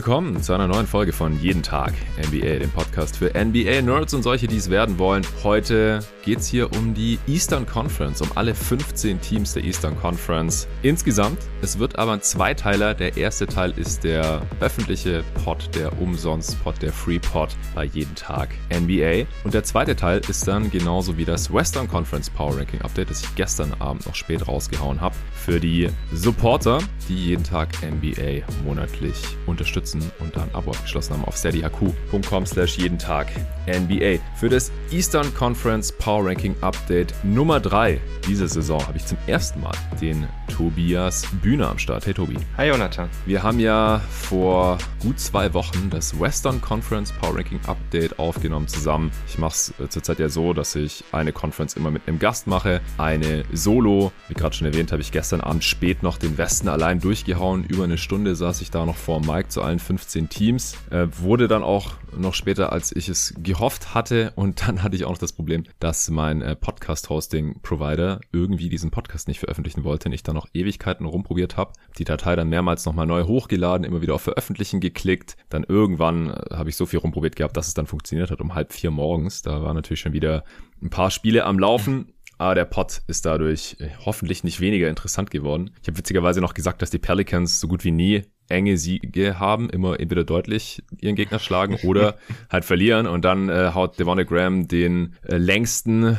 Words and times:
Willkommen 0.00 0.42
zu 0.42 0.54
einer 0.54 0.66
neuen 0.66 0.86
Folge 0.86 1.12
von 1.12 1.38
Jeden 1.42 1.62
Tag 1.62 1.92
NBA, 2.16 2.60
dem 2.60 2.70
Podcast 2.70 3.18
für 3.18 3.34
NBA-Nerds 3.34 4.14
und 4.14 4.22
solche, 4.22 4.46
die 4.46 4.56
es 4.56 4.70
werden 4.70 4.98
wollen. 4.98 5.26
Heute 5.44 6.00
geht 6.24 6.38
es 6.38 6.46
hier 6.46 6.72
um 6.72 6.94
die 6.94 7.18
Eastern 7.26 7.66
Conference, 7.66 8.22
um 8.22 8.30
alle 8.34 8.54
15 8.54 9.20
Teams 9.20 9.52
der 9.52 9.62
Eastern 9.62 9.94
Conference 10.00 10.68
insgesamt. 10.80 11.38
Es 11.60 11.78
wird 11.78 11.98
aber 11.98 12.12
ein 12.12 12.22
Zweiteiler. 12.22 12.94
Der 12.94 13.18
erste 13.18 13.46
Teil 13.46 13.72
ist 13.76 14.02
der 14.02 14.40
öffentliche 14.60 15.22
Pod, 15.44 15.68
der 15.74 16.00
Umsonst-Pod, 16.00 16.80
der 16.80 16.94
Free-Pod 16.94 17.54
bei 17.74 17.84
Jeden 17.84 18.14
Tag 18.14 18.48
NBA. 18.72 19.26
Und 19.44 19.52
der 19.52 19.64
zweite 19.64 19.96
Teil 19.96 20.22
ist 20.30 20.48
dann 20.48 20.70
genauso 20.70 21.18
wie 21.18 21.26
das 21.26 21.52
Western 21.52 21.88
Conference 21.88 22.30
Power 22.30 22.56
Ranking 22.56 22.80
Update, 22.80 23.10
das 23.10 23.22
ich 23.22 23.34
gestern 23.34 23.74
Abend 23.80 24.06
noch 24.06 24.14
spät 24.14 24.48
rausgehauen 24.48 24.98
habe, 25.02 25.14
für 25.34 25.60
die 25.60 25.90
Supporter, 26.10 26.78
die 27.10 27.26
jeden 27.26 27.44
Tag 27.44 27.68
NBA 27.82 28.46
monatlich 28.64 29.16
unterstützen 29.46 29.89
unterstützen 29.94 30.12
und 30.20 30.36
dann 30.36 30.48
Abo 30.52 30.70
abgeschlossen 30.70 31.14
haben 31.14 31.24
auf 31.24 31.36
steadyhq.com 31.36 32.46
slash 32.46 32.78
jeden 32.78 32.98
Tag 32.98 33.28
NBA. 33.66 34.18
Für 34.36 34.48
das 34.48 34.70
Eastern 34.90 35.32
Conference 35.34 35.92
Power 35.92 36.26
Ranking 36.26 36.54
Update 36.60 37.14
Nummer 37.22 37.60
3 37.60 38.00
diese 38.26 38.48
Saison 38.48 38.86
habe 38.86 38.98
ich 38.98 39.06
zum 39.06 39.18
ersten 39.26 39.60
Mal 39.60 39.72
den 40.00 40.26
Tobias 40.50 41.26
Bühne 41.42 41.68
am 41.68 41.78
Start. 41.78 42.06
Hey 42.06 42.12
Tobi. 42.12 42.36
Hi 42.56 42.68
Jonathan. 42.68 43.08
Wir 43.24 43.42
haben 43.42 43.60
ja 43.60 44.00
vor 44.10 44.78
gut 45.00 45.18
zwei 45.18 45.54
Wochen 45.54 45.88
das 45.90 46.18
Western 46.18 46.60
Conference 46.60 47.12
Power 47.12 47.36
Ranking 47.36 47.60
Update 47.66 48.18
aufgenommen 48.18 48.68
zusammen. 48.68 49.10
Ich 49.28 49.38
mache 49.38 49.52
es 49.52 49.74
äh, 49.80 49.88
zurzeit 49.88 50.18
ja 50.18 50.28
so, 50.28 50.52
dass 50.52 50.74
ich 50.74 51.04
eine 51.12 51.32
Conference 51.32 51.74
immer 51.74 51.90
mit 51.90 52.06
einem 52.06 52.18
Gast 52.18 52.46
mache, 52.46 52.80
eine 52.98 53.44
Solo. 53.52 54.12
Wie 54.28 54.34
gerade 54.34 54.54
schon 54.54 54.66
erwähnt, 54.66 54.92
habe 54.92 55.02
ich 55.02 55.12
gestern 55.12 55.40
Abend 55.40 55.64
spät 55.64 56.02
noch 56.02 56.18
den 56.18 56.36
Westen 56.36 56.68
allein 56.68 57.00
durchgehauen. 57.00 57.64
Über 57.64 57.84
eine 57.84 57.98
Stunde 57.98 58.34
saß 58.34 58.60
ich 58.60 58.70
da 58.70 58.84
noch 58.84 58.96
vor 58.96 59.20
Mike 59.20 59.48
zu 59.48 59.62
allen 59.62 59.78
15 59.78 60.28
Teams. 60.28 60.74
Äh, 60.90 61.06
wurde 61.18 61.48
dann 61.48 61.62
auch 61.62 61.92
noch 62.16 62.34
später, 62.34 62.72
als 62.72 62.94
ich 62.94 63.08
es 63.08 63.34
gehofft 63.38 63.94
hatte. 63.94 64.32
Und 64.36 64.66
dann 64.66 64.82
hatte 64.82 64.96
ich 64.96 65.04
auch 65.04 65.10
noch 65.10 65.18
das 65.18 65.32
Problem, 65.32 65.64
dass 65.78 66.10
mein 66.10 66.42
äh, 66.42 66.56
Podcast-Hosting-Provider 66.56 68.20
irgendwie 68.32 68.68
diesen 68.68 68.90
Podcast 68.90 69.28
nicht 69.28 69.40
veröffentlichen 69.40 69.84
wollte. 69.84 70.08
Und 70.08 70.12
ich 70.12 70.22
dann 70.22 70.34
noch 70.34 70.48
Ewigkeiten 70.52 71.06
rumprobiert 71.06 71.56
habe. 71.56 71.72
Die 71.98 72.04
Datei 72.04 72.36
dann 72.36 72.48
mehrmals 72.48 72.84
nochmal 72.86 73.06
neu 73.06 73.24
hochgeladen, 73.24 73.84
immer 73.84 74.02
wieder 74.02 74.14
auf 74.14 74.22
Veröffentlichen 74.22 74.80
geklickt. 74.80 75.36
Dann 75.48 75.64
irgendwann 75.64 76.30
äh, 76.30 76.54
habe 76.54 76.70
ich 76.70 76.76
so 76.76 76.86
viel 76.86 77.00
rumprobiert 77.00 77.36
gehabt, 77.36 77.56
dass 77.56 77.68
es 77.68 77.74
dann 77.74 77.86
funktioniert 77.86 78.30
hat 78.30 78.40
um 78.40 78.54
halb 78.54 78.72
vier 78.72 78.90
morgens. 78.90 79.42
Da 79.42 79.62
war 79.62 79.74
natürlich 79.74 80.00
schon 80.00 80.12
wieder 80.12 80.44
ein 80.82 80.90
paar 80.90 81.10
Spiele 81.10 81.44
am 81.44 81.58
Laufen. 81.58 82.12
Aber 82.40 82.54
der 82.54 82.64
Pot 82.64 83.02
ist 83.06 83.26
dadurch 83.26 83.76
äh, 83.80 83.90
hoffentlich 84.06 84.44
nicht 84.44 84.60
weniger 84.60 84.88
interessant 84.88 85.30
geworden. 85.30 85.72
Ich 85.82 85.88
habe 85.88 85.98
witzigerweise 85.98 86.40
noch 86.40 86.54
gesagt, 86.54 86.80
dass 86.80 86.88
die 86.88 86.98
Pelicans 86.98 87.60
so 87.60 87.68
gut 87.68 87.84
wie 87.84 87.90
nie 87.90 88.22
enge 88.50 88.76
Siege 88.76 89.38
haben, 89.38 89.70
immer 89.70 89.98
entweder 90.00 90.24
deutlich 90.24 90.82
ihren 91.00 91.16
Gegner 91.16 91.38
schlagen 91.38 91.78
oder 91.84 92.16
halt 92.50 92.64
verlieren. 92.64 93.06
Und 93.06 93.24
dann 93.24 93.48
äh, 93.48 93.72
haut 93.74 93.98
Devonne 93.98 94.24
Graham 94.24 94.68
den 94.68 95.14
äh, 95.26 95.36
längsten 95.36 96.16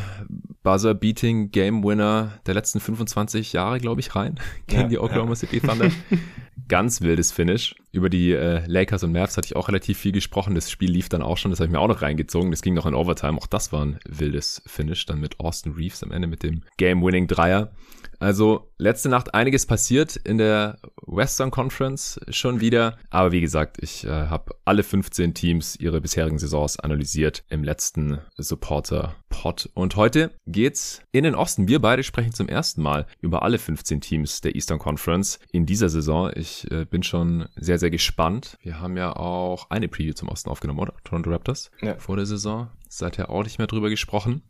Buzzer-Beating 0.63 1.51
Game 1.51 1.83
Winner 1.83 2.39
der 2.45 2.53
letzten 2.53 2.79
25 2.79 3.53
Jahre, 3.53 3.79
glaube 3.79 4.01
ich, 4.01 4.15
rein 4.15 4.39
gegen 4.67 4.83
ja, 4.83 4.87
die 4.87 4.99
Oklahoma 4.99 5.31
ja. 5.31 5.35
City 5.35 5.59
Thunder. 5.59 5.89
Ganz 6.67 7.01
wildes 7.01 7.31
Finish. 7.31 7.75
Über 7.91 8.09
die 8.09 8.31
äh, 8.31 8.63
Lakers 8.67 9.03
und 9.03 9.11
Mavs 9.11 9.35
hatte 9.35 9.47
ich 9.47 9.55
auch 9.55 9.67
relativ 9.67 9.97
viel 9.97 10.11
gesprochen. 10.11 10.55
Das 10.55 10.69
Spiel 10.69 10.91
lief 10.91 11.09
dann 11.09 11.21
auch 11.21 11.37
schon, 11.37 11.51
das 11.51 11.59
habe 11.59 11.67
ich 11.67 11.71
mir 11.71 11.79
auch 11.79 11.87
noch 11.87 12.01
reingezogen. 12.01 12.51
Das 12.51 12.61
ging 12.61 12.73
noch 12.73 12.85
in 12.85 12.93
Overtime. 12.93 13.37
Auch 13.37 13.47
das 13.47 13.73
war 13.73 13.85
ein 13.85 13.99
wildes 14.07 14.61
Finish. 14.65 15.05
Dann 15.05 15.19
mit 15.19 15.39
Austin 15.39 15.73
Reeves 15.73 16.03
am 16.03 16.11
Ende 16.11 16.27
mit 16.27 16.43
dem 16.43 16.63
Game-Winning-Dreier. 16.77 17.71
Also 18.21 18.71
letzte 18.77 19.09
Nacht 19.09 19.33
einiges 19.33 19.65
passiert 19.65 20.15
in 20.15 20.37
der 20.37 20.77
Western 21.07 21.49
Conference 21.49 22.19
schon 22.29 22.61
wieder. 22.61 22.97
Aber 23.09 23.31
wie 23.31 23.41
gesagt, 23.41 23.77
ich 23.81 24.05
äh, 24.05 24.09
habe 24.09 24.55
alle 24.63 24.83
15 24.83 25.33
Teams 25.33 25.75
ihre 25.75 26.01
bisherigen 26.01 26.37
Saisons 26.37 26.79
analysiert 26.79 27.43
im 27.49 27.63
letzten 27.63 28.19
Supporter-Pod. 28.37 29.71
Und 29.73 29.95
heute 29.95 30.29
geht's 30.51 31.01
in 31.11 31.23
den 31.23 31.35
Osten. 31.35 31.67
Wir 31.67 31.79
beide 31.79 32.03
sprechen 32.03 32.33
zum 32.33 32.47
ersten 32.47 32.81
Mal 32.81 33.05
über 33.21 33.43
alle 33.43 33.57
15 33.57 34.01
Teams 34.01 34.41
der 34.41 34.55
Eastern 34.55 34.79
Conference 34.79 35.39
in 35.51 35.65
dieser 35.65 35.89
Saison. 35.89 36.31
Ich 36.35 36.69
äh, 36.71 36.85
bin 36.85 37.03
schon 37.03 37.47
sehr, 37.55 37.79
sehr 37.79 37.89
gespannt. 37.89 38.57
Wir 38.61 38.79
haben 38.79 38.97
ja 38.97 39.15
auch 39.15 39.69
eine 39.69 39.87
Preview 39.87 40.13
zum 40.13 40.29
Osten 40.29 40.49
aufgenommen, 40.49 40.79
oder? 40.79 40.93
Toronto 41.03 41.29
Raptors 41.29 41.71
ja. 41.81 41.97
vor 41.97 42.15
der 42.15 42.25
Saison 42.25 42.69
seither 42.91 43.29
auch 43.29 43.43
nicht 43.43 43.57
mehr 43.57 43.67
drüber 43.67 43.89
gesprochen. 43.89 44.43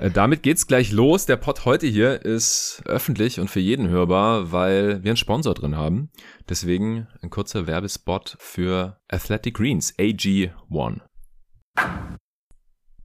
Äh, 0.00 0.10
damit 0.10 0.42
geht's 0.42 0.66
gleich 0.66 0.90
los. 0.90 1.26
Der 1.26 1.36
Pod 1.36 1.64
heute 1.64 1.86
hier 1.86 2.24
ist 2.24 2.82
öffentlich 2.86 3.40
und 3.40 3.50
für 3.50 3.60
jeden 3.60 3.88
hörbar, 3.88 4.52
weil 4.52 5.04
wir 5.04 5.10
einen 5.10 5.16
Sponsor 5.16 5.54
drin 5.54 5.76
haben. 5.76 6.10
Deswegen 6.48 7.06
ein 7.20 7.30
kurzer 7.30 7.66
Werbespot 7.66 8.36
für 8.38 8.98
Athletic 9.08 9.54
Greens, 9.54 9.94
AG1. 9.98 11.00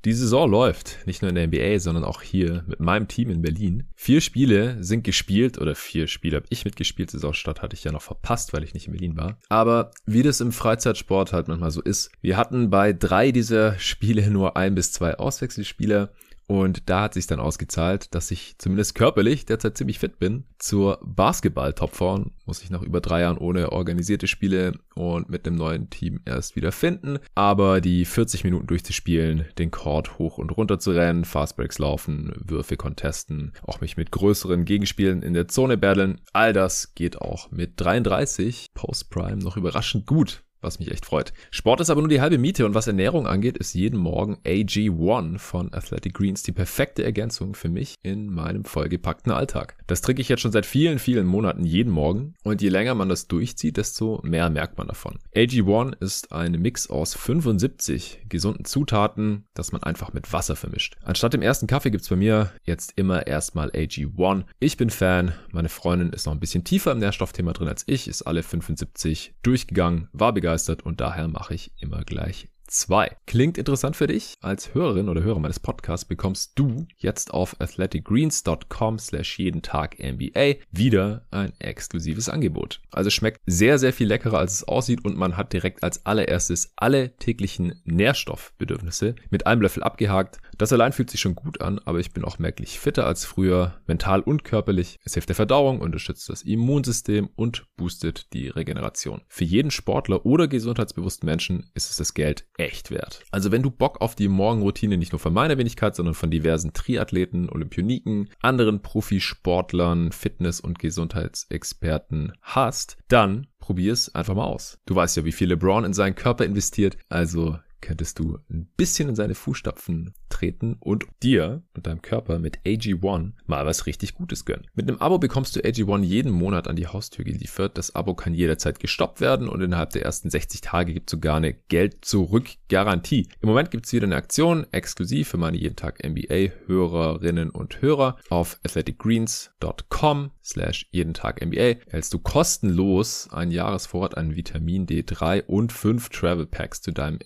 Die 0.06 0.14
Saison 0.14 0.50
läuft, 0.50 1.06
nicht 1.06 1.22
nur 1.22 1.28
in 1.28 1.36
der 1.36 1.48
NBA, 1.48 1.80
sondern 1.80 2.06
auch 2.06 2.22
hier 2.22 2.64
mit 2.68 2.80
meinem 2.80 3.10
Team 3.10 3.30
in 3.30 3.42
Berlin. 3.42 3.84
Vier 3.96 4.22
Spiele 4.22 4.82
sind 4.82 5.04
gespielt 5.04 5.58
oder 5.58 5.76
vier 5.76 6.08
Spiele 6.08 6.38
habe 6.38 6.46
ich 6.50 6.64
mitgespielt. 6.64 7.12
Saisonstart 7.12 7.62
hatte 7.62 7.76
ich 7.76 7.84
ja 7.84 7.92
noch 7.92 8.02
verpasst, 8.02 8.54
weil 8.54 8.64
ich 8.64 8.74
nicht 8.74 8.88
in 8.88 8.94
Berlin 8.94 9.18
war. 9.18 9.38
Aber 9.50 9.92
wie 10.06 10.24
das 10.24 10.40
im 10.40 10.54
Freizeitsport 10.54 11.34
halt 11.34 11.50
manchmal 11.50 11.72
so 11.72 11.82
ist, 11.82 12.12
wir 12.22 12.38
hatten 12.38 12.70
bei 12.70 12.94
drei 12.94 13.34
dieser 13.34 13.78
Spiele 13.78 14.30
nur 14.32 14.56
ein 14.56 14.74
bis 14.74 14.94
zwei 14.94 15.16
Auswechselspieler 15.16 16.14
und 16.50 16.90
da 16.90 17.04
hat 17.04 17.14
sich 17.14 17.28
dann 17.28 17.40
ausgezahlt, 17.40 18.16
dass 18.16 18.32
ich 18.32 18.56
zumindest 18.58 18.96
körperlich 18.96 19.46
derzeit 19.46 19.78
ziemlich 19.78 20.00
fit 20.00 20.18
bin. 20.18 20.46
Zur 20.58 20.98
Basketball-Topform 21.04 22.32
muss 22.48 22.64
ich 22.64 22.72
nach 22.72 22.82
über 22.82 23.02
drei 23.02 23.22
Jahren 23.22 23.38
ohne 23.38 23.72
organisierte 23.72 24.26
Spiele 24.26 24.72
und 24.96 25.30
mit 25.30 25.46
einem 25.46 25.58
neuen 25.58 25.92
Team 25.92 26.22
erst 26.26 26.56
wieder 26.56 26.72
finden. 26.72 27.20
Aber 27.36 27.82
die 27.82 28.04
40 28.04 28.46
Minuten 28.46 28.66
durchzuspielen, 28.66 29.46
den 29.60 29.70
Court 29.70 30.18
hoch 30.18 30.40
und 30.40 30.50
runter 30.58 30.80
zu 30.80 30.90
rennen, 30.90 31.24
Fastbreaks 31.24 31.78
laufen, 31.78 32.34
Würfe 32.44 32.78
contesten, 32.78 33.54
auch 33.62 33.80
mich 33.80 33.96
mit 33.96 34.10
größeren 34.10 34.66
Gegenspielen 34.66 35.22
in 35.22 35.36
der 35.36 35.50
Zone 35.50 35.78
battlen, 35.78 36.20
all 36.34 36.52
das 36.52 36.96
geht 36.96 37.22
auch 37.22 37.52
mit 37.52 37.74
33 37.80 38.66
Post-Prime 38.74 39.38
noch 39.38 39.56
überraschend 39.56 40.08
gut 40.08 40.42
was 40.62 40.80
mich 40.80 40.92
echt 40.92 41.06
freut. 41.06 41.34
Sport 41.52 41.82
ist 41.82 41.90
aber 41.90 42.02
nur 42.02 42.10
die 42.10 42.22
halbe 42.22 42.38
Miete 42.38 42.66
und 42.66 42.74
was 42.74 42.88
Ernährung 42.88 43.28
angeht, 43.28 43.58
ist 43.58 43.74
jeden 43.74 43.98
Morgen 43.98 44.38
AG1 44.46 45.40
von 45.40 45.74
Athletic 45.74 46.14
Greens 46.14 46.44
die 46.44 46.52
perfekte 46.52 47.04
Ergänzung 47.04 47.56
für 47.56 47.70
mich 47.70 47.96
in 48.04 48.28
meinem 48.34 48.66
vollgepackten 48.66 49.32
Alltag. 49.32 49.78
Das 49.88 50.02
trinke 50.02 50.22
ich 50.22 50.30
jetzt 50.30 50.42
schon 50.42 50.52
seit 50.52 50.66
vielen, 50.66 51.00
vielen 51.00 51.26
Monaten 51.26 51.66
jeden 51.66 51.92
Morgen 51.92 52.34
und 52.44 52.62
je 52.62 52.70
länger 52.70 52.96
man 52.96 53.10
das 53.10 53.28
durchzieht, 53.28 53.78
desto 53.78 54.22
mehr 54.24 54.50
merkt 54.50 54.78
man 54.78 54.88
davon. 54.88 55.20
AG1 55.36 56.02
ist 56.02 56.32
ein 56.32 56.52
Mix 56.54 56.90
aus 56.90 57.14
75 57.14 58.26
gesunden 58.28 58.66
Zutaten, 58.66 59.46
das 59.54 59.72
man 59.72 59.84
einfach 59.84 60.14
mit 60.14 60.32
Wasser 60.34 60.56
vermischt. 60.56 60.98
Anstatt 61.04 61.34
dem 61.34 61.42
ersten 61.42 61.68
Kaffee 61.68 61.92
gibt's 61.92 62.10
bei 62.10 62.16
mir 62.16 62.52
jetzt 62.64 62.94
immer 62.96 63.28
erstmal 63.28 63.70
AG1. 63.70 64.44
Ich 64.60 64.78
bin 64.78 64.90
Fan, 64.90 65.34
meine 65.52 65.70
Freundin 65.70 66.12
ist 66.12 66.26
noch 66.26 66.34
ein 66.34 66.40
bisschen 66.40 66.64
tiefer 66.64 66.92
im 66.92 67.00
Nährstoffthema 67.00 67.54
drin 67.54 67.68
als 67.68 67.84
ich, 67.88 68.08
ist 68.08 68.24
alle 68.24 68.44
75 68.44 69.34
durchgegangen, 69.42 70.10
war 70.12 70.34
begeistert 70.34 70.49
begeistert 70.50 70.82
und 70.84 71.00
daher 71.00 71.28
mache 71.28 71.54
ich 71.54 71.72
immer 71.80 72.04
gleich 72.04 72.50
2. 72.70 73.16
Klingt 73.26 73.58
interessant 73.58 73.96
für 73.96 74.08
dich? 74.08 74.36
Als 74.42 74.74
Hörerin 74.74 75.10
oder 75.10 75.24
Hörer 75.24 75.40
meines 75.40 75.60
Podcasts 75.60 76.06
bekommst 76.06 76.54
du 76.56 76.88
jetzt 76.98 77.34
auf 77.34 77.60
athleticgreens.com 77.60 79.00
slash 79.00 79.40
jeden 79.40 79.62
Tag 79.62 79.98
NBA 80.00 80.56
wieder 80.72 81.26
ein 81.32 81.54
exklusives 81.60 82.30
Angebot. 82.30 82.82
Also 82.92 83.10
schmeckt 83.10 83.42
sehr, 83.46 83.80
sehr 83.80 83.94
viel 83.94 84.08
leckerer, 84.08 84.38
als 84.38 84.54
es 84.54 84.68
aussieht 84.68 85.04
und 85.04 85.18
man 85.18 85.36
hat 85.36 85.54
direkt 85.54 85.84
als 85.84 86.06
allererstes 86.06 86.72
alle 86.76 87.16
täglichen 87.18 87.82
Nährstoffbedürfnisse 87.86 89.16
mit 89.30 89.48
einem 89.48 89.62
Löffel 89.62 89.84
abgehakt. 89.84 90.40
Das 90.58 90.72
allein 90.72 90.94
fühlt 90.94 91.10
sich 91.10 91.22
schon 91.22 91.36
gut 91.36 91.62
an, 91.62 91.80
aber 91.80 92.00
ich 92.00 92.12
bin 92.12 92.24
auch 92.24 92.40
merklich 92.40 92.80
fitter 92.80 93.06
als 93.08 93.26
früher, 93.26 93.80
mental 93.88 94.22
und 94.22 94.44
körperlich. 94.44 94.98
Es 95.04 95.14
hilft 95.14 95.30
der 95.30 95.36
Verdauung, 95.36 95.80
unterstützt 95.82 96.30
das 96.30 96.44
Immunsystem 96.44 97.30
und 97.36 97.66
boostet 97.78 98.32
die 98.34 98.50
Regeneration. 98.50 99.22
Für 99.28 99.46
jeden 99.46 99.72
Sportler 99.72 100.26
oder 100.26 100.48
gesundheitsbewussten 100.48 101.26
Menschen 101.26 101.72
ist 101.74 101.90
es 101.90 101.98
das 101.98 102.14
Geld 102.14 102.46
echt 102.60 102.92
wert. 102.92 103.24
Also 103.32 103.52
wenn 103.52 103.64
du 103.64 103.72
Bock 103.72 104.02
auf 104.02 104.16
die 104.16 104.28
Morgenroutine 104.28 104.98
nicht 104.98 105.12
nur 105.12 105.20
von 105.20 105.34
meiner 105.34 105.58
Wenigkeit, 105.58 105.96
sondern 105.96 106.14
von 106.14 106.30
diversen 106.30 106.74
Triathleten, 106.74 107.50
Olympioniken, 107.50 108.30
anderen 108.42 108.82
Profisportlern, 108.82 110.12
Fitness- 110.12 110.60
und 110.60 110.80
Gesundheitsexperten 110.80 112.34
hast, 112.42 112.98
dann 113.08 113.48
probier's 113.60 114.14
einfach 114.14 114.36
mal 114.36 114.46
aus. 114.46 114.80
Du 114.86 114.96
weißt 114.96 115.18
ja, 115.18 115.26
wie 115.26 115.32
viel 115.32 115.50
LeBron 115.50 115.86
in 115.86 115.94
seinen 115.94 116.16
Körper 116.16 116.46
investiert, 116.46 116.98
also 117.08 117.58
könntest 117.82 118.20
du 118.20 118.40
ein 118.50 118.70
bisschen 118.78 119.10
in 119.10 119.16
seine 119.16 119.36
Fußstapfen 119.36 120.14
treten 120.30 120.78
und 120.80 121.06
dir 121.24 121.64
und 121.76 121.88
deinem 121.88 122.02
Körper 122.02 122.40
mit 122.40 122.60
AG1 122.66 123.34
mal 123.46 123.66
was 123.66 123.86
richtig 123.86 124.14
Gutes 124.14 124.46
gönnen. 124.46 124.68
Mit 124.74 124.88
einem 124.88 125.00
Abo 125.00 125.18
bekommst 125.18 125.56
du 125.56 125.62
AG1 125.62 126.04
jeden 126.04 126.32
Monat 126.32 126.68
an 126.68 126.76
die 126.76 126.88
Haustür 126.88 127.26
geliefert. 127.26 127.78
Das 127.78 127.96
Abo 127.96 128.14
kann 128.14 128.34
jederzeit 128.34 128.80
gestoppt 128.80 129.22
werden 129.22 129.50
und 129.50 129.62
innerhalb 129.62 129.92
der 129.92 130.04
ersten 130.04 130.30
60 130.30 130.62
Tage 130.62 130.94
gibt 130.94 131.10
es 131.10 131.12
sogar 131.12 131.38
eine 131.38 131.54
Geld-Zurück-Garantie. 131.54 133.28
Im 133.42 133.50
Moment 133.50 133.72
gibt 133.72 133.86
es 133.86 133.94
wieder 133.94 134.06
eine 134.06 134.16
Aktion, 134.16 134.66
exklusiv 134.72 135.30
für 135.30 135.38
meine 135.38 135.58
jeden 135.58 135.76
Tag 135.76 136.04
NBA-Hörerinnen 136.04 137.50
und 137.50 137.82
Hörer. 137.82 138.18
Auf 138.30 138.60
athleticgreens.com 138.64 140.32
slash 140.44 140.88
jeden 140.92 141.14
Tag 141.14 141.46
NBA 141.46 141.80
erhältst 141.88 142.14
du 142.14 142.20
kostenlos 142.20 143.30
einen 143.32 143.52
Jahresvorrat 143.52 144.18
an 144.18 144.36
Vitamin 144.36 144.86
D3 144.88 145.46
und 145.46 145.72
5 145.72 146.10
Travel 146.10 146.46
Packs 146.46 146.82
zu 146.82 146.92
deinem 146.92 147.20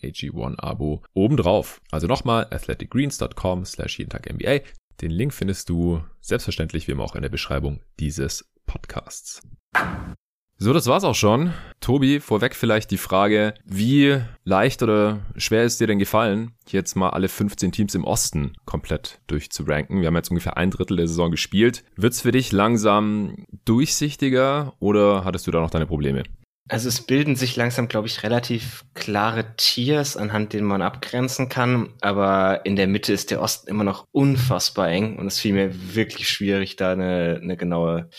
AG1-Abo 0.43 1.01
obendrauf. 1.13 1.81
Also 1.91 2.07
nochmal 2.07 2.47
athleticgreens.com 2.51 3.65
slash 3.65 3.99
jeden 3.99 4.09
Tag 4.09 4.31
NBA. 4.31 4.61
Den 5.01 5.11
Link 5.11 5.33
findest 5.33 5.69
du 5.69 6.01
selbstverständlich 6.21 6.87
wie 6.87 6.91
immer 6.91 7.03
auch 7.03 7.15
in 7.15 7.21
der 7.21 7.29
Beschreibung 7.29 7.81
dieses 7.99 8.49
Podcasts. 8.65 9.41
So, 10.59 10.71
das 10.71 10.87
war's 10.87 11.03
auch 11.03 11.15
schon. 11.15 11.51
Tobi, 11.81 12.19
vorweg 12.19 12.55
vielleicht 12.55 12.91
die 12.91 12.97
Frage, 12.97 13.53
wie 13.65 14.21
leicht 14.45 14.81
oder 14.81 15.19
schwer 15.35 15.63
ist 15.63 15.81
dir 15.81 15.87
denn 15.87 15.99
gefallen, 15.99 16.53
jetzt 16.69 16.95
mal 16.95 17.09
alle 17.09 17.27
15 17.27 17.71
Teams 17.71 17.95
im 17.95 18.05
Osten 18.05 18.53
komplett 18.65 19.19
durchzuranken? 19.27 19.99
Wir 19.99 20.07
haben 20.07 20.15
jetzt 20.15 20.29
ungefähr 20.29 20.55
ein 20.55 20.71
Drittel 20.71 20.95
der 20.97 21.07
Saison 21.07 21.31
gespielt. 21.31 21.83
Wird's 21.97 22.21
für 22.21 22.31
dich 22.31 22.51
langsam 22.53 23.45
durchsichtiger 23.65 24.73
oder 24.79 25.25
hattest 25.25 25.47
du 25.47 25.51
da 25.51 25.59
noch 25.59 25.71
deine 25.71 25.87
Probleme? 25.87 26.23
Also 26.69 26.87
es 26.87 27.01
bilden 27.01 27.35
sich 27.35 27.57
langsam, 27.57 27.89
glaube 27.89 28.07
ich, 28.07 28.23
relativ 28.23 28.85
klare 28.93 29.55
Tiers, 29.57 30.15
anhand 30.15 30.53
denen 30.53 30.65
man 30.65 30.81
abgrenzen 30.81 31.49
kann. 31.49 31.93
Aber 31.99 32.65
in 32.65 32.77
der 32.77 32.87
Mitte 32.87 33.11
ist 33.11 33.31
der 33.31 33.41
Osten 33.41 33.69
immer 33.69 33.83
noch 33.83 34.07
unfassbar 34.11 34.89
eng 34.89 35.17
und 35.17 35.27
es 35.27 35.39
fiel 35.39 35.53
mir 35.53 35.95
wirklich 35.95 36.29
schwierig, 36.29 36.77
da 36.77 36.93
eine, 36.93 37.39
eine 37.41 37.57
genaue 37.57 38.09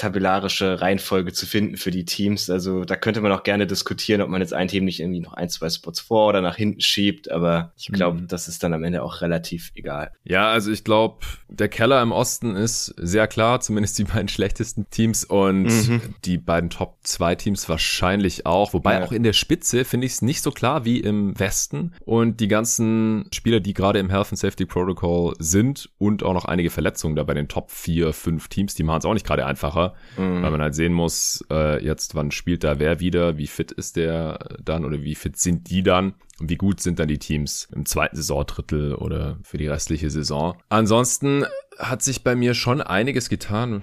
tabellarische 0.00 0.80
Reihenfolge 0.80 1.34
zu 1.34 1.44
finden 1.44 1.76
für 1.76 1.90
die 1.90 2.06
Teams. 2.06 2.48
Also 2.48 2.84
da 2.84 2.96
könnte 2.96 3.20
man 3.20 3.32
auch 3.32 3.42
gerne 3.42 3.66
diskutieren, 3.66 4.22
ob 4.22 4.30
man 4.30 4.40
jetzt 4.40 4.54
ein 4.54 4.66
Team 4.66 4.86
nicht 4.86 5.00
irgendwie 5.00 5.20
noch 5.20 5.34
ein, 5.34 5.50
zwei 5.50 5.68
Spots 5.68 6.00
vor 6.00 6.28
oder 6.28 6.40
nach 6.40 6.56
hinten 6.56 6.80
schiebt. 6.80 7.30
Aber 7.30 7.72
ich 7.76 7.88
glaube, 7.88 8.22
mhm. 8.22 8.26
das 8.26 8.48
ist 8.48 8.62
dann 8.62 8.72
am 8.72 8.82
Ende 8.82 9.02
auch 9.02 9.20
relativ 9.20 9.72
egal. 9.74 10.12
Ja, 10.24 10.50
also 10.50 10.70
ich 10.70 10.84
glaube, 10.84 11.18
der 11.48 11.68
Keller 11.68 12.00
im 12.00 12.12
Osten 12.12 12.56
ist 12.56 12.94
sehr 12.96 13.26
klar, 13.26 13.60
zumindest 13.60 13.98
die 13.98 14.04
beiden 14.10 14.28
schlechtesten 14.28 14.88
Teams 14.88 15.24
und 15.24 15.64
mhm. 15.64 16.00
die 16.24 16.38
beiden 16.38 16.70
Top 16.70 16.96
2 17.02 17.34
Teams 17.34 17.68
wahrscheinlich 17.68 18.46
auch. 18.46 18.72
Wobei 18.72 18.94
ja. 18.94 19.04
auch 19.04 19.12
in 19.12 19.22
der 19.22 19.34
Spitze 19.34 19.84
finde 19.84 20.06
ich 20.06 20.14
es 20.14 20.22
nicht 20.22 20.40
so 20.40 20.50
klar 20.50 20.86
wie 20.86 20.98
im 20.98 21.38
Westen. 21.38 21.92
Und 22.06 22.40
die 22.40 22.48
ganzen 22.48 23.26
Spieler, 23.34 23.60
die 23.60 23.74
gerade 23.74 23.98
im 23.98 24.08
Health 24.08 24.28
and 24.30 24.38
Safety 24.38 24.64
Protocol 24.64 25.34
sind 25.38 25.90
und 25.98 26.22
auch 26.22 26.32
noch 26.32 26.46
einige 26.46 26.70
Verletzungen 26.70 27.16
da 27.16 27.24
bei 27.24 27.34
den 27.34 27.48
Top 27.48 27.70
4, 27.70 28.14
5 28.14 28.48
Teams, 28.48 28.74
die 28.74 28.82
machen 28.82 29.00
es 29.00 29.04
auch 29.04 29.12
nicht 29.12 29.26
gerade 29.26 29.44
einfacher 29.44 29.89
mhm. 30.16 30.42
weil 30.42 30.50
man 30.50 30.62
halt 30.62 30.74
sehen 30.74 30.92
muss, 30.92 31.44
äh, 31.50 31.82
jetzt 31.84 32.14
wann 32.14 32.30
spielt 32.30 32.64
da 32.64 32.78
wer 32.78 33.00
wieder, 33.00 33.38
wie 33.38 33.46
fit 33.46 33.72
ist 33.72 33.96
der 33.96 34.38
dann 34.62 34.84
oder 34.84 35.02
wie 35.02 35.14
fit 35.14 35.36
sind 35.36 35.70
die 35.70 35.82
dann 35.82 36.14
und 36.40 36.50
wie 36.50 36.56
gut 36.56 36.80
sind 36.80 36.98
dann 36.98 37.08
die 37.08 37.18
Teams 37.18 37.68
im 37.74 37.86
zweiten 37.86 38.16
Saisondrittel 38.16 38.94
oder 38.94 39.38
für 39.42 39.58
die 39.58 39.66
restliche 39.66 40.10
Saison. 40.10 40.56
Ansonsten 40.68 41.44
hat 41.78 42.02
sich 42.02 42.22
bei 42.22 42.34
mir 42.34 42.54
schon 42.54 42.80
einiges 42.80 43.28
getan, 43.28 43.82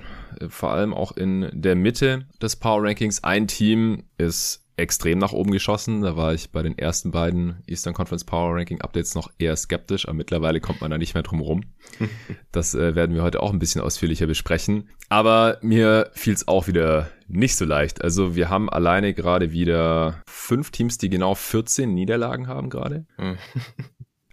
vor 0.49 0.71
allem 0.71 0.93
auch 0.93 1.11
in 1.11 1.49
der 1.53 1.75
Mitte 1.75 2.25
des 2.41 2.55
Power 2.55 2.83
Rankings. 2.83 3.23
Ein 3.23 3.47
Team 3.47 4.03
ist 4.17 4.66
extrem 4.77 5.17
nach 5.17 5.33
oben 5.33 5.51
geschossen. 5.51 6.03
Da 6.03 6.15
war 6.15 6.33
ich 6.33 6.51
bei 6.51 6.61
den 6.61 6.77
ersten 6.77 7.11
beiden 7.11 7.63
Eastern 7.67 7.93
Conference 7.93 8.23
Power 8.23 8.55
Ranking 8.55 8.81
Updates 8.81 9.15
noch 9.15 9.31
eher 9.39 9.55
skeptisch, 9.55 10.07
aber 10.07 10.15
mittlerweile 10.15 10.61
kommt 10.61 10.81
man 10.81 10.91
da 10.91 10.97
nicht 10.97 11.15
mehr 11.15 11.23
drum 11.23 11.41
rum. 11.41 11.63
Das 12.51 12.73
äh, 12.73 12.95
werden 12.95 13.15
wir 13.15 13.21
heute 13.21 13.43
auch 13.43 13.53
ein 13.53 13.59
bisschen 13.59 13.81
ausführlicher 13.81 14.25
besprechen. 14.25 14.89
Aber 15.09 15.57
mir 15.61 16.09
fiel 16.13 16.33
es 16.33 16.47
auch 16.47 16.67
wieder 16.67 17.09
nicht 17.27 17.55
so 17.55 17.65
leicht. 17.65 18.03
Also 18.03 18.35
wir 18.35 18.49
haben 18.49 18.69
alleine 18.69 19.13
gerade 19.13 19.51
wieder 19.51 20.23
fünf 20.27 20.71
Teams, 20.71 20.97
die 20.97 21.09
genau 21.09 21.35
14 21.35 21.93
Niederlagen 21.93 22.47
haben 22.47 22.69
gerade. 22.69 23.05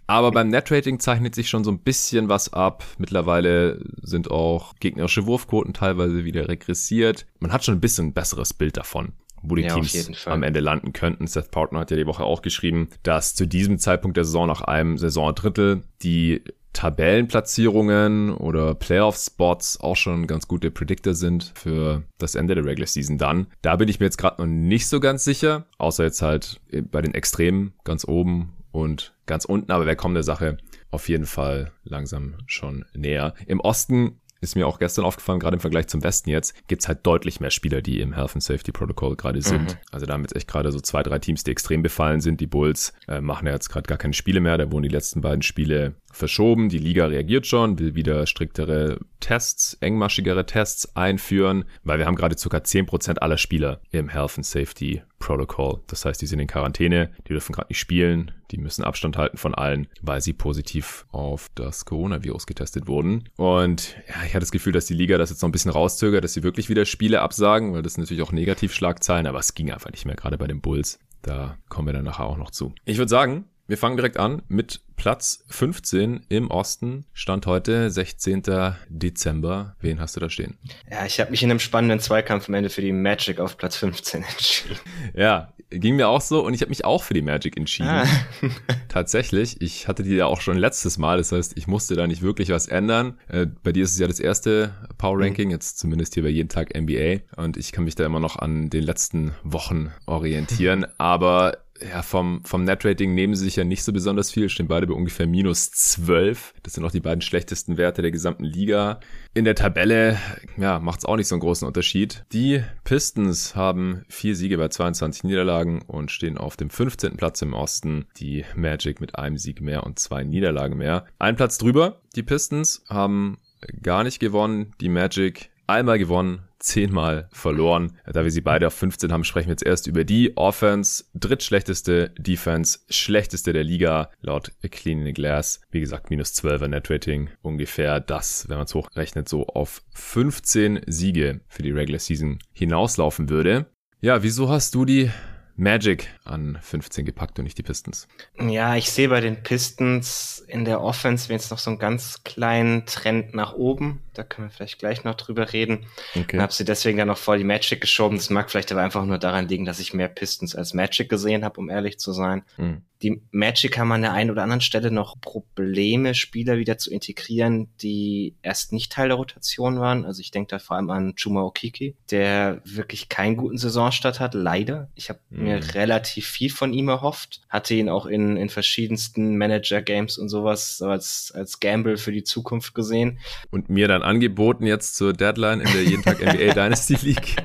Aber 0.07 0.31
beim 0.31 0.49
Netrating 0.49 0.99
zeichnet 0.99 1.35
sich 1.35 1.49
schon 1.49 1.63
so 1.63 1.71
ein 1.71 1.79
bisschen 1.79 2.29
was 2.29 2.53
ab. 2.53 2.83
Mittlerweile 2.97 3.83
sind 4.01 4.31
auch 4.31 4.75
gegnerische 4.79 5.25
Wurfquoten 5.25 5.73
teilweise 5.73 6.25
wieder 6.25 6.47
regressiert. 6.47 7.25
Man 7.39 7.51
hat 7.51 7.63
schon 7.63 7.75
ein 7.75 7.81
bisschen 7.81 8.07
ein 8.07 8.13
besseres 8.13 8.53
Bild 8.53 8.77
davon 8.77 9.13
wo 9.49 9.55
die 9.55 9.63
ja, 9.63 9.73
Teams 9.73 10.27
am 10.27 10.43
Ende 10.43 10.59
landen 10.59 10.93
könnten. 10.93 11.27
Seth 11.27 11.51
Partner 11.51 11.79
hat 11.79 11.91
ja 11.91 11.97
die 11.97 12.07
Woche 12.07 12.23
auch 12.23 12.41
geschrieben, 12.41 12.89
dass 13.03 13.35
zu 13.35 13.45
diesem 13.45 13.79
Zeitpunkt 13.79 14.17
der 14.17 14.25
Saison 14.25 14.47
nach 14.47 14.61
einem 14.61 14.97
Saisondrittel 14.97 15.83
die 16.01 16.43
Tabellenplatzierungen 16.75 18.33
oder 18.33 18.75
Playoff-Spots 18.75 19.79
auch 19.79 19.95
schon 19.95 20.27
ganz 20.27 20.47
gute 20.47 20.71
Predictor 20.71 21.13
sind 21.13 21.53
für 21.55 22.03
das 22.17 22.35
Ende 22.35 22.53
der 22.53 22.65
Regular 22.65 22.87
Season 22.87 23.17
dann. 23.17 23.47
Da 23.61 23.77
bin 23.77 23.87
ich 23.87 23.99
mir 23.99 24.07
jetzt 24.07 24.17
gerade 24.17 24.41
noch 24.41 24.47
nicht 24.47 24.87
so 24.87 24.99
ganz 24.99 25.23
sicher, 25.23 25.67
außer 25.77 26.03
jetzt 26.03 26.21
halt 26.21 26.59
bei 26.91 27.01
den 27.01 27.13
Extremen 27.13 27.73
ganz 27.85 28.05
oben 28.05 28.53
und 28.71 29.13
ganz 29.25 29.45
unten, 29.45 29.71
aber 29.71 29.85
wir 29.85 29.95
kommen 29.95 30.15
der 30.15 30.23
Sache 30.23 30.57
auf 30.91 31.07
jeden 31.07 31.25
Fall 31.25 31.71
langsam 31.83 32.35
schon 32.45 32.85
näher. 32.93 33.33
Im 33.47 33.61
Osten 33.61 34.19
ist 34.41 34.55
mir 34.55 34.67
auch 34.67 34.79
gestern 34.79 35.05
aufgefallen, 35.05 35.39
gerade 35.39 35.55
im 35.55 35.59
Vergleich 35.59 35.87
zum 35.87 36.03
Westen 36.03 36.29
jetzt, 36.29 36.67
gibt's 36.67 36.87
halt 36.87 37.05
deutlich 37.05 37.39
mehr 37.39 37.51
Spieler, 37.51 37.81
die 37.81 37.99
im 37.99 38.13
Health 38.13 38.33
and 38.33 38.43
Safety 38.43 38.71
Protocol 38.71 39.15
gerade 39.15 39.41
sind. 39.41 39.73
Mhm. 39.73 39.77
Also 39.91 40.05
da 40.05 40.13
haben 40.13 40.21
jetzt 40.21 40.35
echt 40.35 40.47
gerade 40.47 40.71
so 40.71 40.79
zwei, 40.79 41.03
drei 41.03 41.19
Teams, 41.19 41.43
die 41.43 41.51
extrem 41.51 41.81
befallen 41.81 42.21
sind. 42.21 42.41
Die 42.41 42.47
Bulls 42.47 42.93
äh, 43.07 43.21
machen 43.21 43.47
ja 43.47 43.53
jetzt 43.53 43.69
gerade 43.69 43.87
gar 43.87 43.97
keine 43.97 44.13
Spiele 44.13 44.39
mehr, 44.39 44.57
da 44.57 44.71
wurden 44.71 44.83
die 44.83 44.89
letzten 44.89 45.21
beiden 45.21 45.41
Spiele 45.41 45.95
verschoben. 46.15 46.69
Die 46.69 46.77
Liga 46.77 47.05
reagiert 47.05 47.47
schon, 47.47 47.79
will 47.79 47.95
wieder 47.95 48.25
striktere 48.25 48.99
Tests, 49.19 49.77
engmaschigere 49.81 50.45
Tests 50.45 50.95
einführen, 50.95 51.65
weil 51.83 51.99
wir 51.99 52.05
haben 52.05 52.15
gerade 52.15 52.35
ca. 52.35 52.57
10% 52.57 53.19
aller 53.19 53.37
Spieler 53.37 53.81
im 53.91 54.09
Health 54.09 54.37
and 54.37 54.45
Safety 54.45 55.01
Protocol. 55.19 55.81
Das 55.87 56.05
heißt, 56.05 56.21
die 56.21 56.27
sind 56.27 56.39
in 56.39 56.47
Quarantäne, 56.47 57.11
die 57.27 57.33
dürfen 57.33 57.53
gerade 57.53 57.69
nicht 57.69 57.79
spielen, 57.79 58.31
die 58.51 58.57
müssen 58.57 58.83
Abstand 58.83 59.17
halten 59.17 59.37
von 59.37 59.55
allen, 59.55 59.87
weil 60.01 60.21
sie 60.21 60.33
positiv 60.33 61.05
auf 61.11 61.49
das 61.55 61.85
Coronavirus 61.85 62.45
getestet 62.45 62.87
wurden. 62.87 63.29
Und 63.35 63.95
ja, 64.07 64.23
ich 64.25 64.35
hatte 64.35 64.41
das 64.41 64.51
Gefühl, 64.51 64.73
dass 64.73 64.85
die 64.85 64.93
Liga 64.93 65.17
das 65.17 65.31
jetzt 65.31 65.41
noch 65.41 65.49
ein 65.49 65.51
bisschen 65.51 65.71
rauszögert, 65.71 66.23
dass 66.23 66.33
sie 66.33 66.43
wirklich 66.43 66.69
wieder 66.69 66.85
Spiele 66.85 67.21
absagen, 67.21 67.73
weil 67.73 67.81
das 67.81 67.97
natürlich 67.97 68.23
auch 68.23 68.31
Negativschlagzeilen, 68.31 69.27
aber 69.27 69.39
es 69.39 69.55
ging 69.55 69.71
einfach 69.71 69.91
nicht 69.91 70.05
mehr, 70.05 70.15
gerade 70.15 70.37
bei 70.37 70.47
den 70.47 70.61
Bulls. 70.61 70.99
Da 71.21 71.57
kommen 71.69 71.87
wir 71.87 71.93
dann 71.93 72.05
nachher 72.05 72.25
auch 72.25 72.37
noch 72.37 72.51
zu. 72.51 72.75
Ich 72.85 72.99
würde 72.99 73.09
sagen, 73.09 73.45
wir 73.67 73.77
fangen 73.77 73.97
direkt 73.97 74.17
an 74.17 74.43
mit 74.47 74.81
Platz 74.95 75.43
15 75.49 76.25
im 76.29 76.51
Osten. 76.51 77.05
Stand 77.13 77.45
heute 77.47 77.89
16. 77.89 78.43
Dezember. 78.89 79.75
Wen 79.79 79.99
hast 79.99 80.15
du 80.15 80.19
da 80.19 80.29
stehen? 80.29 80.57
Ja, 80.89 81.05
ich 81.05 81.19
habe 81.19 81.31
mich 81.31 81.43
in 81.43 81.49
einem 81.49 81.59
spannenden 81.59 81.99
Zweikampf 81.99 82.47
am 82.47 82.53
Ende 82.53 82.69
für 82.69 82.81
die 82.81 82.91
Magic 82.91 83.39
auf 83.39 83.57
Platz 83.57 83.75
15 83.77 84.23
entschieden. 84.23 84.79
Ja, 85.15 85.53
ging 85.69 85.95
mir 85.95 86.09
auch 86.09 86.21
so 86.21 86.45
und 86.45 86.53
ich 86.53 86.61
habe 86.61 86.69
mich 86.69 86.85
auch 86.85 87.03
für 87.03 87.13
die 87.13 87.21
Magic 87.21 87.57
entschieden. 87.57 87.89
Ah. 87.89 88.07
Tatsächlich, 88.87 89.61
ich 89.61 89.87
hatte 89.87 90.03
die 90.03 90.15
ja 90.15 90.27
auch 90.27 90.41
schon 90.41 90.57
letztes 90.57 90.97
Mal, 90.97 91.17
das 91.17 91.31
heißt, 91.31 91.57
ich 91.57 91.67
musste 91.67 91.95
da 91.95 92.07
nicht 92.07 92.21
wirklich 92.21 92.49
was 92.49 92.67
ändern. 92.67 93.19
Äh, 93.27 93.47
bei 93.63 93.71
dir 93.71 93.83
ist 93.83 93.93
es 93.93 93.99
ja 93.99 94.07
das 94.07 94.19
erste 94.19 94.73
Power 94.97 95.19
Ranking, 95.19 95.47
mhm. 95.47 95.51
jetzt 95.51 95.79
zumindest 95.79 96.13
hier 96.13 96.23
bei 96.23 96.29
jeden 96.29 96.49
Tag 96.49 96.75
NBA 96.75 97.41
und 97.41 97.57
ich 97.57 97.71
kann 97.71 97.83
mich 97.83 97.95
da 97.95 98.05
immer 98.05 98.19
noch 98.19 98.37
an 98.37 98.69
den 98.69 98.83
letzten 98.83 99.33
Wochen 99.43 99.91
orientieren, 100.05 100.85
aber 100.97 101.64
ja, 101.81 102.01
vom, 102.01 102.43
vom 102.45 102.63
Netrating 102.63 103.13
nehmen 103.13 103.35
sie 103.35 103.43
sich 103.43 103.57
ja 103.57 103.63
nicht 103.63 103.83
so 103.83 103.91
besonders 103.91 104.31
viel, 104.31 104.49
stehen 104.49 104.67
beide 104.67 104.87
bei 104.87 104.93
ungefähr 104.93 105.27
minus 105.27 105.71
12. 105.71 106.53
Das 106.63 106.73
sind 106.73 106.85
auch 106.85 106.91
die 106.91 107.01
beiden 107.01 107.21
schlechtesten 107.21 107.77
Werte 107.77 108.01
der 108.01 108.11
gesamten 108.11 108.45
Liga. 108.45 108.99
In 109.33 109.43
der 109.43 109.55
Tabelle, 109.55 110.17
ja, 110.57 110.79
macht 110.79 110.99
es 110.99 111.05
auch 111.05 111.17
nicht 111.17 111.27
so 111.27 111.35
einen 111.35 111.41
großen 111.41 111.67
Unterschied. 111.67 112.23
Die 112.31 112.63
Pistons 112.85 113.55
haben 113.55 114.05
vier 114.07 114.35
Siege 114.35 114.57
bei 114.57 114.69
22 114.69 115.25
Niederlagen 115.25 115.81
und 115.81 116.11
stehen 116.11 116.37
auf 116.37 116.55
dem 116.55 116.69
15. 116.69 117.17
Platz 117.17 117.41
im 117.41 117.53
Osten. 117.53 118.05
Die 118.17 118.45
Magic 118.55 119.01
mit 119.01 119.17
einem 119.17 119.37
Sieg 119.37 119.59
mehr 119.59 119.83
und 119.83 119.99
zwei 119.99 120.23
Niederlagen 120.23 120.77
mehr. 120.77 121.05
Ein 121.19 121.35
Platz 121.35 121.57
drüber. 121.57 122.01
Die 122.15 122.23
Pistons 122.23 122.83
haben 122.87 123.37
gar 123.81 124.03
nicht 124.03 124.19
gewonnen. 124.19 124.73
Die 124.79 124.89
Magic 124.89 125.49
einmal 125.67 125.99
gewonnen, 125.99 126.43
zehnmal 126.59 127.27
verloren. 127.31 127.97
Da 128.05 128.23
wir 128.23 128.31
sie 128.31 128.41
beide 128.41 128.67
auf 128.67 128.73
15 128.73 129.11
haben, 129.11 129.23
sprechen 129.23 129.47
wir 129.47 129.53
jetzt 129.53 129.65
erst 129.65 129.87
über 129.87 130.03
die 130.03 130.35
Offense. 130.35 131.05
Drittschlechteste 131.13 132.11
Defense, 132.17 132.79
schlechteste 132.89 133.53
der 133.53 133.63
Liga 133.63 134.09
laut 134.21 134.51
Clean 134.71 134.99
in 134.99 135.05
the 135.05 135.13
Glass. 135.13 135.61
Wie 135.71 135.79
gesagt, 135.79 136.09
minus 136.09 136.33
12er 136.33 136.67
Netrating. 136.67 137.29
Ungefähr 137.41 137.99
das, 137.99 138.49
wenn 138.49 138.57
man 138.57 138.65
es 138.65 138.75
hochrechnet, 138.75 139.29
so 139.29 139.47
auf 139.47 139.83
15 139.93 140.81
Siege 140.87 141.41
für 141.47 141.63
die 141.63 141.71
Regular 141.71 141.99
Season 141.99 142.39
hinauslaufen 142.53 143.29
würde. 143.29 143.67
Ja, 144.01 144.23
wieso 144.23 144.49
hast 144.49 144.75
du 144.75 144.85
die 144.85 145.09
Magic 145.57 146.09
an 146.25 146.59
15 146.61 147.05
gepackt 147.05 147.39
und 147.39 147.45
nicht 147.45 147.57
die 147.57 147.63
Pistons. 147.63 148.07
Ja, 148.39 148.75
ich 148.75 148.91
sehe 148.91 149.07
bei 149.07 149.21
den 149.21 149.41
Pistons 149.41 150.43
in 150.47 150.65
der 150.65 150.81
Offense 150.81 151.31
jetzt 151.31 151.49
noch 151.49 151.59
so 151.59 151.69
einen 151.69 151.79
ganz 151.79 152.23
kleinen 152.23 152.85
Trend 152.85 153.33
nach 153.33 153.53
oben. 153.53 154.01
Da 154.13 154.23
können 154.23 154.47
wir 154.47 154.51
vielleicht 154.51 154.79
gleich 154.79 155.05
noch 155.05 155.15
drüber 155.15 155.53
reden. 155.53 155.85
Okay. 156.13 156.39
Habe 156.39 156.51
sie 156.51 156.65
deswegen 156.65 156.97
dann 156.97 157.07
noch 157.07 157.17
vor 157.17 157.37
die 157.37 157.45
Magic 157.45 157.79
geschoben. 157.79 158.17
Das 158.17 158.29
mag 158.29 158.51
vielleicht 158.51 158.71
aber 158.71 158.81
einfach 158.81 159.05
nur 159.05 159.17
daran 159.17 159.47
liegen, 159.47 159.65
dass 159.65 159.79
ich 159.79 159.93
mehr 159.93 160.09
Pistons 160.09 160.55
als 160.55 160.73
Magic 160.73 161.09
gesehen 161.09 161.45
habe, 161.45 161.59
um 161.59 161.69
ehrlich 161.69 161.99
zu 161.99 162.11
sein. 162.11 162.43
Mhm. 162.57 162.81
Die 163.05 163.21
Magic 163.29 163.77
haben 163.77 163.91
an 163.91 164.01
der 164.01 164.13
einen 164.13 164.31
oder 164.31 164.41
anderen 164.41 164.61
Stelle 164.61 164.89
noch 164.89 165.21
Probleme, 165.21 166.15
Spieler 166.15 166.57
wieder 166.57 166.79
zu 166.79 166.89
integrieren, 166.89 167.67
die 167.79 168.33
erst 168.41 168.73
nicht 168.73 168.91
Teil 168.91 169.09
der 169.09 169.17
Rotation 169.17 169.79
waren. 169.79 170.05
Also 170.05 170.21
ich 170.21 170.31
denke 170.31 170.47
da 170.47 170.57
vor 170.57 170.75
allem 170.75 170.89
an 170.89 171.13
Chuma 171.15 171.43
Okiki, 171.43 171.95
der 172.09 172.61
wirklich 172.65 173.07
keinen 173.07 173.37
guten 173.37 173.59
Saisonstart 173.59 174.19
hat, 174.19 174.33
leider. 174.33 174.89
Ich 174.95 175.09
habe 175.09 175.19
mhm. 175.29 175.43
mir 175.43 175.75
relativ 175.75 176.25
viel 176.25 176.49
von 176.49 176.73
ihm 176.73 176.89
erhofft, 176.89 177.41
hatte 177.47 177.75
ihn 177.75 177.89
auch 177.89 178.07
in, 178.07 178.37
in 178.37 178.49
verschiedensten 178.49 179.37
Manager-Games 179.37 180.17
und 180.17 180.29
sowas 180.29 180.81
als, 180.81 181.31
als 181.35 181.59
Gamble 181.59 181.97
für 181.97 182.11
die 182.11 182.23
Zukunft 182.23 182.73
gesehen. 182.73 183.19
Und 183.51 183.69
mir 183.69 183.87
dann 183.87 184.01
angeboten 184.01 184.65
jetzt 184.65 184.95
zur 184.95 185.13
Deadline 185.13 185.61
in 185.61 185.71
der 185.71 185.83
jeden 185.83 186.01
Tag 186.01 186.21
NBA 186.21 186.53
Dynasty 186.55 186.97
League. 187.03 187.35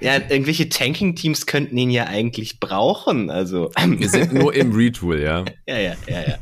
ja, 0.00 0.16
irgendwelche 0.16 0.68
Tanking-Teams 0.68 1.46
könnten 1.46 1.78
ihn 1.78 1.90
ja 1.90 2.06
eigentlich 2.06 2.58
brauchen. 2.58 3.30
Also 3.30 3.70
nur 4.32 4.54
im 4.54 4.72
Retool, 4.72 5.20
ja. 5.20 5.44
ja, 5.66 5.78
ja, 5.78 5.94
ja, 6.06 6.20
ja. 6.20 6.38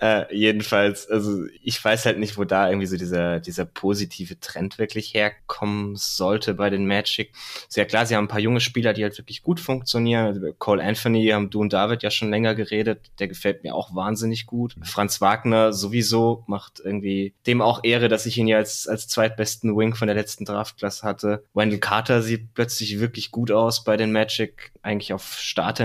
äh, 0.28 0.36
jedenfalls, 0.36 1.08
also 1.08 1.44
ich 1.62 1.82
weiß 1.82 2.06
halt 2.06 2.18
nicht, 2.18 2.36
wo 2.36 2.44
da 2.44 2.68
irgendwie 2.68 2.86
so 2.86 2.96
dieser 2.96 3.40
dieser 3.40 3.64
positive 3.64 4.38
Trend 4.40 4.78
wirklich 4.78 5.14
herkommen 5.14 5.96
sollte 5.96 6.54
bei 6.54 6.70
den 6.70 6.86
Magic. 6.86 7.32
Sehr 7.68 7.86
klar, 7.86 8.06
sie 8.06 8.16
haben 8.16 8.24
ein 8.24 8.28
paar 8.28 8.40
junge 8.40 8.60
Spieler, 8.60 8.92
die 8.92 9.02
halt 9.02 9.18
wirklich 9.18 9.42
gut 9.42 9.60
funktionieren. 9.60 10.26
Also 10.26 10.40
Cole 10.58 10.82
Anthony 10.82 11.26
haben 11.28 11.50
du 11.50 11.60
und 11.60 11.72
David 11.72 12.02
ja 12.02 12.10
schon 12.10 12.30
länger 12.30 12.54
geredet. 12.54 13.10
Der 13.18 13.28
gefällt 13.28 13.64
mir 13.64 13.74
auch 13.74 13.94
wahnsinnig 13.94 14.46
gut. 14.46 14.76
Franz 14.82 15.20
Wagner 15.20 15.72
sowieso 15.72 16.44
macht 16.46 16.80
irgendwie 16.84 17.34
dem 17.46 17.60
auch 17.60 17.80
Ehre, 17.82 18.08
dass 18.08 18.26
ich 18.26 18.38
ihn 18.38 18.48
ja 18.48 18.58
als 18.58 18.88
als 18.88 19.08
zweitbesten 19.08 19.76
Wing 19.76 19.94
von 19.94 20.08
der 20.08 20.16
letzten 20.16 20.44
Draftklasse 20.44 21.06
hatte. 21.06 21.44
Wendell 21.54 21.78
Carter 21.78 22.22
sieht 22.22 22.54
plötzlich 22.54 23.00
wirklich 23.00 23.30
gut 23.30 23.50
aus 23.50 23.84
bei 23.84 23.96
den 23.96 24.12
Magic, 24.12 24.72
eigentlich 24.82 25.12
auf 25.12 25.38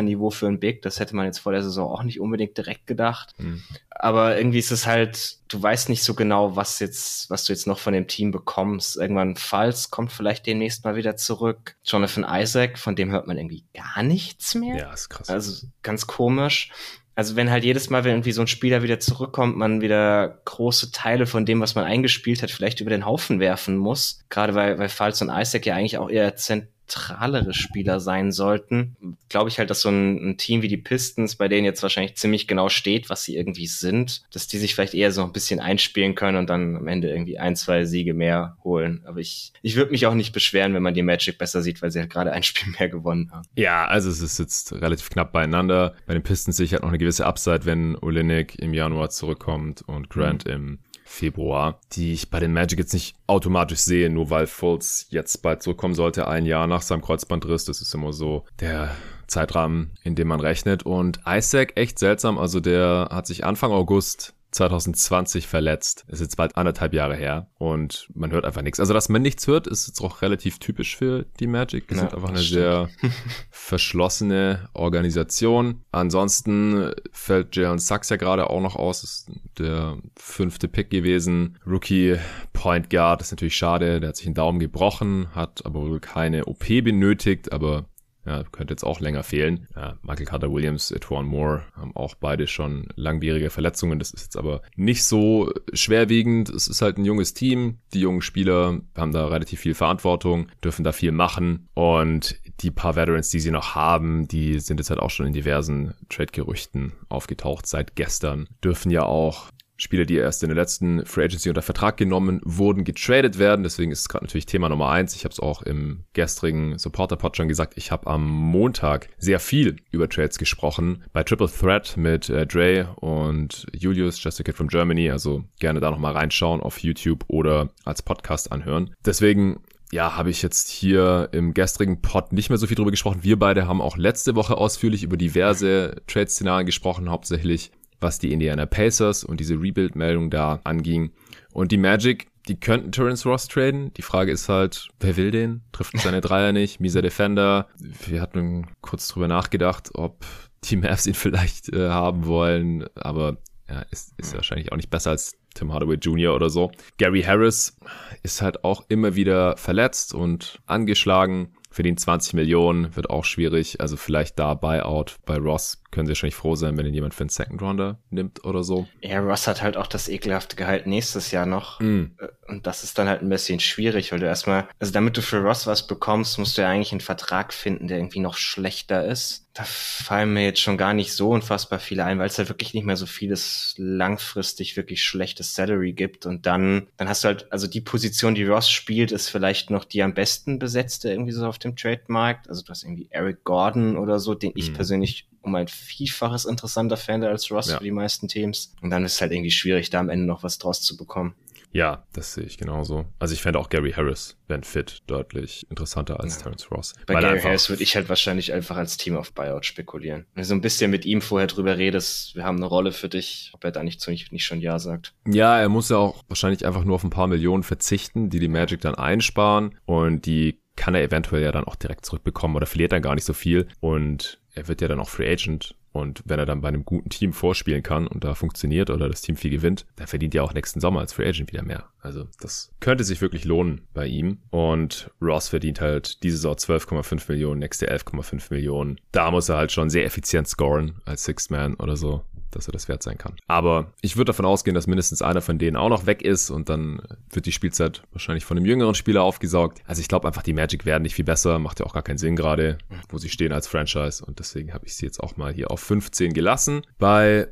Starterniveau 0.10 0.30
für 0.30 0.48
ein 0.48 0.60
Big. 0.60 0.82
Das 0.82 1.00
hätte 1.00 1.16
man 1.16 1.26
jetzt 1.26 1.40
vor 1.40 1.52
der 1.52 1.64
Saison 1.64 1.92
auch 1.92 2.04
nicht 2.04 2.20
unbedingt 2.20 2.58
direkt 2.58 2.88
gedacht. 2.88 3.34
Mhm. 3.38 3.64
Aber 3.90 4.38
irgendwie 4.38 4.60
ist 4.60 4.72
es 4.72 4.86
halt, 4.86 5.38
du 5.50 5.62
weißt 5.62 5.90
nicht 5.90 6.04
so 6.04 6.14
genau, 6.14 6.56
was 6.56 6.80
jetzt, 6.80 7.30
was 7.30 7.44
du 7.44 7.54
jetzt 7.54 7.68
noch 7.68 7.80
von 7.80 7.94
dem 7.94 8.08
Team 8.08 8.32
bekommst. 8.32 8.98
Irgendwann 8.98 9.36
Falls 9.36 9.92
kommt 9.92 10.12
vielleicht 10.12 10.46
demnächst 10.46 10.86
mal 10.86 10.96
wieder 10.96 11.16
zurück. 11.16 11.76
Jonathan 11.84 12.26
Isaac, 12.30 12.80
von 12.80 12.96
dem 12.96 13.12
hört 13.12 13.28
man 13.28 13.38
irgendwie 13.38 13.66
gar 13.74 14.04
nichts 14.04 14.56
mehr. 14.56 14.78
Ja, 14.78 14.94
ist 14.94 15.10
krass. 15.10 15.30
Also 15.30 15.68
ganz 15.84 16.08
komisch 16.08 16.72
also 17.20 17.36
wenn 17.36 17.52
halt 17.52 17.66
jedes 17.66 17.90
Mal, 17.90 18.06
wenn 18.06 18.14
irgendwie 18.14 18.32
so 18.32 18.40
ein 18.40 18.48
Spieler 18.48 18.82
wieder 18.82 19.02
zurückkommt, 19.02 19.58
man 19.58 19.82
wieder 19.82 20.40
große 20.46 20.94
Teile 20.94 21.26
von 21.26 21.46
dem, 21.46 21.60
was 21.60 21.76
man 21.76 21.84
eingespielt 21.84 22.42
hat, 22.42 22.50
vielleicht 22.50 22.80
über 22.80 22.92
den 22.92 23.06
Haufen 23.06 23.42
werfen 23.42 23.76
muss. 23.76 24.22
Gerade 24.30 24.56
weil, 24.56 24.80
weil 24.80 24.88
Falz 24.88 25.22
und 25.22 25.28
Isaac 25.28 25.66
ja 25.66 25.76
eigentlich 25.76 25.98
auch 25.98 26.10
eher 26.10 26.38
zent 26.38 26.68
zentralere 26.90 27.54
Spieler 27.54 28.00
sein 28.00 28.32
sollten, 28.32 29.18
glaube 29.30 29.50
ich 29.50 29.60
halt, 29.60 29.70
dass 29.70 29.82
so 29.82 29.90
ein, 29.90 30.32
ein, 30.32 30.38
Team 30.38 30.62
wie 30.62 30.68
die 30.68 30.78
Pistons, 30.78 31.36
bei 31.36 31.48
denen 31.48 31.66
jetzt 31.66 31.84
wahrscheinlich 31.84 32.16
ziemlich 32.16 32.48
genau 32.48 32.70
steht, 32.70 33.10
was 33.10 33.24
sie 33.24 33.36
irgendwie 33.36 33.68
sind, 33.68 34.24
dass 34.34 34.48
die 34.48 34.58
sich 34.58 34.74
vielleicht 34.74 34.94
eher 34.94 35.12
so 35.12 35.24
ein 35.24 35.32
bisschen 35.32 35.60
einspielen 35.60 36.16
können 36.16 36.38
und 36.38 36.50
dann 36.50 36.76
am 36.76 36.88
Ende 36.88 37.10
irgendwie 37.10 37.38
ein, 37.38 37.56
zwei 37.56 37.86
Siege 37.86 38.14
mehr 38.14 38.58
holen. 38.64 39.04
Aber 39.06 39.20
ich, 39.20 39.54
ich 39.62 39.76
würde 39.76 39.92
mich 39.92 40.08
auch 40.08 40.14
nicht 40.14 40.34
beschweren, 40.34 40.74
wenn 40.74 40.84
man 40.84 40.94
die 40.94 41.04
Magic 41.04 41.38
besser 41.38 41.62
sieht, 41.62 41.82
weil 41.82 41.92
sie 41.92 42.00
halt 42.00 42.10
gerade 42.10 42.32
ein 42.32 42.44
Spiel 42.50 42.74
mehr 42.78 42.90
gewonnen 42.90 43.32
haben. 43.32 43.48
Ja, 43.56 43.86
also 43.86 44.10
es 44.10 44.22
ist 44.22 44.40
jetzt 44.40 44.74
relativ 44.74 45.10
knapp 45.10 45.32
beieinander. 45.32 45.96
Bei 46.06 46.14
den 46.14 46.24
Pistons 46.24 46.58
sehe 46.58 46.66
ich 46.66 46.74
halt 46.74 46.82
noch 46.82 46.90
eine 46.90 46.98
gewisse 46.98 47.26
Upside, 47.26 47.66
wenn 47.66 47.96
Olenek 47.98 48.58
im 48.60 48.74
Januar 48.74 49.10
zurückkommt 49.10 49.82
und 49.84 50.10
Grant 50.10 50.46
mhm. 50.46 50.52
im 50.52 50.80
Februar, 51.10 51.82
die 51.94 52.14
ich 52.14 52.30
bei 52.30 52.40
den 52.40 52.54
Magic 52.54 52.78
jetzt 52.78 52.94
nicht 52.94 53.16
automatisch 53.26 53.80
sehe, 53.80 54.12
nur 54.12 54.30
weil 54.30 54.46
Fultz 54.46 55.08
jetzt 55.10 55.42
bald 55.42 55.64
zurückkommen 55.64 55.96
sollte, 55.96 56.28
ein 56.28 56.46
Jahr 56.46 56.68
nach 56.68 56.84
seinem 56.84 57.02
Kreuzbandriss. 57.02 57.66
Das 57.66 57.82
ist 57.82 57.94
immer 57.96 58.14
so 58.14 58.46
der 58.60 58.96
Zeitrahmen, 59.26 59.92
in 60.04 60.14
dem 60.14 60.28
man 60.28 60.40
rechnet. 60.40 60.84
Und 60.84 61.20
Isaac, 61.28 61.74
echt 61.76 61.98
seltsam, 61.98 62.38
also 62.38 62.60
der 62.60 63.10
hat 63.12 63.26
sich 63.26 63.44
Anfang 63.44 63.72
August 63.72 64.36
2020 64.52 65.48
verletzt. 65.48 66.06
Ist 66.08 66.22
jetzt 66.22 66.38
bald 66.38 66.58
anderthalb 66.58 66.94
Jahre 66.94 67.16
her 67.16 67.48
und 67.58 68.10
man 68.14 68.32
hört 68.32 68.46
einfach 68.46 68.62
nichts. 68.62 68.80
Also, 68.80 68.94
dass 68.94 69.10
man 69.10 69.22
nichts 69.22 69.46
hört, 69.48 69.68
ist 69.68 69.88
jetzt 69.88 70.02
auch 70.02 70.22
relativ 70.22 70.60
typisch 70.60 70.98
für 70.98 71.26
die 71.40 71.48
Magic. 71.48 71.88
Die 71.88 71.96
ja, 71.96 72.02
sind 72.02 72.14
einfach 72.14 72.30
eine 72.30 72.40
stimmt. 72.40 72.62
sehr 72.62 72.90
verschlossene 73.52 74.70
Organisation. 74.74 75.82
Ansonsten 75.92 76.92
fällt 77.12 77.56
Jalen 77.56 77.80
Sachs 77.80 78.10
ja 78.10 78.16
gerade 78.16 78.50
auch 78.50 78.62
noch 78.62 78.76
aus. 78.76 79.04
Ist 79.04 79.32
der 79.60 79.98
fünfte 80.18 80.68
Pick 80.68 80.90
gewesen. 80.90 81.58
Rookie 81.66 82.18
Point 82.54 82.90
Guard 82.90 83.22
ist 83.22 83.32
natürlich 83.32 83.56
schade. 83.56 84.00
Der 84.00 84.10
hat 84.10 84.18
sich 84.18 84.26
einen 84.26 84.36
Daumen 84.36 84.60
gebrochen, 84.60 85.28
hat 85.36 85.66
aber 85.66 85.82
wohl 85.82 86.00
keine 86.00 86.46
OP 86.46 86.68
benötigt, 86.68 87.52
aber 87.52 87.86
ja, 88.30 88.44
könnte 88.52 88.74
jetzt 88.74 88.84
auch 88.84 89.00
länger 89.00 89.24
fehlen. 89.24 89.68
Ja, 89.76 89.98
Michael 90.04 90.28
Carter 90.28 90.54
Williams, 90.54 90.92
Etwan 90.92 91.26
Moore 91.26 91.64
haben 91.76 91.96
auch 91.96 92.14
beide 92.14 92.46
schon 92.46 92.88
langwierige 92.96 93.50
Verletzungen. 93.50 93.98
Das 93.98 94.12
ist 94.12 94.22
jetzt 94.22 94.38
aber 94.38 94.62
nicht 94.76 95.04
so 95.04 95.52
schwerwiegend. 95.74 96.50
Es 96.50 96.68
ist 96.68 96.84
halt 96.84 97.00
ein 97.00 97.06
junges 97.06 97.34
Team. 97.34 97.80
Die 97.94 98.02
jungen 98.02 98.22
Spieler 98.22 98.82
haben 98.96 99.12
da 99.12 99.28
relativ 99.28 99.62
viel 99.62 99.74
Verantwortung, 99.74 100.48
dürfen 100.64 100.84
da 100.84 100.92
viel 100.92 101.12
machen. 101.12 101.68
Und 101.74 102.40
die 102.60 102.70
paar 102.70 102.96
Veterans, 102.96 103.30
die 103.30 103.40
sie 103.40 103.52
noch 103.52 103.74
haben, 103.74 104.28
die 104.28 104.60
sind 104.60 104.80
jetzt 104.80 104.92
halt 104.92 105.00
auch 105.00 105.10
schon 105.10 105.26
in 105.26 105.34
diversen 105.34 105.96
Trade-Gerüchten 106.10 106.92
aufgetaucht 107.10 107.66
seit 107.66 107.96
gestern. 107.96 108.48
Dürfen 108.64 108.92
ja 108.92 109.04
auch 109.06 109.50
Spieler, 109.80 110.06
die 110.06 110.18
erst 110.18 110.44
in 110.44 110.50
der 110.50 110.58
letzten 110.58 111.06
Free 111.06 111.24
Agency 111.24 111.50
unter 111.50 111.62
Vertrag 111.62 111.98
genommen 111.98 112.42
wurden, 112.44 112.84
getradet 112.84 113.40
werden. 113.40 113.64
Deswegen 113.64 113.92
ist 113.92 114.02
es 114.02 114.10
gerade 114.10 114.26
natürlich 114.26 114.46
Thema 114.46 114.68
Nummer 114.68 114.90
eins. 114.90 115.16
Ich 115.16 115.24
habe 115.24 115.32
es 115.32 115.40
auch 115.40 115.62
im 115.62 116.04
gestrigen 116.14 116.78
Supporter-Pod 116.78 117.38
schon 117.38 117.48
gesagt. 117.48 117.74
Ich 117.78 117.92
habe 117.92 118.08
am 118.08 118.28
Montag 118.28 119.08
sehr 119.18 119.40
viel 119.40 119.78
über 119.90 120.10
Trades 120.10 120.38
gesprochen. 120.38 121.04
Bei 121.14 121.24
Triple 121.24 121.50
Threat 121.50 121.96
mit 121.96 122.30
äh, 122.30 122.46
Dre 122.46 122.94
und 122.98 123.66
Julius, 123.74 124.22
Just 124.22 124.42
a 124.42 124.44
Kid 124.44 124.56
from 124.56 124.68
Germany. 124.68 125.10
Also 125.10 125.46
gerne 125.60 125.80
da 125.80 125.90
nochmal 125.92 126.14
reinschauen 126.14 126.62
auf 126.62 126.80
YouTube 126.80 127.24
oder 127.28 127.70
als 127.86 128.02
Podcast 128.02 128.52
anhören. 128.52 128.94
Deswegen 129.06 129.62
ja, 129.92 130.16
habe 130.16 130.30
ich 130.30 130.42
jetzt 130.42 130.70
hier 130.70 131.30
im 131.32 131.54
gestrigen 131.54 132.02
Pod 132.02 132.32
nicht 132.32 132.50
mehr 132.50 132.58
so 132.58 132.68
viel 132.68 132.76
drüber 132.76 132.92
gesprochen. 132.92 133.24
Wir 133.24 133.40
beide 133.40 133.68
haben 133.68 133.82
auch 133.82 133.98
letzte 133.98 134.36
Woche 134.36 134.58
ausführlich 134.58 135.04
über 135.04 135.18
diverse 135.18 136.02
Trade-Szenarien 136.06 136.66
gesprochen, 136.66 137.10
hauptsächlich 137.10 137.72
was 138.00 138.20
die 138.20 138.32
Indiana 138.32 138.66
Pacers 138.66 139.24
und 139.24 139.40
diese 139.40 139.56
Rebuild-Meldung 139.56 140.30
da 140.30 140.60
anging. 140.64 141.12
Und 141.52 141.72
die 141.72 141.78
Magic, 141.78 142.28
die 142.48 142.60
könnten 142.60 142.92
Terence 142.92 143.26
Ross 143.26 143.48
traden. 143.48 143.94
Die 143.96 144.02
Frage 144.02 144.32
ist 144.32 144.50
halt, 144.50 144.90
wer 145.00 145.18
will 145.18 145.32
den? 145.32 145.62
Trifft 145.72 146.00
seine 146.00 146.22
Dreier 146.22 146.52
nicht? 146.52 146.80
Mieser 146.80 147.02
Defender. 147.02 147.68
Wir 148.08 148.22
hatten 148.22 148.68
kurz 148.82 149.08
drüber 149.08 149.28
nachgedacht, 149.28 149.90
ob 149.94 150.26
die 150.66 150.78
Mavs 150.78 151.08
ihn 151.08 151.14
vielleicht 151.16 151.70
äh, 151.74 151.90
haben 151.90 152.26
wollen, 152.26 152.86
aber 152.96 153.38
ja, 153.70 153.82
ist, 153.92 154.14
ist 154.18 154.34
wahrscheinlich 154.34 154.72
auch 154.72 154.78
nicht 154.78 154.90
besser 154.90 155.12
als 155.12 155.38
Tim 155.54 155.72
Hardaway 155.74 155.96
Jr. 155.96 156.36
oder 156.36 156.50
so. 156.50 156.72
Gary 156.98 157.22
Harris 157.22 157.78
ist 158.24 158.42
halt 158.42 158.64
auch 158.64 158.84
immer 158.90 159.16
wieder 159.16 159.58
verletzt 159.58 160.14
und 160.14 160.60
angeschlagen. 160.66 161.54
Für 161.72 161.84
den 161.84 161.98
20 161.98 162.34
Millionen 162.34 162.96
wird 162.96 163.12
auch 163.12 163.26
schwierig. 163.26 163.80
Also 163.80 163.96
vielleicht 163.96 164.40
da 164.40 164.56
Buyout 164.56 165.18
bei 165.26 165.38
Ross 165.38 165.84
können 165.92 166.06
sie 166.06 166.12
wahrscheinlich 166.12 166.36
froh 166.36 166.56
sein, 166.56 166.78
wenn 166.78 166.86
ihn 166.86 166.94
jemand 166.94 167.14
für 167.14 167.22
einen 167.22 167.30
Second 167.30 167.62
Rounder 167.62 168.00
nimmt 168.12 168.46
oder 168.46 168.64
so. 168.64 168.88
Ja, 169.02 169.20
Ross 169.20 169.48
hat 169.48 169.62
halt 169.62 169.76
auch 169.76 169.88
das 169.88 170.08
ekelhafte 170.08 170.56
Gehalt 170.56 170.86
nächstes 170.86 171.32
Jahr 171.32 171.46
noch. 171.46 171.80
Mm. 171.80 172.12
Und 172.48 172.68
das 172.68 172.84
ist 172.84 172.98
dann 172.98 173.08
halt 173.08 173.22
ein 173.22 173.30
bisschen 173.30 173.60
schwierig, 173.60 174.12
weil 174.12 174.20
du 174.20 174.26
erstmal, 174.26 174.68
also 174.80 174.94
damit 174.94 175.18
du 175.18 175.22
für 175.22 175.42
Ross 175.42 175.68
was 175.68 175.88
bekommst, 175.88 176.38
musst 176.38 176.58
du 176.58 176.62
ja 176.62 176.70
eigentlich 176.70 176.92
einen 176.92 177.02
Vertrag 177.02 177.54
finden, 177.54 177.88
der 177.88 177.98
irgendwie 177.98 178.20
noch 178.20 178.36
schlechter 178.36 179.06
ist. 179.06 179.48
Da 179.54 179.64
fallen 179.66 180.34
mir 180.34 180.46
jetzt 180.46 180.62
schon 180.62 180.78
gar 180.78 180.94
nicht 180.94 181.12
so 181.14 181.30
unfassbar 181.30 181.80
viele 181.80 182.06
ein, 182.06 182.20
weil 182.20 182.28
es 182.28 182.38
halt 182.38 182.50
wirklich 182.50 182.74
nicht 182.74 182.86
mehr 182.86 182.96
so 182.96 183.06
vieles 183.06 183.74
langfristig 183.78 184.78
wirklich 184.78 185.04
schlechtes 185.04 185.56
Salary 185.56 185.94
gibt. 185.94 186.26
Und 186.26 186.46
dann, 186.46 186.88
dann 186.98 187.10
hast 187.10 187.24
du 187.24 187.30
halt, 187.30 187.52
also 187.52 187.68
die 187.68 187.82
Position, 187.82 188.36
die 188.36 188.46
Ross 188.46 188.70
spielt, 188.70 189.12
ist 189.12 189.30
vielleicht 189.30 189.70
noch 189.70 189.86
die 189.86 190.04
am 190.04 190.14
besten 190.14 190.60
besetzte 190.60 191.10
irgendwie 191.10 191.32
so 191.32 191.46
auf 191.46 191.60
dem 191.60 191.76
Trademarkt. 191.76 192.48
Also 192.48 192.62
du 192.64 192.70
hast 192.70 192.84
irgendwie 192.84 193.10
Eric 193.12 193.44
Gordon 193.44 193.98
oder 193.98 194.20
so, 194.20 194.36
den 194.36 194.54
ich 194.56 194.72
mm. 194.72 194.76
persönlich 194.76 195.28
um 195.50 195.56
ein 195.56 195.68
Vielfaches 195.68 196.46
interessanter 196.46 196.98
Fan 196.98 197.24
als 197.24 197.52
Ross 197.52 197.70
ja. 197.70 197.78
für 197.78 197.84
die 197.84 197.92
meisten 197.92 198.28
Teams. 198.28 198.74
Und 198.82 198.92
dann 198.92 199.04
ist 199.04 199.16
es 199.16 199.22
halt 199.22 199.32
irgendwie 199.32 199.52
schwierig, 199.52 199.90
da 199.90 200.00
am 200.00 200.10
Ende 200.10 200.26
noch 200.26 200.44
was 200.44 200.58
draus 200.58 200.82
zu 200.82 200.96
bekommen. 200.96 201.36
Ja, 201.72 202.04
das 202.14 202.34
sehe 202.34 202.46
ich 202.46 202.58
genauso. 202.58 203.06
Also 203.20 203.34
ich 203.34 203.42
fände 203.42 203.60
auch 203.60 203.70
Gary 203.70 203.92
Harris, 203.92 204.38
wenn 204.48 204.64
fit, 204.64 205.04
deutlich 205.06 205.68
interessanter 205.70 206.20
als 206.20 206.38
ja. 206.38 206.44
Terence 206.44 206.72
Ross. 206.72 206.94
Bei 207.06 207.14
Gary 207.22 207.40
Harris 207.40 207.70
würde 207.70 207.84
ich 207.84 207.96
halt 207.96 208.10
wahrscheinlich 208.10 208.54
einfach 208.54 208.78
als 208.78 208.98
Team 208.98 209.16
auf 209.16 209.34
Buyout 209.34 209.66
spekulieren. 209.66 210.26
Wenn 210.34 210.42
du 210.42 210.48
so 210.48 210.56
ein 210.56 210.62
bisschen 210.62 210.90
mit 210.90 211.06
ihm 211.06 211.22
vorher 211.22 211.48
drüber 211.48 211.78
redest, 211.78 212.36
wir 212.36 212.44
haben 212.44 212.58
eine 212.58 212.66
Rolle 212.66 212.92
für 212.92 213.08
dich, 213.08 213.52
ob 213.54 213.64
er 213.64 213.72
da 213.72 213.84
nicht, 213.84 214.02
zu, 214.02 214.10
nicht, 214.10 214.32
nicht 214.32 214.46
schon 214.46 214.62
Ja 214.62 214.80
sagt. 214.80 215.14
Ja, 215.28 215.60
er 215.60 215.70
muss 215.70 215.90
ja 215.90 215.98
auch 215.98 216.24
wahrscheinlich 216.28 216.66
einfach 216.66 216.84
nur 216.84 216.96
auf 216.96 217.04
ein 217.04 217.12
paar 217.12 217.28
Millionen 217.28 217.64
verzichten, 217.64 218.32
die 218.32 218.40
die 218.40 218.48
Magic 218.48 218.82
dann 218.82 218.96
einsparen 218.96 219.78
und 219.86 220.26
die 220.26 220.60
kann 220.76 220.96
er 220.96 221.04
eventuell 221.04 221.44
ja 221.44 221.52
dann 221.52 221.66
auch 221.66 221.76
direkt 221.76 222.06
zurückbekommen 222.06 222.56
oder 222.56 222.66
verliert 222.66 222.94
dann 222.94 223.02
gar 223.02 223.14
nicht 223.14 223.26
so 223.26 223.34
viel. 223.34 223.68
Und 223.82 224.39
er 224.54 224.68
wird 224.68 224.82
ja 224.82 224.88
dann 224.88 225.00
auch 225.00 225.10
Free 225.10 225.32
Agent 225.32 225.76
und 225.92 226.22
wenn 226.26 226.40
er 226.40 226.46
dann 226.46 226.62
bei 226.62 226.68
einem 226.68 226.86
guten 226.86 227.10
Team 227.10 227.34
vorspielen 227.34 227.82
kann 227.82 228.08
und 228.08 228.24
da 228.24 228.36
funktioniert 228.36 228.90
oder 228.90 229.10
das 229.10 229.22
Team 229.22 229.36
viel 229.36 229.52
gewinnt, 229.52 229.86
dann 229.96 230.08
verdient 230.08 230.36
er 230.36 230.44
auch 230.44 230.54
nächsten 230.54 230.80
Sommer 230.80 231.00
als 231.00 231.14
Free 231.14 231.28
Agent 231.28 231.52
wieder 231.52 231.64
mehr. 231.64 231.86
Also 232.02 232.28
das 232.40 232.72
könnte 232.80 233.04
sich 233.04 233.22
wirklich 233.22 233.44
lohnen 233.44 233.82
bei 233.94 234.06
ihm. 234.06 234.40
Und 234.52 235.10
Ross 235.22 235.50
verdient 235.50 235.82
halt 235.82 236.22
diese 236.24 236.38
Saison 236.38 236.56
12,5 236.56 237.32
Millionen, 237.32 237.60
nächste 237.60 237.92
11,5 237.92 238.54
Millionen. 238.54 239.00
Da 239.12 239.32
muss 239.32 239.50
er 239.50 239.58
halt 239.58 239.72
schon 239.72 239.90
sehr 239.90 240.06
effizient 240.06 240.48
scoren 240.48 241.02
als 241.06 241.24
Sixth 241.24 241.50
Man 241.50 241.74
oder 241.76 241.98
so 241.98 242.24
dass 242.52 242.68
er 242.68 242.72
das 242.72 242.88
wert 242.88 243.04
sein 243.04 243.18
kann. 243.18 243.36
Aber 243.48 243.94
ich 244.02 244.18
würde 244.18 244.30
davon 244.30 244.46
ausgehen, 244.46 244.76
dass 244.76 244.88
mindestens 244.88 245.22
einer 245.22 245.42
von 245.42 245.58
denen 245.58 245.78
auch 245.78 245.90
noch 245.90 246.06
weg 246.06 246.22
ist 246.22 246.50
und 246.50 246.70
dann 246.70 247.02
wird 247.32 247.46
die 247.46 247.52
Spielzeit 247.52 248.04
wahrscheinlich 248.12 248.46
von 248.46 248.58
einem 248.58 248.66
jüngeren 248.66 248.96
Spieler 248.96 249.24
aufgesaugt. 249.24 249.82
Also 249.86 250.02
ich 250.02 250.08
glaube 250.08 250.28
einfach, 250.28 250.44
die 250.44 250.54
Magic 250.54 250.86
werden 250.86 251.04
nicht 251.04 251.16
viel 251.16 251.26
besser, 251.26 251.60
macht 251.60 251.80
ja 251.80 251.86
auch 251.86 251.94
gar 251.94 252.04
keinen 252.04 252.18
Sinn 252.18 252.36
gerade, 252.36 252.78
wo 253.10 253.18
sie 253.18 253.30
stehen 253.30 253.52
als 253.52 253.68
Franchise 253.68 254.26
und 254.26 254.40
deswegen 254.40 254.74
habe 254.74 254.86
ich 254.86 254.96
sie 254.96 255.06
jetzt 255.06 255.20
auch 255.20 255.38
mal 255.38 255.54
hier 255.54 255.72
auf 255.72 255.80
15 255.82 256.34
gelassen. 256.34 256.82
Bei 256.98 257.48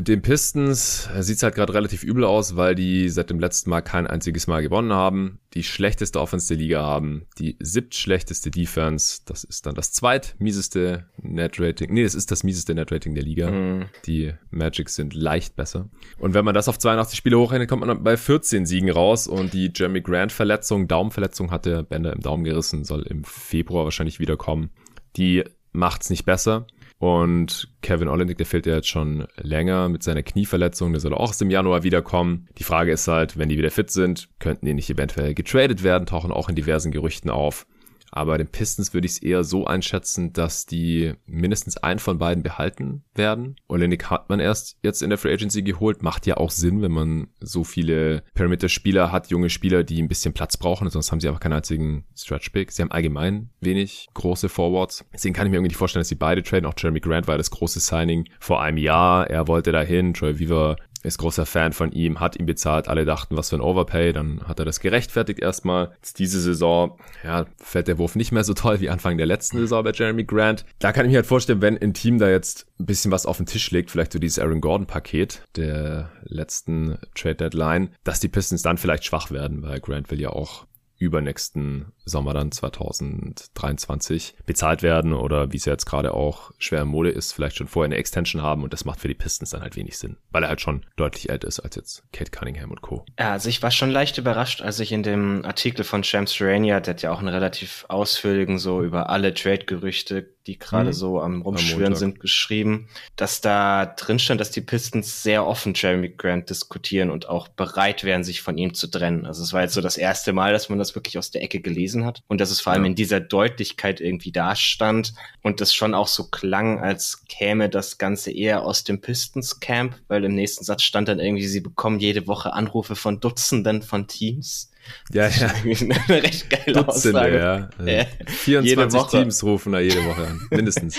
den 0.00 0.22
Pistons 0.22 1.08
sieht 1.18 1.36
es 1.36 1.42
halt 1.42 1.54
gerade 1.54 1.74
relativ 1.74 2.02
übel 2.02 2.24
aus, 2.24 2.56
weil 2.56 2.74
die 2.74 3.08
seit 3.08 3.30
dem 3.30 3.40
letzten 3.40 3.70
Mal 3.70 3.80
kein 3.80 4.06
einziges 4.06 4.46
Mal 4.46 4.62
gewonnen 4.62 4.92
haben, 4.92 5.38
die 5.54 5.62
schlechteste 5.62 6.20
Offense 6.20 6.48
der 6.48 6.56
Liga 6.56 6.82
haben, 6.82 7.26
die 7.38 7.56
siebtschlechteste 7.60 8.50
Defense, 8.50 9.20
das 9.24 9.44
ist 9.44 9.66
dann 9.66 9.74
das 9.74 9.92
zweitmieseste 9.92 11.06
Net-Rating, 11.22 11.92
nee, 11.92 12.02
das 12.02 12.14
ist 12.14 12.30
das 12.30 12.44
mieseste 12.44 12.74
Net-Rating 12.74 13.14
der 13.14 13.24
Liga. 13.24 13.50
Mhm. 13.50 13.86
Die 14.06 14.34
Magic 14.50 14.88
sind 14.90 15.14
leicht 15.14 15.56
besser. 15.56 15.88
Und 16.18 16.34
wenn 16.34 16.44
man 16.44 16.54
das 16.54 16.68
auf 16.68 16.78
82 16.78 17.16
Spiele 17.16 17.38
hochrechnet, 17.38 17.68
kommt 17.68 17.80
man 17.80 17.88
dann 17.88 18.04
bei 18.04 18.16
14 18.16 18.66
Siegen 18.66 18.90
raus 18.90 19.26
und 19.26 19.52
die 19.54 19.70
Jeremy 19.74 20.00
Grant-Verletzung, 20.00 20.88
Daumenverletzung 20.88 21.50
hatte 21.50 21.82
Bender 21.82 22.12
im 22.12 22.20
Daumen 22.20 22.44
gerissen, 22.44 22.84
soll 22.84 23.02
im 23.02 23.24
Februar 23.24 23.84
wahrscheinlich 23.84 24.20
wiederkommen. 24.20 24.70
Die 25.16 25.44
macht's 25.72 26.10
nicht 26.10 26.24
besser. 26.24 26.66
Und 26.98 27.68
Kevin 27.80 28.08
Olenek, 28.08 28.38
der 28.38 28.46
fehlt 28.46 28.66
ja 28.66 28.74
jetzt 28.74 28.88
schon 28.88 29.26
länger 29.36 29.88
mit 29.88 30.02
seiner 30.02 30.24
Knieverletzung. 30.24 30.92
Der 30.92 31.00
soll 31.00 31.14
auch 31.14 31.30
aus 31.30 31.38
dem 31.38 31.50
Januar 31.50 31.84
wiederkommen. 31.84 32.48
Die 32.58 32.64
Frage 32.64 32.92
ist 32.92 33.06
halt, 33.06 33.38
wenn 33.38 33.48
die 33.48 33.56
wieder 33.56 33.70
fit 33.70 33.90
sind, 33.90 34.28
könnten 34.40 34.66
die 34.66 34.74
nicht 34.74 34.90
eventuell 34.90 35.34
getradet 35.34 35.84
werden, 35.84 36.06
tauchen 36.06 36.32
auch 36.32 36.48
in 36.48 36.56
diversen 36.56 36.90
Gerüchten 36.90 37.30
auf. 37.30 37.66
Aber 38.10 38.32
bei 38.32 38.38
den 38.38 38.48
Pistons 38.48 38.94
würde 38.94 39.06
ich 39.06 39.12
es 39.12 39.22
eher 39.22 39.44
so 39.44 39.66
einschätzen, 39.66 40.32
dass 40.32 40.66
die 40.66 41.14
mindestens 41.26 41.76
einen 41.76 41.98
von 41.98 42.18
beiden 42.18 42.42
behalten 42.42 43.04
werden. 43.14 43.56
Olenek 43.68 44.10
hat 44.10 44.28
man 44.28 44.40
erst 44.40 44.78
jetzt 44.82 45.02
in 45.02 45.10
der 45.10 45.18
Free 45.18 45.32
Agency 45.32 45.62
geholt. 45.62 46.02
Macht 46.02 46.26
ja 46.26 46.36
auch 46.36 46.50
Sinn, 46.50 46.82
wenn 46.82 46.92
man 46.92 47.28
so 47.40 47.64
viele 47.64 48.22
Perimeter-Spieler 48.34 49.12
hat, 49.12 49.28
junge 49.28 49.50
Spieler, 49.50 49.84
die 49.84 50.02
ein 50.02 50.08
bisschen 50.08 50.32
Platz 50.32 50.56
brauchen. 50.56 50.88
Sonst 50.90 51.12
haben 51.12 51.20
sie 51.20 51.28
einfach 51.28 51.40
keinen 51.40 51.54
einzigen 51.54 52.04
Stretch-Pick. 52.16 52.72
Sie 52.72 52.82
haben 52.82 52.90
allgemein 52.90 53.50
wenig 53.60 54.08
große 54.14 54.48
Forwards. 54.48 55.04
Deswegen 55.12 55.34
kann 55.34 55.46
ich 55.46 55.50
mir 55.50 55.56
irgendwie 55.56 55.70
nicht 55.70 55.78
vorstellen, 55.78 56.00
dass 56.00 56.08
sie 56.08 56.14
beide 56.14 56.42
traden. 56.42 56.66
Auch 56.66 56.74
Jeremy 56.76 57.00
Grant 57.00 57.28
war 57.28 57.38
das 57.38 57.50
große 57.50 57.80
Signing 57.80 58.28
vor 58.40 58.62
einem 58.62 58.78
Jahr. 58.78 59.28
Er 59.28 59.48
wollte 59.48 59.72
dahin. 59.72 60.14
Troy 60.14 60.38
Weaver 60.38 60.76
ist 61.02 61.18
großer 61.18 61.46
Fan 61.46 61.72
von 61.72 61.92
ihm, 61.92 62.20
hat 62.20 62.38
ihn 62.38 62.46
bezahlt, 62.46 62.88
alle 62.88 63.04
dachten, 63.04 63.36
was 63.36 63.50
für 63.50 63.56
ein 63.56 63.60
Overpay, 63.60 64.12
dann 64.12 64.42
hat 64.46 64.58
er 64.58 64.64
das 64.64 64.80
gerechtfertigt 64.80 65.40
erstmal. 65.40 65.92
Jetzt 65.96 66.18
diese 66.18 66.40
Saison, 66.40 66.98
ja, 67.24 67.46
fällt 67.58 67.88
der 67.88 67.98
Wurf 67.98 68.16
nicht 68.16 68.32
mehr 68.32 68.44
so 68.44 68.54
toll 68.54 68.80
wie 68.80 68.90
Anfang 68.90 69.16
der 69.16 69.26
letzten 69.26 69.58
Saison 69.58 69.84
bei 69.84 69.92
Jeremy 69.92 70.24
Grant. 70.24 70.64
Da 70.78 70.92
kann 70.92 71.06
ich 71.06 71.12
mir 71.12 71.18
halt 71.18 71.26
vorstellen, 71.26 71.62
wenn 71.62 71.78
ein 71.78 71.94
Team 71.94 72.18
da 72.18 72.28
jetzt 72.28 72.66
ein 72.80 72.86
bisschen 72.86 73.10
was 73.10 73.26
auf 73.26 73.38
den 73.38 73.46
Tisch 73.46 73.70
legt, 73.70 73.90
vielleicht 73.90 74.12
so 74.12 74.18
dieses 74.18 74.38
Aaron 74.38 74.60
Gordon 74.60 74.86
Paket 74.86 75.42
der 75.56 76.10
letzten 76.24 76.98
Trade 77.14 77.36
Deadline, 77.36 77.90
dass 78.04 78.20
die 78.20 78.28
Pistons 78.28 78.62
dann 78.62 78.78
vielleicht 78.78 79.04
schwach 79.04 79.30
werden, 79.30 79.62
weil 79.62 79.80
Grant 79.80 80.10
will 80.10 80.20
ja 80.20 80.30
auch 80.30 80.67
übernächsten 80.98 81.92
Sommer 82.04 82.34
dann 82.34 82.52
2023 82.52 84.34
bezahlt 84.46 84.82
werden 84.82 85.12
oder 85.12 85.52
wie 85.52 85.56
es 85.56 85.64
ja 85.64 85.72
jetzt 85.72 85.86
gerade 85.86 86.14
auch 86.14 86.50
schwer 86.58 86.82
im 86.82 86.88
Mode 86.88 87.10
ist, 87.10 87.32
vielleicht 87.32 87.56
schon 87.56 87.68
vorher 87.68 87.86
eine 87.86 87.96
Extension 87.96 88.42
haben 88.42 88.64
und 88.64 88.72
das 88.72 88.84
macht 88.84 89.00
für 89.00 89.08
die 89.08 89.14
Pistons 89.14 89.50
dann 89.50 89.62
halt 89.62 89.76
wenig 89.76 89.98
Sinn, 89.98 90.16
weil 90.30 90.42
er 90.42 90.48
halt 90.48 90.60
schon 90.60 90.84
deutlich 90.96 91.30
älter 91.30 91.48
ist 91.48 91.60
als 91.60 91.76
jetzt 91.76 92.02
Kate 92.12 92.30
Cunningham 92.30 92.70
und 92.70 92.82
Co. 92.82 93.04
Ja, 93.18 93.32
also 93.32 93.48
ich 93.48 93.62
war 93.62 93.70
schon 93.70 93.90
leicht 93.90 94.18
überrascht, 94.18 94.60
als 94.62 94.80
ich 94.80 94.92
in 94.92 95.02
dem 95.02 95.44
Artikel 95.44 95.84
von 95.84 96.04
Shams 96.04 96.40
Rania, 96.40 96.80
der 96.80 96.94
hat 96.94 97.02
ja 97.02 97.12
auch 97.12 97.20
einen 97.20 97.28
relativ 97.28 97.84
ausführlichen 97.88 98.58
so 98.58 98.82
über 98.82 99.10
alle 99.10 99.34
Trade-Gerüchte 99.34 100.37
die 100.48 100.58
gerade 100.58 100.88
mhm. 100.88 100.94
so 100.94 101.20
am 101.20 101.42
Rumschwirren 101.42 101.94
sind, 101.94 102.20
geschrieben, 102.20 102.88
dass 103.16 103.42
da 103.42 103.84
drin 103.84 104.18
stand, 104.18 104.40
dass 104.40 104.50
die 104.50 104.62
Pistons 104.62 105.22
sehr 105.22 105.46
offen 105.46 105.74
Jeremy 105.74 106.08
Grant 106.08 106.48
diskutieren 106.48 107.10
und 107.10 107.28
auch 107.28 107.48
bereit 107.48 108.02
wären, 108.02 108.24
sich 108.24 108.40
von 108.40 108.56
ihm 108.56 108.72
zu 108.72 108.88
trennen. 108.88 109.26
Also 109.26 109.42
es 109.42 109.52
war 109.52 109.60
jetzt 109.60 109.74
so 109.74 109.82
das 109.82 109.98
erste 109.98 110.32
Mal, 110.32 110.52
dass 110.52 110.70
man 110.70 110.78
das 110.78 110.94
wirklich 110.94 111.18
aus 111.18 111.30
der 111.30 111.42
Ecke 111.42 111.60
gelesen 111.60 112.06
hat 112.06 112.22
und 112.28 112.40
dass 112.40 112.50
es 112.50 112.62
vor 112.62 112.72
allem 112.72 112.84
ja. 112.84 112.88
in 112.88 112.94
dieser 112.96 113.20
Deutlichkeit 113.20 114.00
irgendwie 114.00 114.32
dastand 114.32 115.12
und 115.42 115.60
das 115.60 115.74
schon 115.74 115.94
auch 115.94 116.08
so 116.08 116.24
klang, 116.24 116.80
als 116.80 117.26
käme 117.28 117.68
das 117.68 117.98
Ganze 117.98 118.32
eher 118.32 118.64
aus 118.64 118.84
dem 118.84 119.02
Pistons 119.02 119.60
Camp, 119.60 119.96
weil 120.08 120.24
im 120.24 120.34
nächsten 120.34 120.64
Satz 120.64 120.82
stand 120.82 121.08
dann 121.08 121.20
irgendwie, 121.20 121.46
sie 121.46 121.60
bekommen 121.60 122.00
jede 122.00 122.26
Woche 122.26 122.54
Anrufe 122.54 122.96
von 122.96 123.20
Dutzenden 123.20 123.82
von 123.82 124.08
Teams 124.08 124.67
ja, 125.12 125.28
ja. 125.28 125.52
Eine 125.64 126.22
recht 126.22 126.50
geile 126.50 126.72
Dutzende, 126.72 127.20
Aussage. 127.20 127.38
ja. 127.38 127.70
Also 127.78 127.90
ja. 127.90 128.04
24 128.26 129.02
Teams 129.10 129.44
rufen 129.44 129.72
da 129.72 129.80
jede 129.80 130.04
Woche 130.04 130.26
an, 130.26 130.40
mindestens. 130.50 130.98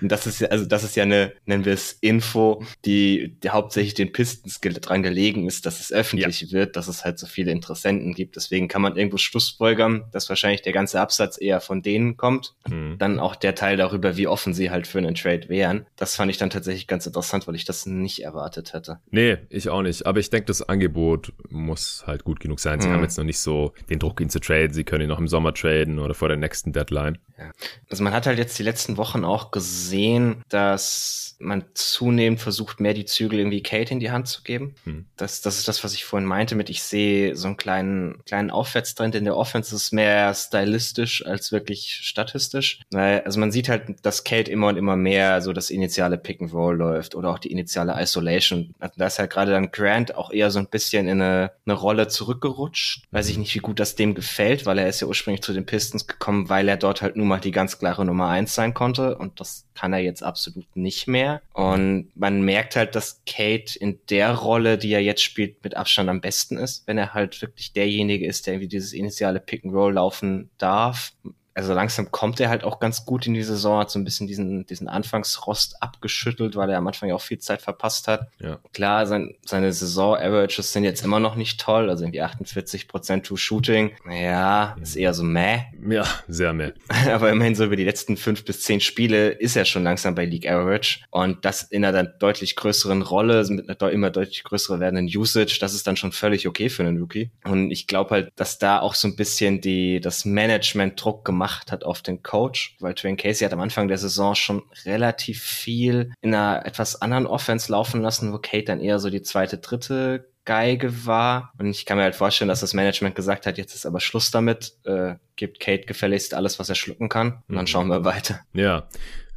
Und 0.00 0.10
das 0.10 0.26
ist 0.26 0.40
ja, 0.40 0.48
also 0.48 0.64
das 0.64 0.84
ist 0.84 0.96
ja 0.96 1.04
eine, 1.04 1.32
nennen 1.44 1.64
wir 1.64 1.72
es 1.72 1.92
Info, 2.00 2.64
die, 2.84 3.36
die 3.42 3.50
hauptsächlich 3.50 3.94
den 3.94 4.12
Pistons 4.12 4.60
dran 4.60 5.02
gelegen 5.02 5.46
ist, 5.46 5.66
dass 5.66 5.80
es 5.80 5.92
öffentlich 5.92 6.40
ja. 6.40 6.52
wird, 6.52 6.76
dass 6.76 6.88
es 6.88 7.04
halt 7.04 7.18
so 7.18 7.26
viele 7.26 7.52
Interessenten 7.52 8.14
gibt. 8.14 8.36
Deswegen 8.36 8.68
kann 8.68 8.82
man 8.82 8.96
irgendwo 8.96 9.16
Schlussfolgern, 9.18 10.04
dass 10.12 10.28
wahrscheinlich 10.28 10.62
der 10.62 10.72
ganze 10.72 11.00
Absatz 11.00 11.40
eher 11.40 11.60
von 11.60 11.82
denen 11.82 12.16
kommt. 12.16 12.54
Mhm. 12.68 12.96
Dann 12.98 13.18
auch 13.18 13.36
der 13.36 13.54
Teil 13.54 13.76
darüber, 13.76 14.16
wie 14.16 14.26
offen 14.26 14.54
sie 14.54 14.70
halt 14.70 14.86
für 14.86 14.98
einen 14.98 15.14
Trade 15.14 15.48
wären. 15.48 15.86
Das 15.96 16.16
fand 16.16 16.30
ich 16.30 16.38
dann 16.38 16.50
tatsächlich 16.50 16.86
ganz 16.86 17.06
interessant, 17.06 17.46
weil 17.46 17.54
ich 17.54 17.64
das 17.64 17.86
nicht 17.86 18.22
erwartet 18.22 18.72
hätte. 18.72 18.98
Nee, 19.10 19.38
ich 19.50 19.68
auch 19.68 19.82
nicht. 19.82 20.06
Aber 20.06 20.20
ich 20.20 20.30
denke, 20.30 20.46
das 20.46 20.62
Angebot 20.62 21.32
muss 21.48 22.04
halt 22.06 22.24
gut 22.24 22.40
genug 22.40 22.60
sein. 22.60 22.80
Sie 22.80 22.88
mhm. 22.88 22.94
haben 22.94 23.02
jetzt 23.02 23.18
noch 23.18 23.24
nicht 23.26 23.38
so 23.38 23.72
den 23.90 23.98
Druck, 23.98 24.20
ihn 24.20 24.30
zu 24.30 24.40
traden. 24.40 24.72
Sie 24.72 24.84
können 24.84 25.04
ihn 25.04 25.08
noch 25.08 25.18
im 25.18 25.28
Sommer 25.28 25.52
traden 25.52 25.98
oder 25.98 26.14
vor 26.14 26.28
der 26.28 26.36
nächsten 26.36 26.72
Deadline. 26.72 27.18
Ja. 27.38 27.50
Also 27.90 28.02
man 28.02 28.14
hat 28.14 28.26
halt 28.26 28.38
jetzt 28.38 28.58
die 28.58 28.62
letzten 28.62 28.96
Wochen 28.96 29.24
auch 29.24 29.50
gesehen, 29.50 30.42
dass 30.48 31.36
man 31.38 31.64
zunehmend 31.74 32.40
versucht, 32.40 32.80
mehr 32.80 32.94
die 32.94 33.04
Zügel 33.04 33.38
irgendwie 33.38 33.62
Kate 33.62 33.92
in 33.92 34.00
die 34.00 34.10
Hand 34.10 34.26
zu 34.28 34.42
geben. 34.42 34.74
Hm. 34.84 35.06
Das, 35.16 35.42
das 35.42 35.58
ist 35.58 35.68
das, 35.68 35.84
was 35.84 35.92
ich 35.92 36.04
vorhin 36.04 36.26
meinte 36.26 36.54
mit, 36.54 36.70
ich 36.70 36.82
sehe 36.82 37.36
so 37.36 37.48
einen 37.48 37.58
kleinen, 37.58 38.24
kleinen 38.24 38.50
Aufwärtstrend 38.50 39.14
in 39.14 39.24
der 39.24 39.36
Offense. 39.36 39.72
Das 39.72 39.82
ist 39.82 39.92
mehr 39.92 40.32
stylistisch 40.32 41.26
als 41.26 41.52
wirklich 41.52 42.00
statistisch. 42.02 42.80
Weil, 42.90 43.20
also 43.22 43.38
man 43.38 43.52
sieht 43.52 43.68
halt, 43.68 43.96
dass 44.02 44.24
Kate 44.24 44.50
immer 44.50 44.68
und 44.68 44.76
immer 44.76 44.96
mehr 44.96 45.42
so 45.42 45.52
das 45.52 45.70
initiale 45.70 46.16
Pick 46.16 46.40
and 46.40 46.52
Roll 46.52 46.76
läuft 46.76 47.14
oder 47.14 47.30
auch 47.30 47.38
die 47.38 47.52
initiale 47.52 48.00
Isolation. 48.00 48.74
Also 48.78 48.94
da 48.96 49.06
ist 49.06 49.18
halt 49.18 49.30
gerade 49.30 49.52
dann 49.52 49.70
Grant 49.70 50.14
auch 50.14 50.30
eher 50.30 50.50
so 50.50 50.58
ein 50.58 50.68
bisschen 50.68 51.06
in 51.06 51.20
eine, 51.20 51.52
eine 51.66 51.74
Rolle 51.74 52.08
zurückgerutscht. 52.08 53.04
Weiß 53.10 53.28
ich 53.28 53.38
nicht, 53.38 53.54
wie 53.54 53.60
gut 53.60 53.78
das 53.78 53.94
dem 53.94 54.14
gefällt, 54.14 54.66
weil 54.66 54.78
er 54.78 54.88
ist 54.88 55.00
ja 55.00 55.06
ursprünglich 55.06 55.42
zu 55.42 55.52
den 55.52 55.66
Pistons 55.66 56.06
gekommen, 56.06 56.48
weil 56.48 56.68
er 56.68 56.76
dort 56.76 57.02
halt 57.02 57.16
nur 57.16 57.26
nun 57.26 57.30
mal 57.30 57.40
die 57.40 57.50
ganz 57.50 57.78
klare 57.78 58.04
Nummer 58.04 58.28
eins 58.28 58.54
sein 58.54 58.72
konnte. 58.72 59.18
Und 59.18 59.40
das 59.40 59.66
kann 59.74 59.92
er 59.92 59.98
jetzt 59.98 60.22
absolut 60.22 60.64
nicht 60.76 61.08
mehr. 61.08 61.42
Und 61.52 62.10
man 62.14 62.42
merkt 62.42 62.76
halt, 62.76 62.94
dass 62.94 63.20
Kate 63.26 63.76
in 63.78 63.98
der 64.08 64.32
Rolle, 64.32 64.78
die 64.78 64.92
er 64.92 65.02
jetzt 65.02 65.22
spielt, 65.22 65.62
mit 65.64 65.76
Abstand 65.76 66.08
am 66.08 66.20
besten 66.20 66.56
ist, 66.56 66.86
wenn 66.86 66.98
er 66.98 67.14
halt 67.14 67.42
wirklich 67.42 67.72
derjenige 67.72 68.26
ist, 68.26 68.46
der 68.46 68.54
irgendwie 68.54 68.68
dieses 68.68 68.92
initiale 68.92 69.40
Pick 69.40 69.64
and 69.64 69.74
Roll 69.74 69.94
laufen 69.94 70.50
darf 70.58 71.12
also 71.56 71.72
langsam 71.72 72.10
kommt 72.10 72.38
er 72.38 72.50
halt 72.50 72.64
auch 72.64 72.80
ganz 72.80 73.06
gut 73.06 73.26
in 73.26 73.32
die 73.32 73.42
Saison, 73.42 73.80
hat 73.80 73.90
so 73.90 73.98
ein 73.98 74.04
bisschen 74.04 74.26
diesen, 74.26 74.66
diesen 74.66 74.88
Anfangsrost 74.88 75.82
abgeschüttelt, 75.82 76.54
weil 76.54 76.68
er 76.68 76.76
am 76.76 76.86
Anfang 76.86 77.08
ja 77.08 77.14
auch 77.14 77.22
viel 77.22 77.38
Zeit 77.38 77.62
verpasst 77.62 78.08
hat. 78.08 78.28
Ja. 78.38 78.58
Klar, 78.74 79.06
sein, 79.06 79.34
seine 79.42 79.72
Saison-Averages 79.72 80.72
sind 80.74 80.84
jetzt 80.84 81.02
immer 81.02 81.18
noch 81.18 81.34
nicht 81.34 81.58
toll, 81.58 81.88
also 81.88 82.04
irgendwie 82.04 82.20
48 82.20 82.88
Prozent 82.88 83.26
True 83.26 83.38
Shooting. 83.38 83.92
Naja, 84.04 84.76
ist 84.82 84.96
eher 84.96 85.14
so 85.14 85.24
meh. 85.24 85.60
Ja, 85.88 86.04
sehr 86.28 86.52
meh. 86.52 86.72
Aber 87.10 87.30
immerhin 87.30 87.54
so 87.54 87.64
über 87.64 87.76
die 87.76 87.84
letzten 87.84 88.18
fünf 88.18 88.44
bis 88.44 88.60
zehn 88.60 88.80
Spiele 88.80 89.30
ist 89.30 89.56
er 89.56 89.64
schon 89.64 89.82
langsam 89.82 90.14
bei 90.14 90.26
League 90.26 90.46
Average 90.46 91.00
und 91.10 91.44
das 91.46 91.62
in 91.62 91.84
einer 91.84 91.92
dann 91.96 92.12
deutlich 92.18 92.56
größeren 92.56 93.00
Rolle, 93.00 93.46
mit 93.48 93.82
einer 93.82 93.92
immer 93.92 94.10
deutlich 94.10 94.44
größer 94.44 94.78
werdenden 94.78 95.06
Usage, 95.06 95.56
das 95.58 95.72
ist 95.72 95.86
dann 95.86 95.96
schon 95.96 96.12
völlig 96.12 96.46
okay 96.46 96.68
für 96.68 96.82
einen 96.82 96.98
Rookie. 96.98 97.30
Und 97.44 97.70
ich 97.70 97.86
glaube 97.86 98.10
halt, 98.10 98.32
dass 98.36 98.58
da 98.58 98.80
auch 98.80 98.94
so 98.94 99.08
ein 99.08 99.16
bisschen 99.16 99.62
die, 99.62 100.00
das 100.00 100.26
Management 100.26 101.02
Druck 101.02 101.24
gemacht 101.24 101.45
gemacht 101.46 101.70
hat 101.70 101.84
auf 101.84 102.02
den 102.02 102.22
Coach, 102.22 102.76
weil 102.80 102.94
Twain 102.94 103.16
Casey 103.16 103.44
hat 103.44 103.52
am 103.52 103.60
Anfang 103.60 103.88
der 103.88 103.98
Saison 103.98 104.34
schon 104.34 104.62
relativ 104.84 105.42
viel 105.42 106.12
in 106.20 106.34
einer 106.34 106.66
etwas 106.66 107.00
anderen 107.00 107.26
Offense 107.26 107.70
laufen 107.70 108.02
lassen, 108.02 108.32
wo 108.32 108.38
Kate 108.38 108.64
dann 108.64 108.80
eher 108.80 108.98
so 108.98 109.10
die 109.10 109.22
zweite, 109.22 109.58
dritte 109.58 110.28
Geige 110.44 111.06
war. 111.06 111.52
Und 111.58 111.66
ich 111.66 111.86
kann 111.86 111.98
mir 111.98 112.04
halt 112.04 112.16
vorstellen, 112.16 112.48
dass 112.48 112.60
das 112.60 112.74
Management 112.74 113.14
gesagt 113.14 113.46
hat, 113.46 113.58
jetzt 113.58 113.74
ist 113.74 113.86
aber 113.86 114.00
Schluss 114.00 114.30
damit, 114.30 114.76
äh, 114.84 115.14
gibt 115.36 115.60
Kate 115.60 115.86
gefälligst 115.86 116.34
alles, 116.34 116.58
was 116.58 116.68
er 116.68 116.74
schlucken 116.74 117.08
kann. 117.08 117.42
Und 117.48 117.54
dann 117.54 117.64
mhm. 117.64 117.68
schauen 117.68 117.88
wir 117.88 118.04
weiter. 118.04 118.40
Ja. 118.52 118.88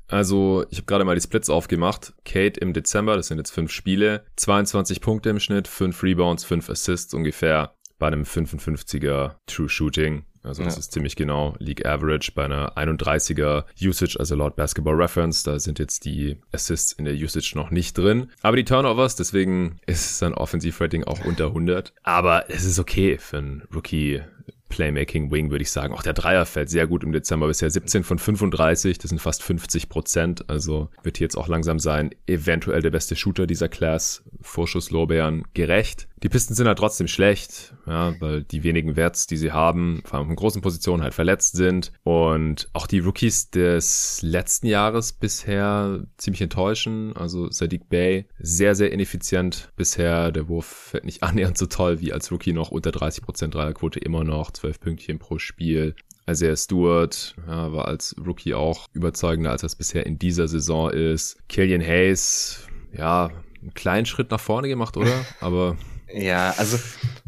Also, 0.08 0.66
ich 0.72 0.80
habe 0.80 0.88
gerade 0.88 1.06
mal 1.06 1.14
die 1.14 1.22
Splits 1.22 1.52
aufgemacht. 1.52 2.14
Kate 2.26 2.60
im 2.60 2.74
Dezember, 2.74 3.16
das 3.16 3.28
sind 3.28 3.38
jetzt 3.38 3.52
fünf 3.52 3.72
Spiele, 3.72 4.26
22 4.38 5.02
Punkte 5.02 5.30
im 5.30 5.40
Schnitt, 5.40 5.68
fünf 5.68 6.02
Rebounds, 6.02 6.44
fünf 6.44 6.68
Assists 6.68 7.14
ungefähr 7.14 7.76
bei 8.00 8.08
einem 8.08 8.24
55er 8.24 9.36
True 9.46 9.70
Shooting. 9.70 10.26
Also 10.44 10.64
das 10.64 10.76
ja. 10.76 10.80
ist 10.80 10.92
ziemlich 10.94 11.16
genau 11.16 11.56
League 11.60 11.86
Average 11.86 12.32
bei 12.34 12.46
einer 12.46 12.78
31er 12.78 13.66
Usage, 13.82 14.18
also 14.20 14.36
laut 14.36 14.56
Basketball 14.56 14.96
Reference. 14.96 15.44
Da 15.44 15.60
sind 15.60 15.80
jetzt 15.80 16.06
die 16.06 16.38
Assists 16.52 16.92
in 16.94 17.06
der 17.06 17.14
Usage 17.14 17.54
noch 17.56 17.72
nicht 17.72 17.98
drin. 17.98 18.32
Aber 18.42 18.56
die 18.56 18.66
Turnovers, 18.66 19.16
deswegen 19.16 19.80
ist 19.86 20.18
sein 20.18 20.34
Offensivrating 20.34 21.04
auch 21.04 21.24
unter 21.26 21.48
100. 21.48 21.94
Aber 22.04 22.50
es 22.50 22.66
ist 22.66 22.80
okay 22.80 23.18
für 23.18 23.38
einen 23.38 23.64
Rookie 23.74 24.22
Playmaking 24.70 25.32
Wing, 25.32 25.52
würde 25.52 25.64
ich 25.64 25.72
sagen. 25.72 25.94
Auch 25.94 26.04
der 26.04 26.14
Dreier 26.14 26.46
fällt 26.46 26.70
sehr 26.70 26.88
gut 26.88 27.04
im 27.04 27.12
Dezember. 27.12 27.48
Bisher 27.48 27.70
17 27.70 28.04
von 28.04 28.20
35, 28.20 29.00
das 29.00 29.10
sind 29.10 29.20
fast 29.20 29.44
50 29.44 29.90
Prozent. 29.90 30.50
Also 30.50 30.90
wird 31.04 31.18
hier 31.18 31.26
jetzt 31.26 31.38
auch 31.38 31.48
langsam 31.48 31.80
sein, 31.80 32.12
eventuell 32.28 32.82
der 32.82 32.92
beste 32.92 33.16
Shooter 33.16 33.48
dieser 33.48 33.68
Class. 33.68 34.24
Vorschusslorbeeren 34.42 35.44
gerecht. 35.54 36.08
Die 36.22 36.30
Pisten 36.30 36.54
sind 36.54 36.68
halt 36.68 36.78
trotzdem 36.78 37.08
schlecht, 37.08 37.74
ja, 37.88 38.14
weil 38.20 38.44
die 38.44 38.64
wenigen 38.64 38.96
Werts, 38.96 39.26
die 39.28 39.38
sie 39.38 39.52
haben, 39.52 40.02
vor 40.06 40.20
allem 40.20 40.30
in 40.30 40.36
großen 40.36 40.62
Positionen 40.62 41.02
halt 41.02 41.14
verletzt 41.14 41.56
sind. 41.56 41.94
Und 42.04 42.70
auch 42.74 42.88
die 42.88 43.00
Rookies 43.00 43.52
des 43.52 44.22
letzten 44.22 44.68
Jahres 44.68 45.14
bisher 45.14 46.04
ziemlich 46.18 46.42
enttäuschen. 46.42 47.16
Also 47.16 47.50
Sadiq 47.50 47.88
Bay 47.90 48.28
sehr, 48.40 48.76
sehr 48.76 48.92
ineffizient 48.92 49.72
bisher. 49.76 50.32
Der 50.32 50.50
Wurf 50.50 50.66
fällt 50.66 51.06
nicht 51.06 51.24
annähernd 51.30 51.58
so 51.58 51.68
toll 51.68 52.02
wie 52.02 52.12
als 52.12 52.32
Rookie 52.32 52.54
noch 52.54 52.72
unter 52.72 52.90
30% 52.90 53.48
Dreierquote 53.48 54.00
immer 54.00 54.24
noch. 54.24 54.52
12 54.52 54.80
Pünktchen 54.80 55.20
pro 55.20 55.40
Spiel. 55.40 55.96
Isaiah 56.30 56.56
Stewart 56.56 57.36
ja, 57.48 57.72
war 57.74 57.88
als 57.88 58.16
Rookie 58.24 58.54
auch 58.54 58.86
überzeugender, 58.94 59.52
als 59.52 59.62
das 59.62 59.76
bisher 59.76 60.06
in 60.06 60.20
dieser 60.20 60.48
Saison 60.48 60.92
ist. 60.92 61.38
Killian 61.48 61.82
Hayes, 61.82 62.68
ja, 62.96 63.30
einen 63.62 63.74
kleinen 63.74 64.06
Schritt 64.06 64.32
nach 64.32 64.40
vorne 64.40 64.68
gemacht, 64.68 64.96
oder? 64.96 65.26
Aber 65.42 65.78
ja, 66.14 66.54
also 66.58 66.78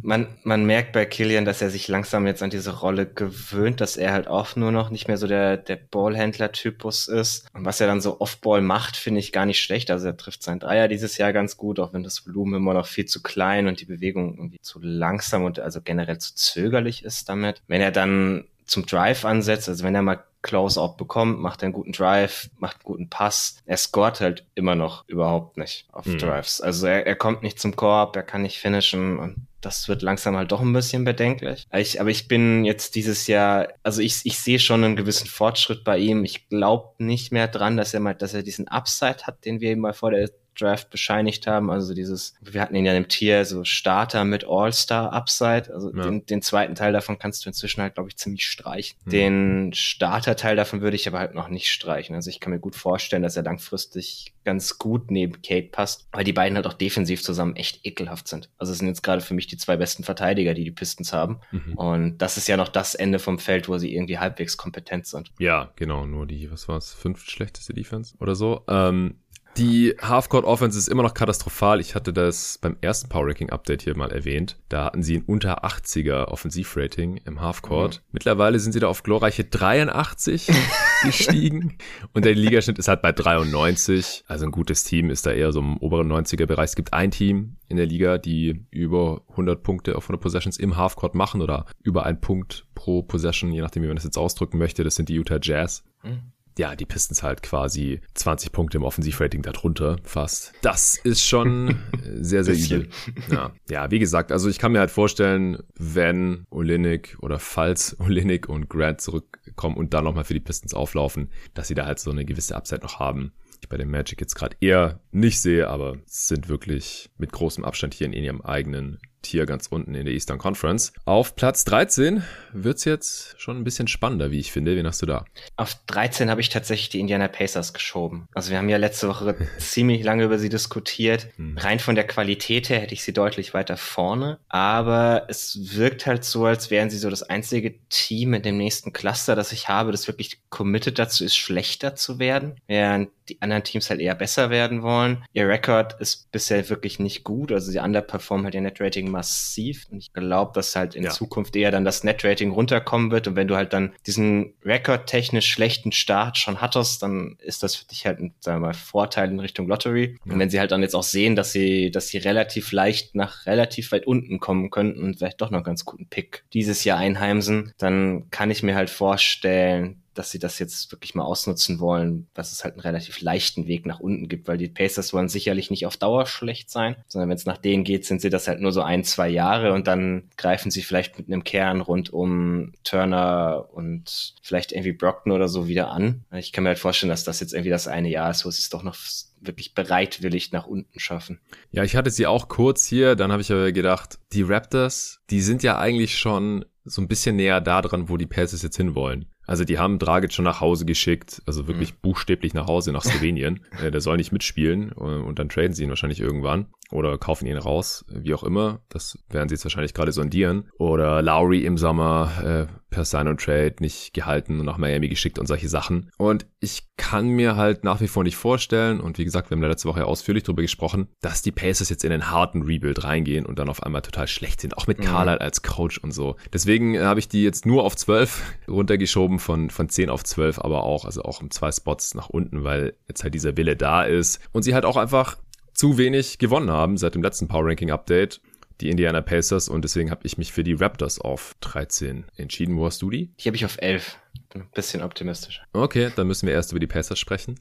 man, 0.04 0.28
man 0.44 0.66
merkt 0.66 0.94
bei 0.94 1.06
Killian, 1.06 1.46
dass 1.46 1.62
er 1.62 1.70
sich 1.70 1.88
langsam 1.88 2.26
jetzt 2.26 2.42
an 2.42 2.50
diese 2.50 2.80
Rolle 2.80 3.06
gewöhnt, 3.06 3.82
dass 3.82 3.98
er 3.98 4.14
halt 4.14 4.28
auch 4.28 4.56
nur 4.56 4.72
noch 4.72 4.90
nicht 4.90 5.08
mehr 5.08 5.18
so 5.18 5.28
der, 5.28 5.58
der 5.58 5.76
Ballhändler-Typus 5.76 7.08
ist. 7.08 7.48
Und 7.54 7.66
was 7.66 7.80
er 7.80 7.88
dann 7.88 8.02
so 8.02 8.20
Off-Ball 8.20 8.62
macht, 8.62 8.98
finde 8.98 9.20
ich 9.20 9.32
gar 9.32 9.46
nicht 9.46 9.62
schlecht. 9.62 9.92
Also 9.92 10.08
er 10.08 10.18
trifft 10.18 10.44
seinen 10.44 10.60
Dreier 10.60 10.88
dieses 10.88 11.18
Jahr 11.18 11.34
ganz 11.34 11.58
gut, 11.58 11.80
auch 11.80 11.94
wenn 11.94 12.04
das 12.04 12.26
Volumen 12.26 12.56
immer 12.56 12.74
noch 12.74 12.88
viel 12.88 13.06
zu 13.06 13.22
klein 13.22 13.68
und 13.68 13.80
die 13.80 13.86
Bewegung 13.86 14.36
irgendwie 14.38 14.60
zu 14.62 14.80
langsam 14.82 15.44
und 15.44 15.60
also 15.60 15.82
generell 15.82 16.18
zu 16.18 16.36
zögerlich 16.36 17.04
ist 17.04 17.30
damit. 17.30 17.62
Wenn 17.68 17.82
er 17.82 17.92
dann 17.92 18.46
zum 18.66 18.86
Drive 18.86 19.26
ansetzt, 19.26 19.70
also 19.70 19.84
wenn 19.84 19.96
er 19.96 20.02
mal 20.02 20.24
Close-Out 20.42 20.98
bekommt, 20.98 21.40
macht 21.40 21.64
einen 21.64 21.74
guten 21.74 21.92
Drive, 21.92 22.50
macht 22.58 22.78
einen 22.78 22.86
guten 22.86 23.10
Pass. 23.10 23.58
Er 23.66 23.78
scoret 23.78 24.22
halt 24.22 24.46
immer 24.56 24.76
noch 24.76 25.08
überhaupt 25.08 25.58
nicht 25.58 25.88
auf 25.92 26.06
mhm. 26.06 26.18
Drives. 26.18 26.62
Also 26.62 26.88
er, 26.88 27.06
er 27.06 27.16
kommt 27.16 27.44
nicht 27.44 27.60
zum 27.60 27.76
Korb, 27.76 28.16
er 28.16 28.24
kann 28.24 28.42
nicht 28.42 28.60
finishen 28.60 29.20
und 29.20 29.48
das 29.62 29.88
wird 29.88 30.02
langsam 30.02 30.36
halt 30.36 30.52
doch 30.52 30.62
ein 30.62 30.74
bisschen 30.74 31.06
bedenklich. 31.06 31.68
Ich, 31.72 32.02
aber 32.02 32.10
ich 32.10 32.28
bin 32.28 32.66
jetzt 32.66 32.96
dieses 32.96 33.28
Jahr, 33.28 33.68
also 33.84 34.02
ich, 34.02 34.22
ich 34.24 34.40
sehe 34.40 34.60
schon 34.60 34.84
einen 34.84 34.96
gewissen 34.96 35.28
Fortschritt 35.28 35.84
bei 35.84 36.00
ihm. 36.00 36.26
Ich 36.26 36.50
glaube 36.50 36.96
nicht 36.98 37.32
mehr 37.32 37.48
dran, 37.48 37.78
dass 37.78 37.94
er 37.94 38.00
mal, 38.00 38.16
dass 38.16 38.34
er 38.34 38.42
diesen 38.42 38.68
Upside 38.68 39.20
hat, 39.24 39.46
den 39.46 39.62
wir 39.62 39.72
ihm 39.72 39.80
mal 39.80 39.94
vor 39.94 40.12
der 40.12 40.32
Draft 40.60 40.90
bescheinigt 40.90 41.48
haben. 41.48 41.70
Also 41.70 41.94
dieses, 41.94 42.36
wir 42.42 42.62
hatten 42.62 42.76
ihn 42.76 42.86
ja 42.86 42.94
im 42.94 43.08
Tier 43.08 43.46
so 43.46 43.64
Starter 43.64 44.26
mit 44.26 44.46
All-Star 44.48 45.14
Upside. 45.14 45.74
Also 45.74 45.94
ja. 45.96 46.04
den, 46.04 46.26
den 46.26 46.42
zweiten 46.42 46.76
Teil 46.76 46.94
davon 46.94 47.20
kannst 47.20 47.46
du 47.46 47.50
inzwischen 47.50 47.82
halt, 47.82 47.96
glaube 47.96 48.10
ich, 48.10 48.18
ziemlich 48.18 48.46
streichen. 48.46 48.98
Mhm. 49.06 49.10
Den 49.10 49.74
Starter-Teil 49.74 50.56
davon 50.56 50.82
würde 50.82 50.96
ich 50.96 51.08
aber 51.08 51.20
halt 51.20 51.34
noch 51.34 51.48
nicht 51.48 51.70
streichen. 51.70 52.16
Also 52.16 52.30
ich 52.30 52.40
kann 52.40 52.52
mir 52.52 52.60
gut 52.60 52.76
vorstellen, 52.76 53.24
dass 53.24 53.38
er 53.38 53.44
langfristig 53.44 54.34
ganz 54.44 54.78
gut 54.78 55.12
neben 55.12 55.42
Kate 55.42 55.68
passt, 55.68 56.08
weil 56.12 56.24
die 56.24 56.34
beiden 56.34 56.56
halt 56.56 56.68
auch 56.68 56.74
defensiv 56.74 57.22
zusammen 57.22 57.56
echt 57.56 57.86
ekelhaft 57.86 58.28
sind. 58.28 58.50
Also 58.58 58.74
es 58.74 58.80
sind 58.80 58.88
jetzt 58.88 59.04
gerade 59.04 59.22
für 59.22 59.34
mich 59.34 59.48
die 59.48 59.58
zwei 59.58 59.78
besten 59.78 60.04
Verteidiger, 60.04 60.54
die 60.54 60.64
die 60.64 60.72
Pistons 60.72 61.14
haben. 61.14 61.40
Mhm. 61.52 61.74
Und 61.76 62.18
das 62.18 62.38
ist 62.38 62.48
ja 62.48 62.58
noch 62.58 62.70
das 62.70 62.96
Ende 62.96 63.20
vom 63.20 63.40
Feld, 63.40 63.70
wo 63.70 63.78
sie 63.78 63.94
irgendwie 63.94 64.18
halbwegs 64.20 64.58
kompetent 64.58 65.06
sind. 65.06 65.32
Ja, 65.40 65.72
genau. 65.76 66.06
Nur 66.06 66.26
die, 66.26 66.52
was 66.52 66.68
war 66.68 66.78
es, 66.78 66.94
fünf 66.94 67.30
schlechteste 67.30 67.74
Defense 67.74 68.16
oder 68.20 68.36
so. 68.36 68.64
Ähm, 68.68 69.16
die 69.58 69.96
Halfcourt 70.02 70.46
Offense 70.46 70.78
ist 70.78 70.88
immer 70.88 71.04
noch 71.04 71.14
katastrophal. 71.14 71.82
Ich 71.82 71.94
hatte 71.94 72.14
das 72.14 72.58
beim 72.62 72.78
ersten 72.80 73.10
Power 73.10 73.28
Ranking 73.28 73.50
Update 73.50 73.82
hier 73.82 73.98
mal 73.98 74.12
erwähnt. 74.12 74.58
Da 74.70 74.86
hatten 74.86 75.04
sie 75.04 75.18
ein 75.18 75.24
unter 75.26 75.66
80er 75.66 76.26
Offensivrating 76.26 77.18
im 77.26 77.42
Halfcourt. 77.42 77.98
Mhm. 77.98 78.10
Mittlerweile 78.14 78.60
sind 78.60 78.72
sie 78.72 78.80
da 78.80 78.88
auf 78.88 79.04
glorreiche 79.04 79.44
83 79.44 80.50
gestiegen. 81.04 81.78
Und 82.14 82.24
der 82.24 82.34
Ligaschnitt 82.34 82.80
ist 82.80 82.88
halt 82.88 83.02
bei 83.02 83.12
93. 83.12 84.24
Also 84.28 84.46
ein 84.46 84.52
gutes 84.52 84.86
Team 84.86 85.10
ist 85.10 85.26
da 85.26 85.32
eher 85.32 85.52
so 85.52 85.60
im 85.60 85.78
oberen 85.78 86.12
90er 86.12 86.46
Bereich. 86.46 86.70
Es 86.70 86.76
gibt 86.76 86.94
ein 86.94 87.12
Team 87.12 87.58
in 87.68 87.78
der 87.78 87.86
Liga, 87.86 88.18
die 88.18 88.66
über 88.72 89.22
100 89.32 89.64
Punkte 89.64 89.98
auf 89.98 90.06
100 90.06 90.22
Possessions 90.22 90.58
im 90.58 90.78
Halfcourt 90.78 91.14
machen 91.14 91.42
oder 91.42 91.66
über 91.84 92.06
einen 92.06 92.22
Punkt 92.22 92.66
pro 92.74 93.02
Possession, 93.02 93.52
je 93.52 93.62
nachdem, 93.62 93.84
wie 93.84 93.88
man 93.88 93.98
das 93.98 94.06
jetzt 94.06 94.18
ausdrücken 94.18 94.58
möchte. 94.58 94.84
Das 94.84 94.96
sind 94.96 95.10
die 95.10 95.16
Utah 95.16 95.40
Jazz. 95.42 95.84
Mhm 96.04 96.32
ja, 96.58 96.76
die 96.76 96.86
Pistons 96.86 97.24
halt 97.24 97.44
quasi 97.44 98.02
20 98.14 98.52
Punkte 98.52 98.78
im 98.78 98.84
Offensivrating 98.84 99.42
darunter 99.42 99.98
fast. 100.04 100.54
Das 100.62 100.98
ist 100.98 101.26
schon 101.26 101.80
sehr, 102.16 102.44
sehr 102.44 102.56
übel. 102.56 102.90
Ja. 103.30 103.52
ja, 103.70 103.92
wie 103.92 104.00
gesagt, 104.00 104.32
also 104.32 104.50
ich 104.50 104.60
kann 104.60 104.72
mir 104.72 104.80
halt 104.80 104.92
vorstellen, 104.92 105.64
wenn 105.78 106.46
Olinik 106.50 107.18
oder 107.22 107.40
falls 107.40 108.00
Olinik 108.00 108.50
und 108.50 108.70
Grant 108.70 109.02
zurückkommen 109.02 109.78
und 109.78 109.94
dann 109.94 110.04
nochmal 110.04 110.24
für 110.24 110.34
die 110.34 110.40
Pistons 110.40 110.74
auflaufen, 110.74 111.30
dass 111.54 111.68
sie 111.68 111.76
da 111.76 111.86
halt 111.86 112.00
so 112.00 112.12
eine 112.12 112.26
gewisse 112.26 112.56
Upside 112.56 112.82
noch 112.82 113.00
haben. 113.00 113.32
Ich 113.62 113.70
bei 113.70 113.78
dem 113.78 113.92
Magic 113.92 114.20
jetzt 114.20 114.34
gerade 114.34 114.58
eher 114.60 115.00
nicht 115.12 115.40
sehe, 115.40 115.68
aber 115.68 115.98
sind 116.06 116.50
wirklich 116.50 117.12
mit 117.18 117.32
großem 117.32 117.64
Abstand 117.64 117.94
hier 117.94 118.08
in 118.08 118.14
ihrem 118.14 118.42
eigenen 118.42 119.00
Tier 119.22 119.46
ganz 119.46 119.68
unten 119.68 119.96
in 119.96 120.06
der 120.06 120.14
Eastern 120.14 120.38
Conference. 120.38 120.94
Auf 121.06 121.36
Platz 121.36 121.64
13 121.66 122.24
wird's 122.54 122.86
jetzt 122.86 123.36
schon 123.40 123.58
ein 123.58 123.64
bisschen 123.64 123.88
spannender, 123.88 124.32
wie 124.32 124.40
ich 124.40 124.52
finde. 124.52 124.76
Wen 124.76 124.88
hast 124.88 125.02
du 125.02 125.06
da? 125.06 125.26
Auf 125.56 125.76
13 125.88 126.30
habe 126.30 126.42
ich 126.42 126.50
tatsächlich 126.50 126.90
die 126.90 127.00
Indiana 127.00 127.28
Pacers 127.28 127.74
geschoben. 127.74 128.28
Also 128.34 128.52
wir 128.52 128.58
haben 128.58 128.70
ja 128.70 128.78
letzte 128.78 129.08
Woche 129.08 129.36
ziemlich 129.60 130.04
lange 130.04 130.24
über 130.24 130.40
sie 130.40 130.50
diskutiert. 130.50 131.28
Hm. 131.36 131.58
Rein 131.58 131.80
von 131.80 131.96
der 131.96 132.08
Qualität 132.08 132.70
her 132.70 132.80
hätte 132.80 132.94
ich 132.94 133.04
sie 133.04 133.14
deutlich 133.14 133.54
weiter 133.54 133.78
vorne. 133.78 134.40
Aber 134.50 135.26
es 135.30 135.58
wirkt 135.76 136.06
halt 136.06 136.24
so, 136.24 136.46
als 136.46 136.72
wären 136.72 136.90
sie 136.90 136.98
so 136.98 137.10
das 137.10 137.24
einzige 137.24 137.76
Team 137.90 138.34
in 138.34 138.42
dem 138.42 138.58
nächsten 138.58 138.94
Cluster, 138.94 139.36
das 139.36 139.52
ich 139.52 139.70
habe, 139.70 139.92
das 139.92 140.08
wirklich 140.08 140.40
committed 140.50 140.98
dazu 140.98 141.24
ist, 141.24 141.36
schlechter 141.36 141.96
zu 141.96 142.20
werden. 142.20 142.56
Während 142.68 143.10
die 143.30 143.42
anderen 143.42 143.64
Teams 143.64 143.90
halt 143.90 144.02
eher 144.02 144.16
besser 144.16 144.50
werden 144.50 144.82
wollen. 144.82 145.24
Ihr 145.34 145.48
Rekord 145.48 146.00
ist 146.00 146.32
bisher 146.32 146.70
wirklich 146.70 147.00
nicht 147.00 147.24
gut. 147.24 147.52
Also 147.52 147.72
sie 147.72 147.80
underperformen 147.80 148.46
halt 148.46 148.56
ihr 148.56 148.62
Netrating 148.62 149.11
massiv. 149.12 149.88
Und 149.92 150.00
ich 150.00 150.14
glaube, 150.14 150.52
dass 150.54 150.76
halt 150.76 150.96
in 150.96 151.04
ja. 151.04 151.10
Zukunft 151.10 151.56
eher 151.56 151.72
dann 151.72 151.86
das 151.86 152.04
Netrating 152.04 152.52
runterkommen 152.52 153.12
wird. 153.12 153.28
Und 153.28 153.36
wenn 153.36 153.48
du 153.48 153.56
halt 153.56 153.74
dann 153.74 153.94
diesen 154.08 154.54
rekordtechnisch 154.64 155.48
schlechten 155.48 155.92
Start 155.92 156.38
schon 156.38 156.62
hattest, 156.62 157.04
dann 157.04 157.38
ist 157.40 157.64
das 157.64 157.76
für 157.76 157.86
dich 157.86 158.06
halt 158.06 158.20
ein, 158.20 158.34
sagen 158.40 158.62
wir 158.62 158.68
mal, 158.68 158.74
Vorteil 158.74 159.30
in 159.30 159.40
Richtung 159.40 159.68
Lottery. 159.68 160.18
Ja. 160.26 160.34
Und 160.34 160.40
wenn 160.40 160.50
sie 160.50 160.60
halt 160.60 160.72
dann 160.72 160.82
jetzt 160.82 160.96
auch 160.96 161.04
sehen, 161.04 161.36
dass 161.36 161.52
sie, 161.52 161.92
dass 161.92 162.08
sie 162.08 162.18
relativ 162.18 162.72
leicht 162.72 163.16
nach 163.16 163.46
relativ 163.46 163.92
weit 163.92 164.08
unten 164.08 164.40
kommen 164.40 164.70
könnten 164.70 165.04
und 165.04 165.18
vielleicht 165.18 165.42
doch 165.42 165.52
noch 165.52 165.60
einen 165.60 165.66
ganz 165.66 165.86
guten 165.86 166.08
Pick 166.08 166.44
dieses 166.54 166.84
Jahr 166.84 166.98
einheimsen, 166.98 167.74
dann 167.78 168.30
kann 168.32 168.52
ich 168.52 168.64
mir 168.64 168.76
halt 168.76 168.90
vorstellen, 168.90 170.01
dass 170.14 170.32
sie 170.32 170.40
das 170.40 170.60
jetzt 170.60 170.92
wirklich 170.92 171.16
mal 171.16 171.24
ausnutzen 171.24 171.80
wollen, 171.80 172.28
dass 172.34 172.52
es 172.52 172.64
halt 172.64 172.74
einen 172.74 172.82
relativ 172.82 173.22
leichten 173.22 173.68
Weg 173.68 173.86
nach 173.86 174.00
unten 174.00 174.28
gibt, 174.28 174.48
weil 174.48 174.58
die 174.58 174.68
Pacers 174.68 175.14
wollen 175.14 175.30
sicherlich 175.30 175.72
nicht 175.72 175.86
auf 175.86 175.98
Dauer 175.98 176.26
schlecht 176.26 176.70
sein, 176.70 176.96
sondern 177.08 177.30
wenn 177.30 177.38
es 177.38 177.46
nach 177.46 177.58
denen 177.58 177.84
geht, 177.84 178.06
sind 178.06 178.22
sie 178.22 178.30
das 178.30 178.48
halt 178.48 178.60
nur 178.60 178.72
so 178.72 178.82
ein, 178.82 179.04
zwei 179.04 179.30
Jahre 179.30 179.74
und 179.74 179.88
dann 179.88 180.30
greifen 180.38 180.72
sie 180.72 180.82
vielleicht 180.82 181.18
mit 181.18 181.28
einem 181.28 181.44
Kern 181.44 181.82
rund 181.82 182.12
um 182.12 182.74
Turner 182.84 183.68
und 183.72 184.36
vielleicht 184.42 184.72
irgendwie 184.72 184.94
Brockton 184.94 185.32
oder 185.32 185.48
so 185.48 185.68
wieder 185.68 185.92
an. 185.92 186.26
Ich 186.34 186.52
kann 186.52 186.64
mir 186.64 186.70
halt 186.70 186.80
vorstellen, 186.80 187.10
dass 187.10 187.24
das 187.24 187.40
jetzt 187.40 187.54
irgendwie 187.54 187.70
das 187.70 187.88
eine 187.88 188.10
Jahr 188.10 188.32
ist, 188.32 188.46
wo 188.46 188.52
sie 188.52 188.62
es 188.62 188.70
doch 188.70 188.84
noch 188.84 188.96
wirklich 189.42 189.74
bereitwillig 189.74 190.52
nach 190.52 190.68
unten 190.68 191.00
schaffen. 191.00 191.40
Ja, 191.72 191.84
ich 191.84 191.96
hatte 191.96 192.12
sie 192.12 192.28
auch 192.28 192.48
kurz 192.48 192.86
hier, 192.86 193.16
dann 193.16 193.32
habe 193.32 193.42
ich 193.42 193.52
aber 193.52 193.72
gedacht, 193.72 194.20
die 194.34 194.44
Raptors, 194.44 195.22
die 195.30 195.42
sind 195.42 195.64
ja 195.64 195.80
eigentlich 195.80 196.18
schon 196.18 196.66
so 196.84 197.02
ein 197.02 197.08
bisschen 197.08 197.36
näher 197.36 197.62
da 197.62 197.82
dran, 197.82 198.10
wo 198.10 198.18
die 198.18 198.28
Pacers 198.28 198.62
jetzt 198.62 198.78
hinwollen. 198.78 199.26
Also 199.52 199.66
die 199.66 199.78
haben 199.78 200.00
Dragic 200.00 200.32
schon 200.32 200.46
nach 200.46 200.62
Hause 200.62 200.86
geschickt, 200.86 201.42
also 201.46 201.68
wirklich 201.68 201.92
mhm. 201.92 201.98
buchstäblich 202.02 202.54
nach 202.54 202.68
Hause, 202.68 202.94
nach 202.94 203.04
Slowenien. 203.04 203.60
äh, 203.84 203.92
der 203.92 204.00
soll 204.00 204.16
nicht 204.16 204.32
mitspielen 204.32 204.92
äh, 204.92 205.02
und 205.02 205.40
dann 205.40 205.50
traden 205.50 205.74
sie 205.74 205.84
ihn 205.84 205.90
wahrscheinlich 205.90 206.22
irgendwann 206.22 206.68
oder 206.92 207.18
kaufen 207.18 207.48
ihn 207.48 207.58
raus, 207.58 208.06
wie 208.10 208.34
auch 208.34 208.44
immer. 208.44 208.82
Das 208.90 209.18
werden 209.30 209.50
sie 209.50 209.56
jetzt 209.56 209.66
wahrscheinlich 209.66 209.94
gerade 209.94 210.12
sondieren. 210.12 210.70
Oder 210.78 211.22
Lowry 211.22 211.66
im 211.66 211.78
Sommer 211.78 212.68
äh, 212.70 212.74
per 212.90 213.06
Sign 213.06 213.28
und 213.28 213.42
Trade 213.42 213.76
nicht 213.80 214.14
gehalten 214.14 214.60
und 214.60 214.66
nach 214.66 214.78
Miami 214.78 215.08
geschickt 215.08 215.40
und 215.40 215.48
solche 215.48 215.70
Sachen. 215.70 216.12
Und 216.18 216.46
ich 216.60 216.84
kann 216.98 217.30
mir 217.30 217.56
halt 217.56 217.84
nach 217.84 218.02
wie 218.02 218.08
vor 218.08 218.24
nicht 218.24 218.36
vorstellen, 218.36 219.00
und 219.00 219.18
wie 219.18 219.24
gesagt, 219.24 219.50
wir 219.50 219.56
haben 219.56 219.64
letzte 219.64 219.88
Woche 219.88 220.06
ausführlich 220.06 220.44
darüber 220.44 220.62
gesprochen, 220.62 221.08
dass 221.22 221.42
die 221.42 221.52
Pacers 221.52 221.90
jetzt 221.90 222.04
in 222.04 222.12
den 222.12 222.30
harten 222.30 222.62
Rebuild 222.62 223.04
reingehen 223.04 223.46
und 223.46 223.58
dann 223.58 223.70
auf 223.70 223.82
einmal 223.82 224.02
total 224.02 224.28
schlecht 224.28 224.62
sind, 224.62 224.78
auch 224.78 224.88
mit 224.88 225.00
mhm. 225.00 225.04
Carlisle 225.04 225.42
als 225.42 225.64
Coach 225.64 225.98
und 226.00 226.12
so. 226.12 226.36
Deswegen 226.54 226.96
äh, 226.96 227.00
habe 227.00 227.20
ich 227.20 227.30
die 227.30 227.44
jetzt 227.44 227.66
nur 227.66 227.86
auf 227.86 227.96
12 227.96 228.44
runtergeschoben, 228.68 229.40
von, 229.42 229.70
von 229.70 229.90
10 229.90 230.10
auf 230.10 230.24
12, 230.24 230.60
aber 230.60 230.84
auch, 230.84 231.04
also 231.06 231.24
auch 231.24 231.42
um 231.42 231.52
zwei 231.52 231.72
Spots 231.72 232.16
nach 232.16 232.30
unten, 232.30 232.64
weil 232.64 232.94
jetzt 233.08 233.24
halt 233.24 233.34
dieser 233.34 233.58
Wille 233.58 233.76
da 233.76 234.04
ist 234.04 234.40
und 234.54 234.64
sie 234.64 234.74
halt 234.74 234.86
auch 234.86 234.98
einfach 234.98 235.38
zu 235.74 235.98
wenig 235.98 236.38
gewonnen 236.38 236.70
haben 236.72 236.98
seit 236.98 237.16
dem 237.16 237.24
letzten 237.24 237.48
Power 237.48 237.66
Ranking 237.66 237.92
Update. 237.92 238.40
die 238.82 238.90
Indiana 238.90 239.22
Pacers 239.22 239.70
und 239.70 239.84
deswegen 239.84 240.10
habe 240.10 240.22
ich 240.24 240.40
mich 240.40 240.52
für 240.52 240.64
die 240.64 240.74
Raptors 240.74 241.20
auf 241.20 241.56
13 241.62 242.26
entschieden. 242.36 242.78
Wo 242.78 242.86
hast 242.88 243.02
du 243.02 243.12
die? 243.12 243.28
Die 243.40 243.48
habe 243.48 243.56
ich 243.56 243.64
auf 243.64 243.78
11. 243.80 244.18
Ein 244.56 244.68
bisschen 244.74 245.02
optimistisch. 245.04 245.62
Okay, 245.72 246.12
dann 246.16 246.28
müssen 246.28 246.48
wir 246.48 246.54
erst 246.54 246.72
über 246.72 246.80
die 246.80 246.88
Pacers 246.88 247.20
sprechen. 247.20 247.60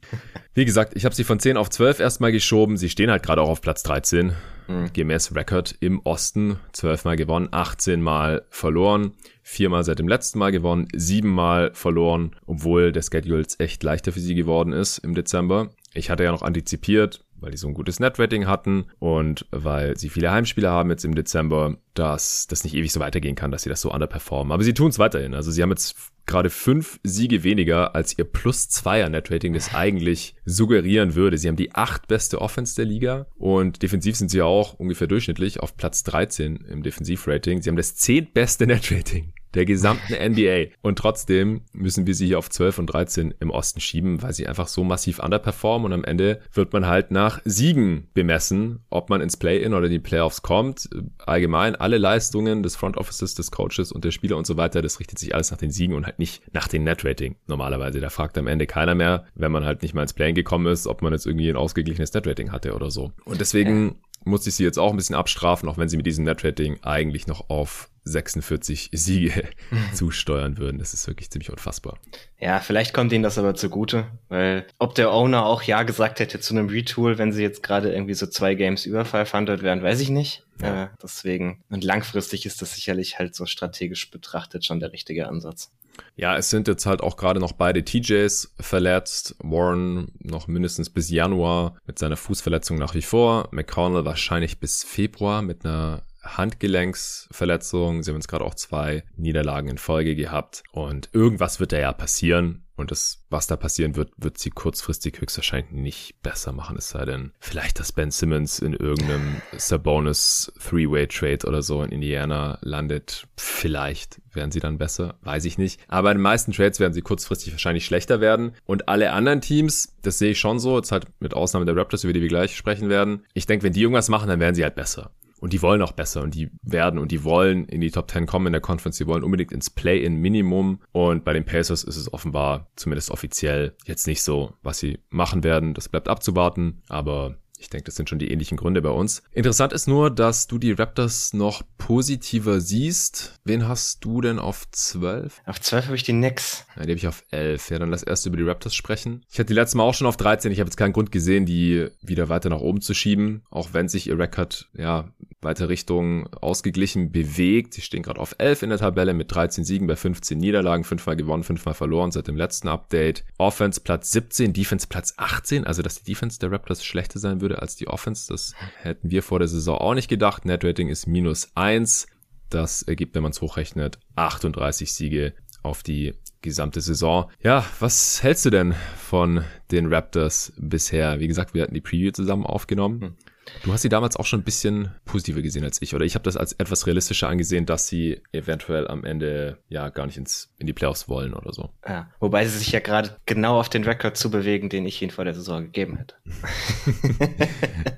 Wie 0.55 0.65
gesagt, 0.65 0.93
ich 0.95 1.05
habe 1.05 1.15
sie 1.15 1.23
von 1.23 1.39
10 1.39 1.57
auf 1.57 1.69
12 1.69 1.99
erstmal 1.99 2.31
geschoben. 2.31 2.75
Sie 2.75 2.89
stehen 2.89 3.11
halt 3.11 3.23
gerade 3.23 3.41
auch 3.41 3.49
auf 3.49 3.61
Platz 3.61 3.83
13. 3.83 4.33
Mhm. 4.67 4.91
Gemäß 4.93 5.35
Record 5.35 5.75
im 5.79 5.99
Osten. 6.03 6.59
12 6.73 7.05
Mal 7.05 7.15
gewonnen, 7.17 7.49
18 7.51 8.01
Mal 8.01 8.45
verloren. 8.49 9.13
Viermal 9.43 9.83
seit 9.83 9.99
dem 9.99 10.07
letzten 10.07 10.39
Mal 10.39 10.51
gewonnen, 10.51 10.87
siebenmal 10.93 11.73
verloren, 11.73 12.35
obwohl 12.45 12.91
der 12.91 13.01
Schedule 13.01 13.45
echt 13.57 13.83
leichter 13.83 14.11
für 14.11 14.19
sie 14.19 14.35
geworden 14.35 14.73
ist 14.73 14.99
im 14.99 15.15
Dezember. 15.15 15.69
Ich 15.93 16.09
hatte 16.09 16.23
ja 16.23 16.31
noch 16.31 16.43
antizipiert, 16.43 17.23
weil 17.41 17.51
die 17.51 17.57
so 17.57 17.67
ein 17.67 17.73
gutes 17.73 17.99
Netrating 17.99 18.47
hatten 18.47 18.85
und 18.99 19.45
weil 19.51 19.97
sie 19.97 20.09
viele 20.09 20.31
Heimspiele 20.31 20.69
haben 20.69 20.89
jetzt 20.89 21.05
im 21.05 21.15
Dezember, 21.15 21.77
dass 21.93 22.47
das 22.47 22.63
nicht 22.63 22.75
ewig 22.75 22.91
so 22.91 22.99
weitergehen 22.99 23.35
kann, 23.35 23.51
dass 23.51 23.63
sie 23.63 23.69
das 23.69 23.81
so 23.81 23.91
underperformen. 23.91 24.51
Aber 24.51 24.63
sie 24.63 24.73
tun 24.73 24.89
es 24.89 24.99
weiterhin. 24.99 25.33
Also 25.33 25.51
sie 25.51 25.61
haben 25.61 25.71
jetzt 25.71 25.95
gerade 26.25 26.49
fünf 26.49 26.99
Siege 27.03 27.43
weniger, 27.43 27.95
als 27.95 28.17
ihr 28.17 28.25
plus 28.25 28.69
zweier 28.69 29.09
Netrating 29.09 29.53
das 29.53 29.73
eigentlich 29.73 30.35
suggerieren 30.45 31.15
würde. 31.15 31.37
Sie 31.37 31.47
haben 31.47 31.55
die 31.55 31.73
acht 31.75 32.07
beste 32.07 32.39
Offense 32.39 32.75
der 32.75 32.85
Liga 32.85 33.27
und 33.35 33.81
defensiv 33.81 34.15
sind 34.15 34.29
sie 34.29 34.41
auch 34.41 34.73
ungefähr 34.75 35.07
durchschnittlich 35.07 35.59
auf 35.59 35.75
Platz 35.75 36.03
13 36.03 36.57
im 36.69 36.83
Defensivrating. 36.83 37.61
Sie 37.61 37.69
haben 37.69 37.75
das 37.75 37.95
zehntbeste 37.95 38.67
Netrating 38.67 39.33
der 39.53 39.65
gesamten 39.65 40.13
NBA. 40.13 40.73
Und 40.81 40.97
trotzdem 40.97 41.61
müssen 41.73 42.07
wir 42.07 42.15
sie 42.15 42.27
hier 42.27 42.39
auf 42.39 42.49
12 42.49 42.79
und 42.79 42.87
13 42.87 43.33
im 43.39 43.49
Osten 43.49 43.81
schieben, 43.81 44.21
weil 44.21 44.33
sie 44.33 44.47
einfach 44.47 44.67
so 44.67 44.83
massiv 44.83 45.19
underperformen 45.19 45.87
und 45.87 45.93
am 45.93 46.03
Ende 46.03 46.39
wird 46.53 46.73
man 46.73 46.87
halt 46.87 47.11
nach 47.11 47.41
Siegen 47.45 48.07
bemessen, 48.13 48.79
ob 48.89 49.09
man 49.09 49.21
ins 49.21 49.37
Play-In 49.37 49.73
oder 49.73 49.85
in 49.85 49.91
die 49.91 49.99
Playoffs 49.99 50.41
kommt. 50.41 50.89
Allgemein 51.25 51.75
alle 51.75 51.97
Leistungen 51.97 52.63
des 52.63 52.75
Front 52.75 52.97
Offices, 52.97 53.35
des 53.35 53.51
Coaches 53.51 53.91
und 53.91 54.05
der 54.05 54.11
Spieler 54.11 54.37
und 54.37 54.47
so 54.47 54.57
weiter, 54.57 54.81
das 54.81 54.99
richtet 54.99 55.19
sich 55.19 55.33
alles 55.35 55.51
nach 55.51 55.57
den 55.57 55.71
Siegen 55.71 55.95
und 55.95 56.05
halt 56.05 56.19
nicht 56.19 56.41
nach 56.53 56.67
dem 56.67 56.83
Net-Rating 56.83 57.35
normalerweise. 57.47 57.99
Da 57.99 58.09
fragt 58.09 58.37
am 58.37 58.47
Ende 58.47 58.67
keiner 58.67 58.95
mehr, 58.95 59.25
wenn 59.35 59.51
man 59.51 59.65
halt 59.65 59.81
nicht 59.81 59.93
mal 59.93 60.03
ins 60.03 60.13
Play-In 60.13 60.35
gekommen 60.35 60.67
ist, 60.67 60.87
ob 60.87 61.01
man 61.01 61.13
jetzt 61.13 61.25
irgendwie 61.25 61.49
ein 61.49 61.55
ausgeglichenes 61.55 62.13
Net-Rating 62.13 62.51
hatte 62.51 62.73
oder 62.73 62.91
so. 62.91 63.11
Und 63.25 63.41
deswegen 63.41 63.95
musste 64.23 64.49
ich 64.49 64.55
sie 64.55 64.63
jetzt 64.63 64.77
auch 64.77 64.91
ein 64.91 64.97
bisschen 64.97 65.15
abstrafen, 65.15 65.67
auch 65.67 65.77
wenn 65.77 65.89
sie 65.89 65.97
mit 65.97 66.05
diesem 66.05 66.25
Net-Rating 66.25 66.79
eigentlich 66.83 67.27
noch 67.27 67.49
auf 67.49 67.89
46 68.03 68.89
Siege 68.93 69.43
zusteuern 69.93 70.57
würden. 70.57 70.79
Das 70.79 70.93
ist 70.93 71.07
wirklich 71.07 71.29
ziemlich 71.29 71.51
unfassbar. 71.51 71.97
Ja, 72.39 72.59
vielleicht 72.59 72.93
kommt 72.93 73.13
ihnen 73.13 73.23
das 73.23 73.37
aber 73.37 73.53
zugute, 73.53 74.07
weil 74.29 74.65
ob 74.79 74.95
der 74.95 75.11
Owner 75.11 75.45
auch 75.45 75.61
Ja 75.63 75.83
gesagt 75.83 76.19
hätte 76.19 76.39
zu 76.39 76.55
einem 76.55 76.69
Retool, 76.69 77.17
wenn 77.17 77.31
sie 77.31 77.43
jetzt 77.43 77.61
gerade 77.61 77.93
irgendwie 77.93 78.15
so 78.15 78.25
zwei 78.25 78.55
Games 78.55 78.85
über 78.85 79.05
500 79.05 79.61
wären, 79.61 79.83
weiß 79.83 79.99
ich 79.99 80.09
nicht. 80.09 80.43
Ja. 80.61 80.85
Äh, 80.85 80.87
deswegen, 81.01 81.63
und 81.69 81.83
langfristig 81.83 82.45
ist 82.45 82.61
das 82.61 82.75
sicherlich 82.75 83.19
halt 83.19 83.35
so 83.35 83.45
strategisch 83.45 84.09
betrachtet 84.09 84.65
schon 84.65 84.79
der 84.79 84.91
richtige 84.91 85.27
Ansatz. 85.27 85.71
Ja, 86.15 86.37
es 86.37 86.49
sind 86.49 86.67
jetzt 86.67 86.85
halt 86.85 87.01
auch 87.01 87.17
gerade 87.17 87.39
noch 87.39 87.53
beide 87.53 87.83
TJs 87.83 88.55
verletzt. 88.59 89.35
Warren 89.39 90.11
noch 90.19 90.47
mindestens 90.47 90.89
bis 90.89 91.09
Januar 91.09 91.77
mit 91.85 91.99
seiner 91.99 92.17
Fußverletzung 92.17 92.77
nach 92.77 92.93
wie 92.95 93.01
vor. 93.01 93.49
McConnell 93.51 94.05
wahrscheinlich 94.05 94.59
bis 94.59 94.83
Februar 94.83 95.41
mit 95.41 95.65
einer 95.65 96.03
Handgelenksverletzung. 96.23 98.03
Sie 98.03 98.11
haben 98.11 98.17
jetzt 98.17 98.27
gerade 98.27 98.45
auch 98.45 98.55
zwei 98.55 99.03
Niederlagen 99.15 99.69
in 99.69 99.77
Folge 99.77 100.15
gehabt. 100.15 100.63
Und 100.71 101.09
irgendwas 101.13 101.59
wird 101.59 101.71
da 101.71 101.79
ja 101.79 101.93
passieren. 101.93 102.65
Und 102.81 102.91
das, 102.91 103.23
was 103.29 103.47
da 103.47 103.55
passieren 103.55 103.95
wird, 103.95 104.11
wird 104.17 104.37
sie 104.37 104.49
kurzfristig 104.49 105.21
höchstwahrscheinlich 105.21 105.71
nicht 105.71 106.21
besser 106.23 106.51
machen. 106.51 106.77
Es 106.77 106.89
sei 106.89 107.05
denn, 107.05 107.31
vielleicht, 107.39 107.79
dass 107.79 107.91
Ben 107.91 108.11
Simmons 108.11 108.59
in 108.59 108.73
irgendeinem 108.73 109.41
Sabonis 109.57 110.51
Three-Way-Trade 110.59 111.47
oder 111.47 111.61
so 111.61 111.83
in 111.83 111.91
Indiana 111.91 112.57
landet. 112.61 113.27
Vielleicht 113.37 114.19
werden 114.33 114.51
sie 114.51 114.59
dann 114.59 114.77
besser, 114.77 115.19
weiß 115.21 115.45
ich 115.45 115.57
nicht. 115.57 115.79
Aber 115.87 116.11
in 116.11 116.17
den 116.17 116.23
meisten 116.23 116.51
Trades 116.51 116.79
werden 116.79 116.93
sie 116.93 117.01
kurzfristig 117.01 117.53
wahrscheinlich 117.53 117.85
schlechter 117.85 118.19
werden. 118.19 118.55
Und 118.65 118.89
alle 118.89 119.11
anderen 119.11 119.41
Teams, 119.41 119.95
das 120.01 120.17
sehe 120.17 120.31
ich 120.31 120.39
schon 120.39 120.59
so, 120.59 120.77
jetzt 120.77 120.91
halt 120.91 121.05
mit 121.19 121.33
Ausnahme 121.33 121.65
der 121.65 121.75
Raptors, 121.75 122.03
über 122.03 122.13
die 122.13 122.21
wir 122.21 122.29
gleich 122.29 122.55
sprechen 122.55 122.89
werden. 122.89 123.25
Ich 123.33 123.45
denke, 123.45 123.63
wenn 123.63 123.73
die 123.73 123.81
irgendwas 123.81 124.09
machen, 124.09 124.27
dann 124.27 124.39
werden 124.39 124.55
sie 124.55 124.63
halt 124.63 124.75
besser. 124.75 125.11
Und 125.41 125.53
die 125.53 125.61
wollen 125.61 125.81
auch 125.81 125.91
besser 125.91 126.21
und 126.21 126.35
die 126.35 126.51
werden 126.61 126.99
und 126.99 127.11
die 127.11 127.23
wollen 127.23 127.65
in 127.65 127.81
die 127.81 127.89
Top 127.89 128.09
10 128.09 128.27
kommen 128.27 128.45
in 128.47 128.53
der 128.53 128.61
Conference. 128.61 128.97
Die 128.97 129.07
wollen 129.07 129.23
unbedingt 129.23 129.51
ins 129.51 129.71
Play-in 129.71 130.15
Minimum. 130.15 130.81
Und 130.91 131.25
bei 131.25 131.33
den 131.33 131.45
Pacers 131.45 131.83
ist 131.83 131.97
es 131.97 132.13
offenbar, 132.13 132.69
zumindest 132.75 133.09
offiziell, 133.09 133.75
jetzt 133.85 134.05
nicht 134.05 134.21
so, 134.21 134.53
was 134.61 134.77
sie 134.77 134.99
machen 135.09 135.43
werden. 135.43 135.73
Das 135.73 135.89
bleibt 135.89 136.07
abzuwarten. 136.07 136.83
Aber 136.89 137.37
ich 137.61 137.69
denke, 137.69 137.85
das 137.85 137.95
sind 137.95 138.09
schon 138.09 138.19
die 138.19 138.31
ähnlichen 138.31 138.57
Gründe 138.57 138.81
bei 138.81 138.89
uns. 138.89 139.21
Interessant 139.31 139.71
ist 139.71 139.87
nur, 139.87 140.09
dass 140.09 140.47
du 140.47 140.57
die 140.57 140.71
Raptors 140.71 141.33
noch 141.33 141.61
positiver 141.77 142.59
siehst. 142.59 143.39
Wen 143.43 143.67
hast 143.67 144.03
du 144.03 144.19
denn 144.19 144.39
auf 144.39 144.69
12? 144.71 145.41
Auf 145.45 145.61
12 145.61 145.85
habe 145.85 145.95
ich 145.95 146.03
die 146.03 146.13
Knicks. 146.13 146.65
Ja, 146.75 146.83
die 146.83 146.91
habe 146.91 146.97
ich 146.97 147.07
auf 147.07 147.23
11. 147.29 147.69
Ja, 147.69 147.79
dann 147.79 147.91
lass 147.91 148.03
erst 148.03 148.25
über 148.25 148.37
die 148.37 148.43
Raptors 148.43 148.73
sprechen. 148.73 149.23
Ich 149.29 149.37
hatte 149.37 149.47
die 149.47 149.53
letzte 149.53 149.77
Mal 149.77 149.83
auch 149.83 149.93
schon 149.93 150.07
auf 150.07 150.17
13. 150.17 150.51
Ich 150.51 150.59
habe 150.59 150.67
jetzt 150.67 150.77
keinen 150.77 150.93
Grund 150.93 151.11
gesehen, 151.11 151.45
die 151.45 151.87
wieder 152.01 152.29
weiter 152.29 152.49
nach 152.49 152.61
oben 152.61 152.81
zu 152.81 152.95
schieben. 152.95 153.43
Auch 153.51 153.69
wenn 153.73 153.87
sich 153.87 154.07
ihr 154.07 154.17
Record 154.17 154.67
ja 154.73 155.11
weiter 155.41 155.69
Richtung 155.69 156.27
ausgeglichen 156.33 157.11
bewegt. 157.11 157.73
Sie 157.73 157.81
stehen 157.81 158.03
gerade 158.03 158.19
auf 158.19 158.35
11 158.37 158.63
in 158.63 158.69
der 158.69 158.79
Tabelle 158.79 159.13
mit 159.13 159.33
13 159.33 159.63
Siegen 159.63 159.87
bei 159.87 159.95
15 159.95 160.37
Niederlagen, 160.37 160.83
fünfmal 160.83 161.15
gewonnen, 161.15 161.43
fünfmal 161.43 161.73
verloren 161.73 162.11
seit 162.11 162.27
dem 162.27 162.35
letzten 162.35 162.67
Update. 162.67 163.23
Offense 163.37 163.81
Platz 163.81 164.11
17, 164.11 164.53
Defense 164.53 164.87
Platz 164.87 165.13
18. 165.17 165.65
Also, 165.65 165.81
dass 165.81 166.03
die 166.03 166.11
Defense 166.11 166.39
der 166.39 166.51
Raptors 166.51 166.83
schlechter 166.83 167.19
sein 167.19 167.41
würde 167.41 167.50
würde 167.51 167.61
als 167.61 167.75
die 167.75 167.87
Offense. 167.87 168.31
Das 168.31 168.53
hätten 168.81 169.11
wir 169.11 169.23
vor 169.23 169.39
der 169.39 169.47
Saison 169.47 169.77
auch 169.77 169.93
nicht 169.93 170.07
gedacht. 170.07 170.45
Net 170.45 170.63
Rating 170.63 170.89
ist 170.89 171.07
minus 171.07 171.51
eins. 171.55 172.07
Das 172.49 172.81
ergibt, 172.83 173.15
wenn 173.15 173.23
man 173.23 173.31
es 173.31 173.41
hochrechnet, 173.41 173.99
38 174.15 174.91
Siege 174.93 175.33
auf 175.63 175.83
die 175.83 176.13
gesamte 176.41 176.81
Saison. 176.81 177.29
Ja, 177.41 177.65
was 177.79 178.23
hältst 178.23 178.45
du 178.45 178.49
denn 178.49 178.73
von 178.97 179.43
den 179.71 179.93
Raptors 179.93 180.53
bisher? 180.57 181.19
Wie 181.19 181.27
gesagt, 181.27 181.53
wir 181.53 181.61
hatten 181.61 181.73
die 181.73 181.81
Preview 181.81 182.11
zusammen 182.11 182.45
aufgenommen. 182.45 183.01
Hm. 183.01 183.15
Du 183.63 183.73
hast 183.73 183.81
sie 183.81 183.89
damals 183.89 184.15
auch 184.15 184.25
schon 184.25 184.41
ein 184.41 184.43
bisschen 184.43 184.91
positiver 185.05 185.41
gesehen 185.41 185.63
als 185.63 185.81
ich, 185.81 185.95
oder 185.95 186.05
ich 186.05 186.15
habe 186.15 186.23
das 186.23 186.37
als 186.37 186.53
etwas 186.53 186.87
realistischer 186.87 187.27
angesehen, 187.27 187.65
dass 187.65 187.87
sie 187.87 188.21
eventuell 188.31 188.87
am 188.87 189.03
Ende 189.03 189.57
ja 189.67 189.89
gar 189.89 190.05
nicht 190.05 190.17
ins, 190.17 190.53
in 190.57 190.67
die 190.67 190.73
Playoffs 190.73 191.09
wollen 191.09 191.33
oder 191.33 191.53
so. 191.53 191.71
Ja, 191.87 192.09
wobei 192.19 192.45
sie 192.45 192.57
sich 192.57 192.71
ja 192.71 192.79
gerade 192.79 193.17
genau 193.25 193.59
auf 193.59 193.69
den 193.69 193.83
Rekord 193.83 194.17
zu 194.17 194.31
bewegen, 194.31 194.69
den 194.69 194.85
ich 194.85 195.01
ihnen 195.01 195.11
vor 195.11 195.25
der 195.25 195.33
Saison 195.33 195.63
gegeben 195.63 195.97
hätte. 195.97 196.15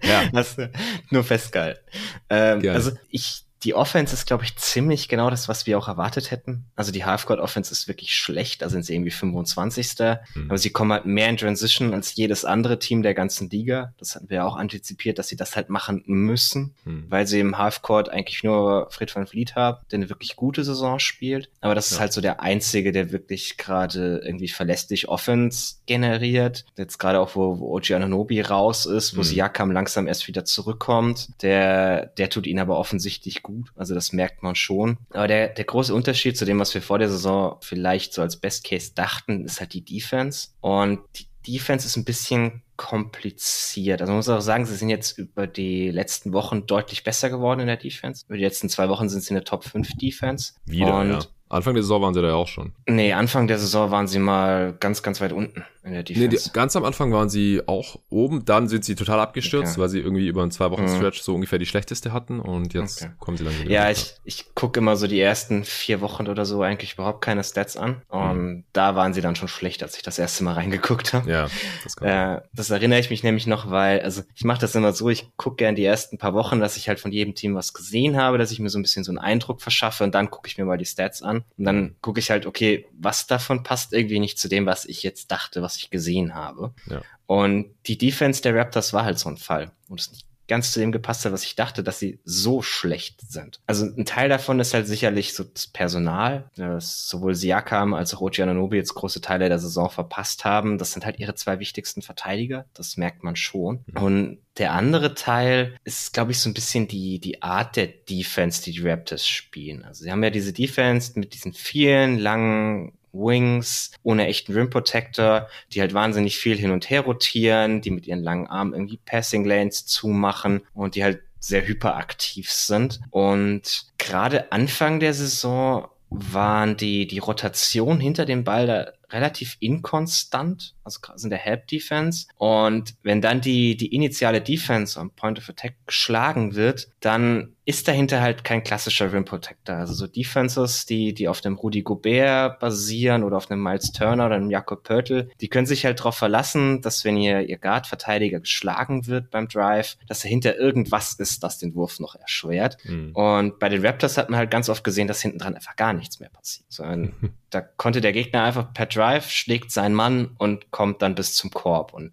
ja. 0.03 0.23
Hast 0.33 0.57
du 0.57 0.71
nur 1.11 1.23
festgehalten. 1.23 1.81
Ähm, 2.29 2.61
also 2.69 2.91
ich 3.09 3.42
die 3.63 3.73
Offense 3.73 4.13
ist, 4.13 4.27
glaube 4.27 4.43
ich, 4.43 4.55
ziemlich 4.57 5.07
genau 5.07 5.29
das, 5.29 5.47
was 5.47 5.65
wir 5.65 5.77
auch 5.77 5.87
erwartet 5.87 6.31
hätten. 6.31 6.65
Also 6.75 6.91
die 6.91 7.05
Halfcourt-Offense 7.05 7.71
ist 7.71 7.87
wirklich 7.87 8.13
schlecht, 8.13 8.61
da 8.61 8.69
sind 8.69 8.85
sie 8.85 8.93
irgendwie 8.93 9.11
25. 9.11 9.95
Mhm. 10.35 10.49
Aber 10.49 10.57
sie 10.57 10.71
kommen 10.71 10.91
halt 10.91 11.05
mehr 11.05 11.29
in 11.29 11.37
Transition 11.37 11.93
als 11.93 12.15
jedes 12.15 12.43
andere 12.43 12.79
Team 12.79 13.03
der 13.03 13.13
ganzen 13.13 13.49
Liga. 13.49 13.93
Das 13.97 14.15
hatten 14.15 14.29
wir 14.29 14.45
auch 14.45 14.57
antizipiert, 14.57 15.17
dass 15.17 15.29
sie 15.29 15.37
das 15.37 15.55
halt 15.55 15.69
machen 15.69 16.03
müssen, 16.05 16.75
mhm. 16.83 17.05
weil 17.09 17.25
sie 17.25 17.39
im 17.39 17.57
Halfcourt 17.57 18.09
eigentlich 18.09 18.43
nur 18.43 18.87
Fred 18.89 19.15
van 19.15 19.27
Vliet 19.27 19.55
haben, 19.55 19.77
der 19.91 19.99
eine 19.99 20.09
wirklich 20.09 20.35
gute 20.35 20.63
Saison 20.63 20.99
spielt. 20.99 21.49
Aber 21.61 21.75
das 21.75 21.89
ja. 21.89 21.95
ist 21.95 21.99
halt 22.01 22.13
so 22.13 22.19
der 22.19 22.41
Einzige, 22.41 22.91
der 22.91 23.11
wirklich 23.11 23.57
gerade 23.57 24.21
irgendwie 24.25 24.49
verlässlich 24.49 25.07
Offense 25.07 25.75
generiert. 25.85 26.65
Jetzt 26.77 26.97
gerade 26.97 27.19
auch, 27.19 27.35
wo, 27.35 27.59
wo 27.59 27.71
Oji 27.73 27.95
Ananobi 27.95 28.41
raus 28.41 28.85
ist, 28.85 29.15
wo 29.15 29.21
mhm. 29.21 29.25
Siakam 29.25 29.71
langsam 29.71 30.07
erst 30.07 30.27
wieder 30.27 30.43
zurückkommt. 30.43 31.29
Der, 31.41 32.07
der 32.17 32.29
tut 32.29 32.45
ihn 32.45 32.59
aber 32.59 32.77
offensichtlich 32.77 33.41
gut 33.41 33.52
gut. 33.55 33.71
Also 33.75 33.93
das 33.93 34.13
merkt 34.13 34.43
man 34.43 34.55
schon. 34.55 34.97
Aber 35.11 35.27
der, 35.27 35.49
der 35.49 35.65
große 35.65 35.93
Unterschied 35.93 36.37
zu 36.37 36.45
dem, 36.45 36.59
was 36.59 36.73
wir 36.73 36.81
vor 36.81 36.99
der 36.99 37.09
Saison 37.09 37.57
vielleicht 37.61 38.13
so 38.13 38.21
als 38.21 38.37
Best 38.37 38.65
Case 38.65 38.91
dachten, 38.93 39.45
ist 39.45 39.59
halt 39.59 39.73
die 39.73 39.83
Defense. 39.83 40.49
Und 40.61 41.01
die 41.15 41.27
Defense 41.47 41.85
ist 41.85 41.97
ein 41.97 42.05
bisschen 42.05 42.61
kompliziert. 42.75 44.01
Also 44.01 44.11
man 44.11 44.17
muss 44.17 44.29
auch 44.29 44.41
sagen, 44.41 44.65
sie 44.65 44.75
sind 44.75 44.89
jetzt 44.89 45.17
über 45.17 45.45
die 45.47 45.91
letzten 45.91 46.33
Wochen 46.33 46.65
deutlich 46.65 47.03
besser 47.03 47.29
geworden 47.29 47.59
in 47.59 47.67
der 47.67 47.77
Defense. 47.77 48.25
Über 48.27 48.37
die 48.37 48.43
letzten 48.43 48.69
zwei 48.69 48.89
Wochen 48.89 49.09
sind 49.09 49.21
sie 49.21 49.29
in 49.29 49.35
der 49.35 49.43
Top 49.43 49.63
5 49.63 49.95
Defense. 49.97 50.53
Wieder, 50.65 50.97
und 50.99 51.11
ja. 51.11 51.21
Anfang 51.49 51.75
der 51.75 51.83
Saison 51.83 52.01
waren 52.01 52.13
sie 52.13 52.21
da 52.21 52.29
ja 52.29 52.35
auch 52.35 52.47
schon. 52.47 52.73
Nee, 52.87 53.13
Anfang 53.13 53.47
der 53.47 53.59
Saison 53.59 53.91
waren 53.91 54.07
sie 54.07 54.19
mal 54.19 54.73
ganz, 54.79 55.03
ganz 55.03 55.21
weit 55.21 55.33
unten 55.33 55.63
in 55.83 55.93
der 55.93 56.03
Defense. 56.03 56.27
Nee, 56.27 56.35
die, 56.35 56.51
ganz 56.51 56.75
am 56.75 56.85
Anfang 56.85 57.11
waren 57.11 57.29
sie 57.29 57.61
auch 57.67 57.99
oben, 58.09 58.45
dann 58.45 58.67
sind 58.67 58.85
sie 58.85 58.95
total 58.95 59.19
abgestürzt, 59.19 59.73
okay. 59.73 59.81
weil 59.81 59.89
sie 59.89 59.99
irgendwie 59.99 60.27
über 60.27 60.41
einen 60.41 60.51
zwei 60.51 60.71
Wochen 60.71 60.83
mhm. 60.83 60.95
Stretch 60.95 61.21
so 61.21 61.35
ungefähr 61.35 61.59
die 61.59 61.65
schlechteste 61.65 62.13
hatten 62.13 62.39
und 62.39 62.73
jetzt 62.73 63.03
okay. 63.03 63.11
kommen 63.19 63.37
sie 63.37 63.43
dann 63.43 63.59
wieder. 63.59 63.69
Ja, 63.69 63.91
ich, 63.91 64.15
ich 64.23 64.55
gucke 64.55 64.79
immer 64.79 64.95
so 64.95 65.07
die 65.07 65.19
ersten 65.19 65.63
vier 65.63 66.01
Wochen 66.01 66.27
oder 66.27 66.45
so 66.45 66.61
eigentlich 66.61 66.93
überhaupt 66.93 67.21
keine 67.21 67.43
Stats 67.43 67.77
an 67.77 68.01
und 68.07 68.37
mhm. 68.37 68.63
da 68.73 68.95
waren 68.95 69.13
sie 69.13 69.21
dann 69.21 69.35
schon 69.35 69.47
schlecht, 69.47 69.83
als 69.83 69.95
ich 69.97 70.03
das 70.03 70.17
erste 70.17 70.43
Mal 70.43 70.53
reingeguckt 70.53 71.13
habe. 71.13 71.29
Ja, 71.29 71.47
das, 71.83 71.95
kann 71.97 72.07
äh, 72.07 72.41
das 72.53 72.69
erinnere 72.69 72.99
ich 72.99 73.09
mich 73.09 73.23
nämlich 73.23 73.45
noch, 73.45 73.69
weil, 73.69 74.01
also 74.01 74.23
ich 74.33 74.45
mache 74.45 74.61
das 74.61 74.73
immer 74.75 74.93
so, 74.93 75.09
ich 75.09 75.29
gucke 75.37 75.57
gern 75.57 75.75
die 75.75 75.85
ersten 75.85 76.17
paar 76.17 76.33
Wochen, 76.33 76.59
dass 76.59 76.77
ich 76.77 76.87
halt 76.87 76.99
von 76.99 77.11
jedem 77.11 77.35
Team 77.35 77.55
was 77.55 77.73
gesehen 77.73 78.17
habe, 78.17 78.37
dass 78.37 78.51
ich 78.51 78.59
mir 78.59 78.69
so 78.69 78.79
ein 78.79 78.83
bisschen 78.83 79.03
so 79.03 79.11
einen 79.11 79.19
Eindruck 79.19 79.61
verschaffe 79.61 80.03
und 80.03 80.15
dann 80.15 80.31
gucke 80.31 80.47
ich 80.47 80.57
mir 80.57 80.65
mal 80.65 80.77
die 80.77 80.85
Stats 80.85 81.21
an 81.21 81.42
und 81.57 81.65
dann 81.65 81.95
gucke 82.01 82.19
ich 82.19 82.29
halt, 82.29 82.45
okay, 82.45 82.87
was 82.93 83.27
davon 83.27 83.63
passt 83.63 83.93
irgendwie 83.93 84.19
nicht 84.19 84.39
zu 84.39 84.47
dem, 84.47 84.65
was 84.65 84.85
ich 84.85 85.03
jetzt 85.03 85.31
dachte, 85.31 85.61
was 85.61 85.77
ich 85.77 85.89
gesehen 85.89 86.35
habe. 86.35 86.73
Ja. 86.87 87.01
Und 87.25 87.73
die 87.85 87.97
Defense 87.97 88.41
der 88.41 88.55
Raptors 88.55 88.93
war 88.93 89.05
halt 89.05 89.19
so 89.19 89.29
ein 89.29 89.37
Fall, 89.37 89.71
das 89.89 90.11
nicht 90.11 90.27
ganz 90.47 90.71
zu 90.71 90.79
dem 90.79 90.91
gepasst 90.91 91.25
hat, 91.25 91.31
was 91.31 91.43
ich 91.43 91.55
dachte, 91.55 91.83
dass 91.83 91.99
sie 91.99 92.19
so 92.23 92.61
schlecht 92.61 93.21
sind. 93.29 93.59
Also 93.65 93.85
ein 93.85 94.05
Teil 94.05 94.29
davon 94.29 94.59
ist 94.59 94.73
halt 94.73 94.87
sicherlich 94.87 95.33
so 95.33 95.43
das 95.43 95.67
Personal, 95.67 96.49
dass 96.55 97.07
sowohl 97.07 97.35
Siakam 97.35 97.93
als 97.93 98.13
auch 98.13 98.21
Oji 98.21 98.43
Ananobi 98.43 98.77
jetzt 98.77 98.95
große 98.95 99.21
Teile 99.21 99.49
der 99.49 99.59
Saison 99.59 99.89
verpasst 99.89 100.45
haben. 100.45 100.77
Das 100.77 100.91
sind 100.91 101.05
halt 101.05 101.19
ihre 101.19 101.35
zwei 101.35 101.59
wichtigsten 101.59 102.01
Verteidiger. 102.01 102.65
Das 102.73 102.97
merkt 102.97 103.23
man 103.23 103.35
schon. 103.35 103.83
Mhm. 103.87 104.03
Und 104.03 104.37
der 104.57 104.73
andere 104.73 105.15
Teil 105.15 105.75
ist, 105.83 106.13
glaube 106.13 106.31
ich, 106.31 106.39
so 106.39 106.49
ein 106.49 106.53
bisschen 106.53 106.87
die, 106.87 107.19
die 107.19 107.41
Art 107.41 107.75
der 107.75 107.87
Defense, 107.87 108.61
die 108.61 108.71
die 108.71 108.87
Raptors 108.87 109.27
spielen. 109.27 109.83
Also 109.83 110.03
sie 110.03 110.11
haben 110.11 110.23
ja 110.23 110.29
diese 110.29 110.53
Defense 110.53 111.17
mit 111.17 111.33
diesen 111.33 111.53
vielen 111.53 112.19
langen 112.19 112.93
Wings 113.13 113.91
ohne 114.03 114.27
echten 114.27 114.53
Rim 114.53 114.69
Protector, 114.69 115.47
die 115.71 115.79
halt 115.79 115.93
wahnsinnig 115.93 116.37
viel 116.37 116.57
hin 116.57 116.71
und 116.71 116.89
her 116.89 117.01
rotieren, 117.01 117.81
die 117.81 117.91
mit 117.91 118.07
ihren 118.07 118.23
langen 118.23 118.47
Armen 118.47 118.73
irgendwie 118.73 118.97
Passing 118.97 119.45
Lanes 119.45 119.85
zumachen 119.85 120.61
und 120.73 120.95
die 120.95 121.03
halt 121.03 121.21
sehr 121.39 121.65
hyperaktiv 121.67 122.51
sind. 122.51 123.01
Und 123.11 123.85
gerade 123.97 124.51
Anfang 124.51 124.99
der 124.99 125.13
Saison 125.13 125.87
waren 126.09 126.77
die, 126.77 127.07
die 127.07 127.19
Rotation 127.19 127.99
hinter 127.99 128.25
dem 128.25 128.43
Ball 128.43 128.67
da 128.67 128.91
relativ 129.13 129.57
inkonstant, 129.59 130.75
also 130.83 130.99
in 131.23 131.29
der 131.29 131.39
Help 131.39 131.67
Defense. 131.67 132.27
Und 132.37 132.95
wenn 133.03 133.21
dann 133.21 133.41
die, 133.41 133.77
die 133.77 133.93
initiale 133.93 134.41
Defense 134.41 134.99
am 134.99 135.11
Point 135.11 135.37
of 135.37 135.49
Attack 135.49 135.75
geschlagen 135.85 136.55
wird, 136.55 136.89
dann 136.99 137.55
ist 137.65 137.87
dahinter 137.87 138.21
halt 138.21 138.43
kein 138.43 138.63
klassischer 138.63 139.13
Rim 139.13 139.23
Protector. 139.23 139.75
Also 139.75 139.93
so 139.93 140.07
Defenses, 140.07 140.85
die, 140.85 141.13
die 141.13 141.29
auf 141.29 141.39
dem 141.39 141.55
Rudy 141.55 141.81
Gobert 141.81 142.59
basieren 142.59 143.23
oder 143.23 143.37
auf 143.37 143.49
einem 143.49 143.63
Miles 143.63 143.93
Turner 143.93 144.25
oder 144.25 144.35
einem 144.35 144.49
Jakob 144.49 144.83
Pörtl, 144.83 145.29
die 145.39 145.47
können 145.47 145.65
sich 145.65 145.85
halt 145.85 145.99
darauf 145.99 146.17
verlassen, 146.17 146.81
dass 146.81 147.05
wenn 147.05 147.15
ihr, 147.15 147.47
ihr 147.47 147.57
Guard-Verteidiger 147.57 148.41
geschlagen 148.41 149.07
wird 149.07 149.31
beim 149.31 149.47
Drive, 149.47 149.97
dass 150.07 150.21
dahinter 150.21 150.57
irgendwas 150.57 151.13
ist, 151.13 151.43
das 151.43 151.57
den 151.57 151.73
Wurf 151.73 151.99
noch 151.99 152.15
erschwert. 152.15 152.77
Mhm. 152.83 153.11
Und 153.13 153.59
bei 153.59 153.69
den 153.69 153.85
Raptors 153.85 154.17
hat 154.17 154.29
man 154.29 154.39
halt 154.39 154.51
ganz 154.51 154.67
oft 154.67 154.83
gesehen, 154.83 155.07
dass 155.07 155.21
hinten 155.21 155.39
dran 155.39 155.55
einfach 155.55 155.77
gar 155.77 155.93
nichts 155.93 156.19
mehr 156.19 156.29
passiert. 156.29 156.65
Sondern 156.67 157.13
da 157.49 157.61
konnte 157.61 158.01
der 158.01 158.11
Gegner 158.11 158.43
einfach 158.43 158.73
per 158.73 158.87
Drive 158.87 159.02
schlägt 159.21 159.71
seinen 159.71 159.93
Mann 159.93 160.35
und 160.37 160.71
kommt 160.71 161.01
dann 161.01 161.15
bis 161.15 161.35
zum 161.35 161.51
Korb. 161.51 161.93
Und 161.93 162.11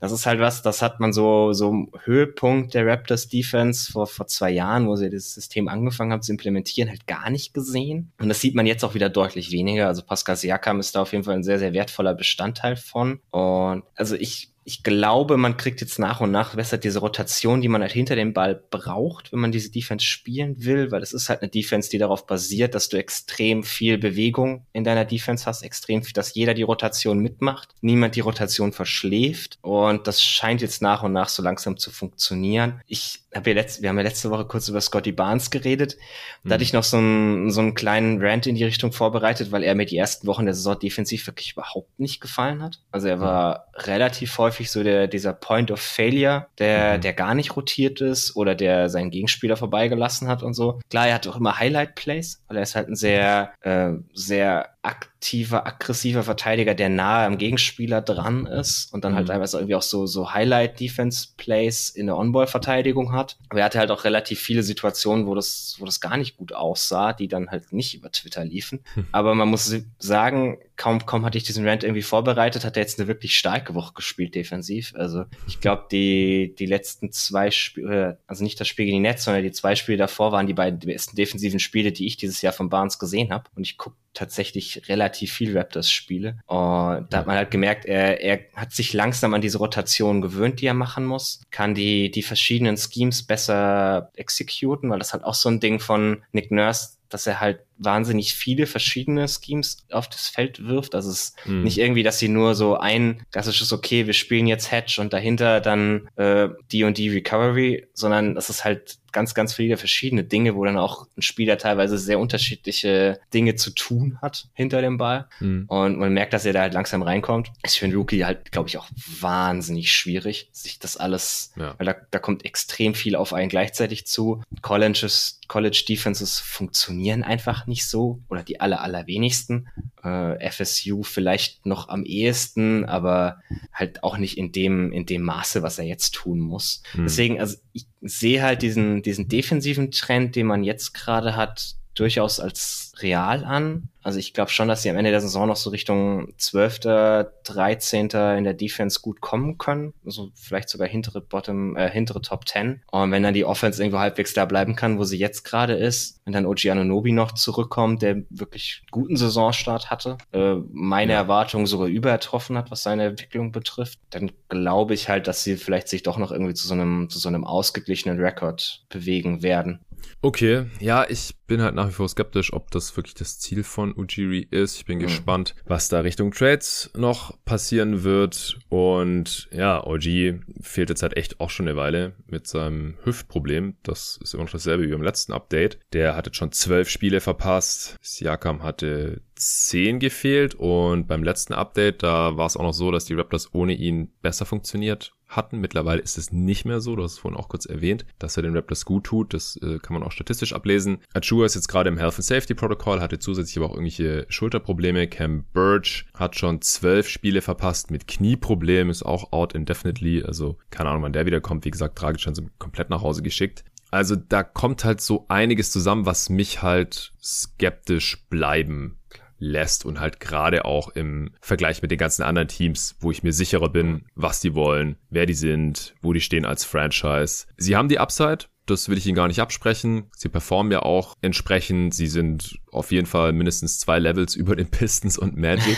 das 0.00 0.12
ist 0.12 0.26
halt 0.26 0.40
was, 0.40 0.62
das 0.62 0.82
hat 0.82 1.00
man 1.00 1.12
so, 1.12 1.52
so 1.52 1.88
Höhepunkt 2.04 2.74
der 2.74 2.86
Raptors 2.86 3.28
Defense 3.28 3.92
vor, 3.92 4.06
vor 4.06 4.26
zwei 4.26 4.50
Jahren, 4.50 4.86
wo 4.86 4.96
sie 4.96 5.10
das 5.10 5.34
System 5.34 5.68
angefangen 5.68 6.12
haben 6.12 6.22
zu 6.22 6.32
implementieren, 6.32 6.88
halt 6.88 7.06
gar 7.06 7.30
nicht 7.30 7.54
gesehen. 7.54 8.12
Und 8.18 8.28
das 8.28 8.40
sieht 8.40 8.54
man 8.54 8.66
jetzt 8.66 8.84
auch 8.84 8.94
wieder 8.94 9.08
deutlich 9.08 9.50
weniger. 9.50 9.86
Also 9.88 10.02
Pascal 10.02 10.36
Siakam 10.36 10.80
ist 10.80 10.94
da 10.94 11.02
auf 11.02 11.12
jeden 11.12 11.24
Fall 11.24 11.34
ein 11.34 11.44
sehr, 11.44 11.58
sehr 11.58 11.72
wertvoller 11.72 12.14
Bestandteil 12.14 12.76
von. 12.76 13.20
Und 13.30 13.84
also 13.94 14.16
ich, 14.16 14.50
ich 14.68 14.82
glaube, 14.82 15.36
man 15.36 15.56
kriegt 15.56 15.80
jetzt 15.80 16.00
nach 16.00 16.20
und 16.20 16.32
nach 16.32 16.56
besser 16.56 16.76
diese 16.76 16.98
Rotation, 16.98 17.60
die 17.60 17.68
man 17.68 17.82
halt 17.82 17.92
hinter 17.92 18.16
dem 18.16 18.32
Ball 18.32 18.60
braucht, 18.70 19.32
wenn 19.32 19.38
man 19.38 19.52
diese 19.52 19.70
Defense 19.70 20.04
spielen 20.04 20.64
will, 20.64 20.90
weil 20.90 21.04
es 21.04 21.12
ist 21.12 21.28
halt 21.28 21.40
eine 21.40 21.50
Defense, 21.50 21.88
die 21.88 21.98
darauf 21.98 22.26
basiert, 22.26 22.74
dass 22.74 22.88
du 22.88 22.96
extrem 22.96 23.62
viel 23.62 23.96
Bewegung 23.96 24.66
in 24.72 24.82
deiner 24.82 25.04
Defense 25.04 25.46
hast, 25.46 25.62
extrem 25.62 26.02
viel, 26.02 26.14
dass 26.14 26.34
jeder 26.34 26.52
die 26.52 26.64
Rotation 26.64 27.20
mitmacht, 27.20 27.76
niemand 27.80 28.16
die 28.16 28.20
Rotation 28.20 28.72
verschläft 28.72 29.60
und 29.62 30.08
das 30.08 30.20
scheint 30.20 30.62
jetzt 30.62 30.82
nach 30.82 31.04
und 31.04 31.12
nach 31.12 31.28
so 31.28 31.44
langsam 31.44 31.76
zu 31.76 31.92
funktionieren. 31.92 32.80
Ich 32.88 33.20
habe 33.36 33.50
ja 33.50 33.54
letzte, 33.54 33.82
wir 33.82 33.90
haben 33.90 33.96
ja 33.98 34.04
letzte 34.04 34.30
Woche 34.30 34.46
kurz 34.46 34.68
über 34.68 34.80
Scotty 34.80 35.12
Barnes 35.12 35.50
geredet. 35.50 35.96
Da 36.42 36.48
mhm. 36.48 36.52
hatte 36.54 36.62
ich 36.64 36.72
noch 36.72 36.84
so 36.84 36.96
einen, 36.96 37.50
so 37.50 37.60
einen 37.60 37.74
kleinen 37.74 38.20
Rant 38.20 38.46
in 38.46 38.56
die 38.56 38.64
Richtung 38.64 38.92
vorbereitet, 38.92 39.52
weil 39.52 39.62
er 39.62 39.74
mir 39.74 39.86
die 39.86 39.96
ersten 39.96 40.26
Wochen 40.26 40.44
der 40.44 40.54
Saison 40.54 40.78
defensiv 40.78 41.26
wirklich 41.26 41.52
überhaupt 41.52 41.98
nicht 42.00 42.20
gefallen 42.20 42.62
hat. 42.62 42.80
Also 42.90 43.08
er 43.08 43.20
war 43.20 43.68
mhm. 43.76 43.80
relativ 43.82 44.38
häufig 44.38 44.56
häufig 44.56 44.70
so 44.70 44.82
der, 44.82 45.06
dieser 45.06 45.32
Point 45.32 45.70
of 45.70 45.80
Failure, 45.80 46.46
der, 46.58 46.96
mhm. 46.96 47.00
der 47.02 47.12
gar 47.12 47.34
nicht 47.34 47.56
rotiert 47.56 48.00
ist 48.00 48.36
oder 48.36 48.54
der 48.54 48.88
seinen 48.88 49.10
Gegenspieler 49.10 49.56
vorbeigelassen 49.56 50.28
hat 50.28 50.42
und 50.42 50.54
so. 50.54 50.80
Klar, 50.88 51.08
er 51.08 51.14
hat 51.14 51.26
auch 51.26 51.36
immer 51.36 51.58
Highlight 51.58 51.94
Plays, 51.94 52.42
weil 52.48 52.56
er 52.56 52.62
ist 52.62 52.74
halt 52.74 52.88
ein 52.88 52.96
sehr, 52.96 53.52
äh, 53.60 53.92
sehr 54.14 54.75
aktiver, 54.86 55.66
aggressiver 55.66 56.22
Verteidiger, 56.22 56.74
der 56.74 56.88
nahe 56.88 57.26
am 57.26 57.38
Gegenspieler 57.38 58.00
dran 58.00 58.46
ist 58.46 58.92
und 58.94 59.04
dann 59.04 59.14
halt 59.14 59.24
mhm. 59.24 59.32
halt 59.32 59.36
teilweise 59.36 59.58
irgendwie 59.58 59.74
auch 59.74 59.82
so, 59.82 60.06
so 60.06 60.32
Highlight-Defense-Plays 60.32 61.90
in 61.90 62.06
der 62.06 62.16
On-Ball-Verteidigung 62.16 63.12
hat. 63.12 63.36
Aber 63.48 63.60
er 63.60 63.66
hatte 63.66 63.80
halt 63.80 63.90
auch 63.90 64.04
relativ 64.04 64.40
viele 64.40 64.62
Situationen, 64.62 65.26
wo 65.26 65.34
das, 65.34 65.76
wo 65.80 65.84
das 65.84 66.00
gar 66.00 66.16
nicht 66.16 66.36
gut 66.36 66.52
aussah, 66.52 67.12
die 67.12 67.26
dann 67.26 67.50
halt 67.50 67.72
nicht 67.72 67.94
über 67.94 68.12
Twitter 68.12 68.44
liefen. 68.44 68.80
Hm. 68.94 69.06
Aber 69.10 69.34
man 69.34 69.48
muss 69.48 69.74
sagen, 69.98 70.58
kaum, 70.76 71.04
kaum 71.06 71.24
hatte 71.24 71.38
ich 71.38 71.44
diesen 71.44 71.66
Rant 71.66 71.84
irgendwie 71.84 72.02
vorbereitet, 72.02 72.64
hat 72.64 72.76
er 72.76 72.82
jetzt 72.82 72.98
eine 72.98 73.08
wirklich 73.08 73.36
starke 73.36 73.74
Woche 73.74 73.94
gespielt 73.94 74.34
defensiv. 74.34 74.92
Also 74.94 75.24
ich 75.46 75.60
glaube, 75.60 75.86
die, 75.90 76.54
die 76.58 76.66
letzten 76.66 77.12
zwei 77.12 77.50
Spiele, 77.50 78.18
also 78.26 78.44
nicht 78.44 78.60
das 78.60 78.68
Spiel 78.68 78.84
gegen 78.84 78.98
die 78.98 79.08
Netz, 79.08 79.24
sondern 79.24 79.42
die 79.42 79.52
zwei 79.52 79.74
Spiele 79.74 79.98
davor 79.98 80.32
waren 80.32 80.46
die 80.46 80.54
beiden 80.54 80.78
besten 80.78 81.16
defensiven 81.16 81.60
Spiele, 81.60 81.92
die 81.92 82.06
ich 82.06 82.16
dieses 82.16 82.42
Jahr 82.42 82.52
von 82.52 82.68
Barnes 82.68 82.98
gesehen 82.98 83.32
habe. 83.32 83.44
Und 83.54 83.62
ich 83.62 83.78
gucke 83.78 83.96
tatsächlich 84.16 84.88
relativ 84.88 85.32
viel 85.32 85.56
Raptors 85.56 85.90
spiele. 85.90 86.38
Und 86.46 87.06
da 87.10 87.18
hat 87.18 87.26
man 87.26 87.36
halt 87.36 87.50
gemerkt, 87.50 87.84
er, 87.84 88.20
er 88.20 88.40
hat 88.54 88.72
sich 88.72 88.92
langsam 88.92 89.34
an 89.34 89.42
diese 89.42 89.58
Rotation 89.58 90.22
gewöhnt, 90.22 90.60
die 90.60 90.66
er 90.66 90.74
machen 90.74 91.04
muss, 91.04 91.42
kann 91.50 91.74
die, 91.74 92.10
die 92.10 92.22
verschiedenen 92.22 92.76
Schemes 92.76 93.22
besser 93.22 94.10
exekuten, 94.14 94.90
weil 94.90 94.98
das 94.98 95.12
halt 95.12 95.24
auch 95.24 95.34
so 95.34 95.48
ein 95.48 95.60
Ding 95.60 95.80
von 95.80 96.22
Nick 96.32 96.50
Nurse 96.50 96.95
dass 97.08 97.26
er 97.26 97.40
halt 97.40 97.60
wahnsinnig 97.78 98.34
viele 98.34 98.66
verschiedene 98.66 99.26
Schemes 99.28 99.86
auf 99.90 100.08
das 100.08 100.28
Feld 100.28 100.66
wirft. 100.66 100.94
Also 100.94 101.10
es 101.10 101.28
ist 101.28 101.46
mhm. 101.46 101.62
nicht 101.62 101.78
irgendwie, 101.78 102.02
dass 102.02 102.18
sie 102.18 102.28
nur 102.28 102.54
so 102.54 102.76
ein 102.76 103.22
klassisches, 103.32 103.72
okay, 103.72 104.06
wir 104.06 104.14
spielen 104.14 104.46
jetzt 104.46 104.70
Hedge 104.70 104.98
und 105.00 105.12
dahinter 105.12 105.60
dann 105.60 106.08
äh, 106.16 106.48
die 106.72 106.84
und 106.84 106.98
die 106.98 107.10
Recovery, 107.10 107.86
sondern 107.92 108.34
das 108.34 108.50
ist 108.50 108.64
halt 108.64 108.98
ganz, 109.16 109.34
ganz 109.34 109.54
viele 109.54 109.78
verschiedene 109.78 110.24
Dinge, 110.24 110.56
wo 110.56 110.64
dann 110.66 110.76
auch 110.76 111.06
ein 111.16 111.22
Spieler 111.22 111.56
teilweise 111.56 111.96
sehr 111.96 112.18
unterschiedliche 112.18 113.18
Dinge 113.32 113.54
zu 113.54 113.70
tun 113.70 114.18
hat 114.20 114.48
hinter 114.52 114.82
dem 114.82 114.98
Ball. 114.98 115.26
Mhm. 115.40 115.64
Und 115.68 115.98
man 115.98 116.12
merkt, 116.12 116.34
dass 116.34 116.44
er 116.44 116.52
da 116.52 116.60
halt 116.60 116.74
langsam 116.74 117.00
reinkommt. 117.00 117.50
Ist 117.62 117.78
für 117.78 117.86
einen 117.86 117.96
Rookie 117.96 118.26
halt, 118.26 118.52
glaube 118.52 118.68
ich, 118.68 118.76
auch 118.76 118.88
wahnsinnig 119.20 119.90
schwierig, 119.90 120.50
sich 120.52 120.78
das 120.78 120.98
alles, 120.98 121.54
ja. 121.56 121.74
weil 121.78 121.86
da, 121.86 121.94
da 122.10 122.18
kommt 122.18 122.44
extrem 122.44 122.94
viel 122.94 123.16
auf 123.16 123.32
einen 123.32 123.48
gleichzeitig 123.48 124.06
zu. 124.06 124.42
Colleges, 124.60 125.40
College 125.48 125.84
Defenses 125.88 126.38
funktionieren 126.38 127.22
einfach 127.22 127.66
nicht 127.66 127.86
so 127.86 128.20
oder 128.28 128.42
die 128.42 128.60
aller, 128.60 128.80
allerwenigsten. 128.80 129.68
Äh, 130.02 130.50
FSU 130.50 131.02
vielleicht 131.02 131.66
noch 131.66 131.88
am 131.88 132.04
ehesten, 132.04 132.84
aber 132.84 133.40
halt 133.72 134.02
auch 134.02 134.18
nicht 134.18 134.38
in 134.38 134.52
dem, 134.52 134.92
in 134.92 135.06
dem 135.06 135.22
Maße, 135.22 135.62
was 135.62 135.78
er 135.78 135.84
jetzt 135.84 136.14
tun 136.14 136.40
muss. 136.40 136.82
Mhm. 136.94 137.04
Deswegen, 137.04 137.40
also 137.40 137.56
ich 137.72 137.86
sehe 138.00 138.42
halt 138.42 138.62
diesen, 138.62 139.02
diesen 139.02 139.28
defensiven 139.28 139.90
Trend, 139.90 140.36
den 140.36 140.46
man 140.46 140.64
jetzt 140.64 140.94
gerade 140.94 141.36
hat, 141.36 141.76
durchaus 141.96 142.40
als 142.40 142.92
real 142.98 143.44
an. 143.44 143.88
Also 144.02 144.20
ich 144.20 144.32
glaube 144.32 144.52
schon, 144.52 144.68
dass 144.68 144.82
sie 144.82 144.90
am 144.90 144.96
Ende 144.96 145.10
der 145.10 145.20
Saison 145.20 145.48
noch 145.48 145.56
so 145.56 145.70
Richtung 145.70 146.32
12., 146.38 147.26
13. 147.42 148.04
in 148.38 148.44
der 148.44 148.54
Defense 148.54 149.00
gut 149.00 149.20
kommen 149.20 149.58
können. 149.58 149.94
Also 150.04 150.30
vielleicht 150.34 150.68
sogar 150.68 150.86
hintere 150.86 151.20
Bottom, 151.20 151.76
äh, 151.76 151.90
hintere 151.90 152.22
Top 152.22 152.46
10. 152.46 152.82
Und 152.92 153.10
wenn 153.10 153.24
dann 153.24 153.34
die 153.34 153.44
Offense 153.44 153.82
irgendwo 153.82 153.98
halbwegs 153.98 154.32
da 154.32 154.44
bleiben 154.44 154.76
kann, 154.76 154.98
wo 154.98 155.04
sie 155.04 155.18
jetzt 155.18 155.42
gerade 155.42 155.72
ist, 155.72 156.20
wenn 156.24 156.32
dann 156.32 156.46
Oji 156.46 156.70
Anunobi 156.70 157.10
noch 157.10 157.32
zurückkommt, 157.32 158.02
der 158.02 158.22
wirklich 158.30 158.84
guten 158.92 159.16
Saisonstart 159.16 159.90
hatte, 159.90 160.18
äh, 160.32 160.54
meine 160.70 161.12
ja. 161.12 161.18
Erwartungen 161.18 161.66
sogar 161.66 161.88
übertroffen 161.88 162.56
hat, 162.56 162.70
was 162.70 162.84
seine 162.84 163.06
Entwicklung 163.06 163.50
betrifft, 163.50 163.98
dann 164.10 164.30
glaube 164.48 164.94
ich 164.94 165.08
halt, 165.08 165.26
dass 165.26 165.42
sie 165.42 165.56
vielleicht 165.56 165.88
sich 165.88 166.04
doch 166.04 166.18
noch 166.18 166.30
irgendwie 166.30 166.54
zu 166.54 166.68
so 166.68 166.74
einem, 166.74 167.10
zu 167.10 167.18
so 167.18 167.28
einem 167.28 167.44
ausgeglichenen 167.44 168.20
Rekord 168.20 168.84
bewegen 168.88 169.42
werden. 169.42 169.80
Okay, 170.22 170.66
ja, 170.80 171.06
ich 171.08 171.34
bin 171.46 171.62
halt 171.62 171.74
nach 171.74 171.88
wie 171.88 171.92
vor 171.92 172.08
skeptisch, 172.08 172.52
ob 172.52 172.70
das 172.70 172.96
wirklich 172.96 173.14
das 173.14 173.38
Ziel 173.38 173.62
von 173.62 173.96
Ujiri 173.96 174.46
ist. 174.50 174.76
Ich 174.76 174.84
bin 174.84 174.98
mhm. 174.98 175.02
gespannt, 175.02 175.54
was 175.64 175.88
da 175.88 176.00
Richtung 176.00 176.32
Trades 176.32 176.90
noch 176.96 177.36
passieren 177.44 178.02
wird. 178.02 178.58
Und 178.68 179.48
ja, 179.52 179.84
OG 179.84 180.40
fehlt 180.60 180.90
jetzt 180.90 181.02
halt 181.02 181.16
echt 181.16 181.40
auch 181.40 181.50
schon 181.50 181.68
eine 181.68 181.76
Weile 181.76 182.14
mit 182.26 182.46
seinem 182.46 182.96
Hüftproblem. 183.04 183.76
Das 183.82 184.18
ist 184.22 184.34
immer 184.34 184.44
noch 184.44 184.50
dasselbe 184.50 184.84
wie 184.84 184.92
beim 184.92 185.02
letzten 185.02 185.32
Update. 185.32 185.78
Der 185.92 186.16
hat 186.16 186.26
jetzt 186.26 186.36
schon 186.36 186.52
zwölf 186.52 186.88
Spiele 186.88 187.20
verpasst. 187.20 187.96
Siakam 188.00 188.62
hatte 188.62 189.22
zehn 189.36 190.00
gefehlt 190.00 190.54
und 190.54 191.06
beim 191.06 191.22
letzten 191.22 191.52
Update, 191.52 192.02
da 192.02 192.36
war 192.36 192.46
es 192.46 192.56
auch 192.56 192.62
noch 192.62 192.72
so, 192.72 192.90
dass 192.90 193.04
die 193.04 193.14
Raptors 193.14 193.54
ohne 193.54 193.74
ihn 193.74 194.12
besser 194.22 194.46
funktioniert 194.46 195.15
hatten. 195.28 195.58
Mittlerweile 195.58 196.00
ist 196.00 196.18
es 196.18 196.32
nicht 196.32 196.64
mehr 196.64 196.80
so. 196.80 196.96
Du 196.96 197.02
hast 197.02 197.12
es 197.12 197.18
vorhin 197.18 197.38
auch 197.38 197.48
kurz 197.48 197.66
erwähnt, 197.66 198.06
dass 198.18 198.36
er 198.36 198.42
den 198.42 198.54
Raptors 198.54 198.84
gut 198.84 199.04
tut. 199.04 199.34
Das 199.34 199.56
äh, 199.56 199.78
kann 199.78 199.94
man 199.94 200.02
auch 200.02 200.12
statistisch 200.12 200.52
ablesen. 200.52 200.98
Achua 201.14 201.46
ist 201.46 201.54
jetzt 201.54 201.68
gerade 201.68 201.88
im 201.88 201.98
Health 201.98 202.16
and 202.16 202.24
Safety 202.24 202.54
Protocol, 202.54 203.00
hatte 203.00 203.18
zusätzlich 203.18 203.56
aber 203.56 203.66
auch 203.66 203.74
irgendwelche 203.74 204.26
Schulterprobleme. 204.28 205.08
Cam 205.08 205.44
Birch 205.52 206.06
hat 206.14 206.36
schon 206.36 206.62
zwölf 206.62 207.08
Spiele 207.08 207.42
verpasst 207.42 207.90
mit 207.90 208.06
Knieproblemen, 208.06 208.90
ist 208.90 209.04
auch 209.04 209.32
out 209.32 209.54
indefinitely. 209.54 210.22
Also 210.22 210.58
keine 210.70 210.90
Ahnung, 210.90 211.02
wann 211.02 211.12
der 211.12 211.26
wiederkommt. 211.26 211.64
Wie 211.64 211.70
gesagt, 211.70 212.00
schon 212.20 212.34
so 212.34 212.42
komplett 212.58 212.90
nach 212.90 213.02
Hause 213.02 213.22
geschickt. 213.22 213.64
Also 213.90 214.16
da 214.16 214.42
kommt 214.42 214.84
halt 214.84 215.00
so 215.00 215.26
einiges 215.28 215.70
zusammen, 215.70 216.06
was 216.06 216.28
mich 216.28 216.62
halt 216.62 217.12
skeptisch 217.22 218.26
bleiben 218.28 218.98
lässt 219.38 219.84
und 219.84 220.00
halt 220.00 220.20
gerade 220.20 220.64
auch 220.64 220.88
im 220.88 221.30
Vergleich 221.40 221.82
mit 221.82 221.90
den 221.90 221.98
ganzen 221.98 222.22
anderen 222.22 222.48
Teams, 222.48 222.96
wo 223.00 223.10
ich 223.10 223.22
mir 223.22 223.32
sicherer 223.32 223.68
bin, 223.68 224.04
was 224.14 224.40
die 224.40 224.54
wollen, 224.54 224.96
wer 225.10 225.26
die 225.26 225.34
sind, 225.34 225.94
wo 226.02 226.12
die 226.12 226.20
stehen 226.20 226.44
als 226.44 226.64
Franchise. 226.64 227.46
Sie 227.56 227.76
haben 227.76 227.88
die 227.88 227.98
Upside, 227.98 228.46
das 228.66 228.88
will 228.88 228.98
ich 228.98 229.06
Ihnen 229.06 229.14
gar 229.14 229.28
nicht 229.28 229.40
absprechen. 229.40 230.10
Sie 230.16 230.28
performen 230.28 230.72
ja 230.72 230.80
auch 230.80 231.14
entsprechend. 231.22 231.94
Sie 231.94 232.08
sind 232.08 232.58
auf 232.72 232.90
jeden 232.90 233.06
Fall 233.06 233.32
mindestens 233.32 233.78
zwei 233.78 233.98
Levels 233.98 234.34
über 234.34 234.56
den 234.56 234.68
Pistons 234.68 235.16
und 235.16 235.36
Magic. 235.36 235.76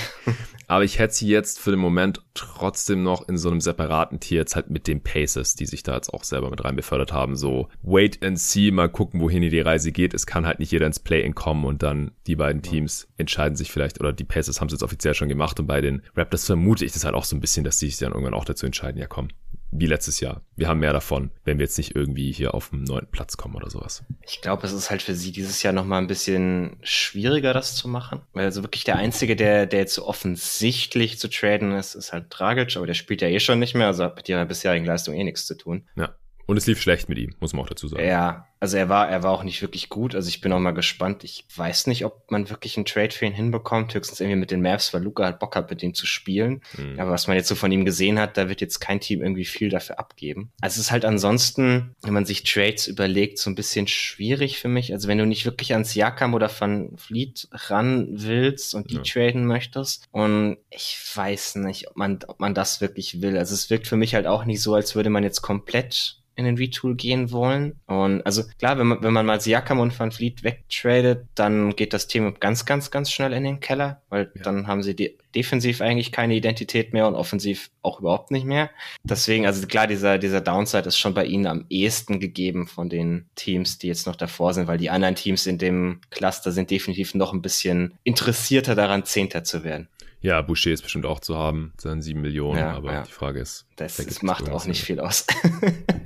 Aber 0.70 0.84
ich 0.84 0.98
hätte 0.98 1.14
sie 1.14 1.28
jetzt 1.28 1.58
für 1.58 1.70
den 1.70 1.80
Moment 1.80 2.22
trotzdem 2.34 3.02
noch 3.02 3.26
in 3.26 3.38
so 3.38 3.50
einem 3.50 3.62
separaten 3.62 4.20
Tier 4.20 4.40
jetzt 4.40 4.54
halt 4.54 4.68
mit 4.68 4.86
den 4.86 5.02
Pacers, 5.02 5.54
die 5.54 5.64
sich 5.64 5.82
da 5.82 5.94
jetzt 5.94 6.12
auch 6.12 6.24
selber 6.24 6.50
mit 6.50 6.62
rein 6.62 6.76
befördert 6.76 7.10
haben. 7.10 7.36
So 7.36 7.68
wait 7.82 8.22
and 8.22 8.38
see, 8.38 8.70
mal 8.70 8.90
gucken, 8.90 9.20
wohin 9.22 9.40
die 9.40 9.60
Reise 9.60 9.92
geht. 9.92 10.12
Es 10.12 10.26
kann 10.26 10.46
halt 10.46 10.58
nicht 10.58 10.70
jeder 10.70 10.86
ins 10.86 11.00
Play-In 11.00 11.34
kommen 11.34 11.64
und 11.64 11.82
dann 11.82 12.10
die 12.26 12.36
beiden 12.36 12.60
Teams 12.60 13.08
entscheiden 13.16 13.56
sich 13.56 13.72
vielleicht, 13.72 13.98
oder 13.98 14.12
die 14.12 14.24
Pacers 14.24 14.60
haben 14.60 14.66
es 14.66 14.74
jetzt 14.74 14.82
offiziell 14.82 15.14
schon 15.14 15.30
gemacht 15.30 15.58
und 15.58 15.66
bei 15.66 15.80
den 15.80 16.02
Raptors 16.14 16.44
vermute 16.44 16.84
ich 16.84 16.92
das 16.92 17.04
halt 17.04 17.14
auch 17.14 17.24
so 17.24 17.34
ein 17.34 17.40
bisschen, 17.40 17.64
dass 17.64 17.78
die 17.78 17.86
sich 17.86 17.96
dann 17.96 18.12
irgendwann 18.12 18.34
auch 18.34 18.44
dazu 18.44 18.66
entscheiden, 18.66 19.00
ja 19.00 19.06
komm, 19.06 19.28
wie 19.70 19.86
letztes 19.86 20.20
Jahr. 20.20 20.42
Wir 20.56 20.68
haben 20.68 20.80
mehr 20.80 20.92
davon, 20.92 21.30
wenn 21.44 21.58
wir 21.58 21.64
jetzt 21.64 21.78
nicht 21.78 21.94
irgendwie 21.94 22.32
hier 22.32 22.54
auf 22.54 22.70
dem 22.70 22.84
neunten 22.84 23.10
Platz 23.10 23.36
kommen 23.36 23.54
oder 23.54 23.70
sowas. 23.70 24.04
Ich 24.26 24.40
glaube, 24.40 24.66
es 24.66 24.72
ist 24.72 24.90
halt 24.90 25.02
für 25.02 25.14
sie 25.14 25.32
dieses 25.32 25.62
Jahr 25.62 25.72
nochmal 25.72 26.00
ein 26.00 26.06
bisschen 26.06 26.76
schwieriger, 26.82 27.52
das 27.52 27.76
zu 27.76 27.88
machen. 27.88 28.22
Weil 28.32 28.46
also 28.46 28.62
wirklich 28.62 28.84
der 28.84 28.96
Einzige, 28.96 29.36
der, 29.36 29.66
der 29.66 29.80
jetzt 29.80 29.94
so 29.94 30.06
offensichtlich 30.06 31.18
zu 31.18 31.28
traden 31.28 31.72
ist, 31.72 31.94
ist 31.94 32.12
halt 32.12 32.26
Dragic, 32.30 32.76
aber 32.76 32.86
der 32.86 32.94
spielt 32.94 33.22
ja 33.22 33.28
eh 33.28 33.40
schon 33.40 33.58
nicht 33.58 33.74
mehr, 33.74 33.88
also 33.88 34.04
hat 34.04 34.16
mit 34.16 34.28
ihrer 34.28 34.44
bisherigen 34.46 34.86
Leistung 34.86 35.14
eh 35.14 35.24
nichts 35.24 35.46
zu 35.46 35.56
tun. 35.56 35.86
Ja. 35.96 36.14
Und 36.46 36.56
es 36.56 36.66
lief 36.66 36.80
schlecht 36.80 37.10
mit 37.10 37.18
ihm, 37.18 37.34
muss 37.40 37.52
man 37.52 37.62
auch 37.62 37.68
dazu 37.68 37.88
sagen. 37.88 38.06
Ja, 38.06 38.48
also 38.60 38.76
er 38.76 38.88
war, 38.88 39.08
er 39.08 39.22
war 39.22 39.32
auch 39.32 39.44
nicht 39.44 39.62
wirklich 39.62 39.88
gut. 39.88 40.14
Also 40.14 40.28
ich 40.28 40.40
bin 40.40 40.52
auch 40.52 40.58
mal 40.58 40.72
gespannt. 40.72 41.22
Ich 41.24 41.44
weiß 41.54 41.86
nicht, 41.86 42.04
ob 42.04 42.30
man 42.30 42.50
wirklich 42.50 42.76
einen 42.76 42.86
Trade 42.86 43.10
für 43.10 43.26
ihn 43.26 43.32
hinbekommt. 43.32 43.94
Höchstens 43.94 44.20
irgendwie 44.20 44.38
mit 44.38 44.50
den 44.50 44.62
Mavs, 44.62 44.92
weil 44.92 45.02
Luca 45.02 45.24
halt 45.24 45.38
Bock 45.38 45.54
hat, 45.54 45.70
mit 45.70 45.82
ihm 45.82 45.94
zu 45.94 46.06
spielen. 46.06 46.62
Mhm. 46.76 46.98
Aber 46.98 47.10
was 47.10 47.26
man 47.28 47.36
jetzt 47.36 47.48
so 47.48 47.54
von 47.54 47.70
ihm 47.70 47.84
gesehen 47.84 48.18
hat, 48.18 48.36
da 48.36 48.48
wird 48.48 48.60
jetzt 48.60 48.80
kein 48.80 49.00
Team 49.00 49.22
irgendwie 49.22 49.44
viel 49.44 49.68
dafür 49.68 49.98
abgeben. 49.98 50.50
Also 50.60 50.80
es 50.80 50.86
ist 50.86 50.90
halt 50.90 51.04
ansonsten, 51.04 51.94
wenn 52.02 52.14
man 52.14 52.24
sich 52.24 52.42
Trades 52.42 52.86
überlegt, 52.86 53.38
so 53.38 53.48
ein 53.50 53.54
bisschen 53.54 53.86
schwierig 53.86 54.58
für 54.58 54.68
mich. 54.68 54.92
Also 54.92 55.08
wenn 55.08 55.18
du 55.18 55.26
nicht 55.26 55.44
wirklich 55.44 55.72
ans 55.72 55.94
Jakam 55.94 56.34
oder 56.34 56.50
Van 56.50 56.96
Fleet 56.96 57.48
ran 57.52 58.08
willst 58.10 58.74
und 58.74 58.90
die 58.90 58.96
ja. 58.96 59.02
traden 59.02 59.46
möchtest. 59.46 60.06
Und 60.10 60.58
ich 60.70 60.98
weiß 61.14 61.56
nicht, 61.56 61.88
ob 61.88 61.96
man, 61.96 62.18
ob 62.26 62.40
man 62.40 62.54
das 62.54 62.80
wirklich 62.80 63.22
will. 63.22 63.38
Also 63.38 63.54
es 63.54 63.70
wirkt 63.70 63.86
für 63.86 63.96
mich 63.96 64.14
halt 64.14 64.26
auch 64.26 64.44
nicht 64.44 64.62
so, 64.62 64.74
als 64.74 64.96
würde 64.96 65.10
man 65.10 65.22
jetzt 65.22 65.42
komplett 65.42 66.18
in 66.38 66.44
den 66.44 66.56
Retool 66.56 66.94
gehen 66.94 67.32
wollen. 67.32 67.80
Und 67.86 68.22
also 68.22 68.44
klar, 68.58 68.78
wenn 68.78 68.86
man, 68.86 69.02
wenn 69.02 69.12
man 69.12 69.26
mal 69.26 69.40
Siakam 69.40 69.80
und 69.80 69.98
Van 69.98 70.12
Fleet 70.12 70.42
wegtradet, 70.42 71.26
dann 71.34 71.76
geht 71.76 71.92
das 71.92 72.06
Team 72.06 72.34
ganz, 72.40 72.64
ganz, 72.64 72.90
ganz 72.90 73.10
schnell 73.10 73.32
in 73.32 73.44
den 73.44 73.60
Keller, 73.60 74.02
weil 74.08 74.30
ja. 74.34 74.42
dann 74.42 74.66
haben 74.66 74.82
sie 74.82 74.94
die 74.94 75.16
defensiv 75.34 75.80
eigentlich 75.80 76.12
keine 76.12 76.34
Identität 76.34 76.92
mehr 76.92 77.06
und 77.06 77.14
offensiv 77.14 77.70
auch 77.82 78.00
überhaupt 78.00 78.30
nicht 78.30 78.46
mehr. 78.46 78.70
Deswegen, 79.02 79.46
also 79.46 79.66
klar, 79.66 79.86
dieser, 79.86 80.18
dieser 80.18 80.40
Downside 80.40 80.88
ist 80.88 80.98
schon 80.98 81.14
bei 81.14 81.24
ihnen 81.24 81.46
am 81.46 81.66
ehesten 81.68 82.20
gegeben 82.20 82.66
von 82.66 82.88
den 82.88 83.26
Teams, 83.34 83.78
die 83.78 83.88
jetzt 83.88 84.06
noch 84.06 84.16
davor 84.16 84.54
sind, 84.54 84.66
weil 84.66 84.78
die 84.78 84.90
anderen 84.90 85.14
Teams 85.14 85.46
in 85.46 85.58
dem 85.58 86.00
Cluster 86.10 86.52
sind 86.52 86.70
definitiv 86.70 87.14
noch 87.14 87.32
ein 87.32 87.42
bisschen 87.42 87.94
interessierter 88.04 88.74
daran, 88.74 89.04
Zehnter 89.04 89.44
zu 89.44 89.64
werden. 89.64 89.88
Ja, 90.20 90.42
Boucher 90.42 90.72
ist 90.72 90.82
bestimmt 90.82 91.06
auch 91.06 91.20
zu 91.20 91.36
haben, 91.36 91.72
seinen 91.78 92.02
sieben 92.02 92.20
Millionen, 92.20 92.58
ja, 92.58 92.72
aber 92.72 92.92
ja. 92.92 93.02
die 93.02 93.12
Frage 93.12 93.40
ist. 93.40 93.66
Das, 93.76 93.96
das 93.96 94.22
macht 94.22 94.50
auch 94.50 94.66
nicht 94.66 94.82
viel 94.82 94.98
aus. 94.98 95.26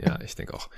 ja, 0.04 0.20
ich 0.20 0.34
denke 0.34 0.52
auch. 0.52 0.68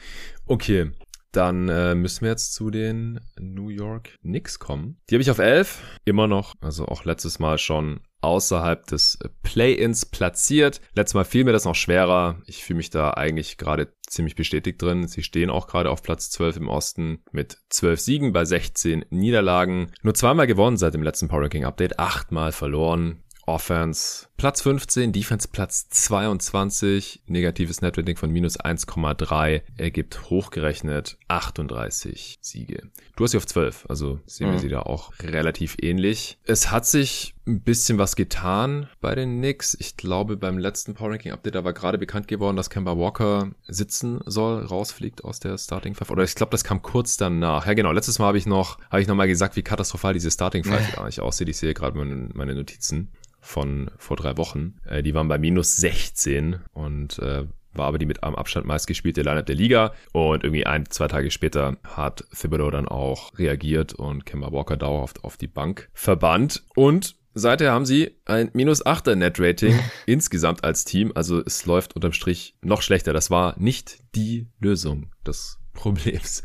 Okay, 0.47 0.93
dann 1.37 1.69
äh, 1.69 1.95
müssen 1.95 2.23
wir 2.23 2.31
jetzt 2.31 2.55
zu 2.55 2.71
den 2.71 3.21
New 3.39 3.69
York 3.69 4.19
Knicks 4.21 4.59
kommen. 4.59 4.99
Die 5.09 5.15
habe 5.15 5.23
ich 5.23 5.31
auf 5.31 5.39
11, 5.39 5.83
immer 6.05 6.27
noch, 6.27 6.55
also 6.61 6.87
auch 6.87 7.05
letztes 7.05 7.39
Mal 7.39 7.59
schon 7.59 8.01
außerhalb 8.25 8.87
des 8.87 9.19
Play-ins 9.43 10.07
platziert. 10.07 10.81
Letztes 10.95 11.15
Mal 11.15 11.25
fiel 11.25 11.45
mir 11.45 11.53
das 11.53 11.67
noch 11.67 11.75
schwerer. 11.75 12.41
Ich 12.47 12.65
fühle 12.65 12.79
mich 12.79 12.91
da 12.91 13.11
eigentlich 13.11 13.59
gerade 13.59 13.93
ziemlich 14.07 14.35
bestätigt 14.35 14.81
drin. 14.81 15.07
Sie 15.07 15.23
stehen 15.23 15.51
auch 15.51 15.67
gerade 15.67 15.91
auf 15.91 16.03
Platz 16.03 16.31
12 16.31 16.57
im 16.57 16.69
Osten 16.69 17.23
mit 17.33 17.59
12 17.69 18.01
Siegen 18.01 18.33
bei 18.33 18.45
16 18.45 19.05
Niederlagen. 19.11 19.93
Nur 20.03 20.15
zweimal 20.15 20.47
gewonnen 20.47 20.79
seit 20.79 20.95
dem 20.95 21.03
letzten 21.03 21.29
Power 21.29 21.43
Ranking 21.43 21.65
Update, 21.65 21.99
achtmal 21.99 22.53
verloren. 22.53 23.21
Offense 23.47 24.29
Platz 24.37 24.63
15, 24.63 25.13
Defense 25.13 25.49
Platz 25.49 25.89
22, 25.91 27.23
negatives 27.29 27.81
Netrating 27.81 28.17
von 28.17 28.31
minus 28.31 28.59
1,3 28.59 29.63
ergibt 29.77 30.29
hochgerechnet 30.29 31.17
38 31.29 32.39
Siege. 32.41 32.83
Du 33.15 33.25
hast 33.25 33.31
sie 33.31 33.37
auf 33.37 33.47
12, 33.47 33.87
also 33.89 34.19
sehen 34.27 34.49
wir 34.49 34.55
mhm. 34.55 34.59
sie 34.59 34.69
da 34.69 34.81
auch 34.81 35.13
relativ 35.23 35.77
ähnlich. 35.81 36.37
Es 36.45 36.73
hat 36.73 36.85
sich 36.85 37.35
ein 37.47 37.61
bisschen 37.61 37.97
was 37.97 38.17
getan 38.17 38.89
bei 39.01 39.15
den 39.15 39.39
Knicks. 39.39 39.77
Ich 39.79 39.97
glaube, 39.97 40.37
beim 40.37 40.59
letzten 40.59 40.95
Power 40.95 41.13
Ranking 41.13 41.33
Update, 41.33 41.55
da 41.55 41.63
war 41.63 41.73
gerade 41.73 41.97
bekannt 41.97 42.27
geworden, 42.27 42.57
dass 42.57 42.71
Kemba 42.71 42.99
Walker 42.99 43.53
sitzen 43.69 44.21
soll, 44.27 44.65
rausfliegt 44.65 45.23
aus 45.25 45.39
der 45.39 45.59
Starting 45.59 45.95
Five. 45.95 46.11
Oder 46.11 46.25
ich 46.25 46.35
glaube, 46.35 46.51
das 46.51 46.65
kam 46.65 46.83
kurz 46.83 47.17
danach. 47.17 47.67
Ja, 47.67 47.75
genau. 47.75 47.93
Letztes 47.93 48.19
Mal 48.19 48.27
habe 48.27 48.39
ich 48.39 48.47
noch, 48.47 48.79
habe 48.91 49.01
ich 49.01 49.07
noch 49.07 49.15
mal 49.15 49.29
gesagt, 49.29 49.55
wie 49.55 49.63
katastrophal 49.63 50.13
diese 50.13 50.31
Starting 50.31 50.65
Five 50.65 50.99
eigentlich 50.99 51.21
aussieht. 51.21 51.49
Ich 51.49 51.57
sehe 51.57 51.73
gerade 51.73 51.97
meine, 51.97 52.31
meine 52.35 52.55
Notizen 52.55 53.13
von 53.45 53.91
vor 53.99 54.17
drei 54.17 54.37
Wochen. 54.37 54.79
Äh, 54.87 55.03
die 55.03 55.15
waren 55.15 55.29
bei 55.29 55.39
minus 55.39 55.77
16 55.77 56.61
und 56.73 57.19
äh, 57.19 57.45
war 57.75 57.87
aber 57.87 57.99
die 57.99 58.07
mit 58.07 58.23
am 58.23 58.35
Abstand 58.35 58.67
meistgespielte 58.67 59.23
Lineup 59.23 59.47
der 59.47 59.55
Liga. 59.55 59.93
Und 60.13 60.45
irgendwie 60.45 60.67
ein, 60.67 60.89
zwei 60.89 61.09
Tage 61.09 61.31
später 61.31 61.77
hat 61.85 62.25
Thibodeau 62.35 62.71
dann 62.71 62.89
auch 62.89 63.37
reagiert 63.39 63.93
und 63.93 64.25
Kemba 64.27 64.53
Walker 64.53 64.77
dauerhaft 64.77 65.25
auf 65.25 65.37
die 65.37 65.49
Bank 65.49 65.91
verbannt. 65.93 66.65
Und 66.75 67.17
Seither 67.37 67.73
haben 67.73 67.85
sie 67.85 68.13
ein 68.27 68.51
minus 68.53 68.87
8er 68.87 69.17
Net-Rating 69.17 69.77
insgesamt 70.07 70.63
als 70.63 70.85
Team. 70.85 71.11
Also 71.17 71.43
es 71.45 71.67
läuft 71.67 71.97
unterm 71.97 72.13
Strich 72.13 72.55
noch 72.63 72.81
schlechter. 72.81 73.13
Das 73.13 73.29
war 73.29 73.59
nicht 73.59 73.99
die 74.15 74.47
Lösung 74.61 75.11
des 75.27 75.59
Problems. 75.75 76.43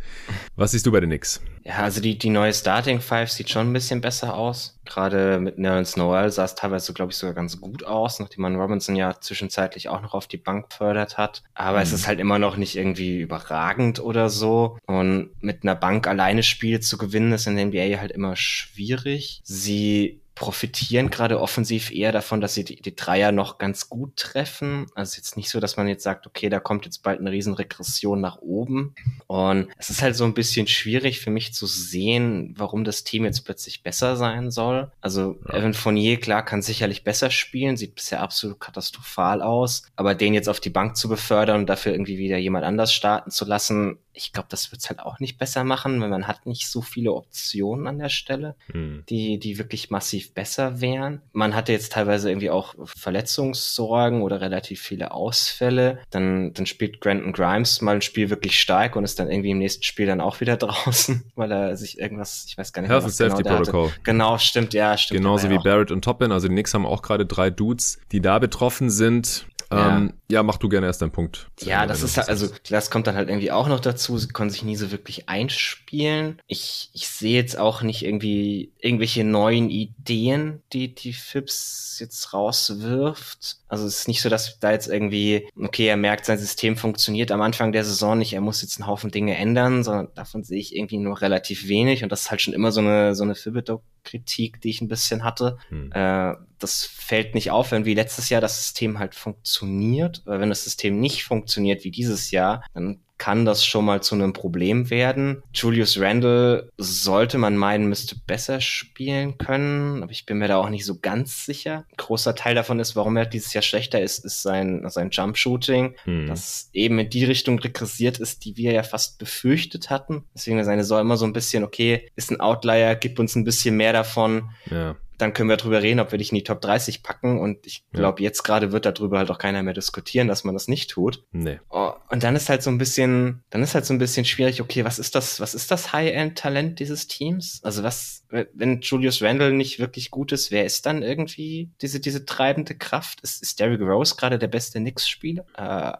Was 0.55 0.71
siehst 0.71 0.85
du 0.85 0.91
bei 0.91 0.99
den 0.99 1.09
Knicks? 1.09 1.41
Ja, 1.63 1.77
also 1.77 2.01
die, 2.01 2.17
die 2.17 2.29
neue 2.29 2.53
Starting 2.53 2.99
Five 2.99 3.31
sieht 3.31 3.49
schon 3.49 3.69
ein 3.69 3.73
bisschen 3.73 4.01
besser 4.01 4.35
aus. 4.35 4.79
Gerade 4.85 5.39
mit 5.39 5.59
Nerlens 5.59 5.95
Noel 5.97 6.31
sah 6.31 6.45
es 6.45 6.55
teilweise, 6.55 6.93
glaube 6.93 7.11
ich, 7.11 7.17
sogar 7.17 7.35
ganz 7.35 7.61
gut 7.61 7.83
aus, 7.83 8.19
nachdem 8.19 8.41
man 8.41 8.55
Robinson 8.55 8.95
ja 8.95 9.19
zwischenzeitlich 9.21 9.87
auch 9.87 10.01
noch 10.01 10.13
auf 10.13 10.27
die 10.27 10.37
Bank 10.37 10.71
gefördert 10.71 11.17
hat. 11.17 11.43
Aber 11.53 11.77
mhm. 11.77 11.83
es 11.83 11.93
ist 11.93 12.07
halt 12.07 12.19
immer 12.19 12.39
noch 12.39 12.57
nicht 12.57 12.75
irgendwie 12.75 13.19
überragend 13.19 13.99
oder 13.99 14.29
so. 14.29 14.77
Und 14.87 15.31
mit 15.41 15.63
einer 15.63 15.75
Bank 15.75 16.07
alleine 16.07 16.43
Spiele 16.43 16.79
zu 16.79 16.97
gewinnen, 16.97 17.31
ist 17.31 17.45
in 17.45 17.55
der 17.55 17.65
NBA 17.67 17.99
halt 17.99 18.11
immer 18.11 18.35
schwierig. 18.35 19.41
Sie 19.43 20.21
profitieren 20.39 21.09
gerade 21.09 21.41
offensiv 21.41 21.91
eher 21.91 22.13
davon, 22.13 22.39
dass 22.39 22.53
sie 22.53 22.63
die, 22.63 22.81
die 22.81 22.95
Dreier 22.95 23.33
noch 23.33 23.57
ganz 23.57 23.89
gut 23.89 24.15
treffen. 24.15 24.87
Also 24.95 25.17
jetzt 25.17 25.35
nicht 25.35 25.49
so, 25.49 25.59
dass 25.59 25.75
man 25.75 25.89
jetzt 25.89 26.03
sagt, 26.03 26.25
okay, 26.25 26.47
da 26.47 26.61
kommt 26.61 26.85
jetzt 26.85 27.03
bald 27.03 27.19
eine 27.19 27.31
riesen 27.31 27.53
Regression 27.53 28.21
nach 28.21 28.37
oben. 28.37 28.95
Und 29.27 29.67
es 29.77 29.89
ist 29.89 30.01
halt 30.01 30.15
so 30.15 30.23
ein 30.23 30.33
bisschen 30.33 30.65
schwierig 30.65 31.19
für 31.19 31.29
mich 31.29 31.53
zu 31.53 31.67
sehen, 31.67 32.55
warum 32.57 32.85
das 32.85 33.03
Team 33.03 33.25
jetzt 33.25 33.41
plötzlich 33.41 33.83
besser 33.83 34.15
sein 34.15 34.49
soll. 34.49 34.89
Also 35.01 35.37
ja. 35.49 35.55
Evan 35.55 35.73
Fournier, 35.73 36.17
klar, 36.17 36.45
kann 36.45 36.61
sicherlich 36.61 37.03
besser 37.03 37.31
spielen, 37.31 37.75
sieht 37.75 37.95
bisher 37.95 38.21
absolut 38.21 38.61
katastrophal 38.61 39.41
aus. 39.41 39.83
Aber 39.97 40.15
den 40.15 40.33
jetzt 40.33 40.47
auf 40.47 40.61
die 40.61 40.69
Bank 40.69 40.95
zu 40.95 41.09
befördern 41.09 41.59
und 41.59 41.69
dafür 41.69 41.91
irgendwie 41.91 42.17
wieder 42.17 42.37
jemand 42.37 42.63
anders 42.63 42.93
starten 42.93 43.29
zu 43.29 43.43
lassen, 43.43 43.99
ich 44.13 44.33
glaube, 44.33 44.47
das 44.49 44.71
wird 44.71 44.81
es 44.81 44.89
halt 44.89 44.99
auch 44.99 45.19
nicht 45.19 45.37
besser 45.37 45.63
machen, 45.63 46.01
weil 46.01 46.09
man 46.09 46.27
hat 46.27 46.45
nicht 46.45 46.69
so 46.69 46.81
viele 46.81 47.13
Optionen 47.13 47.87
an 47.87 47.99
der 47.99 48.09
Stelle, 48.09 48.55
hm. 48.71 49.03
die, 49.09 49.39
die 49.39 49.57
wirklich 49.57 49.89
massiv 49.89 50.28
besser 50.33 50.81
wären. 50.81 51.21
Man 51.33 51.55
hatte 51.55 51.71
jetzt 51.71 51.93
teilweise 51.93 52.29
irgendwie 52.29 52.49
auch 52.49 52.75
Verletzungssorgen 52.85 54.21
oder 54.21 54.41
relativ 54.41 54.81
viele 54.81 55.11
Ausfälle. 55.11 55.99
Dann, 56.09 56.53
dann 56.53 56.65
spielt 56.65 57.01
Granton 57.01 57.33
Grimes 57.33 57.81
mal 57.81 57.95
ein 57.95 58.01
Spiel 58.01 58.29
wirklich 58.29 58.59
stark 58.59 58.95
und 58.95 59.03
ist 59.03 59.19
dann 59.19 59.29
irgendwie 59.29 59.51
im 59.51 59.57
nächsten 59.57 59.83
Spiel 59.83 60.05
dann 60.05 60.21
auch 60.21 60.39
wieder 60.41 60.57
draußen, 60.57 61.23
weil 61.35 61.51
er 61.51 61.77
sich 61.77 61.99
irgendwas, 61.99 62.45
ich 62.47 62.57
weiß 62.57 62.73
gar 62.73 62.81
nicht, 62.81 62.91
Health 62.91 63.03
and 63.03 63.13
Safety 63.13 63.43
genau 63.43 63.57
Protocol. 63.57 63.89
Hatte. 63.89 63.99
Genau, 64.03 64.37
stimmt, 64.37 64.73
ja, 64.73 64.97
stimmt. 64.97 65.19
Genauso 65.19 65.49
wie 65.49 65.57
auch. 65.57 65.63
Barrett 65.63 65.91
und 65.91 66.03
Toppin. 66.03 66.31
Also 66.31 66.47
die 66.47 66.53
Knicks 66.53 66.73
haben 66.73 66.85
auch 66.85 67.01
gerade 67.01 67.25
drei 67.25 67.49
Dudes, 67.49 67.99
die 68.11 68.21
da 68.21 68.39
betroffen 68.39 68.89
sind. 68.89 69.45
Ja. 69.71 69.97
Ähm, 69.97 70.13
ja, 70.31 70.41
mach 70.43 70.57
du 70.57 70.67
gerne 70.67 70.87
erst 70.87 71.01
deinen 71.01 71.11
Punkt. 71.11 71.49
Ja, 71.61 71.85
das 71.85 72.01
ist 72.01 72.17
halt, 72.17 72.29
also 72.29 72.47
das 72.69 72.89
kommt 72.89 73.07
dann 73.07 73.15
halt 73.15 73.29
irgendwie 73.29 73.51
auch 73.51 73.67
noch 73.67 73.79
dazu. 73.79 74.17
Sie 74.17 74.27
konnten 74.27 74.51
sich 74.51 74.63
nie 74.63 74.75
so 74.75 74.91
wirklich 74.91 75.29
einspielen. 75.29 76.41
Ich, 76.47 76.89
ich 76.93 77.07
sehe 77.07 77.35
jetzt 77.35 77.57
auch 77.57 77.81
nicht 77.83 78.03
irgendwie 78.03 78.71
irgendwelche 78.79 79.23
neuen 79.23 79.69
Ideen, 79.69 80.63
die 80.73 80.93
die 80.93 81.13
Fips 81.13 81.97
jetzt 81.99 82.33
rauswirft. 82.33 83.57
Also 83.67 83.85
es 83.85 83.99
ist 83.99 84.07
nicht 84.07 84.21
so, 84.21 84.29
dass 84.29 84.59
da 84.59 84.71
jetzt 84.71 84.87
irgendwie, 84.87 85.47
okay, 85.55 85.87
er 85.87 85.97
merkt, 85.97 86.25
sein 86.25 86.39
System 86.39 86.75
funktioniert 86.75 87.31
am 87.31 87.41
Anfang 87.41 87.71
der 87.71 87.83
Saison 87.83 88.17
nicht, 88.17 88.33
er 88.33 88.41
muss 88.41 88.61
jetzt 88.61 88.79
einen 88.79 88.87
Haufen 88.87 89.11
Dinge 89.11 89.35
ändern, 89.35 89.83
sondern 89.83 90.09
davon 90.15 90.43
sehe 90.43 90.59
ich 90.59 90.75
irgendwie 90.75 90.97
nur 90.97 91.21
relativ 91.21 91.67
wenig 91.67 92.03
und 92.03 92.11
das 92.11 92.21
ist 92.21 92.31
halt 92.31 92.41
schon 92.41 92.53
immer 92.53 92.71
so 92.71 92.81
eine, 92.81 93.13
so 93.13 93.23
eine 93.23 93.35
Thibodeau-Kritik, 93.35 94.61
die 94.61 94.69
ich 94.69 94.81
ein 94.81 94.87
bisschen 94.87 95.23
hatte. 95.23 95.57
Hm. 95.69 95.91
Äh, 95.91 96.35
das 96.59 96.83
fällt 96.85 97.35
nicht 97.35 97.51
auf, 97.51 97.71
wenn 97.71 97.85
wie 97.85 97.93
letztes 97.93 98.29
Jahr 98.29 98.41
das 98.41 98.61
System 98.61 98.99
halt 98.99 99.15
funktioniert, 99.15 100.21
weil 100.25 100.39
wenn 100.39 100.49
das 100.49 100.63
System 100.63 100.99
nicht 100.99 101.23
funktioniert 101.23 101.83
wie 101.83 101.91
dieses 101.91 102.31
Jahr, 102.31 102.63
dann 102.73 103.01
kann 103.19 103.45
das 103.45 103.63
schon 103.63 103.85
mal 103.85 104.01
zu 104.01 104.15
einem 104.15 104.33
Problem 104.33 104.89
werden. 104.89 105.43
Julius 105.53 105.99
Randle 105.99 106.71
sollte 106.77 107.37
man 107.37 107.57
meinen, 107.57 107.87
müsste 107.87 108.15
besser 108.15 108.61
spielen 108.61 109.37
können, 109.37 110.01
aber 110.01 110.11
ich 110.11 110.25
bin 110.25 110.37
mir 110.37 110.47
da 110.47 110.57
auch 110.57 110.69
nicht 110.69 110.85
so 110.85 110.97
ganz 110.99 111.45
sicher. 111.45 111.85
Ein 111.91 111.97
großer 111.97 112.33
Teil 112.33 112.55
davon 112.55 112.79
ist, 112.79 112.95
warum 112.95 113.17
er 113.17 113.25
dieses 113.25 113.53
Jahr 113.53 113.61
schlechter 113.61 114.01
ist, 114.01 114.25
ist 114.25 114.41
sein, 114.41 114.83
sein 114.87 115.09
Jump-Shooting, 115.11 115.95
hm. 116.05 116.27
das 116.27 116.69
eben 116.73 116.97
in 116.97 117.09
die 117.09 117.25
Richtung 117.25 117.59
regressiert 117.59 118.19
ist, 118.19 118.45
die 118.45 118.55
wir 118.55 118.71
ja 118.71 118.83
fast 118.83 119.19
befürchtet 119.19 119.89
hatten. 119.89 120.23
Deswegen 120.33 120.57
ist 120.57 120.65
seine 120.65 120.83
Saison 120.83 121.01
immer 121.01 121.17
so 121.17 121.25
ein 121.25 121.33
bisschen, 121.33 121.65
okay, 121.65 122.09
ist 122.15 122.31
ein 122.31 122.39
Outlier, 122.39 122.95
gibt 122.95 123.19
uns 123.19 123.35
ein 123.35 123.43
bisschen 123.43 123.75
mehr 123.75 123.93
davon. 123.93 124.49
Ja 124.71 124.95
dann 125.19 125.33
können 125.33 125.49
wir 125.49 125.57
drüber 125.57 125.81
reden, 125.81 125.99
ob 125.99 126.11
wir 126.11 126.17
dich 126.17 126.31
in 126.31 126.37
die 126.37 126.43
Top 126.43 126.61
30 126.61 127.03
packen. 127.03 127.39
Und 127.39 127.67
ich 127.67 127.83
glaube, 127.91 128.21
ja. 128.21 128.29
jetzt 128.29 128.43
gerade 128.43 128.71
wird 128.71 128.85
darüber 128.85 129.19
halt 129.19 129.29
auch 129.29 129.37
keiner 129.37 129.61
mehr 129.61 129.73
diskutieren, 129.73 130.29
dass 130.29 130.45
man 130.45 130.55
das 130.55 130.67
nicht 130.67 130.89
tut. 130.89 131.23
Nee. 131.31 131.59
Oh, 131.69 131.91
und 132.09 132.23
dann 132.23 132.35
ist 132.35 132.49
halt 132.49 132.63
so 132.63 132.69
ein 132.69 132.77
bisschen, 132.77 133.43
dann 133.49 133.61
ist 133.61 133.75
halt 133.75 133.85
so 133.85 133.93
ein 133.93 133.99
bisschen 133.99 134.25
schwierig, 134.25 134.61
okay, 134.61 134.85
was 134.85 134.97
ist 134.97 135.15
das, 135.15 135.41
was 135.41 135.53
ist 135.53 135.71
das 135.71 135.91
High-End-Talent 135.91 136.79
dieses 136.79 137.07
Teams? 137.07 137.59
Also 137.63 137.83
was, 137.83 138.25
wenn 138.29 138.79
Julius 138.79 139.21
Randle 139.21 139.51
nicht 139.51 139.79
wirklich 139.79 140.09
gut 140.09 140.31
ist, 140.31 140.51
wer 140.51 140.65
ist 140.65 140.85
dann 140.85 141.03
irgendwie 141.03 141.69
diese, 141.81 141.99
diese 141.99 142.25
treibende 142.25 142.75
Kraft? 142.75 143.19
Ist, 143.21 143.41
ist 143.41 143.59
Derrick 143.59 143.81
Rose 143.81 144.15
gerade 144.15 144.39
der 144.39 144.47
beste 144.47 144.79
Knicks-Spieler? 144.79 145.45
Äh, 145.57 145.93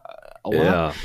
Aua. 0.44 0.54
Ja. 0.56 0.94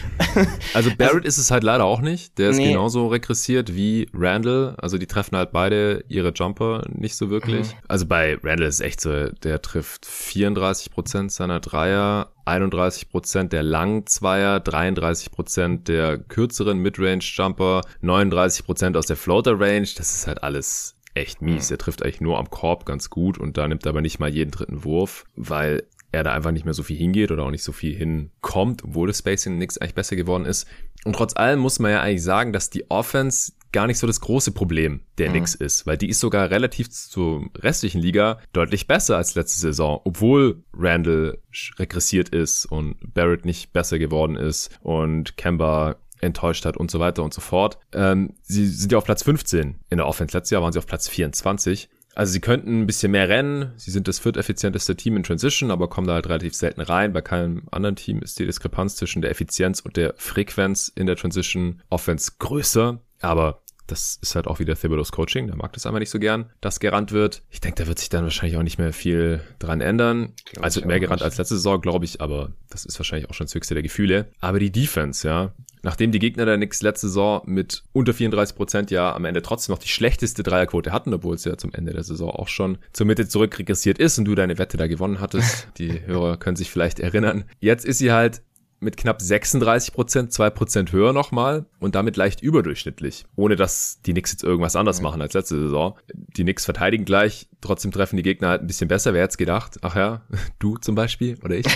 Also 0.75 0.91
Barrett 0.97 1.15
also, 1.25 1.29
ist 1.29 1.39
es 1.39 1.51
halt 1.53 1.63
leider 1.63 1.85
auch 1.85 2.01
nicht. 2.01 2.39
Der 2.39 2.51
ist 2.51 2.57
nee. 2.57 2.73
genauso 2.73 3.07
regressiert 3.07 3.75
wie 3.77 4.09
Randall. 4.13 4.75
Also 4.79 4.99
die 4.99 5.07
treffen 5.07 5.37
halt 5.37 5.53
beide 5.53 6.05
ihre 6.09 6.33
Jumper 6.33 6.85
nicht 6.89 7.15
so 7.15 7.31
wirklich. 7.31 7.69
Mhm. 7.69 7.79
Also 7.87 8.07
bei 8.07 8.39
Randall 8.43 8.69
ist 8.69 8.77
es 8.77 8.81
echt 8.81 9.01
so, 9.01 9.29
der 9.29 9.63
trifft 9.63 10.07
34 10.07 10.91
Prozent 10.91 11.31
seiner 11.31 11.61
Dreier, 11.61 12.33
31 12.45 13.09
Prozent 13.09 13.53
der 13.53 13.63
langen 13.63 14.07
Zweier, 14.07 14.59
33 14.59 15.31
Prozent 15.31 15.89
der 15.89 16.19
kürzeren 16.19 16.79
Midrange 16.79 17.23
Jumper, 17.23 17.83
39 18.01 18.65
Prozent 18.65 18.97
aus 18.97 19.07
der 19.07 19.17
Floater 19.17 19.61
Range. 19.61 19.89
Das 19.97 20.17
ist 20.17 20.27
halt 20.27 20.43
alles 20.43 20.97
echt 21.15 21.43
mies. 21.43 21.71
Mhm. 21.71 21.75
Er 21.75 21.79
trifft 21.79 22.03
eigentlich 22.03 22.21
nur 22.21 22.39
am 22.39 22.51
Korb 22.51 22.85
ganz 22.85 23.09
gut 23.09 23.39
und 23.39 23.57
da 23.57 23.67
nimmt 23.69 23.87
er 23.87 23.91
aber 23.91 24.01
nicht 24.01 24.19
mal 24.19 24.31
jeden 24.31 24.51
dritten 24.51 24.85
Wurf, 24.85 25.25
weil 25.37 25.85
er 26.15 26.25
da 26.25 26.33
einfach 26.33 26.53
nicht 26.53 26.65
mehr 26.65 26.75
so 26.75 26.83
viel 26.83 26.97
hingeht 26.97 27.31
oder 27.31 27.45
auch 27.45 27.51
nicht 27.51 27.63
so 27.63 27.73
viel 27.73 27.95
hinkommt, 27.95 28.85
obwohl 28.85 29.09
das 29.09 29.19
Spacing 29.19 29.59
nix 29.59 29.79
eigentlich 29.79 29.95
besser 29.95 30.17
geworden 30.17 30.47
ist. 30.47 30.67
Und 31.05 31.15
trotz 31.15 31.37
allem 31.37 31.61
muss 31.61 31.79
man 31.79 31.91
ja 31.91 32.01
eigentlich 32.01 32.23
sagen, 32.23 32.53
dass 32.53 32.71
die 32.71 32.91
Offense 32.91 33.53
gar 33.73 33.89
nicht 33.89 33.99
so 33.99 34.07
das 34.07 34.21
große 34.21 34.53
Problem 34.53 35.01
der 35.19 35.29
mhm. 35.29 35.33
Knicks 35.33 35.55
ist, 35.57 35.85
weil 35.85 35.99
die 35.99 36.09
ist 36.09 36.21
sogar 36.21 36.49
relativ 36.51 36.91
zur 36.91 37.51
restlichen 37.59 38.01
Liga 38.01 38.39
deutlich 38.53 38.87
besser 38.87 39.17
als 39.17 39.35
letzte 39.35 39.61
Saison, 39.61 40.01
obwohl 40.05 40.63
Randall 40.73 41.39
regressiert 41.79 42.29
ist 42.29 42.67
und 42.67 42.97
Barrett 43.15 43.45
nicht 43.45 43.73
besser 43.73 43.99
geworden 43.99 44.37
ist 44.37 44.71
und 44.81 45.37
Kemba 45.37 45.97
enttäuscht 46.21 46.65
hat 46.65 46.77
und 46.77 46.91
so 46.91 47.01
weiter 47.01 47.23
und 47.23 47.35
so 47.35 47.41
fort. 47.41 47.79
Ähm, 47.93 48.35
sie 48.43 48.67
sind 48.67 48.93
ja 48.93 48.99
auf 48.99 49.05
Platz 49.05 49.25
15 49.25 49.75
in 49.91 49.97
der 49.97 50.07
Offense. 50.07 50.37
Letztes 50.37 50.51
Jahr 50.51 50.63
waren 50.63 50.73
sie 50.73 50.79
auf 50.79 50.87
Platz 50.87 51.09
24. 51.09 51.89
Also 52.15 52.33
sie 52.33 52.41
könnten 52.41 52.83
ein 52.83 52.87
bisschen 52.87 53.13
mehr 53.13 53.29
rennen. 53.29 53.73
Sie 53.77 53.91
sind 53.91 54.09
das 54.09 54.19
vierteffizienteste 54.19 54.97
Team 54.97 55.17
in 55.17 55.23
Transition, 55.23 55.71
aber 55.71 55.89
kommen 55.89 56.07
da 56.07 56.15
halt 56.15 56.29
relativ 56.29 56.55
selten 56.55 56.81
rein. 56.81 57.13
Bei 57.13 57.21
keinem 57.21 57.63
anderen 57.71 57.97
Team 57.97 58.21
ist 58.21 58.39
die 58.39 58.47
Diskrepanz 58.47 58.97
zwischen 58.97 59.23
der 59.23 59.31
Effizienz 59.31 59.81
und 59.81 59.97
der 59.97 60.15
Frequenz 60.17 60.93
in 60.95 61.07
der 61.07 61.17
Transition 61.17 61.83
Offense 61.91 62.33
größer. 62.39 63.01
Aber 63.21 63.63
das 63.87 64.19
ist 64.23 64.35
halt 64.35 64.47
auch 64.47 64.59
wieder 64.59 64.77
Thibodeau's 64.77 65.13
Coaching. 65.13 65.47
Der 65.47 65.57
mag 65.57 65.73
das 65.73 65.87
einfach 65.87 65.99
nicht 65.99 66.11
so 66.11 66.19
gern, 66.19 66.51
dass 66.61 66.81
gerannt 66.81 67.13
wird. 67.13 67.43
Ich 67.51 67.61
denke, 67.61 67.83
da 67.83 67.89
wird 67.89 67.99
sich 67.99 68.09
dann 68.09 68.25
wahrscheinlich 68.25 68.57
auch 68.57 68.63
nicht 68.63 68.79
mehr 68.79 68.93
viel 68.93 69.41
dran 69.59 69.81
ändern. 69.81 70.33
Glaub 70.47 70.65
also 70.65 70.85
mehr 70.87 71.01
gerannt 71.01 71.21
nicht. 71.21 71.27
als 71.27 71.37
letzte 71.37 71.57
Saison, 71.57 71.81
glaube 71.81 72.05
ich, 72.05 72.21
aber 72.21 72.53
das 72.71 72.85
ist 72.85 72.99
wahrscheinlich 72.99 73.29
auch 73.29 73.35
schon 73.35 73.47
das 73.47 73.55
höchste 73.55 73.75
der 73.75 73.83
Gefühle. 73.83 74.27
Aber 74.41 74.59
die 74.59 74.73
Defense, 74.73 75.27
ja, 75.27 75.53
Nachdem 75.85 76.13
die 76.13 76.19
Gegner 76.19 76.47
der 76.47 76.57
Knicks 76.57 76.81
letzte 76.81 77.09
Saison 77.09 77.43
mit 77.45 77.85
unter 77.93 78.15
34 78.15 78.57
Prozent 78.57 78.91
ja 78.91 79.15
am 79.15 79.27
Ende 79.27 79.43
trotzdem 79.43 79.75
noch 79.75 79.79
die 79.79 79.89
schlechteste 79.89 80.43
Dreierquote 80.43 80.93
hatten, 80.93 81.13
obwohl 81.13 81.35
es 81.35 81.45
ja 81.45 81.59
zum 81.59 81.75
Ende 81.75 81.93
der 81.93 82.03
Saison 82.03 82.31
auch 82.31 82.49
schon 82.49 82.79
zur 82.95 83.07
Mitte 83.07 83.29
zurückregressiert 83.29 83.99
ist 83.99 84.19
und 84.19 84.25
du 84.25 84.35
deine 84.35 84.57
Wette 84.57 84.79
da 84.79 84.87
gewonnen 84.87 85.21
hattest. 85.21 85.69
Die 85.79 86.01
Hörer 86.07 86.39
können 86.39 86.57
sich 86.57 86.71
vielleicht 86.71 87.01
erinnern. 87.01 87.45
Jetzt 87.61 87.85
ist 87.85 87.99
sie 87.99 88.13
halt 88.13 88.41
mit 88.81 88.97
knapp 88.97 89.21
36 89.21 89.93
Prozent, 89.93 90.33
zwei 90.33 90.49
Prozent 90.49 90.91
höher 90.91 91.13
nochmal 91.13 91.67
und 91.81 91.95
damit 91.95 92.17
leicht 92.17 92.43
überdurchschnittlich, 92.43 93.27
ohne 93.37 93.55
dass 93.55 94.01
die 94.07 94.13
Knicks 94.13 94.33
jetzt 94.33 94.43
irgendwas 94.43 94.77
anders 94.77 95.03
machen 95.03 95.21
als 95.21 95.35
letzte 95.35 95.61
Saison. 95.61 95.99
Die 96.15 96.45
Knicks 96.45 96.65
verteidigen 96.65 97.05
gleich, 97.05 97.47
trotzdem 97.61 97.93
treffen 97.93 98.17
die 98.17 98.23
Gegner 98.23 98.49
halt 98.49 98.63
ein 98.63 98.67
bisschen 98.67 98.89
besser. 98.89 99.13
Wer 99.13 99.23
hätte 99.23 99.37
gedacht? 99.37 99.81
Ach 99.83 99.97
ja, 99.97 100.23
du 100.59 100.79
zum 100.79 100.95
Beispiel 100.95 101.37
oder 101.43 101.57
ich. 101.57 101.67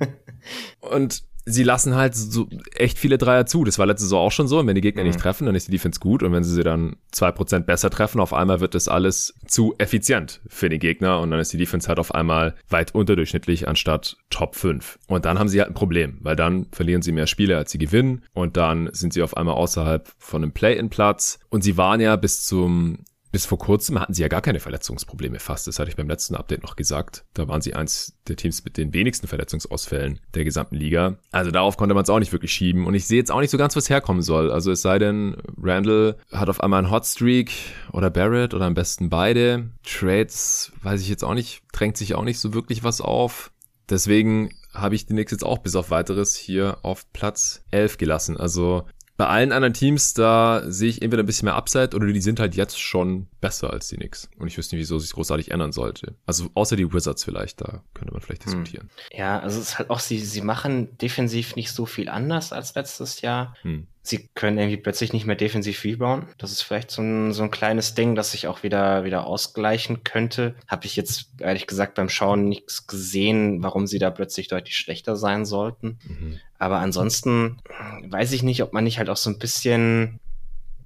und 0.80 1.22
sie 1.46 1.62
lassen 1.62 1.94
halt 1.94 2.14
so 2.14 2.48
echt 2.74 2.98
viele 2.98 3.18
Dreier 3.18 3.46
zu. 3.46 3.64
Das 3.64 3.78
war 3.78 3.86
letzte 3.86 4.02
Saison 4.02 4.26
auch 4.26 4.32
schon 4.32 4.48
so. 4.48 4.58
Und 4.58 4.66
wenn 4.66 4.74
die 4.74 4.80
Gegner 4.80 5.02
mhm. 5.02 5.08
nicht 5.08 5.20
treffen, 5.20 5.46
dann 5.46 5.54
ist 5.54 5.68
die 5.68 5.72
Defense 5.72 6.00
gut. 6.00 6.22
Und 6.22 6.32
wenn 6.32 6.44
sie 6.44 6.52
sie 6.52 6.64
dann 6.64 6.96
zwei 7.12 7.30
Prozent 7.30 7.66
besser 7.66 7.88
treffen, 7.88 8.20
auf 8.20 8.34
einmal 8.34 8.60
wird 8.60 8.74
das 8.74 8.88
alles 8.88 9.34
zu 9.46 9.74
effizient 9.78 10.40
für 10.48 10.68
den 10.68 10.80
Gegner. 10.80 11.20
Und 11.20 11.30
dann 11.30 11.40
ist 11.40 11.52
die 11.52 11.56
Defense 11.56 11.88
halt 11.88 12.00
auf 12.00 12.14
einmal 12.14 12.56
weit 12.68 12.94
unterdurchschnittlich 12.94 13.68
anstatt 13.68 14.16
Top 14.28 14.56
5. 14.56 14.98
Und 15.06 15.24
dann 15.24 15.38
haben 15.38 15.48
sie 15.48 15.60
halt 15.60 15.70
ein 15.70 15.74
Problem, 15.74 16.18
weil 16.20 16.36
dann 16.36 16.66
verlieren 16.72 17.02
sie 17.02 17.12
mehr 17.12 17.28
Spiele, 17.28 17.56
als 17.56 17.70
sie 17.70 17.78
gewinnen. 17.78 18.22
Und 18.34 18.56
dann 18.56 18.90
sind 18.92 19.12
sie 19.12 19.22
auf 19.22 19.36
einmal 19.36 19.54
außerhalb 19.54 20.12
von 20.18 20.42
einem 20.42 20.52
Play-in-Platz. 20.52 21.38
Und 21.48 21.62
sie 21.62 21.76
waren 21.76 22.00
ja 22.00 22.16
bis 22.16 22.44
zum 22.44 22.98
bis 23.36 23.44
vor 23.44 23.58
kurzem 23.58 24.00
hatten 24.00 24.14
sie 24.14 24.22
ja 24.22 24.28
gar 24.28 24.40
keine 24.40 24.60
Verletzungsprobleme 24.60 25.40
fast. 25.40 25.66
Das 25.66 25.78
hatte 25.78 25.90
ich 25.90 25.96
beim 25.96 26.08
letzten 26.08 26.36
Update 26.36 26.62
noch 26.62 26.74
gesagt. 26.74 27.26
Da 27.34 27.46
waren 27.48 27.60
sie 27.60 27.74
eins 27.74 28.16
der 28.28 28.36
Teams 28.36 28.64
mit 28.64 28.78
den 28.78 28.94
wenigsten 28.94 29.26
Verletzungsausfällen 29.26 30.20
der 30.34 30.44
gesamten 30.44 30.74
Liga. 30.74 31.18
Also 31.32 31.50
darauf 31.50 31.76
konnte 31.76 31.94
man 31.94 32.04
es 32.04 32.08
auch 32.08 32.18
nicht 32.18 32.32
wirklich 32.32 32.50
schieben. 32.50 32.86
Und 32.86 32.94
ich 32.94 33.06
sehe 33.06 33.18
jetzt 33.18 33.30
auch 33.30 33.42
nicht 33.42 33.50
so 33.50 33.58
ganz, 33.58 33.76
was 33.76 33.90
herkommen 33.90 34.22
soll. 34.22 34.50
Also 34.50 34.72
es 34.72 34.80
sei 34.80 34.98
denn, 34.98 35.36
Randall 35.62 36.16
hat 36.32 36.48
auf 36.48 36.62
einmal 36.62 36.78
einen 36.78 36.90
Hotstreak 36.90 37.50
oder 37.92 38.08
Barrett 38.08 38.54
oder 38.54 38.64
am 38.64 38.72
besten 38.72 39.10
beide. 39.10 39.68
Trades, 39.84 40.72
weiß 40.82 41.02
ich 41.02 41.10
jetzt 41.10 41.22
auch 41.22 41.34
nicht, 41.34 41.60
drängt 41.74 41.98
sich 41.98 42.14
auch 42.14 42.24
nicht 42.24 42.38
so 42.40 42.54
wirklich 42.54 42.84
was 42.84 43.02
auf. 43.02 43.52
Deswegen 43.90 44.48
habe 44.72 44.94
ich 44.94 45.04
die 45.04 45.12
Knicks 45.12 45.32
jetzt 45.32 45.44
auch 45.44 45.58
bis 45.58 45.76
auf 45.76 45.90
weiteres 45.90 46.36
hier 46.36 46.78
auf 46.80 47.12
Platz 47.12 47.64
11 47.70 47.98
gelassen. 47.98 48.38
Also 48.38 48.86
bei 49.16 49.26
allen 49.26 49.52
anderen 49.52 49.72
Teams, 49.72 50.14
da 50.14 50.62
sehe 50.66 50.90
ich 50.90 51.02
entweder 51.02 51.22
ein 51.22 51.26
bisschen 51.26 51.46
mehr 51.46 51.56
Upside 51.56 51.96
oder 51.96 52.06
die 52.06 52.20
sind 52.20 52.38
halt 52.38 52.54
jetzt 52.54 52.78
schon 52.78 53.26
besser 53.40 53.70
als 53.70 53.88
die 53.88 53.96
Knicks. 53.96 54.28
Und 54.38 54.48
ich 54.48 54.58
wüsste 54.58 54.76
nicht, 54.76 54.82
wieso 54.82 54.98
sich 54.98 55.12
großartig 55.12 55.50
ändern 55.50 55.72
sollte. 55.72 56.14
Also 56.26 56.50
außer 56.54 56.76
die 56.76 56.92
Wizards 56.92 57.24
vielleicht, 57.24 57.62
da 57.62 57.82
könnte 57.94 58.12
man 58.12 58.20
vielleicht 58.20 58.44
hm. 58.44 58.52
diskutieren. 58.52 58.90
Ja, 59.12 59.38
also 59.38 59.58
es 59.58 59.70
ist 59.70 59.78
halt 59.78 59.90
auch, 59.90 60.00
sie, 60.00 60.18
sie 60.18 60.42
machen 60.42 60.96
defensiv 60.98 61.56
nicht 61.56 61.72
so 61.72 61.86
viel 61.86 62.08
anders 62.08 62.52
als 62.52 62.74
letztes 62.74 63.22
Jahr. 63.22 63.56
Hm 63.62 63.86
sie 64.08 64.28
können 64.34 64.58
irgendwie 64.58 64.76
plötzlich 64.76 65.12
nicht 65.12 65.26
mehr 65.26 65.36
defensiv 65.36 65.82
rebound. 65.84 66.26
Das 66.38 66.52
ist 66.52 66.62
vielleicht 66.62 66.90
so 66.90 67.02
ein, 67.02 67.32
so 67.32 67.42
ein 67.42 67.50
kleines 67.50 67.94
Ding, 67.94 68.14
das 68.14 68.32
sich 68.32 68.46
auch 68.46 68.62
wieder, 68.62 69.04
wieder 69.04 69.26
ausgleichen 69.26 70.04
könnte. 70.04 70.54
Habe 70.68 70.86
ich 70.86 70.96
jetzt 70.96 71.30
ehrlich 71.40 71.66
gesagt 71.66 71.94
beim 71.94 72.08
Schauen 72.08 72.48
nichts 72.48 72.86
gesehen, 72.86 73.62
warum 73.62 73.86
sie 73.86 73.98
da 73.98 74.10
plötzlich 74.10 74.48
deutlich 74.48 74.76
schlechter 74.76 75.16
sein 75.16 75.44
sollten. 75.44 75.98
Mhm. 76.04 76.40
Aber 76.58 76.78
ansonsten 76.78 77.58
weiß 78.04 78.32
ich 78.32 78.42
nicht, 78.42 78.62
ob 78.62 78.72
man 78.72 78.84
nicht 78.84 78.98
halt 78.98 79.10
auch 79.10 79.16
so 79.16 79.30
ein 79.30 79.38
bisschen 79.38 80.20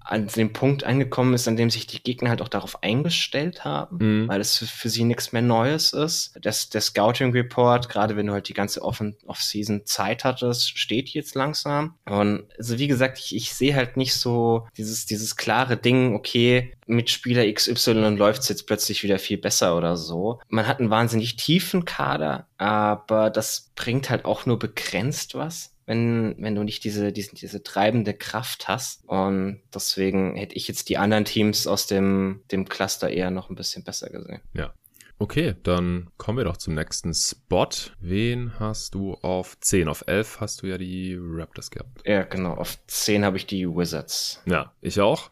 an 0.01 0.27
dem 0.29 0.53
Punkt 0.53 0.85
angekommen 0.85 1.35
ist, 1.35 1.47
an 1.47 1.57
dem 1.57 1.71
sich 1.71 1.87
die 1.87 2.03
Gegner 2.03 2.31
halt 2.31 2.43
auch 2.43 2.49
darauf 2.49 2.83
eingestellt 2.83 3.65
haben, 3.65 3.99
mhm. 4.01 4.29
weil 4.29 4.41
es 4.41 4.59
für, 4.59 4.89
sie 4.89 5.05
nichts 5.05 5.33
mehr 5.33 5.43
Neues 5.43 5.93
ist. 5.93 6.33
Das, 6.41 6.71
der 6.71 6.81
Scouting 6.81 7.33
Report, 7.33 7.89
gerade 7.89 8.17
wenn 8.17 8.27
du 8.27 8.33
halt 8.33 8.49
die 8.49 8.55
ganze 8.55 8.83
Off-Season 8.83 9.83
Zeit 9.85 10.25
hattest, 10.25 10.79
steht 10.79 11.11
jetzt 11.11 11.35
langsam. 11.35 11.95
Und 12.07 12.45
also 12.59 12.79
wie 12.79 12.89
gesagt, 12.89 13.19
ich, 13.19 13.37
ich 13.37 13.55
sehe 13.55 13.75
halt 13.75 13.97
nicht 13.97 14.15
so 14.15 14.67
dieses, 14.77 15.07
dieses 15.07 15.37
klare 15.37 15.77
Ding, 15.77 16.15
okay, 16.15 16.73
mit 16.87 17.11
Spieler 17.11 17.51
XY 17.51 18.17
läuft 18.17 18.43
es 18.43 18.49
jetzt 18.49 18.67
plötzlich 18.67 19.03
wieder 19.03 19.19
viel 19.19 19.39
besser 19.39 19.77
oder 19.77 19.97
so. 19.97 20.41
Man 20.49 20.67
hat 20.67 20.81
einen 20.81 20.91
wahnsinnig 20.91 21.37
tiefen 21.37 21.85
Kader, 21.85 22.49
aber 22.59 23.31
das 23.31 23.71
bringt 23.77 24.11
halt 24.11 24.25
auch 24.25 24.47
nur 24.47 24.59
begrenzt 24.59 25.35
was 25.35 25.73
wenn, 25.91 26.37
wenn 26.39 26.55
du 26.55 26.63
nicht 26.63 26.85
diese, 26.85 27.13
diese, 27.13 27.35
diese 27.35 27.65
treibende 27.65 28.15
Kraft 28.15 28.69
hast. 28.69 29.03
Und 29.09 29.61
deswegen 29.75 30.37
hätte 30.37 30.55
ich 30.55 30.69
jetzt 30.69 30.89
die 30.89 30.99
anderen 30.99 31.25
Teams 31.25 31.67
aus 31.67 31.89
dem, 31.89 32.45
dem 32.53 32.69
Cluster 32.69 33.11
eher 33.11 33.33
noch 33.33 33.51
ein 33.51 33.57
bisschen 33.57 33.83
besser 33.83 34.09
gesehen. 34.09 34.41
Ja. 34.55 34.73
Okay, 35.19 35.57
dann 35.65 36.09
kommen 36.17 36.39
wir 36.39 36.45
doch 36.45 36.59
zum 36.59 36.75
nächsten 36.75 37.13
Spot. 37.13 37.69
Wen 37.99 38.59
hast 38.61 38.95
du 38.95 39.15
auf 39.15 39.59
10? 39.59 39.89
Auf 39.89 40.05
11 40.07 40.41
hast 40.41 40.63
du 40.63 40.69
ja 40.69 40.79
die 40.79 41.19
Raptors 41.21 41.73
gehabt. 41.73 42.07
Ja, 42.07 42.23
genau. 42.23 42.55
Auf 42.55 42.79
10 42.87 43.25
habe 43.25 43.37
ich 43.37 43.47
die 43.47 43.67
Wizards. 43.69 44.41
Ja, 44.47 44.73
ich 44.81 45.01
auch. 45.01 45.31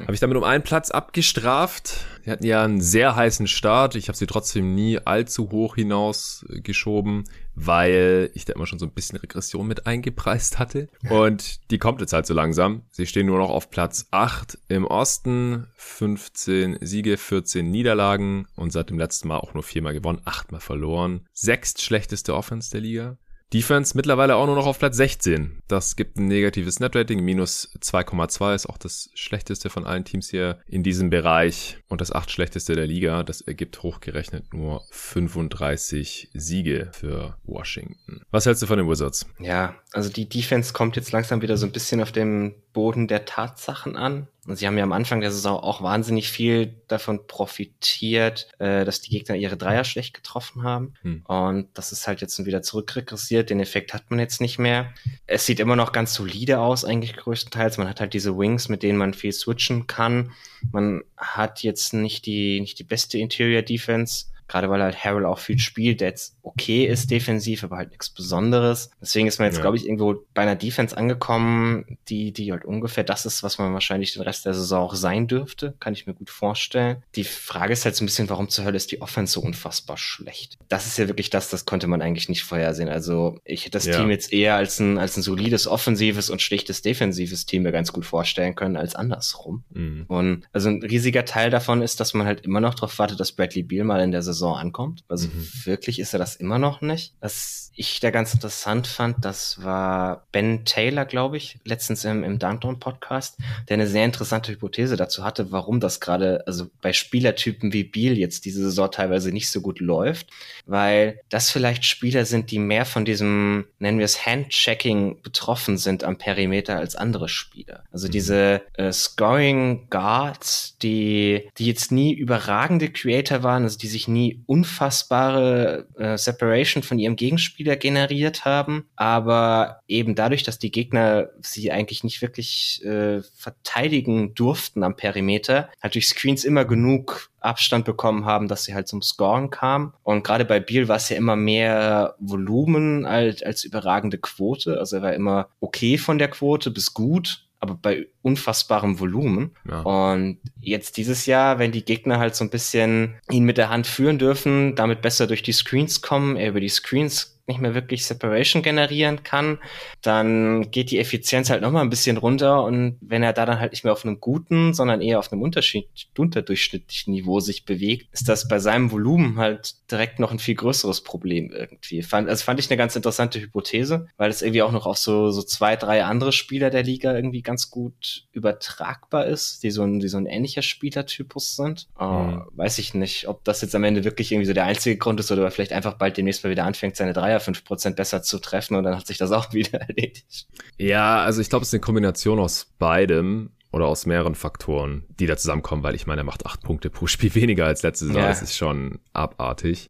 Habe 0.00 0.14
ich 0.14 0.20
damit 0.20 0.36
um 0.36 0.42
einen 0.42 0.64
Platz 0.64 0.90
abgestraft. 0.90 2.04
Die 2.24 2.30
hatten 2.30 2.46
ja 2.46 2.64
einen 2.64 2.80
sehr 2.80 3.16
heißen 3.16 3.46
Start. 3.46 3.94
Ich 3.96 4.08
habe 4.08 4.16
sie 4.16 4.26
trotzdem 4.26 4.74
nie 4.74 4.98
allzu 4.98 5.50
hoch 5.50 5.74
hinaus 5.74 6.44
geschoben, 6.48 7.24
weil 7.54 8.30
ich 8.34 8.44
da 8.44 8.52
immer 8.52 8.66
schon 8.66 8.78
so 8.78 8.86
ein 8.86 8.92
bisschen 8.92 9.18
Regression 9.18 9.66
mit 9.66 9.86
eingepreist 9.86 10.58
hatte. 10.58 10.88
Und 11.10 11.70
die 11.70 11.78
kommt 11.78 12.00
jetzt 12.00 12.12
halt 12.12 12.26
so 12.26 12.34
langsam. 12.34 12.82
Sie 12.90 13.06
stehen 13.06 13.26
nur 13.26 13.38
noch 13.38 13.50
auf 13.50 13.70
Platz 13.70 14.06
8 14.10 14.58
im 14.68 14.84
Osten, 14.84 15.66
15 15.74 16.78
Siege, 16.80 17.16
14 17.16 17.68
Niederlagen 17.68 18.46
und 18.54 18.72
seit 18.72 18.90
dem 18.90 18.98
letzten 18.98 19.28
Mal 19.28 19.38
auch 19.38 19.54
nur 19.54 19.62
viermal 19.62 19.94
gewonnen, 19.94 20.22
achtmal 20.24 20.60
verloren. 20.60 21.26
Sechst 21.32 21.82
schlechteste 21.82 22.34
Offense 22.34 22.70
der 22.70 22.80
Liga. 22.80 23.16
Defense 23.52 23.96
mittlerweile 23.96 24.36
auch 24.36 24.46
nur 24.46 24.56
noch 24.56 24.66
auf 24.66 24.78
Platz 24.78 24.96
16. 24.96 25.62
Das 25.68 25.96
gibt 25.96 26.16
ein 26.16 26.26
negatives 26.26 26.80
Netrating, 26.80 27.20
minus 27.20 27.70
2,2 27.80 28.54
ist 28.54 28.66
auch 28.66 28.78
das 28.78 29.10
schlechteste 29.14 29.70
von 29.70 29.84
allen 29.84 30.04
Teams 30.04 30.30
hier 30.30 30.58
in 30.66 30.82
diesem 30.82 31.10
Bereich 31.10 31.78
und 31.88 32.00
das 32.00 32.12
acht 32.12 32.30
schlechteste 32.30 32.74
der 32.74 32.86
Liga. 32.86 33.22
Das 33.22 33.40
ergibt 33.40 33.82
hochgerechnet 33.82 34.54
nur 34.54 34.82
35 34.90 36.30
Siege 36.32 36.90
für 36.92 37.36
Washington. 37.44 38.22
Was 38.30 38.46
hältst 38.46 38.62
du 38.62 38.66
von 38.66 38.78
den 38.78 38.88
Wizards? 38.88 39.26
Ja, 39.38 39.74
also 39.92 40.10
die 40.10 40.28
Defense 40.28 40.72
kommt 40.72 40.96
jetzt 40.96 41.12
langsam 41.12 41.42
wieder 41.42 41.56
so 41.56 41.66
ein 41.66 41.72
bisschen 41.72 42.00
auf 42.00 42.12
dem 42.12 42.54
Boden 42.72 43.08
der 43.08 43.24
Tatsachen 43.24 43.96
an. 43.96 44.28
Und 44.46 44.56
sie 44.56 44.66
haben 44.66 44.76
ja 44.76 44.82
am 44.82 44.92
Anfang 44.92 45.20
der 45.20 45.30
Saison 45.30 45.60
auch 45.60 45.82
wahnsinnig 45.82 46.28
viel 46.28 46.74
davon 46.88 47.26
profitiert, 47.28 48.48
äh, 48.58 48.84
dass 48.84 49.00
die 49.00 49.10
Gegner 49.10 49.36
ihre 49.36 49.56
Dreier 49.56 49.84
schlecht 49.84 50.14
getroffen 50.14 50.64
haben. 50.64 50.94
Hm. 51.02 51.22
Und 51.26 51.68
das 51.74 51.92
ist 51.92 52.08
halt 52.08 52.20
jetzt 52.20 52.44
wieder 52.44 52.62
zurückregressiert. 52.62 53.50
Den 53.50 53.60
Effekt 53.60 53.94
hat 53.94 54.10
man 54.10 54.18
jetzt 54.18 54.40
nicht 54.40 54.58
mehr. 54.58 54.92
Es 55.26 55.46
sieht 55.46 55.60
immer 55.60 55.76
noch 55.76 55.92
ganz 55.92 56.14
solide 56.14 56.58
aus, 56.58 56.84
eigentlich 56.84 57.16
größtenteils. 57.16 57.78
Man 57.78 57.88
hat 57.88 58.00
halt 58.00 58.14
diese 58.14 58.36
Wings, 58.36 58.68
mit 58.68 58.82
denen 58.82 58.98
man 58.98 59.14
viel 59.14 59.32
switchen 59.32 59.86
kann. 59.86 60.32
Man 60.72 61.02
hat 61.16 61.62
jetzt 61.62 61.94
nicht 61.94 62.26
die, 62.26 62.60
nicht 62.60 62.80
die 62.80 62.84
beste 62.84 63.18
Interior 63.18 63.62
Defense 63.62 64.26
gerade 64.52 64.68
weil 64.68 64.82
halt 64.82 65.02
Harrell 65.02 65.24
auch 65.24 65.38
viel 65.38 65.58
spielt, 65.58 66.02
der 66.02 66.08
jetzt 66.08 66.36
okay 66.42 66.84
ist 66.84 67.10
defensiv, 67.10 67.64
aber 67.64 67.78
halt 67.78 67.90
nichts 67.90 68.10
Besonderes. 68.10 68.90
Deswegen 69.00 69.26
ist 69.26 69.38
man 69.38 69.46
jetzt, 69.46 69.56
ja. 69.56 69.62
glaube 69.62 69.78
ich, 69.78 69.86
irgendwo 69.86 70.26
bei 70.34 70.42
einer 70.42 70.56
Defense 70.56 70.94
angekommen, 70.94 71.98
die, 72.08 72.32
die 72.32 72.52
halt 72.52 72.66
ungefähr 72.66 73.02
das 73.02 73.24
ist, 73.24 73.42
was 73.42 73.56
man 73.56 73.72
wahrscheinlich 73.72 74.12
den 74.12 74.22
Rest 74.22 74.44
der 74.44 74.52
Saison 74.52 74.82
auch 74.82 74.94
sein 74.94 75.26
dürfte. 75.26 75.74
Kann 75.80 75.94
ich 75.94 76.06
mir 76.06 76.12
gut 76.12 76.28
vorstellen. 76.28 77.02
Die 77.14 77.24
Frage 77.24 77.72
ist 77.72 77.86
halt 77.86 77.96
so 77.96 78.04
ein 78.04 78.06
bisschen, 78.06 78.28
warum 78.28 78.50
zur 78.50 78.66
Hölle 78.66 78.76
ist 78.76 78.92
die 78.92 79.00
Offense 79.00 79.32
so 79.32 79.40
unfassbar 79.40 79.96
schlecht? 79.96 80.58
Das 80.68 80.86
ist 80.86 80.98
ja 80.98 81.08
wirklich 81.08 81.30
das, 81.30 81.48
das 81.48 81.64
konnte 81.64 81.86
man 81.86 82.02
eigentlich 82.02 82.28
nicht 82.28 82.44
vorhersehen. 82.44 82.90
Also 82.90 83.38
ich 83.44 83.62
hätte 83.62 83.78
das 83.78 83.86
ja. 83.86 83.96
Team 83.96 84.10
jetzt 84.10 84.34
eher 84.34 84.56
als 84.56 84.78
ein, 84.80 84.98
als 84.98 85.16
ein 85.16 85.22
solides 85.22 85.66
offensives 85.66 86.28
und 86.28 86.42
schlichtes 86.42 86.82
defensives 86.82 87.46
Team 87.46 87.62
mir 87.62 87.72
ganz 87.72 87.90
gut 87.94 88.04
vorstellen 88.04 88.54
können 88.54 88.76
als 88.76 88.94
andersrum. 88.94 89.64
Mhm. 89.70 90.04
Und 90.08 90.44
also 90.52 90.68
ein 90.68 90.82
riesiger 90.82 91.24
Teil 91.24 91.48
davon 91.48 91.80
ist, 91.80 92.00
dass 92.00 92.12
man 92.12 92.26
halt 92.26 92.42
immer 92.42 92.60
noch 92.60 92.74
darauf 92.74 92.98
wartet, 92.98 93.18
dass 93.18 93.32
Bradley 93.32 93.62
Beal 93.62 93.84
mal 93.84 94.02
in 94.02 94.12
der 94.12 94.22
Saison 94.22 94.41
ankommt. 94.50 95.04
Also 95.08 95.28
mhm. 95.28 95.48
wirklich 95.64 95.98
ist 95.98 96.12
er 96.12 96.18
das 96.18 96.36
immer 96.36 96.58
noch 96.58 96.80
nicht. 96.80 97.14
Was 97.20 97.70
ich 97.74 98.00
da 98.00 98.10
ganz 98.10 98.34
interessant 98.34 98.86
fand, 98.86 99.24
das 99.24 99.62
war 99.62 100.26
Ben 100.32 100.64
Taylor, 100.64 101.04
glaube 101.04 101.36
ich, 101.36 101.58
letztens 101.64 102.04
im, 102.04 102.22
im 102.22 102.38
Downtown 102.38 102.78
Podcast, 102.78 103.38
der 103.68 103.74
eine 103.74 103.86
sehr 103.86 104.04
interessante 104.04 104.52
Hypothese 104.52 104.96
dazu 104.96 105.24
hatte, 105.24 105.52
warum 105.52 105.80
das 105.80 106.00
gerade, 106.00 106.46
also 106.46 106.66
bei 106.80 106.92
Spielertypen 106.92 107.72
wie 107.72 107.84
Beal 107.84 108.18
jetzt 108.18 108.44
diese 108.44 108.62
Saison 108.62 108.90
teilweise 108.90 109.32
nicht 109.32 109.50
so 109.50 109.60
gut 109.60 109.80
läuft, 109.80 110.28
weil 110.66 111.20
das 111.28 111.50
vielleicht 111.50 111.84
Spieler 111.84 112.24
sind, 112.26 112.50
die 112.50 112.58
mehr 112.58 112.84
von 112.84 113.04
diesem, 113.04 113.66
nennen 113.78 113.98
wir 113.98 114.04
es 114.04 114.26
Handchecking 114.26 115.22
betroffen 115.22 115.78
sind 115.78 116.04
am 116.04 116.18
Perimeter 116.18 116.78
als 116.78 116.94
andere 116.94 117.28
Spieler. 117.28 117.84
Also 117.90 118.08
mhm. 118.08 118.12
diese 118.12 118.62
äh, 118.74 118.92
Scoring 118.92 119.88
Guards, 119.88 120.76
die, 120.82 121.48
die 121.58 121.66
jetzt 121.66 121.90
nie 121.90 122.12
überragende 122.12 122.90
Creator 122.90 123.42
waren, 123.42 123.62
also 123.62 123.78
die 123.78 123.88
sich 123.88 124.08
nie 124.08 124.31
unfassbare 124.46 125.88
äh, 125.96 126.16
Separation 126.16 126.82
von 126.82 126.98
ihrem 126.98 127.16
Gegenspieler 127.16 127.76
generiert 127.76 128.44
haben, 128.44 128.86
aber 128.96 129.80
eben 129.88 130.14
dadurch, 130.14 130.42
dass 130.42 130.58
die 130.58 130.70
Gegner 130.70 131.28
sie 131.40 131.72
eigentlich 131.72 132.04
nicht 132.04 132.22
wirklich 132.22 132.84
äh, 132.84 133.22
verteidigen 133.36 134.34
durften 134.34 134.82
am 134.82 134.96
Perimeter, 134.96 135.68
halt 135.82 135.94
durch 135.94 136.08
Screens 136.08 136.44
immer 136.44 136.64
genug 136.64 137.30
Abstand 137.40 137.84
bekommen 137.84 138.24
haben, 138.24 138.48
dass 138.48 138.64
sie 138.64 138.74
halt 138.74 138.88
zum 138.88 139.02
Scoren 139.02 139.50
kamen. 139.50 139.92
Und 140.02 140.22
gerade 140.24 140.44
bei 140.44 140.60
Biel 140.60 140.88
war 140.88 140.96
es 140.96 141.08
ja 141.08 141.16
immer 141.16 141.36
mehr 141.36 142.14
Volumen 142.18 143.04
als, 143.04 143.42
als 143.42 143.64
überragende 143.64 144.18
Quote. 144.18 144.78
Also 144.78 144.96
er 144.96 145.02
war 145.02 145.12
immer 145.12 145.48
okay 145.60 145.98
von 145.98 146.18
der 146.18 146.28
Quote 146.28 146.70
bis 146.70 146.94
gut 146.94 147.46
aber 147.62 147.76
bei 147.80 148.08
unfassbarem 148.22 148.98
Volumen. 148.98 149.52
Ja. 149.70 149.82
Und 149.82 150.38
jetzt 150.60 150.96
dieses 150.96 151.26
Jahr, 151.26 151.60
wenn 151.60 151.70
die 151.70 151.84
Gegner 151.84 152.18
halt 152.18 152.34
so 152.34 152.44
ein 152.44 152.50
bisschen 152.50 153.14
ihn 153.30 153.44
mit 153.44 153.56
der 153.56 153.70
Hand 153.70 153.86
führen 153.86 154.18
dürfen, 154.18 154.74
damit 154.74 155.00
besser 155.00 155.28
durch 155.28 155.44
die 155.44 155.52
Screens 155.52 156.02
kommen, 156.02 156.36
er 156.36 156.48
über 156.48 156.60
die 156.60 156.68
Screens 156.68 157.31
nicht 157.46 157.60
mehr 157.60 157.74
wirklich 157.74 158.06
Separation 158.06 158.62
generieren 158.62 159.22
kann, 159.22 159.58
dann 160.00 160.70
geht 160.70 160.90
die 160.90 160.98
Effizienz 160.98 161.50
halt 161.50 161.62
nochmal 161.62 161.82
ein 161.82 161.90
bisschen 161.90 162.16
runter 162.16 162.62
und 162.64 162.98
wenn 163.00 163.22
er 163.22 163.32
da 163.32 163.46
dann 163.46 163.58
halt 163.58 163.72
nicht 163.72 163.84
mehr 163.84 163.92
auf 163.92 164.04
einem 164.04 164.20
guten, 164.20 164.74
sondern 164.74 165.00
eher 165.00 165.18
auf 165.18 165.32
einem 165.32 165.42
Unterschied, 165.42 165.88
unterdurchschnittlichen 166.16 167.12
Niveau 167.12 167.40
sich 167.40 167.64
bewegt, 167.64 168.08
ist 168.12 168.28
das 168.28 168.48
bei 168.48 168.58
seinem 168.58 168.92
Volumen 168.92 169.38
halt 169.38 169.74
direkt 169.90 170.18
noch 170.18 170.30
ein 170.30 170.38
viel 170.38 170.54
größeres 170.54 171.02
Problem 171.02 171.50
irgendwie. 171.50 172.02
Fand, 172.02 172.28
also 172.28 172.44
fand 172.44 172.60
ich 172.60 172.70
eine 172.70 172.76
ganz 172.76 172.96
interessante 172.96 173.40
Hypothese, 173.40 174.08
weil 174.16 174.30
es 174.30 174.42
irgendwie 174.42 174.62
auch 174.62 174.72
noch 174.72 174.86
auf 174.86 174.98
so, 174.98 175.30
so 175.30 175.42
zwei, 175.42 175.76
drei 175.76 176.04
andere 176.04 176.32
Spieler 176.32 176.70
der 176.70 176.82
Liga 176.82 177.14
irgendwie 177.14 177.42
ganz 177.42 177.70
gut 177.70 178.26
übertragbar 178.32 179.26
ist, 179.26 179.62
die 179.62 179.70
so 179.70 179.82
ein, 179.82 180.00
die 180.00 180.08
so 180.08 180.16
ein 180.16 180.26
ähnlicher 180.26 180.62
Spielertypus 180.62 181.56
sind. 181.56 181.88
Mhm. 181.98 182.06
Uh, 182.06 182.40
weiß 182.54 182.78
ich 182.78 182.94
nicht, 182.94 183.28
ob 183.28 183.44
das 183.44 183.62
jetzt 183.62 183.74
am 183.74 183.84
Ende 183.84 184.04
wirklich 184.04 184.32
irgendwie 184.32 184.46
so 184.46 184.52
der 184.52 184.64
einzige 184.64 184.96
Grund 184.96 185.20
ist 185.20 185.30
oder 185.30 185.50
vielleicht 185.50 185.72
einfach 185.72 185.94
bald 185.94 186.16
demnächst 186.16 186.44
mal 186.44 186.50
wieder 186.50 186.64
anfängt, 186.64 186.96
seine 186.96 187.12
Dreier 187.32 187.40
5% 187.40 187.94
besser 187.94 188.22
zu 188.22 188.38
treffen 188.38 188.76
und 188.76 188.84
dann 188.84 188.96
hat 188.96 189.06
sich 189.06 189.18
das 189.18 189.32
auch 189.32 189.52
wieder 189.52 189.80
erledigt. 189.80 190.46
Ja, 190.78 191.22
also 191.22 191.40
ich 191.40 191.50
glaube, 191.50 191.62
es 191.62 191.68
ist 191.68 191.74
eine 191.74 191.80
Kombination 191.80 192.38
aus 192.38 192.72
beidem 192.78 193.50
oder 193.72 193.86
aus 193.86 194.04
mehreren 194.06 194.34
Faktoren, 194.34 195.04
die 195.08 195.26
da 195.26 195.36
zusammenkommen, 195.36 195.82
weil 195.82 195.94
ich 195.94 196.06
meine, 196.06 196.20
er 196.22 196.24
macht 196.24 196.44
acht 196.44 196.62
Punkte 196.62 196.90
pro 196.90 197.06
Spiel 197.06 197.34
weniger 197.34 197.66
als 197.66 197.82
letzte 197.82 198.06
Saison. 198.06 198.22
Ja. 198.22 198.28
Das 198.28 198.42
ist 198.42 198.56
schon 198.56 199.00
abartig. 199.12 199.86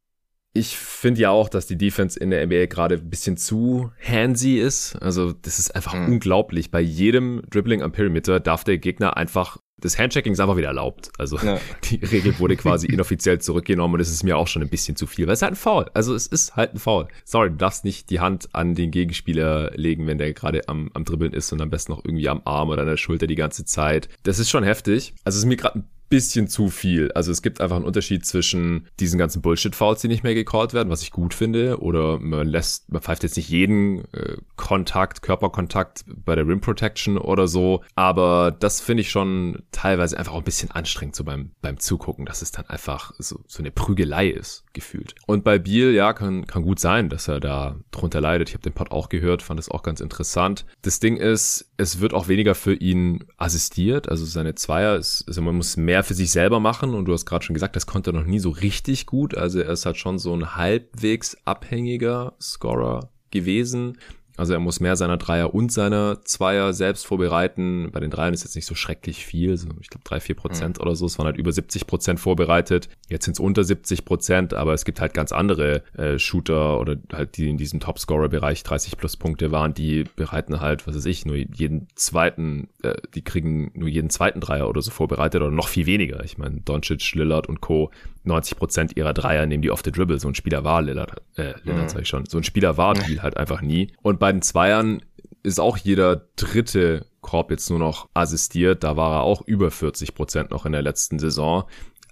Ich 0.54 0.76
finde 0.76 1.22
ja 1.22 1.30
auch, 1.30 1.48
dass 1.48 1.66
die 1.66 1.78
Defense 1.78 2.18
in 2.20 2.28
der 2.28 2.46
NBA 2.46 2.66
gerade 2.66 2.96
ein 2.96 3.08
bisschen 3.08 3.38
zu 3.38 3.90
handsy 4.06 4.58
ist. 4.58 4.96
Also 4.96 5.32
das 5.32 5.58
ist 5.58 5.74
einfach 5.74 5.94
mhm. 5.94 6.08
unglaublich. 6.08 6.70
Bei 6.70 6.80
jedem 6.80 7.42
Dribbling 7.48 7.80
am 7.80 7.92
Perimeter 7.92 8.38
darf 8.38 8.62
der 8.62 8.76
Gegner 8.76 9.16
einfach 9.16 9.56
das 9.82 9.98
Handchecking 9.98 10.32
ist 10.32 10.40
einfach 10.40 10.56
wieder 10.56 10.68
erlaubt. 10.68 11.10
Also 11.18 11.36
ja. 11.38 11.58
die 11.90 11.96
Regel 11.96 12.38
wurde 12.38 12.56
quasi 12.56 12.86
inoffiziell 12.92 13.40
zurückgenommen 13.40 13.94
und 13.94 14.00
es 14.00 14.10
ist 14.10 14.22
mir 14.22 14.38
auch 14.38 14.48
schon 14.48 14.62
ein 14.62 14.68
bisschen 14.68 14.96
zu 14.96 15.06
viel, 15.06 15.26
weil 15.26 15.34
es 15.34 15.40
ist 15.40 15.42
halt 15.42 15.52
ein 15.52 15.56
Foul. 15.56 15.90
Also 15.92 16.14
es 16.14 16.26
ist 16.26 16.56
halt 16.56 16.74
ein 16.74 16.78
Foul. 16.78 17.08
Sorry, 17.24 17.50
du 17.50 17.56
darfst 17.56 17.84
nicht 17.84 18.08
die 18.10 18.20
Hand 18.20 18.48
an 18.52 18.74
den 18.74 18.90
Gegenspieler 18.90 19.72
legen, 19.74 20.06
wenn 20.06 20.18
der 20.18 20.32
gerade 20.32 20.68
am, 20.68 20.90
am 20.94 21.04
Dribbeln 21.04 21.32
ist 21.32 21.52
und 21.52 21.60
am 21.60 21.70
besten 21.70 21.92
noch 21.92 22.04
irgendwie 22.04 22.28
am 22.28 22.42
Arm 22.44 22.70
oder 22.70 22.82
an 22.82 22.88
der 22.88 22.96
Schulter 22.96 23.26
die 23.26 23.34
ganze 23.34 23.64
Zeit. 23.64 24.08
Das 24.22 24.38
ist 24.38 24.50
schon 24.50 24.64
heftig. 24.64 25.14
Also 25.24 25.36
es 25.36 25.42
ist 25.42 25.48
mir 25.48 25.56
gerade 25.56 25.80
ein 25.80 25.88
bisschen 26.12 26.46
zu 26.46 26.68
viel. 26.68 27.10
Also 27.12 27.32
es 27.32 27.40
gibt 27.40 27.62
einfach 27.62 27.76
einen 27.76 27.86
Unterschied 27.86 28.26
zwischen 28.26 28.86
diesen 29.00 29.18
ganzen 29.18 29.40
Bullshit-Fouls, 29.40 30.02
die 30.02 30.08
nicht 30.08 30.22
mehr 30.22 30.34
gecallt 30.34 30.74
werden, 30.74 30.90
was 30.90 31.02
ich 31.02 31.10
gut 31.10 31.32
finde, 31.32 31.80
oder 31.80 32.18
man 32.18 32.46
lässt, 32.46 32.92
man 32.92 33.00
pfeift 33.00 33.22
jetzt 33.22 33.38
nicht 33.38 33.48
jeden 33.48 34.04
äh, 34.12 34.36
Kontakt, 34.56 35.22
Körperkontakt 35.22 36.04
bei 36.06 36.34
der 36.34 36.46
Rim 36.46 36.60
Protection 36.60 37.16
oder 37.16 37.48
so, 37.48 37.82
aber 37.94 38.50
das 38.50 38.82
finde 38.82 39.00
ich 39.00 39.10
schon 39.10 39.62
teilweise 39.72 40.18
einfach 40.18 40.34
auch 40.34 40.38
ein 40.38 40.44
bisschen 40.44 40.70
anstrengend 40.70 41.16
so 41.16 41.24
beim, 41.24 41.52
beim 41.62 41.78
Zugucken, 41.78 42.26
dass 42.26 42.42
es 42.42 42.52
dann 42.52 42.66
einfach 42.66 43.14
so, 43.18 43.40
so 43.46 43.60
eine 43.60 43.70
Prügelei 43.70 44.28
ist, 44.28 44.64
gefühlt. 44.74 45.14
Und 45.26 45.44
bei 45.44 45.58
Biel, 45.58 45.94
ja, 45.94 46.12
kann, 46.12 46.46
kann 46.46 46.62
gut 46.62 46.78
sein, 46.78 47.08
dass 47.08 47.26
er 47.26 47.40
da 47.40 47.76
drunter 47.90 48.20
leidet. 48.20 48.50
Ich 48.50 48.54
habe 48.54 48.64
den 48.64 48.74
Pod 48.74 48.90
auch 48.90 49.08
gehört, 49.08 49.40
fand 49.40 49.58
es 49.58 49.70
auch 49.70 49.82
ganz 49.82 50.02
interessant. 50.02 50.66
Das 50.82 51.00
Ding 51.00 51.16
ist, 51.16 51.72
es 51.78 52.00
wird 52.00 52.12
auch 52.12 52.28
weniger 52.28 52.54
für 52.54 52.74
ihn 52.74 53.24
assistiert, 53.38 54.10
also 54.10 54.26
seine 54.26 54.54
Zweier, 54.56 54.96
ist, 54.96 55.24
also 55.26 55.40
man 55.40 55.56
muss 55.56 55.78
mehr 55.78 56.01
für 56.02 56.14
sich 56.14 56.30
selber 56.30 56.60
machen 56.60 56.94
und 56.94 57.04
du 57.06 57.12
hast 57.12 57.26
gerade 57.26 57.44
schon 57.44 57.54
gesagt, 57.54 57.76
das 57.76 57.86
konnte 57.86 58.10
er 58.10 58.14
noch 58.14 58.26
nie 58.26 58.38
so 58.38 58.50
richtig 58.50 59.06
gut. 59.06 59.36
Also 59.36 59.60
er 59.60 59.70
ist 59.70 59.86
halt 59.86 59.96
schon 59.96 60.18
so 60.18 60.34
ein 60.34 60.56
halbwegs 60.56 61.36
abhängiger 61.44 62.34
Scorer 62.40 63.10
gewesen. 63.30 63.98
Also 64.36 64.54
er 64.54 64.60
muss 64.60 64.80
mehr 64.80 64.96
seiner 64.96 65.18
Dreier 65.18 65.54
und 65.54 65.70
seiner 65.72 66.24
Zweier 66.24 66.72
selbst 66.72 67.06
vorbereiten. 67.06 67.90
Bei 67.92 68.00
den 68.00 68.10
Dreiern 68.10 68.32
ist 68.32 68.44
jetzt 68.44 68.54
nicht 68.54 68.66
so 68.66 68.74
schrecklich 68.74 69.26
viel, 69.26 69.56
so 69.56 69.68
ich 69.80 69.88
glaube 69.88 70.04
drei, 70.04 70.20
vier 70.20 70.34
Prozent 70.34 70.78
mhm. 70.78 70.82
oder 70.82 70.94
so. 70.94 71.06
Es 71.06 71.18
waren 71.18 71.26
halt 71.26 71.36
über 71.36 71.52
70 71.52 71.86
Prozent 71.86 72.18
vorbereitet. 72.18 72.88
Jetzt 73.08 73.26
sind 73.26 73.34
es 73.34 73.40
unter 73.40 73.62
70 73.62 74.04
Prozent, 74.04 74.54
aber 74.54 74.72
es 74.72 74.84
gibt 74.84 75.00
halt 75.00 75.12
ganz 75.12 75.32
andere 75.32 75.82
äh, 75.96 76.18
Shooter 76.18 76.80
oder 76.80 76.96
halt 77.12 77.36
die 77.36 77.50
in 77.50 77.58
diesem 77.58 77.80
Topscorer-Bereich 77.80 78.62
30 78.62 78.96
plus 78.96 79.16
Punkte 79.16 79.52
waren, 79.52 79.74
die 79.74 80.04
bereiten 80.16 80.60
halt, 80.60 80.86
was 80.86 80.96
weiß 80.96 81.06
ich, 81.06 81.26
nur 81.26 81.36
jeden 81.36 81.88
zweiten, 81.94 82.68
äh, 82.82 82.94
die 83.14 83.22
kriegen 83.22 83.70
nur 83.74 83.88
jeden 83.88 84.10
zweiten 84.10 84.40
Dreier 84.40 84.68
oder 84.68 84.80
so 84.80 84.90
vorbereitet 84.90 85.42
oder 85.42 85.50
noch 85.50 85.68
viel 85.68 85.86
weniger. 85.86 86.24
Ich 86.24 86.38
meine, 86.38 86.60
Doncic, 86.60 87.14
Lillard 87.14 87.48
und 87.48 87.60
Co. 87.60 87.90
90 88.24 88.56
Prozent 88.56 88.96
ihrer 88.96 89.14
Dreier 89.14 89.46
nehmen 89.46 89.62
die 89.62 89.70
off 89.70 89.82
the 89.84 89.92
dribble. 89.92 90.18
So 90.18 90.28
ein 90.28 90.34
Spieler 90.34 90.64
war 90.64 90.82
Lillard, 90.82 91.22
äh, 91.36 91.54
Lillard 91.64 91.84
mhm. 91.84 91.88
sag 91.88 92.02
ich 92.02 92.08
schon. 92.08 92.26
So 92.26 92.38
ein 92.38 92.44
Spieler 92.44 92.76
war 92.76 92.94
Deal 92.94 93.22
halt 93.22 93.36
einfach 93.36 93.62
nie. 93.62 93.92
Und 94.02 94.18
bei 94.18 94.30
den 94.32 94.42
Zweiern 94.42 95.02
ist 95.42 95.60
auch 95.60 95.76
jeder 95.76 96.28
dritte 96.36 97.06
Korb 97.20 97.50
jetzt 97.50 97.70
nur 97.70 97.78
noch 97.78 98.08
assistiert. 98.14 98.84
Da 98.84 98.96
war 98.96 99.18
er 99.18 99.22
auch 99.22 99.42
über 99.46 99.70
40 99.70 100.14
Prozent 100.14 100.50
noch 100.50 100.66
in 100.66 100.72
der 100.72 100.82
letzten 100.82 101.18
Saison. 101.18 101.64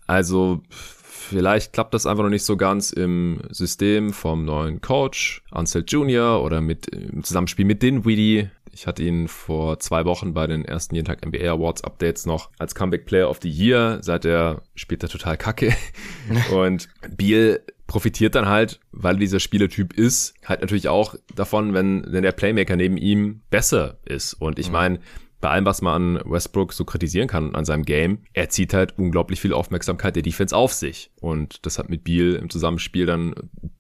Also 0.06 0.62
vielleicht 0.70 1.72
klappt 1.72 1.94
das 1.94 2.06
einfach 2.06 2.24
noch 2.24 2.30
nicht 2.30 2.44
so 2.44 2.56
ganz 2.56 2.90
im 2.90 3.42
System 3.50 4.12
vom 4.12 4.44
neuen 4.44 4.80
Coach, 4.80 5.42
Ansel 5.50 5.84
Jr. 5.86 6.42
oder 6.42 6.60
mit 6.60 6.86
im 6.88 7.22
Zusammenspiel 7.22 7.64
mit 7.64 7.82
Dinwiddie. 7.82 8.48
Ich 8.72 8.86
hatte 8.86 9.02
ihn 9.02 9.28
vor 9.28 9.78
zwei 9.80 10.04
Wochen 10.04 10.34
bei 10.34 10.46
den 10.46 10.64
ersten 10.64 10.94
jeden 10.94 11.06
Tag 11.06 11.24
NBA 11.26 11.50
Awards 11.50 11.82
Updates 11.82 12.26
noch 12.26 12.50
als 12.58 12.74
Comeback 12.74 13.06
Player 13.06 13.28
of 13.28 13.38
the 13.42 13.50
Year. 13.50 13.98
Seit 14.02 14.24
er 14.24 14.62
spielt 14.74 15.02
er 15.02 15.08
total 15.08 15.36
kacke. 15.36 15.74
Und 16.52 16.88
Beal 17.16 17.60
profitiert 17.86 18.36
dann 18.36 18.46
halt, 18.46 18.78
weil 18.92 19.16
er 19.16 19.20
dieser 19.20 19.40
Spielertyp 19.40 19.92
ist, 19.92 20.34
halt 20.44 20.60
natürlich 20.60 20.88
auch 20.88 21.16
davon, 21.34 21.74
wenn, 21.74 22.04
wenn 22.06 22.22
der 22.22 22.32
Playmaker 22.32 22.76
neben 22.76 22.96
ihm 22.96 23.42
besser 23.50 23.98
ist. 24.04 24.34
Und 24.34 24.60
ich 24.60 24.68
mhm. 24.68 24.72
meine, 24.72 25.00
bei 25.40 25.50
allem, 25.50 25.64
was 25.64 25.82
man 25.82 26.18
an 26.18 26.30
Westbrook 26.30 26.72
so 26.72 26.84
kritisieren 26.84 27.28
kann 27.28 27.54
an 27.54 27.64
seinem 27.64 27.84
Game, 27.84 28.18
er 28.32 28.48
zieht 28.48 28.74
halt 28.74 28.98
unglaublich 28.98 29.40
viel 29.40 29.52
Aufmerksamkeit 29.52 30.16
der 30.16 30.22
Defense 30.22 30.54
auf 30.54 30.72
sich. 30.72 31.10
Und 31.20 31.64
das 31.66 31.78
hat 31.78 31.88
mit 31.88 32.04
Beal 32.04 32.34
im 32.34 32.50
Zusammenspiel 32.50 33.06
dann 33.06 33.34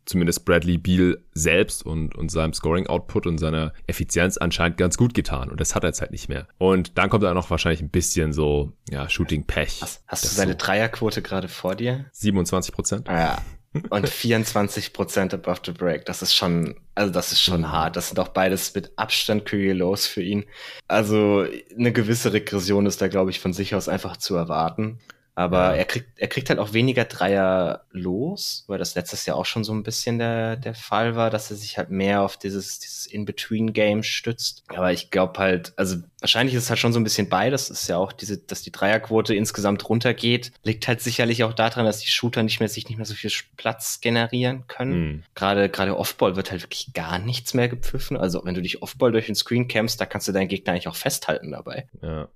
zumindest 0.06 0.44
Bradley 0.44 0.78
Beal 0.78 1.18
selbst 1.32 1.84
und, 1.84 2.16
und 2.16 2.30
seinem 2.30 2.52
Scoring-Output 2.52 3.26
und 3.26 3.38
seiner 3.38 3.72
Effizienz 3.86 4.36
anscheinend 4.38 4.76
ganz 4.76 4.96
gut 4.96 5.14
getan. 5.14 5.50
Und 5.50 5.60
das 5.60 5.74
hat 5.74 5.84
er 5.84 5.90
jetzt 5.90 6.00
halt 6.00 6.10
nicht 6.10 6.28
mehr. 6.28 6.48
Und 6.58 6.98
dann 6.98 7.10
kommt 7.10 7.24
er 7.24 7.34
noch 7.34 7.50
wahrscheinlich 7.50 7.82
ein 7.82 7.90
bisschen 7.90 8.32
so, 8.32 8.72
ja, 8.88 9.08
Shooting-Pech. 9.08 9.82
Hast, 9.82 10.02
hast 10.06 10.24
du 10.24 10.28
seine 10.28 10.52
so 10.52 10.58
Dreierquote 10.58 11.22
gerade 11.22 11.48
vor 11.48 11.74
dir? 11.76 12.06
27 12.12 12.74
Prozent. 12.74 13.08
Ja, 13.08 13.38
und 13.90 14.08
24 14.08 14.92
Prozent 14.92 15.32
above 15.32 15.60
the 15.64 15.72
break. 15.72 16.04
Das 16.06 16.22
ist 16.22 16.34
schon, 16.34 16.74
also 16.94 17.12
das 17.12 17.32
ist 17.32 17.42
schon 17.42 17.70
hart. 17.70 17.96
Das 17.96 18.08
sind 18.08 18.18
auch 18.18 18.28
beides 18.28 18.74
mit 18.74 18.92
Abstand 18.96 19.50
los 19.52 20.06
für 20.06 20.22
ihn. 20.22 20.44
Also 20.88 21.46
eine 21.76 21.92
gewisse 21.92 22.32
Regression 22.32 22.86
ist 22.86 23.00
da, 23.00 23.08
glaube 23.08 23.30
ich, 23.30 23.40
von 23.40 23.52
sich 23.52 23.74
aus 23.74 23.88
einfach 23.88 24.16
zu 24.16 24.34
erwarten. 24.34 24.98
Aber 25.34 25.70
ja. 25.70 25.76
er 25.76 25.84
kriegt, 25.84 26.08
er 26.18 26.28
kriegt 26.28 26.50
halt 26.50 26.58
auch 26.58 26.72
weniger 26.72 27.04
Dreier 27.04 27.84
los, 27.90 28.64
weil 28.66 28.78
das 28.78 28.94
letztes 28.94 29.26
Jahr 29.26 29.36
auch 29.36 29.46
schon 29.46 29.64
so 29.64 29.72
ein 29.72 29.82
bisschen 29.82 30.18
der, 30.18 30.56
der 30.56 30.74
Fall 30.74 31.16
war, 31.16 31.30
dass 31.30 31.50
er 31.50 31.56
sich 31.56 31.78
halt 31.78 31.90
mehr 31.90 32.22
auf 32.22 32.36
dieses, 32.36 32.78
dieses 32.78 33.06
In-Between-Game 33.06 34.02
stützt. 34.02 34.64
Aber 34.68 34.92
ich 34.92 35.10
glaube 35.10 35.38
halt, 35.38 35.72
also 35.76 35.96
wahrscheinlich 36.20 36.54
ist 36.54 36.64
es 36.64 36.70
halt 36.70 36.78
schon 36.78 36.92
so 36.92 37.00
ein 37.00 37.04
bisschen 37.04 37.28
beides. 37.28 37.70
ist 37.70 37.88
ja 37.88 37.96
auch 37.96 38.12
diese, 38.12 38.38
dass 38.38 38.62
die 38.62 38.72
Dreierquote 38.72 39.34
insgesamt 39.34 39.88
runtergeht, 39.88 40.52
liegt 40.62 40.88
halt 40.88 41.00
sicherlich 41.00 41.44
auch 41.44 41.52
daran, 41.52 41.84
dass 41.84 42.00
die 42.00 42.08
Shooter 42.08 42.42
nicht 42.42 42.60
mehr, 42.60 42.68
sich 42.68 42.88
nicht 42.88 42.96
mehr 42.96 43.06
so 43.06 43.14
viel 43.14 43.30
Platz 43.56 44.00
generieren 44.00 44.66
können. 44.66 45.00
Mhm. 45.00 45.22
Gerade, 45.34 45.68
gerade 45.68 45.96
Offball 45.96 46.36
wird 46.36 46.50
halt 46.50 46.62
wirklich 46.62 46.92
gar 46.92 47.18
nichts 47.18 47.54
mehr 47.54 47.68
gepfiffen. 47.68 48.16
Also 48.16 48.42
wenn 48.44 48.54
du 48.54 48.62
dich 48.62 48.82
Offball 48.82 49.12
durch 49.12 49.26
den 49.26 49.34
Screen 49.34 49.68
campst, 49.68 50.00
da 50.00 50.06
kannst 50.06 50.28
du 50.28 50.32
deinen 50.32 50.48
Gegner 50.48 50.72
eigentlich 50.72 50.88
auch 50.88 50.96
festhalten 50.96 51.52
dabei. 51.52 51.88
Ja. 52.02 52.28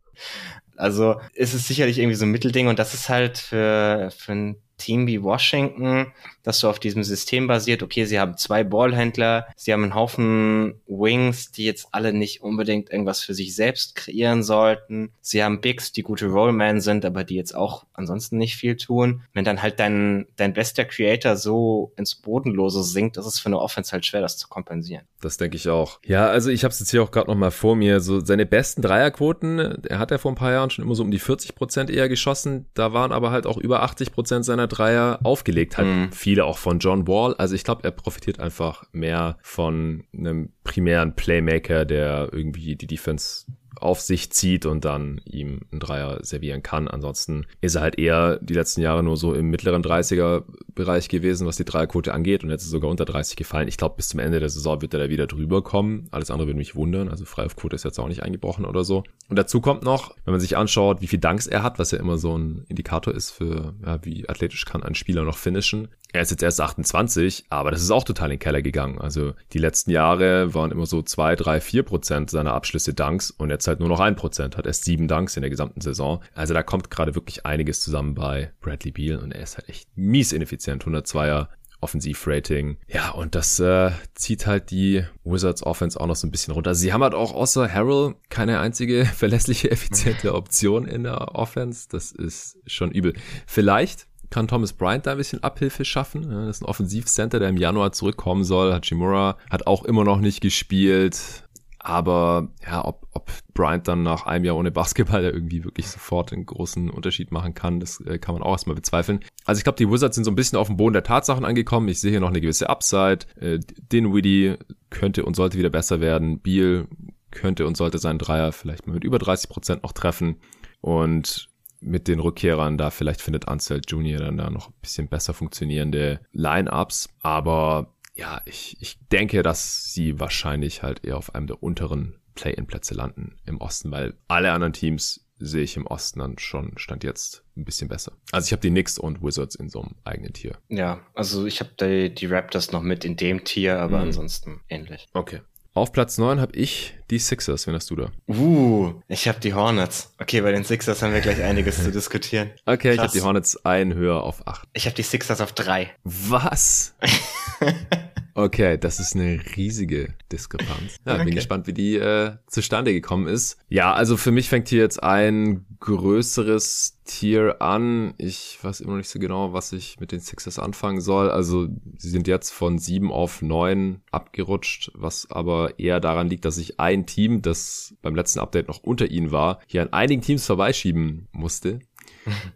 Also 0.76 1.20
ist 1.34 1.54
es 1.54 1.66
sicherlich 1.68 1.98
irgendwie 1.98 2.16
so 2.16 2.24
ein 2.24 2.30
Mittelding 2.30 2.68
und 2.68 2.78
das 2.78 2.94
ist 2.94 3.08
halt 3.08 3.38
für, 3.38 4.10
für 4.16 4.32
ein 4.32 4.56
Team 4.84 5.06
wie 5.06 5.22
Washington, 5.22 6.12
das 6.42 6.58
so 6.58 6.68
auf 6.68 6.78
diesem 6.78 7.02
System 7.02 7.46
basiert. 7.46 7.82
Okay, 7.82 8.04
sie 8.04 8.20
haben 8.20 8.36
zwei 8.36 8.64
Ballhändler, 8.64 9.46
sie 9.56 9.72
haben 9.72 9.82
einen 9.82 9.94
Haufen 9.94 10.74
Wings, 10.86 11.52
die 11.52 11.64
jetzt 11.64 11.88
alle 11.92 12.12
nicht 12.12 12.42
unbedingt 12.42 12.90
irgendwas 12.90 13.22
für 13.22 13.32
sich 13.32 13.54
selbst 13.54 13.94
kreieren 13.94 14.42
sollten. 14.42 15.12
Sie 15.22 15.42
haben 15.42 15.62
Bigs, 15.62 15.92
die 15.92 16.02
gute 16.02 16.26
Rollman 16.26 16.82
sind, 16.82 17.06
aber 17.06 17.24
die 17.24 17.36
jetzt 17.36 17.54
auch 17.54 17.86
ansonsten 17.94 18.36
nicht 18.36 18.56
viel 18.56 18.76
tun. 18.76 19.22
Wenn 19.32 19.46
dann 19.46 19.62
halt 19.62 19.80
dein, 19.80 20.26
dein 20.36 20.52
bester 20.52 20.84
Creator 20.84 21.36
so 21.36 21.92
ins 21.96 22.14
Bodenlose 22.14 22.82
sinkt, 22.82 23.16
ist 23.16 23.26
es 23.26 23.40
für 23.40 23.46
eine 23.46 23.60
Offense 23.60 23.92
halt 23.92 24.04
schwer, 24.04 24.20
das 24.20 24.36
zu 24.36 24.48
kompensieren. 24.48 25.06
Das 25.22 25.38
denke 25.38 25.56
ich 25.56 25.70
auch. 25.70 26.00
Ja, 26.04 26.26
also 26.26 26.50
ich 26.50 26.64
habe 26.64 26.72
es 26.72 26.80
jetzt 26.80 26.90
hier 26.90 27.02
auch 27.02 27.10
gerade 27.10 27.28
noch 27.30 27.36
mal 27.36 27.50
vor 27.50 27.74
mir. 27.74 28.00
So 28.00 28.22
seine 28.22 28.44
besten 28.44 28.82
Dreierquoten, 28.82 29.82
er 29.86 29.98
hat 29.98 30.10
ja 30.10 30.18
vor 30.18 30.30
ein 30.30 30.36
paar 30.36 30.52
Jahren 30.52 30.68
schon 30.68 30.84
immer 30.84 30.94
so 30.94 31.02
um 31.02 31.10
die 31.10 31.18
40 31.18 31.54
Prozent 31.54 31.88
eher 31.88 32.10
geschossen. 32.10 32.66
Da 32.74 32.92
waren 32.92 33.12
aber 33.12 33.30
halt 33.30 33.46
auch 33.46 33.56
über 33.56 33.82
80 33.82 34.12
Prozent 34.12 34.44
seiner 34.44 34.66
Dreier 34.74 35.20
aufgelegt. 35.22 35.78
Halt 35.78 35.88
mhm. 35.88 36.12
viele 36.12 36.44
auch 36.44 36.58
von 36.58 36.78
John 36.78 37.06
Wall. 37.06 37.34
Also 37.38 37.54
ich 37.54 37.64
glaube, 37.64 37.84
er 37.84 37.90
profitiert 37.90 38.40
einfach 38.40 38.84
mehr 38.92 39.38
von 39.42 40.04
einem 40.16 40.50
primären 40.64 41.14
Playmaker, 41.14 41.84
der 41.84 42.28
irgendwie 42.32 42.76
die 42.76 42.86
Defense 42.86 43.46
auf 43.84 44.00
sich 44.00 44.30
zieht 44.30 44.66
und 44.66 44.84
dann 44.84 45.20
ihm 45.24 45.60
einen 45.70 45.80
Dreier 45.80 46.18
servieren 46.22 46.62
kann. 46.62 46.88
Ansonsten 46.88 47.46
ist 47.60 47.74
er 47.74 47.82
halt 47.82 47.98
eher 47.98 48.38
die 48.38 48.54
letzten 48.54 48.80
Jahre 48.80 49.02
nur 49.02 49.16
so 49.16 49.34
im 49.34 49.50
mittleren 49.50 49.82
30er-Bereich 49.82 51.08
gewesen, 51.08 51.46
was 51.46 51.56
die 51.56 51.64
Dreierquote 51.64 52.14
angeht 52.14 52.44
und 52.44 52.50
jetzt 52.50 52.64
ist 52.64 52.70
sogar 52.70 52.90
unter 52.90 53.04
30 53.04 53.36
gefallen. 53.36 53.68
Ich 53.68 53.76
glaube, 53.76 53.96
bis 53.96 54.08
zum 54.08 54.20
Ende 54.20 54.40
der 54.40 54.48
Saison 54.48 54.80
wird 54.80 54.94
er 54.94 55.00
da 55.00 55.08
wieder 55.08 55.26
drüber 55.26 55.62
kommen. 55.62 56.08
Alles 56.10 56.30
andere 56.30 56.48
würde 56.48 56.58
mich 56.58 56.74
wundern. 56.74 57.08
Also 57.08 57.24
Freiwurfquote 57.24 57.76
ist 57.76 57.84
jetzt 57.84 57.98
auch 57.98 58.08
nicht 58.08 58.22
eingebrochen 58.22 58.64
oder 58.64 58.84
so. 58.84 59.04
Und 59.28 59.38
dazu 59.38 59.60
kommt 59.60 59.82
noch, 59.82 60.14
wenn 60.24 60.32
man 60.32 60.40
sich 60.40 60.56
anschaut, 60.56 61.00
wie 61.00 61.06
viel 61.06 61.18
Danks 61.18 61.46
er 61.46 61.62
hat, 61.62 61.78
was 61.78 61.90
ja 61.90 61.98
immer 61.98 62.18
so 62.18 62.36
ein 62.36 62.64
Indikator 62.68 63.14
ist 63.14 63.30
für, 63.30 63.74
ja, 63.84 64.04
wie 64.04 64.28
athletisch 64.28 64.64
kann 64.64 64.82
ein 64.82 64.94
Spieler 64.94 65.24
noch 65.24 65.36
finishen. 65.36 65.88
Er 66.14 66.22
ist 66.22 66.30
jetzt 66.30 66.44
erst 66.44 66.60
28, 66.60 67.46
aber 67.48 67.72
das 67.72 67.82
ist 67.82 67.90
auch 67.90 68.04
total 68.04 68.26
in 68.26 68.34
den 68.34 68.38
Keller 68.38 68.62
gegangen. 68.62 69.00
Also 69.00 69.34
die 69.52 69.58
letzten 69.58 69.90
Jahre 69.90 70.54
waren 70.54 70.70
immer 70.70 70.86
so 70.86 71.02
zwei, 71.02 71.34
drei, 71.34 71.60
vier 71.60 71.82
Prozent 71.82 72.30
seiner 72.30 72.54
Abschlüsse 72.54 72.94
Danks 72.94 73.32
und 73.32 73.50
jetzt 73.50 73.66
halt 73.66 73.80
nur 73.80 73.88
noch 73.88 73.98
ein 73.98 74.14
Prozent, 74.14 74.56
hat 74.56 74.64
erst 74.64 74.84
sieben 74.84 75.08
Danks 75.08 75.36
in 75.36 75.40
der 75.40 75.50
gesamten 75.50 75.80
Saison. 75.80 76.22
Also 76.32 76.54
da 76.54 76.62
kommt 76.62 76.88
gerade 76.88 77.16
wirklich 77.16 77.44
einiges 77.44 77.80
zusammen 77.80 78.14
bei 78.14 78.52
Bradley 78.60 78.92
Beal 78.92 79.18
und 79.18 79.32
er 79.32 79.42
ist 79.42 79.56
halt 79.56 79.68
echt 79.68 79.88
mies 79.96 80.30
ineffizient. 80.30 80.84
102er 80.84 81.48
Offensivrating. 81.80 82.78
Ja, 82.86 83.10
und 83.10 83.34
das 83.34 83.58
äh, 83.58 83.90
zieht 84.14 84.46
halt 84.46 84.70
die 84.70 85.04
Wizards 85.24 85.64
Offense 85.64 86.00
auch 86.00 86.06
noch 86.06 86.14
so 86.14 86.28
ein 86.28 86.30
bisschen 86.30 86.54
runter. 86.54 86.76
Sie 86.76 86.92
haben 86.92 87.02
halt 87.02 87.14
auch 87.14 87.34
außer 87.34 87.68
Harrell 87.68 88.14
keine 88.30 88.60
einzige 88.60 89.04
verlässliche, 89.16 89.68
effiziente 89.72 90.32
Option 90.32 90.86
in 90.86 91.02
der 91.02 91.34
Offense. 91.34 91.88
Das 91.90 92.12
ist 92.12 92.56
schon 92.66 92.92
übel. 92.92 93.14
Vielleicht 93.46 94.06
kann 94.34 94.48
Thomas 94.48 94.72
Bryant 94.72 95.06
da 95.06 95.12
ein 95.12 95.16
bisschen 95.16 95.44
Abhilfe 95.44 95.84
schaffen. 95.84 96.28
Das 96.28 96.56
ist 96.56 96.62
ein 96.62 96.66
Offensivcenter, 96.66 97.38
der 97.38 97.50
im 97.50 97.56
Januar 97.56 97.92
zurückkommen 97.92 98.42
soll. 98.42 98.74
Hachimura 98.74 99.38
hat 99.48 99.68
auch 99.68 99.84
immer 99.84 100.02
noch 100.02 100.18
nicht 100.18 100.40
gespielt. 100.40 101.44
Aber 101.78 102.48
ja, 102.66 102.84
ob, 102.84 103.06
ob 103.12 103.30
Bryant 103.52 103.86
dann 103.86 104.02
nach 104.02 104.26
einem 104.26 104.44
Jahr 104.44 104.56
ohne 104.56 104.72
Basketball 104.72 105.22
da 105.22 105.28
irgendwie 105.28 105.62
wirklich 105.62 105.86
sofort 105.86 106.32
einen 106.32 106.46
großen 106.46 106.90
Unterschied 106.90 107.30
machen 107.30 107.54
kann, 107.54 107.78
das 107.78 108.00
äh, 108.00 108.18
kann 108.18 108.34
man 108.34 108.42
auch 108.42 108.50
erstmal 108.50 108.74
bezweifeln. 108.74 109.20
Also 109.44 109.60
ich 109.60 109.64
glaube, 109.64 109.76
die 109.76 109.88
Wizards 109.88 110.16
sind 110.16 110.24
so 110.24 110.32
ein 110.32 110.36
bisschen 110.36 110.58
auf 110.58 110.66
dem 110.66 110.78
Boden 110.78 110.94
der 110.94 111.04
Tatsachen 111.04 111.44
angekommen. 111.44 111.86
Ich 111.86 112.00
sehe 112.00 112.10
hier 112.10 112.20
noch 112.20 112.30
eine 112.30 112.40
gewisse 112.40 112.68
Upside. 112.68 113.26
Äh, 113.38 113.60
Dinwiddie 113.92 114.56
könnte 114.90 115.24
und 115.24 115.36
sollte 115.36 115.58
wieder 115.58 115.70
besser 115.70 116.00
werden. 116.00 116.40
Beal 116.40 116.88
könnte 117.30 117.68
und 117.68 117.76
sollte 117.76 117.98
seinen 117.98 118.18
Dreier 118.18 118.50
vielleicht 118.50 118.88
mal 118.88 118.94
mit 118.94 119.04
über 119.04 119.20
30 119.20 119.48
Prozent 119.48 119.82
noch 119.84 119.92
treffen. 119.92 120.40
Und 120.80 121.53
mit 121.84 122.08
den 122.08 122.20
Rückkehrern 122.20 122.78
da 122.78 122.90
vielleicht 122.90 123.20
findet 123.20 123.48
Ansel 123.48 123.80
Junior 123.86 124.20
dann 124.20 124.38
da 124.38 124.50
noch 124.50 124.68
ein 124.68 124.74
bisschen 124.80 125.08
besser 125.08 125.34
funktionierende 125.34 126.20
Line-Ups. 126.32 127.08
Aber 127.20 127.94
ja, 128.14 128.40
ich, 128.46 128.76
ich 128.80 128.98
denke, 129.12 129.42
dass 129.42 129.92
sie 129.92 130.18
wahrscheinlich 130.20 130.82
halt 130.82 131.04
eher 131.04 131.16
auf 131.16 131.34
einem 131.34 131.46
der 131.46 131.62
unteren 131.62 132.16
Play-in-Plätze 132.34 132.94
landen 132.94 133.36
im 133.46 133.60
Osten, 133.60 133.90
weil 133.90 134.14
alle 134.28 134.52
anderen 134.52 134.72
Teams 134.72 135.24
sehe 135.38 135.62
ich 135.62 135.76
im 135.76 135.86
Osten 135.86 136.20
dann 136.20 136.38
schon 136.38 136.72
stand 136.76 137.04
jetzt 137.04 137.44
ein 137.56 137.64
bisschen 137.64 137.88
besser. 137.88 138.12
Also 138.32 138.46
ich 138.46 138.52
habe 138.52 138.62
die 138.62 138.70
Knicks 138.70 138.98
und 138.98 139.22
Wizards 139.22 139.56
in 139.56 139.68
so 139.68 139.82
einem 139.82 139.96
eigenen 140.04 140.32
Tier. 140.32 140.58
Ja, 140.68 141.00
also 141.14 141.46
ich 141.46 141.60
habe 141.60 141.70
die, 141.80 142.14
die 142.14 142.26
Raptors 142.26 142.72
noch 142.72 142.82
mit 142.82 143.04
in 143.04 143.16
dem 143.16 143.44
Tier, 143.44 143.78
aber 143.78 143.98
mhm. 143.98 144.04
ansonsten 144.04 144.60
ähnlich. 144.68 145.06
Okay. 145.12 145.40
Auf 145.76 145.90
Platz 145.90 146.18
9 146.18 146.40
habe 146.40 146.54
ich 146.54 146.94
die 147.10 147.18
Sixers, 147.18 147.66
wenn 147.66 147.74
hast 147.74 147.90
du 147.90 147.96
da? 147.96 148.12
Uh, 148.28 148.94
ich 149.08 149.26
habe 149.26 149.40
die 149.40 149.54
Hornets. 149.54 150.14
Okay, 150.20 150.40
bei 150.40 150.52
den 150.52 150.62
Sixers 150.62 151.02
haben 151.02 151.12
wir 151.12 151.20
gleich 151.20 151.42
einiges 151.42 151.82
zu 151.82 151.90
diskutieren. 151.92 152.52
Okay, 152.64 152.94
Krass. 152.94 152.94
ich 152.94 153.00
habe 153.00 153.12
die 153.12 153.22
Hornets 153.22 153.66
ein 153.66 153.92
höher 153.92 154.22
auf 154.22 154.46
8. 154.46 154.68
Ich 154.72 154.86
habe 154.86 154.94
die 154.94 155.02
Sixers 155.02 155.40
auf 155.40 155.52
3. 155.52 155.90
Was? 156.04 156.94
Okay, 158.34 158.76
das 158.78 158.98
ist 158.98 159.14
eine 159.14 159.40
riesige 159.56 160.14
Diskrepanz. 160.32 160.96
Ja, 161.06 161.14
okay. 161.14 161.24
bin 161.24 161.34
gespannt, 161.36 161.68
wie 161.68 161.72
die 161.72 161.96
äh, 161.96 162.32
zustande 162.48 162.92
gekommen 162.92 163.28
ist. 163.28 163.58
Ja, 163.68 163.92
also 163.94 164.16
für 164.16 164.32
mich 164.32 164.48
fängt 164.48 164.68
hier 164.68 164.80
jetzt 164.80 165.02
ein 165.02 165.64
größeres 165.78 166.98
Tier 167.04 167.62
an. 167.62 168.14
Ich 168.18 168.58
weiß 168.62 168.80
immer 168.80 168.92
noch 168.92 168.98
nicht 168.98 169.08
so 169.08 169.20
genau, 169.20 169.52
was 169.52 169.72
ich 169.72 170.00
mit 170.00 170.10
den 170.10 170.20
Sixers 170.20 170.58
anfangen 170.58 171.00
soll. 171.00 171.30
Also 171.30 171.68
sie 171.96 172.10
sind 172.10 172.26
jetzt 172.26 172.50
von 172.50 172.78
sieben 172.78 173.12
auf 173.12 173.40
neun 173.40 174.00
abgerutscht, 174.10 174.90
was 174.94 175.30
aber 175.30 175.78
eher 175.78 176.00
daran 176.00 176.28
liegt, 176.28 176.44
dass 176.44 176.58
ich 176.58 176.80
ein 176.80 177.06
Team, 177.06 177.40
das 177.40 177.94
beim 178.02 178.16
letzten 178.16 178.40
Update 178.40 178.66
noch 178.66 178.82
unter 178.82 179.10
ihnen 179.10 179.30
war, 179.30 179.60
hier 179.66 179.82
an 179.82 179.92
einigen 179.92 180.22
Teams 180.22 180.46
vorbeischieben 180.46 181.28
musste. 181.32 181.80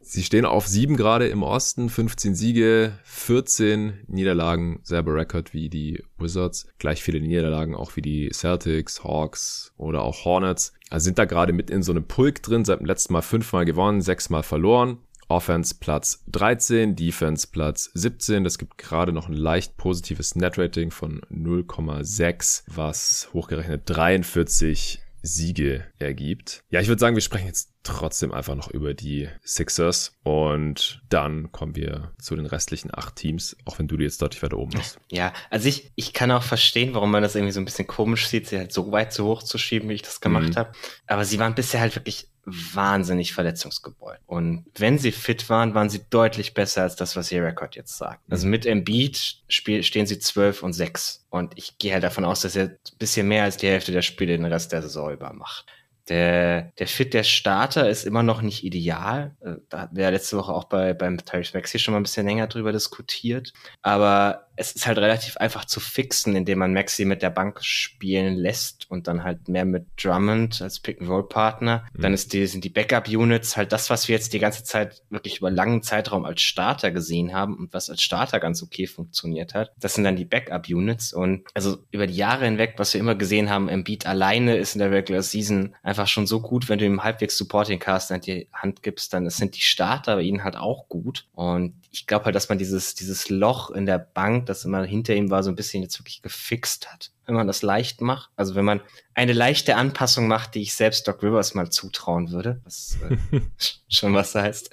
Sie 0.00 0.22
stehen 0.22 0.44
auf 0.44 0.66
sieben 0.66 0.96
gerade 0.96 1.28
im 1.28 1.42
Osten, 1.42 1.88
15 1.88 2.34
Siege, 2.34 2.92
14 3.04 4.04
Niederlagen, 4.06 4.80
selber 4.82 5.14
Rekord 5.14 5.52
wie 5.52 5.68
die 5.68 6.02
Wizards, 6.18 6.66
gleich 6.78 7.02
viele 7.02 7.20
Niederlagen 7.20 7.74
auch 7.74 7.96
wie 7.96 8.02
die 8.02 8.30
Celtics, 8.32 9.04
Hawks 9.04 9.72
oder 9.76 10.02
auch 10.02 10.24
Hornets. 10.24 10.72
Also 10.90 11.04
sind 11.04 11.18
da 11.18 11.24
gerade 11.24 11.52
mit 11.52 11.70
in 11.70 11.82
so 11.82 11.92
einem 11.92 12.04
Pulk 12.04 12.42
drin, 12.42 12.64
seit 12.64 12.80
dem 12.80 12.86
letzten 12.86 13.12
Mal 13.12 13.22
fünfmal 13.22 13.64
gewonnen, 13.64 14.00
sechsmal 14.00 14.42
verloren. 14.42 14.98
Offense 15.28 15.74
Platz 15.78 16.24
13, 16.28 16.96
Defense 16.96 17.46
Platz 17.46 17.90
17. 17.92 18.44
Das 18.44 18.56
gibt 18.56 18.78
gerade 18.78 19.12
noch 19.12 19.28
ein 19.28 19.34
leicht 19.34 19.76
positives 19.76 20.34
Netrating 20.34 20.90
von 20.90 21.20
0,6, 21.30 22.62
was 22.66 23.28
hochgerechnet 23.34 23.82
43 23.84 25.02
Siege 25.22 25.84
ergibt. 25.98 26.62
Ja, 26.70 26.80
ich 26.80 26.88
würde 26.88 27.00
sagen, 27.00 27.16
wir 27.16 27.22
sprechen 27.22 27.46
jetzt 27.46 27.72
trotzdem 27.82 28.32
einfach 28.32 28.54
noch 28.54 28.68
über 28.68 28.94
die 28.94 29.28
Sixers 29.42 30.12
und 30.22 31.02
dann 31.08 31.50
kommen 31.52 31.74
wir 31.76 32.12
zu 32.20 32.36
den 32.36 32.46
restlichen 32.46 32.90
acht 32.92 33.16
Teams, 33.16 33.56
auch 33.64 33.78
wenn 33.78 33.88
du 33.88 33.96
die 33.96 34.04
jetzt 34.04 34.20
deutlich 34.20 34.42
weiter 34.42 34.58
oben 34.58 34.78
hast. 34.78 34.98
Ja, 35.10 35.32
also 35.50 35.68
ich, 35.68 35.92
ich 35.94 36.12
kann 36.12 36.30
auch 36.30 36.42
verstehen, 36.42 36.94
warum 36.94 37.10
man 37.10 37.22
das 37.22 37.34
irgendwie 37.34 37.52
so 37.52 37.60
ein 37.60 37.64
bisschen 37.64 37.86
komisch 37.86 38.28
sieht, 38.28 38.46
sie 38.46 38.58
halt 38.58 38.72
so 38.72 38.92
weit 38.92 39.12
zu 39.12 39.24
hoch 39.24 39.42
zu 39.42 39.58
schieben, 39.58 39.88
wie 39.88 39.94
ich 39.94 40.02
das 40.02 40.20
gemacht 40.20 40.50
mhm. 40.50 40.56
habe. 40.56 40.72
Aber 41.06 41.24
sie 41.24 41.38
waren 41.38 41.54
bisher 41.54 41.80
halt 41.80 41.96
wirklich 41.96 42.28
wahnsinnig 42.50 43.32
verletzungsgebeut. 43.32 44.18
Und 44.26 44.66
wenn 44.76 44.98
sie 44.98 45.12
fit 45.12 45.48
waren, 45.48 45.74
waren 45.74 45.90
sie 45.90 46.02
deutlich 46.10 46.54
besser 46.54 46.82
als 46.82 46.96
das, 46.96 47.16
was 47.16 47.30
ihr 47.32 47.44
Rekord 47.44 47.76
jetzt 47.76 47.96
sagt. 47.96 48.20
Also 48.30 48.46
mhm. 48.46 48.50
mit 48.50 48.66
Embiid 48.66 49.36
stehen 49.48 50.06
sie 50.06 50.18
12 50.18 50.62
und 50.62 50.72
6. 50.72 51.26
Und 51.30 51.56
ich 51.56 51.78
gehe 51.78 51.92
halt 51.92 52.04
davon 52.04 52.24
aus, 52.24 52.40
dass 52.40 52.56
er 52.56 52.64
ein 52.66 52.78
bisschen 52.98 53.28
mehr 53.28 53.44
als 53.44 53.56
die 53.56 53.68
Hälfte 53.68 53.92
der 53.92 54.02
Spiele 54.02 54.36
den 54.36 54.46
Rest 54.46 54.72
der 54.72 54.82
Saison 54.82 55.12
über 55.12 55.32
macht. 55.32 55.66
Der, 56.08 56.72
der 56.78 56.86
Fit 56.86 57.12
der 57.12 57.22
Starter 57.22 57.88
ist 57.88 58.04
immer 58.04 58.22
noch 58.22 58.40
nicht 58.40 58.64
ideal. 58.64 59.36
Äh, 59.40 59.56
da 59.68 59.80
hatten 59.80 59.96
wir 59.96 60.04
ja 60.04 60.10
letzte 60.10 60.38
Woche 60.38 60.52
auch 60.52 60.64
bei, 60.64 60.94
beim 60.94 61.18
Tyrese 61.18 61.56
Maxi 61.56 61.78
schon 61.78 61.92
mal 61.92 62.00
ein 62.00 62.04
bisschen 62.04 62.26
länger 62.26 62.46
drüber 62.46 62.72
diskutiert. 62.72 63.52
Aber 63.82 64.47
es 64.58 64.72
ist 64.72 64.86
halt 64.86 64.98
relativ 64.98 65.36
einfach 65.36 65.64
zu 65.64 65.78
fixen, 65.78 66.34
indem 66.34 66.58
man 66.58 66.72
Maxi 66.72 67.04
mit 67.04 67.22
der 67.22 67.30
Bank 67.30 67.64
spielen 67.64 68.34
lässt 68.34 68.90
und 68.90 69.06
dann 69.06 69.22
halt 69.22 69.48
mehr 69.48 69.64
mit 69.64 69.86
Drummond 69.96 70.60
als 70.60 70.80
Pick-and-Roll-Partner. 70.80 71.84
Mhm. 71.92 72.02
Dann 72.02 72.12
ist 72.12 72.32
die, 72.32 72.46
sind 72.46 72.64
die 72.64 72.68
Backup-Units 72.68 73.56
halt 73.56 73.72
das, 73.72 73.88
was 73.88 74.08
wir 74.08 74.16
jetzt 74.16 74.32
die 74.32 74.40
ganze 74.40 74.64
Zeit 74.64 75.02
wirklich 75.10 75.38
über 75.38 75.50
langen 75.50 75.82
Zeitraum 75.82 76.24
als 76.24 76.42
Starter 76.42 76.90
gesehen 76.90 77.32
haben 77.32 77.56
und 77.56 77.72
was 77.72 77.88
als 77.88 78.02
Starter 78.02 78.40
ganz 78.40 78.62
okay 78.62 78.88
funktioniert 78.88 79.54
hat. 79.54 79.72
Das 79.78 79.94
sind 79.94 80.04
dann 80.04 80.16
die 80.16 80.24
Backup-Units 80.24 81.12
und 81.12 81.46
also 81.54 81.78
über 81.92 82.08
die 82.08 82.16
Jahre 82.16 82.44
hinweg, 82.44 82.74
was 82.78 82.94
wir 82.94 83.00
immer 83.00 83.14
gesehen 83.14 83.50
haben, 83.50 83.68
Embiid 83.68 84.06
alleine 84.06 84.56
ist 84.56 84.74
in 84.74 84.80
der 84.80 84.90
Regular 84.90 85.22
Season 85.22 85.76
einfach 85.84 86.08
schon 86.08 86.26
so 86.26 86.40
gut, 86.40 86.68
wenn 86.68 86.80
du 86.80 86.84
ihm 86.84 87.04
halbwegs 87.04 87.38
Supporting 87.38 87.78
Cast 87.78 88.10
an 88.10 88.22
die 88.22 88.48
Hand 88.52 88.82
gibst, 88.82 89.12
dann 89.12 89.30
sind 89.30 89.56
die 89.56 89.62
Starter 89.62 90.16
bei 90.16 90.22
ihnen 90.22 90.42
halt 90.42 90.56
auch 90.56 90.88
gut 90.88 91.26
und 91.32 91.74
ich 91.90 92.06
glaube 92.06 92.26
halt, 92.26 92.34
dass 92.34 92.48
man 92.48 92.58
dieses, 92.58 92.94
dieses 92.94 93.28
Loch 93.28 93.70
in 93.70 93.86
der 93.86 93.98
Bank, 93.98 94.46
das 94.48 94.64
immer 94.64 94.84
hinter 94.84 95.14
ihm 95.14 95.30
war, 95.30 95.42
so 95.42 95.50
ein 95.50 95.56
bisschen 95.56 95.82
jetzt 95.82 95.98
wirklich 95.98 96.22
gefixt 96.22 96.90
hat 96.92 97.12
wenn 97.28 97.34
man 97.34 97.46
das 97.46 97.60
leicht 97.60 98.00
macht. 98.00 98.30
Also 98.36 98.54
wenn 98.54 98.64
man 98.64 98.80
eine 99.14 99.34
leichte 99.34 99.76
Anpassung 99.76 100.28
macht, 100.28 100.54
die 100.54 100.62
ich 100.62 100.74
selbst 100.74 101.06
Doc 101.06 101.22
Rivers 101.22 101.52
mal 101.52 101.68
zutrauen 101.68 102.32
würde, 102.32 102.62
was 102.64 102.98
äh, 103.02 103.40
schon 103.88 104.14
was 104.14 104.34
heißt. 104.34 104.70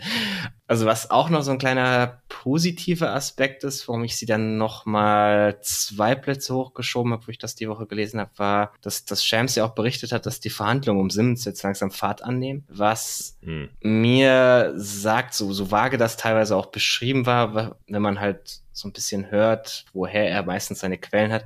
Also 0.65 0.85
was 0.85 1.11
auch 1.11 1.29
noch 1.29 1.43
so 1.43 1.51
ein 1.51 1.57
kleiner 1.57 2.21
positiver 2.29 3.13
Aspekt 3.13 3.65
ist, 3.65 3.89
warum 3.89 4.05
ich 4.05 4.15
sie 4.15 4.25
dann 4.25 4.57
noch 4.57 4.85
mal 4.85 5.59
zwei 5.61 6.15
Plätze 6.15 6.55
hochgeschoben 6.55 7.11
habe, 7.11 7.27
wo 7.27 7.31
ich 7.31 7.39
das 7.39 7.55
die 7.55 7.67
Woche 7.67 7.87
gelesen 7.87 8.21
habe, 8.21 8.31
war, 8.37 8.73
dass, 8.81 9.03
dass 9.03 9.25
Shams 9.25 9.55
ja 9.55 9.65
auch 9.65 9.75
berichtet 9.75 10.13
hat, 10.13 10.25
dass 10.25 10.39
die 10.39 10.49
Verhandlungen 10.49 11.01
um 11.01 11.09
Simmons 11.09 11.43
jetzt 11.43 11.61
langsam 11.61 11.91
Fahrt 11.91 12.23
annehmen, 12.23 12.63
was 12.69 13.37
hm. 13.41 13.69
mir 13.81 14.71
sagt, 14.77 15.33
so, 15.33 15.51
so 15.51 15.71
vage 15.71 15.97
das 15.97 16.15
teilweise 16.15 16.55
auch 16.55 16.67
beschrieben 16.67 17.25
war, 17.25 17.75
wenn 17.87 18.01
man 18.01 18.21
halt 18.21 18.61
so 18.75 18.89
ein 18.89 18.91
bisschen 18.91 19.31
hört, 19.31 19.85
woher 19.93 20.29
er 20.29 20.43
meistens 20.43 20.79
seine 20.79 20.97
Quellen 20.97 21.31
hat, 21.31 21.45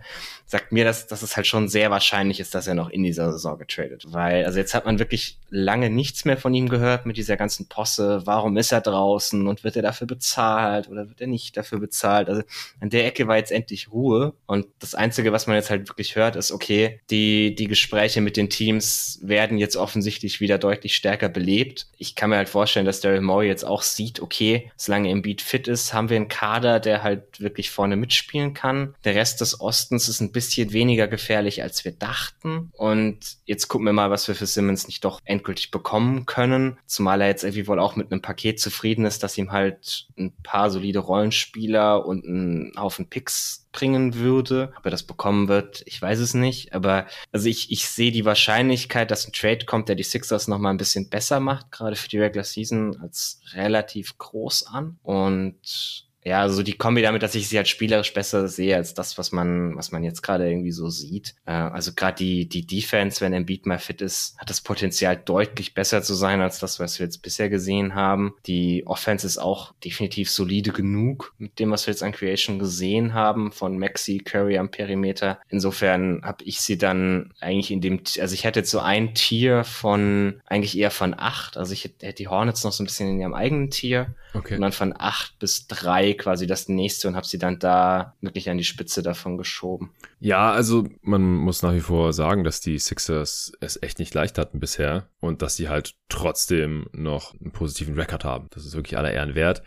sagt 0.50 0.72
mir, 0.72 0.84
dass, 0.84 1.06
dass 1.06 1.22
es 1.22 1.38
halt 1.38 1.46
schon 1.46 1.70
sehr 1.70 1.92
wahrscheinlich 1.92 2.40
ist, 2.40 2.56
dass 2.56 2.66
er 2.66 2.74
noch 2.74 2.90
in 2.90 3.04
dieser 3.04 3.32
Saison 3.32 3.60
getradet. 3.60 4.06
Weil, 4.08 4.46
also 4.46 4.58
jetzt 4.58 4.74
hat 4.74 4.84
man 4.84 4.98
wirklich 4.98 5.38
lange 5.52 5.92
nichts 5.92 6.26
mehr 6.26 6.38
von 6.38 6.56
ihm 6.56 6.70
gehört 6.70 7.06
mit 7.06 7.18
dieser 7.18 7.38
ganzen 7.38 7.68
Posse. 7.68 8.24
Warum 8.26 8.58
ist 8.58 8.72
er 8.72 8.82
draußen 8.82 9.46
und 9.48 9.64
wird 9.64 9.76
er 9.76 9.84
dafür 9.84 10.08
bezahlt 10.08 10.90
oder 10.90 11.08
wird 11.08 11.22
er 11.22 11.28
nicht 11.28 11.56
dafür 11.56 11.78
bezahlt? 11.78 12.30
Also 12.30 12.42
an 12.80 12.90
der 12.90 13.06
Ecke 13.06 13.28
war 13.28 13.38
jetzt 13.38 13.52
endlich 13.52 13.92
Ruhe. 13.92 14.34
Und 14.48 14.66
das 14.80 14.96
Einzige, 14.96 15.32
was 15.32 15.46
man 15.46 15.56
jetzt 15.56 15.70
halt 15.70 15.88
wirklich 15.88 16.16
hört, 16.16 16.36
ist, 16.36 16.52
okay, 16.52 17.00
die, 17.12 17.54
die 17.54 17.68
Gespräche 17.68 18.20
mit 18.20 18.36
den 18.36 18.50
Teams 18.50 19.20
werden 19.22 19.60
jetzt 19.60 19.76
offensichtlich 19.76 20.42
wieder 20.42 20.58
deutlich 20.58 20.96
stärker 20.96 21.30
belebt. 21.30 21.86
Ich 22.00 22.16
kann 22.16 22.32
mir 22.32 22.38
halt 22.38 22.50
vorstellen, 22.50 22.88
dass 22.88 23.02
Daryl 23.02 23.22
Morey 23.22 23.48
jetzt 23.48 23.66
auch 23.66 23.84
sieht, 23.84 24.20
okay, 24.20 24.72
solange 24.78 25.12
Embiid 25.12 25.44
fit 25.44 25.68
ist, 25.68 25.94
haben 25.94 26.10
wir 26.10 26.16
einen 26.16 26.28
Kader, 26.28 26.80
der 26.80 27.04
halt 27.04 27.40
wirklich 27.40 27.70
vorne 27.70 27.98
mitspielen 27.98 28.56
kann. 28.56 28.96
Der 29.04 29.14
Rest 29.14 29.42
des 29.42 29.62
Ostens 29.62 30.10
ist 30.10 30.22
ein 30.22 30.32
bisschen 30.32 30.39
weniger 30.74 31.08
gefährlich, 31.08 31.64
als 31.64 31.86
wir 31.86 31.92
dachten. 31.92 32.72
Und 32.74 33.38
jetzt 33.46 33.68
gucken 33.68 33.86
wir 33.86 33.94
mal, 33.94 34.10
was 34.10 34.28
wir 34.28 34.36
für 34.36 34.46
Simmons 34.46 34.88
nicht 34.88 35.04
doch 35.06 35.20
endgültig 35.26 35.72
bekommen 35.72 36.26
können. 36.26 36.78
Zumal 36.86 37.22
er 37.22 37.28
jetzt 37.28 37.44
irgendwie 37.44 37.68
wohl 37.68 37.80
auch 37.80 37.96
mit 37.96 38.12
einem 38.12 38.22
Paket 38.22 38.60
zufrieden 38.60 39.06
ist, 39.06 39.24
dass 39.24 39.38
ihm 39.38 39.52
halt 39.52 40.08
ein 40.18 40.34
paar 40.44 40.70
solide 40.70 41.00
Rollenspieler 41.00 42.06
und 42.06 42.26
ein 42.26 42.74
Haufen 42.78 43.08
Picks 43.08 43.68
bringen 43.72 44.16
würde. 44.16 44.74
Ob 44.78 44.86
er 44.86 44.92
das 44.92 45.04
bekommen 45.04 45.48
wird, 45.48 45.84
ich 45.86 46.02
weiß 46.02 46.20
es 46.20 46.34
nicht. 46.34 46.74
Aber 46.74 47.06
also 47.32 47.48
ich, 47.48 47.72
ich 47.72 47.88
sehe 47.88 48.12
die 48.12 48.26
Wahrscheinlichkeit, 48.26 49.12
dass 49.12 49.28
ein 49.28 49.34
Trade 49.34 49.66
kommt, 49.66 49.90
der 49.90 49.96
die 49.96 50.04
Sixers 50.04 50.48
noch 50.48 50.60
mal 50.60 50.72
ein 50.72 50.78
bisschen 50.78 51.10
besser 51.10 51.40
macht, 51.40 51.72
gerade 51.72 51.96
für 51.96 52.10
die 52.10 52.20
Regular 52.20 52.44
Season, 52.44 53.00
als 53.02 53.42
relativ 53.54 54.18
groß 54.18 54.68
an. 54.68 54.98
Und 55.04 56.09
ja, 56.24 56.42
also 56.42 56.64
die 56.64 56.74
Kombi 56.74 57.02
damit, 57.02 57.24
dass 57.24 57.36
ich 57.36 57.48
sie 57.48 57.58
halt 57.58 57.70
spielerisch 57.70 58.14
besser 58.14 58.48
sehe 58.50 58.76
als 58.76 58.94
das, 58.94 59.18
was 59.18 59.32
man, 59.32 59.76
was 59.78 59.92
man 59.92 60.04
jetzt 60.04 60.22
gerade 60.22 60.50
irgendwie 60.50 60.72
so 60.72 60.90
sieht. 60.90 61.36
Äh, 61.46 61.52
also 61.52 61.94
gerade 61.94 62.18
die, 62.18 62.48
die 62.48 62.68
Defense, 62.68 63.22
wenn 63.22 63.32
Embiid 63.32 63.66
mal 63.66 63.80
fit 63.80 64.02
ist, 64.02 64.38
hat 64.38 64.50
das 64.50 64.60
Potenzial 64.60 65.16
deutlich 65.16 65.74
besser 65.74 66.02
zu 66.02 66.14
sein 66.14 66.42
als 66.42 66.60
das, 66.60 66.80
was 66.80 67.00
wir 67.00 67.06
jetzt 67.06 67.22
bisher 67.22 67.50
gesehen 67.50 67.96
haben. 67.96 68.34
Die 68.48 68.86
Offense 68.86 69.26
ist 69.26 69.38
auch 69.38 69.74
definitiv 69.84 70.30
solide 70.30 70.72
genug 70.72 71.34
mit 71.38 71.58
dem, 71.58 71.72
was 71.72 71.88
wir 71.88 71.94
jetzt 71.94 72.04
an 72.04 72.12
Creation 72.12 72.60
gesehen 72.60 73.14
haben 73.14 73.54
von 73.54 73.80
Maxi, 73.80 74.18
Curry 74.18 74.58
am 74.58 74.72
Perimeter. 74.72 75.40
Insofern 75.48 76.22
habe 76.24 76.44
ich 76.44 76.60
sie 76.60 76.78
dann 76.78 77.34
eigentlich 77.40 77.72
in 77.72 77.80
dem, 77.80 78.02
also 78.20 78.34
ich 78.34 78.44
hätte 78.44 78.60
jetzt 78.60 78.72
so 78.72 78.80
ein 78.80 79.14
Tier 79.14 79.64
von, 79.64 80.42
eigentlich 80.46 80.78
eher 80.78 80.92
von 80.92 81.16
acht. 81.18 81.56
Also 81.56 81.72
ich 81.72 81.86
hätte 81.86 82.14
die 82.14 82.28
Hornets 82.28 82.66
noch 82.66 82.74
so 82.74 82.84
ein 82.84 82.88
bisschen 82.88 83.10
in 83.10 83.22
ihrem 83.22 83.34
eigenen 83.34 83.70
Tier. 83.72 84.14
Okay. 84.34 84.56
Und 84.56 84.62
dann 84.62 84.72
von 84.72 84.94
acht 84.96 85.40
bis 85.40 85.68
drei 85.68 86.09
quasi 86.16 86.48
das 86.48 86.70
nächste 86.70 87.08
und 87.08 87.16
habe 87.16 87.26
sie 87.26 87.38
dann 87.38 87.60
da 87.60 88.16
wirklich 88.22 88.50
an 88.50 88.58
die 88.58 88.64
Spitze 88.64 89.04
davon 89.04 89.38
geschoben. 89.38 89.92
Ja, 90.20 90.52
also 90.52 90.88
man 91.02 91.36
muss 91.36 91.62
nach 91.62 91.74
wie 91.74 91.80
vor 91.80 92.14
sagen, 92.14 92.44
dass 92.44 92.62
die 92.62 92.78
Sixers 92.80 93.52
es 93.60 93.82
echt 93.82 94.00
nicht 94.00 94.14
leicht 94.14 94.38
hatten 94.38 94.60
bisher 94.60 95.10
und 95.20 95.42
dass 95.42 95.56
sie 95.56 95.70
halt 95.70 95.96
trotzdem 96.10 96.88
noch 96.92 97.34
einen 97.40 97.52
positiven 97.52 97.96
Rekord 97.96 98.24
haben. 98.24 98.48
Das 98.52 98.66
ist 98.66 98.76
wirklich 98.76 98.98
aller 98.98 99.12
Ehren 99.12 99.36
wert. 99.36 99.64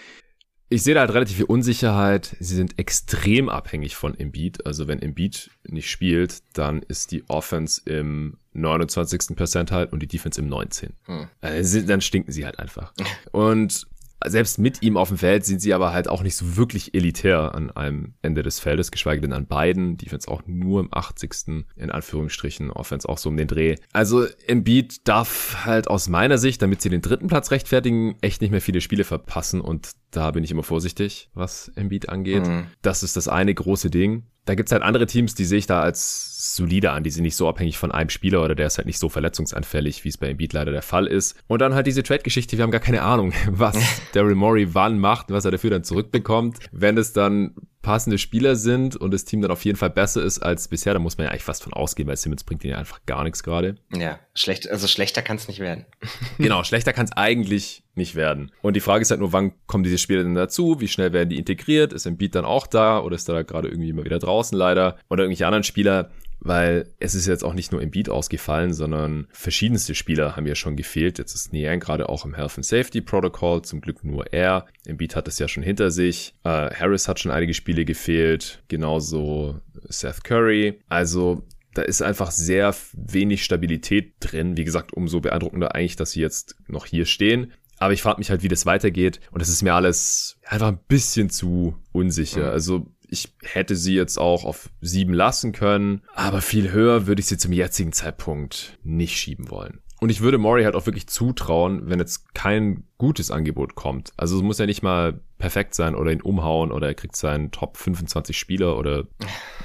Ich 0.73 0.85
sehe 0.85 0.95
da 0.95 1.01
halt 1.01 1.13
relativ 1.13 1.37
viel 1.37 1.45
Unsicherheit. 1.45 2.35
Sie 2.41 2.55
sind 2.55 2.79
extrem 2.79 3.51
abhängig 3.51 3.95
von 3.95 4.19
Embiid. 4.19 4.65
Also 4.65 4.89
wenn 4.89 5.03
Embiid 5.03 5.51
nicht 5.69 5.91
spielt, 5.91 6.43
dann 6.55 6.81
ist 6.81 7.13
die 7.13 7.29
Offense 7.29 7.83
im 7.85 8.39
29. 8.55 9.37
Percentile 9.37 9.89
und 9.89 10.01
die 10.01 10.07
Defense 10.07 10.41
im 10.41 10.49
19. 10.49 10.95
Hm. 11.05 11.29
Also 11.43 11.83
dann 11.83 12.01
stinken 12.01 12.33
sie 12.33 12.47
halt 12.47 12.59
einfach. 12.59 12.95
Und 13.33 13.87
selbst 14.27 14.59
mit 14.59 14.83
ihm 14.83 14.97
auf 14.97 15.09
dem 15.09 15.19
Feld 15.19 15.45
sind 15.45 15.61
sie 15.61 15.75
aber 15.75 15.93
halt 15.93 16.09
auch 16.09 16.23
nicht 16.23 16.37
so 16.37 16.57
wirklich 16.57 16.95
elitär 16.95 17.55
an 17.55 17.71
einem 17.71 18.15
Ende 18.23 18.43
des 18.43 18.61
Feldes, 18.61 18.91
geschweige 18.91 19.21
denn 19.21 19.33
an 19.33 19.47
beiden. 19.47 19.97
Defense 19.97 20.29
auch 20.29 20.43
nur 20.47 20.81
im 20.81 20.89
80. 20.91 21.65
in 21.77 21.91
Anführungsstrichen, 21.91 22.71
Offense 22.71 23.09
auch 23.09 23.19
so 23.19 23.29
um 23.29 23.37
den 23.37 23.49
Dreh. 23.49 23.77
Also 23.93 24.27
Embiid 24.47 25.07
darf 25.09 25.65
halt 25.65 25.89
aus 25.89 26.09
meiner 26.09 26.39
Sicht, 26.39 26.63
damit 26.63 26.83
sie 26.83 26.91
den 26.91 27.03
dritten 27.03 27.29
Platz 27.29 27.51
rechtfertigen, 27.51 28.17
echt 28.21 28.41
nicht 28.41 28.51
mehr 28.51 28.61
viele 28.61 28.81
Spiele 28.81 29.05
verpassen 29.05 29.61
und 29.61 29.91
da 30.11 30.31
bin 30.31 30.45
ich 30.45 30.51
immer 30.51 30.63
vorsichtig, 30.63 31.31
was 31.35 31.69
Embiid 31.75 32.09
angeht. 32.09 32.47
Mhm. 32.47 32.67
Das 32.83 33.03
ist 33.03 33.17
das 33.17 33.29
eine 33.29 33.55
große 33.55 33.91
Ding. 33.91 34.25
Da 34.45 34.55
gibt's 34.57 34.73
halt 34.73 34.83
andere 34.83 35.07
Teams, 35.07 35.35
die 35.35 35.45
sehe 35.45 35.59
ich 35.59 35.67
da 35.67 35.81
als 35.83 36.55
solide 36.57 36.91
an. 36.91 37.05
Die 37.05 37.11
sind 37.11 37.23
nicht 37.23 37.37
so 37.37 37.49
abhängig 37.49 37.79
von 37.79 37.93
einem 37.93 38.11
Spieler 38.11 38.43
oder 38.43 38.55
der 38.55 38.67
ist 38.67 38.79
halt 38.79 38.87
nicht 38.87 38.99
so 38.99 39.09
verletzungsanfällig, 39.09 40.05
wie 40.05 40.09
es 40.09 40.19
bei 40.19 40.31
Embiid 40.31 40.53
leider 40.53 40.73
der 40.73 40.83
Fall 40.83 41.07
ist. 41.07 41.37
Und 41.47 41.61
dann 41.61 41.75
halt 41.75 41.87
diese 41.87 42.03
Trade-Geschichte. 42.03 42.57
Wir 42.57 42.65
haben 42.65 42.73
gar 42.73 42.81
keine 42.81 43.03
Ahnung, 43.03 43.33
was 43.51 43.77
Daryl 44.13 44.35
Morey 44.35 44.75
wann 44.75 44.99
macht, 44.99 45.31
was 45.31 45.45
er 45.45 45.53
dafür 45.53 45.71
dann 45.71 45.85
zurückbekommt. 45.85 46.59
Wenn 46.73 46.99
es 46.99 47.13
dann 47.13 47.55
passende 47.83 48.17
Spieler 48.17 48.57
sind 48.57 48.97
und 48.97 49.13
das 49.13 49.25
Team 49.25 49.43
dann 49.43 49.51
auf 49.51 49.65
jeden 49.65 49.77
Fall 49.77 49.91
besser 49.91 50.23
ist 50.23 50.39
als 50.39 50.69
bisher, 50.69 50.95
dann 50.95 51.03
muss 51.03 51.19
man 51.19 51.27
ja 51.27 51.31
eigentlich 51.33 51.43
fast 51.43 51.63
von 51.63 51.73
ausgehen, 51.73 52.09
weil 52.09 52.17
Simmons 52.17 52.45
bringt 52.45 52.65
ihnen 52.65 52.73
ja 52.73 52.79
einfach 52.79 53.01
gar 53.07 53.25
nichts 53.25 53.43
gerade. 53.43 53.75
Ja, 53.93 54.21
schlecht, 54.35 54.71
also 54.71 54.87
schlechter 54.87 55.21
kann 55.21 55.37
es 55.37 55.49
nicht 55.49 55.59
werden. 55.59 55.85
genau, 56.39 56.63
schlechter 56.65 56.93
kann 56.93 57.07
es 57.07 57.13
eigentlich 57.13 57.83
nicht 57.95 58.15
werden. 58.15 58.53
Und 58.63 58.75
die 58.75 58.81
Frage 58.81 59.03
ist 59.03 59.11
halt 59.11 59.21
nur, 59.21 59.33
wann 59.33 59.53
kommen 59.67 59.85
diese 59.85 59.99
Spieler 59.99 60.23
denn 60.23 60.35
dazu? 60.35 60.81
Wie 60.81 60.89
schnell 60.89 61.13
werden 61.13 61.29
die 61.29 61.39
integriert? 61.39 61.93
Ist 61.93 62.07
Embiid 62.07 62.35
dann 62.35 62.45
auch 62.45 62.67
da 62.67 63.01
oder 63.01 63.17
ist 63.17 63.29
da 63.29 63.43
gerade 63.43 63.69
irgendwie 63.69 63.91
immer 63.91 64.05
wieder 64.05 64.19
draußen 64.19 64.57
leider? 64.57 64.97
Oder 65.11 65.25
irgendwelche 65.25 65.47
anderen 65.47 65.65
Spieler? 65.65 66.11
Weil 66.45 66.89
es 66.99 67.15
ist 67.15 67.27
jetzt 67.27 67.45
auch 67.45 67.55
nicht 67.55 67.71
nur 67.71 67.81
im 67.81 67.91
Beat 67.91 68.09
ausgefallen, 68.09 68.73
sondern 68.73 69.29
verschiedenste 69.31 69.95
Spieler 69.95 70.35
haben 70.35 70.47
ja 70.47 70.57
schon 70.57 70.77
gefehlt. 70.77 71.19
Jetzt 71.19 71.35
ist 71.35 71.53
Nian 71.53 71.79
gerade 71.79 72.09
auch 72.09 72.25
im 72.25 72.35
Health 72.35 72.57
and 72.57 72.67
Safety 72.67 73.01
Protocol, 73.01 73.63
zum 73.63 73.81
Glück 73.81 74.03
nur 74.03 74.33
er. 74.33 74.67
Im 74.85 74.97
Beat 74.97 75.15
hat 75.15 75.29
es 75.29 75.39
ja 75.39 75.47
schon 75.47 75.63
hinter 75.63 75.91
sich. 75.91 76.35
Äh, 76.43 76.75
Harris 76.75 77.07
hat 77.07 77.21
schon 77.21 77.31
einige 77.31 77.55
Spiele 77.55 77.85
gefehlt, 77.85 78.63
genauso 78.69 79.61
Seth 79.89 80.25
Curry. 80.25 80.81
Also 80.89 81.43
da 81.75 81.83
ist 81.83 82.03
einfach 82.03 82.33
sehr 82.33 82.75
wenig 82.93 83.45
Stabilität 83.45 84.15
drin. 84.21 84.57
Wie 84.57 84.65
gesagt, 84.65 84.93
umso 84.93 85.21
beeindruckender 85.21 85.75
eigentlich, 85.75 85.97
dass 85.97 86.11
sie 86.11 86.21
jetzt 86.21 86.57
noch 86.67 86.87
hier 86.87 87.07
stehen. 87.07 87.53
Aber 87.79 87.93
ich 87.93 88.03
frage 88.03 88.19
mich 88.19 88.31
halt, 88.31 88.43
wie 88.43 88.49
das 88.49 88.67
weitergeht. 88.67 89.21
Und 89.31 89.41
das 89.41 89.49
ist 89.49 89.63
mir 89.63 89.75
alles 89.75 90.37
einfach 90.47 90.69
ein 90.69 90.81
bisschen 90.89 91.31
zu 91.31 91.77
unsicher. 91.93 92.49
Mhm. 92.49 92.53
Also 92.53 92.87
Ich 93.13 93.35
hätte 93.43 93.77
sie 93.77 93.95
jetzt 93.95 94.17
auch 94.17 94.45
auf 94.45 94.71
sieben 94.81 95.13
lassen 95.13 95.53
können, 95.53 96.01
aber 96.15 96.41
viel 96.41 96.73
höher 96.73 97.07
würde 97.07 97.21
ich 97.21 97.27
sie 97.27 97.37
zum 97.37 97.53
jetzigen 97.53 97.93
Zeitpunkt 97.93 98.79
nicht 98.85 99.19
schieben 99.19 99.51
wollen. 99.51 99.83
Und 100.01 100.09
ich 100.09 100.23
würde 100.23 100.39
Mori 100.39 100.65
halt 100.65 100.75
auch 100.75 100.87
wirklich 100.87 101.09
zutrauen, 101.09 101.91
wenn 101.91 101.99
jetzt 101.99 102.35
kein 102.35 102.85
gutes 103.03 103.33
Angebot 103.33 103.75
kommt. 103.75 104.13
Also 104.17 104.37
es 104.37 104.43
muss 104.43 104.59
ja 104.59 104.67
nicht 104.67 104.85
mal 104.85 105.21
perfekt 105.39 105.75
sein 105.75 105.97
oder 105.97 106.13
ihn 106.13 106.23
umhauen 106.23 106.71
oder 106.71 106.87
er 106.87 106.95
kriegt 106.95 107.17
seinen 107.17 107.51
Top 107.51 107.77
25 107.77 108.39
Spieler 108.39 108.79
oder 108.79 109.09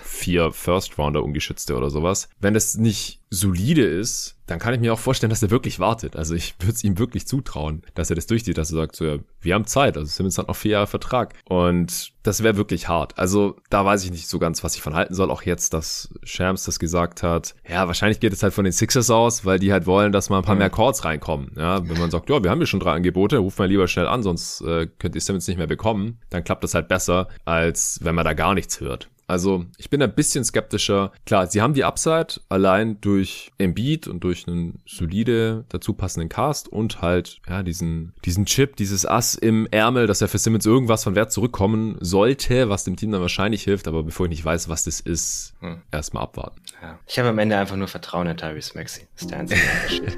vier 0.04 0.52
First 0.52 0.98
Rounder 0.98 1.24
ungeschützte 1.24 1.78
oder 1.78 1.92
sowas. 1.92 2.30
Wenn 2.40 2.56
es 2.56 2.78
nicht 2.78 3.22
solide 3.30 3.86
ist, 3.86 4.38
dann 4.48 4.58
kann 4.58 4.74
ich 4.74 4.80
mir 4.80 4.94
auch 4.94 5.00
vorstellen, 5.00 5.30
dass 5.30 5.44
er 5.44 5.52
wirklich 5.52 5.80
wartet. 5.80 6.16
Also 6.16 6.34
ich 6.34 6.56
würde 6.60 6.74
es 6.74 6.84
ihm 6.84 6.98
wirklich 6.98 7.28
zutrauen, 7.28 7.84
dass 7.94 8.10
er 8.10 8.16
das 8.16 8.26
durchzieht, 8.26 8.58
dass 8.58 8.72
er 8.72 8.78
sagt, 8.78 8.96
so, 8.96 9.06
ja, 9.06 9.18
wir 9.42 9.54
haben 9.54 9.68
Zeit. 9.68 9.98
Also 9.98 10.10
Simmons 10.10 10.38
hat 10.38 10.48
noch 10.48 10.56
vier 10.56 10.72
Jahre 10.72 10.88
Vertrag. 10.88 11.36
Und 11.46 12.14
das 12.24 12.42
wäre 12.42 12.56
wirklich 12.56 12.88
hart. 12.88 13.20
Also 13.20 13.58
da 13.70 13.84
weiß 13.84 14.06
ich 14.06 14.12
nicht 14.12 14.28
so 14.28 14.40
ganz, 14.40 14.64
was 14.64 14.76
ich 14.76 14.82
von 14.82 14.96
halten 14.96 15.14
soll. 15.14 15.30
Auch 15.30 15.42
jetzt, 15.42 15.74
dass 15.74 16.10
Shams 16.24 16.64
das 16.64 16.80
gesagt 16.80 17.22
hat. 17.22 17.56
Ja, 17.70 17.88
wahrscheinlich 17.88 18.22
geht 18.22 18.34
es 18.34 18.42
halt 18.42 18.54
von 18.54 18.64
den 18.64 18.74
Sixers 18.74 19.10
aus, 19.10 19.46
weil 19.46 19.60
die 19.60 19.74
halt 19.74 19.86
wollen, 19.86 20.14
dass 20.14 20.30
mal 20.30 20.38
ein 20.38 20.46
paar 20.46 20.56
mehr 20.56 20.70
Calls 20.70 21.04
reinkommen. 21.04 21.52
Ja, 21.58 21.88
wenn 21.88 22.00
man 22.00 22.10
sagt, 22.10 22.30
ja, 22.30 22.42
wir 22.42 22.50
haben 22.50 22.62
ja 22.62 22.66
schon 22.66 22.80
drei 22.80 22.94
Angebote, 22.94 23.27
ruft 23.36 23.60
mal 23.60 23.68
lieber 23.68 23.88
schnell 23.88 24.08
an, 24.08 24.24
sonst 24.24 24.62
äh, 24.62 24.88
könnt 25.00 25.16
ihr 25.16 25.22
Simmons 25.22 25.48
nicht 25.48 25.58
mehr 25.58 25.68
bekommen. 25.68 26.20
Dann 26.30 26.44
klappt 26.44 26.64
das 26.64 26.74
halt 26.74 26.88
besser, 26.88 27.28
als 27.46 28.00
wenn 28.02 28.16
man 28.16 28.26
da 28.26 28.34
gar 28.34 28.54
nichts 28.54 28.80
hört. 28.80 29.10
Also 29.28 29.66
ich 29.78 29.90
bin 29.90 30.02
ein 30.02 30.16
bisschen 30.16 30.46
skeptischer. 30.46 31.12
Klar, 31.26 31.48
sie 31.48 31.62
haben 31.62 31.74
die 31.74 31.84
Upside 31.84 32.40
allein 32.48 33.02
durch 33.02 33.52
Embiid 33.58 34.08
und 34.08 34.24
durch 34.24 34.48
einen 34.48 34.80
solide 34.88 35.66
dazu 35.68 35.94
passenden 35.94 36.30
Cast 36.30 36.70
und 36.70 37.02
halt 37.02 37.42
ja 37.48 37.62
diesen 37.62 38.14
diesen 38.24 38.46
Chip, 38.46 38.78
dieses 38.78 39.06
Ass 39.06 39.36
im 39.36 39.68
Ärmel, 39.70 40.08
dass 40.08 40.22
er 40.22 40.30
für 40.30 40.38
Simmons 40.38 40.66
irgendwas 40.66 41.04
von 41.04 41.16
Wert 41.16 41.34
zurückkommen 41.34 41.98
sollte, 42.00 42.70
was 42.70 42.86
dem 42.86 42.96
Team 42.96 43.12
dann 43.12 43.20
wahrscheinlich 43.20 43.64
hilft. 43.64 43.90
Aber 43.90 44.04
bevor 44.04 44.28
ich 44.28 44.30
nicht 44.30 44.46
weiß, 44.46 44.70
was 44.70 44.86
das 44.86 45.02
ist, 45.02 45.54
hm. 45.60 45.82
erstmal 45.92 46.24
abwarten. 46.24 46.62
Ja. 46.82 46.98
Ich 47.06 47.20
habe 47.20 47.28
am 47.28 47.40
Ende 47.40 47.58
einfach 47.58 47.76
nur 47.76 47.90
Vertrauen 47.90 48.28
in 48.28 48.38
Tyrese 48.38 48.78
Maxi. 48.78 49.08
Das 49.14 49.24
ist 49.24 49.32
der 49.32 49.40
einzige 49.40 49.62
Unterschied. 49.76 50.18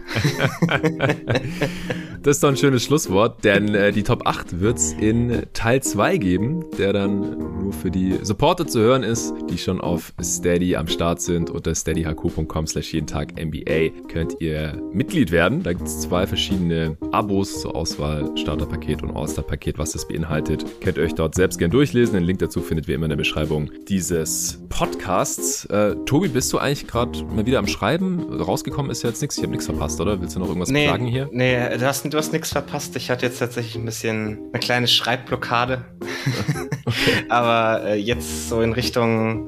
das 2.21 2.37
ist 2.37 2.43
doch 2.43 2.49
ein 2.49 2.57
schönes 2.57 2.83
Schlusswort, 2.83 3.43
denn 3.43 3.73
äh, 3.73 3.91
die 3.91 4.03
Top 4.03 4.27
8 4.27 4.59
wird's 4.59 4.93
in 4.93 5.47
Teil 5.53 5.81
2 5.81 6.17
geben, 6.17 6.65
der 6.77 6.93
dann 6.93 7.63
nur 7.63 7.73
für 7.73 7.89
die 7.89 8.19
Supporter 8.21 8.67
zu 8.67 8.79
hören 8.79 8.98
ist, 9.03 9.33
die 9.49 9.57
schon 9.57 9.81
auf 9.81 10.13
Steady 10.21 10.75
am 10.75 10.87
Start 10.87 11.21
sind. 11.21 11.49
Unter 11.49 11.73
steadyhq.com 11.73 12.67
slash 12.67 12.93
jeden 12.93 13.07
Tag 13.07 13.33
NBA 13.39 14.07
könnt 14.07 14.37
ihr 14.39 14.81
Mitglied 14.91 15.31
werden. 15.31 15.63
Da 15.63 15.73
gibt's 15.73 16.01
zwei 16.01 16.27
verschiedene 16.27 16.97
Abos 17.11 17.61
zur 17.61 17.75
Auswahl, 17.75 18.31
Starterpaket 18.35 19.03
und 19.03 19.15
All-Star-Paket, 19.15 19.77
was 19.77 19.91
das 19.91 20.07
beinhaltet. 20.07 20.65
Könnt 20.81 20.97
ihr 20.97 21.03
euch 21.03 21.15
dort 21.15 21.35
selbst 21.35 21.59
gern 21.59 21.71
durchlesen. 21.71 22.15
Den 22.15 22.23
Link 22.23 22.39
dazu 22.39 22.61
findet 22.61 22.87
ihr 22.87 22.95
immer 22.95 23.05
in 23.05 23.09
der 23.09 23.17
Beschreibung 23.17 23.71
dieses 23.87 24.59
Podcasts. 24.69 25.65
Äh, 25.65 25.95
Tobi, 26.05 26.29
bist 26.29 26.51
du 26.53 26.57
eigentlich 26.57 26.87
gerade 26.87 27.23
mal 27.23 27.45
wieder 27.45 27.59
am 27.59 27.67
Schreiben? 27.67 28.41
Rausgekommen 28.41 28.91
ist 28.91 29.03
jetzt 29.03 29.21
nichts. 29.21 29.37
Ich 29.37 29.43
habe 29.43 29.51
nichts 29.51 29.65
verpasst, 29.65 29.99
oder? 30.01 30.21
Willst 30.21 30.35
du 30.35 30.39
noch 30.39 30.47
irgendwas 30.47 30.69
nee, 30.69 30.87
sagen 30.87 31.05
hier? 31.05 31.29
Nee, 31.31 31.77
du 31.77 31.85
hast, 31.85 32.11
du 32.11 32.17
hast 32.17 32.33
nichts 32.33 32.51
verpasst. 32.51 32.95
Ich 32.95 33.09
hatte 33.09 33.25
jetzt 33.25 33.39
tatsächlich 33.39 33.75
ein 33.75 33.85
bisschen 33.85 34.39
eine 34.51 34.59
kleine 34.59 34.87
Schreibblockade. 34.87 35.85
okay. 36.85 37.09
Aber 37.29 37.83
äh, 37.85 37.95
jetzt 37.95 38.49
so 38.49 38.61
in 38.61 38.73
Richtung 38.73 38.88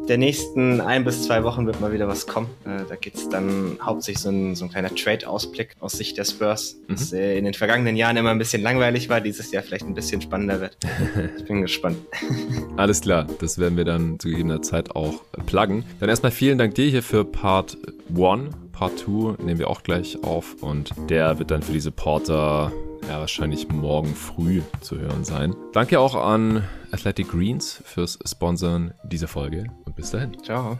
der 0.08 0.18
nächsten 0.18 0.82
ein 0.82 1.04
bis 1.04 1.24
zwei 1.24 1.44
Wochen 1.44 1.66
wird 1.66 1.82
mal 1.82 1.92
wieder 1.92 2.08
was 2.08 2.28
kommen. 2.28 2.48
Äh, 2.66 2.84
da 2.88 2.96
es 2.96 3.30
dann 3.30 3.78
hauptsächlich 3.82 4.22
so 4.22 4.30
ein, 4.30 4.56
so 4.56 4.66
ein 4.66 4.72
kleiner 4.72 4.94
Trade-Ausblick 4.94 5.76
aus 5.80 5.94
Sicht 5.94 6.18
der 6.18 6.26
Spurs, 6.26 6.78
mhm. 6.88 6.94
was 6.94 7.14
äh, 7.14 7.38
in 7.38 7.46
den 7.46 7.54
vergangenen 7.54 7.96
Jahren 7.96 8.18
immer 8.18 8.32
ein 8.32 8.38
bisschen 8.38 8.62
langweilig 8.62 9.10
war, 9.10 9.22
dieses 9.22 9.52
Jahr 9.52 9.64
vielleicht 9.64 9.86
ein 9.86 9.94
bisschen 9.94 10.22
spannender 10.22 10.62
wird. 10.62 10.78
ich 11.38 11.46
bin 11.46 11.62
gespannt. 11.62 11.98
Alles 12.78 13.02
klar, 13.02 13.28
das 13.40 13.58
werden 13.58 13.78
wir 13.78 13.86
dann 13.86 14.20
zu 14.20 14.30
gegebener 14.30 14.62
Zeit 14.62 14.96
auch 14.96 15.22
pluggen. 15.46 15.84
Dann 16.00 16.10
erstmal 16.10 16.32
vielen 16.32 16.58
Dank 16.58 16.76
dir 16.76 16.90
hier 16.90 17.04
für 17.04 17.26
Part 17.26 17.78
1. 18.16 18.54
Part 18.72 19.00
2 19.00 19.44
nehmen 19.44 19.60
wir 19.60 19.70
auch 19.70 19.84
gleich 19.84 20.24
auf 20.24 20.62
und 20.62 20.94
der 21.10 21.40
wird 21.40 21.52
dann 21.52 21.62
für 21.62 21.74
diese 21.74 21.92
Porter 21.92 22.72
ja, 23.08 23.20
wahrscheinlich 23.20 23.70
morgen 23.70 24.14
früh 24.16 24.62
zu 24.82 24.98
hören 25.00 25.24
sein. 25.24 25.56
Danke 25.74 26.00
auch 26.00 26.16
an 26.16 26.64
Athletic 26.92 27.30
Greens 27.30 27.82
fürs 27.86 28.20
Sponsoren 28.26 28.94
dieser 29.04 29.28
Folge 29.28 29.66
und 29.86 29.96
bis 29.96 30.12
dahin. 30.12 30.38
Ciao. 30.44 30.78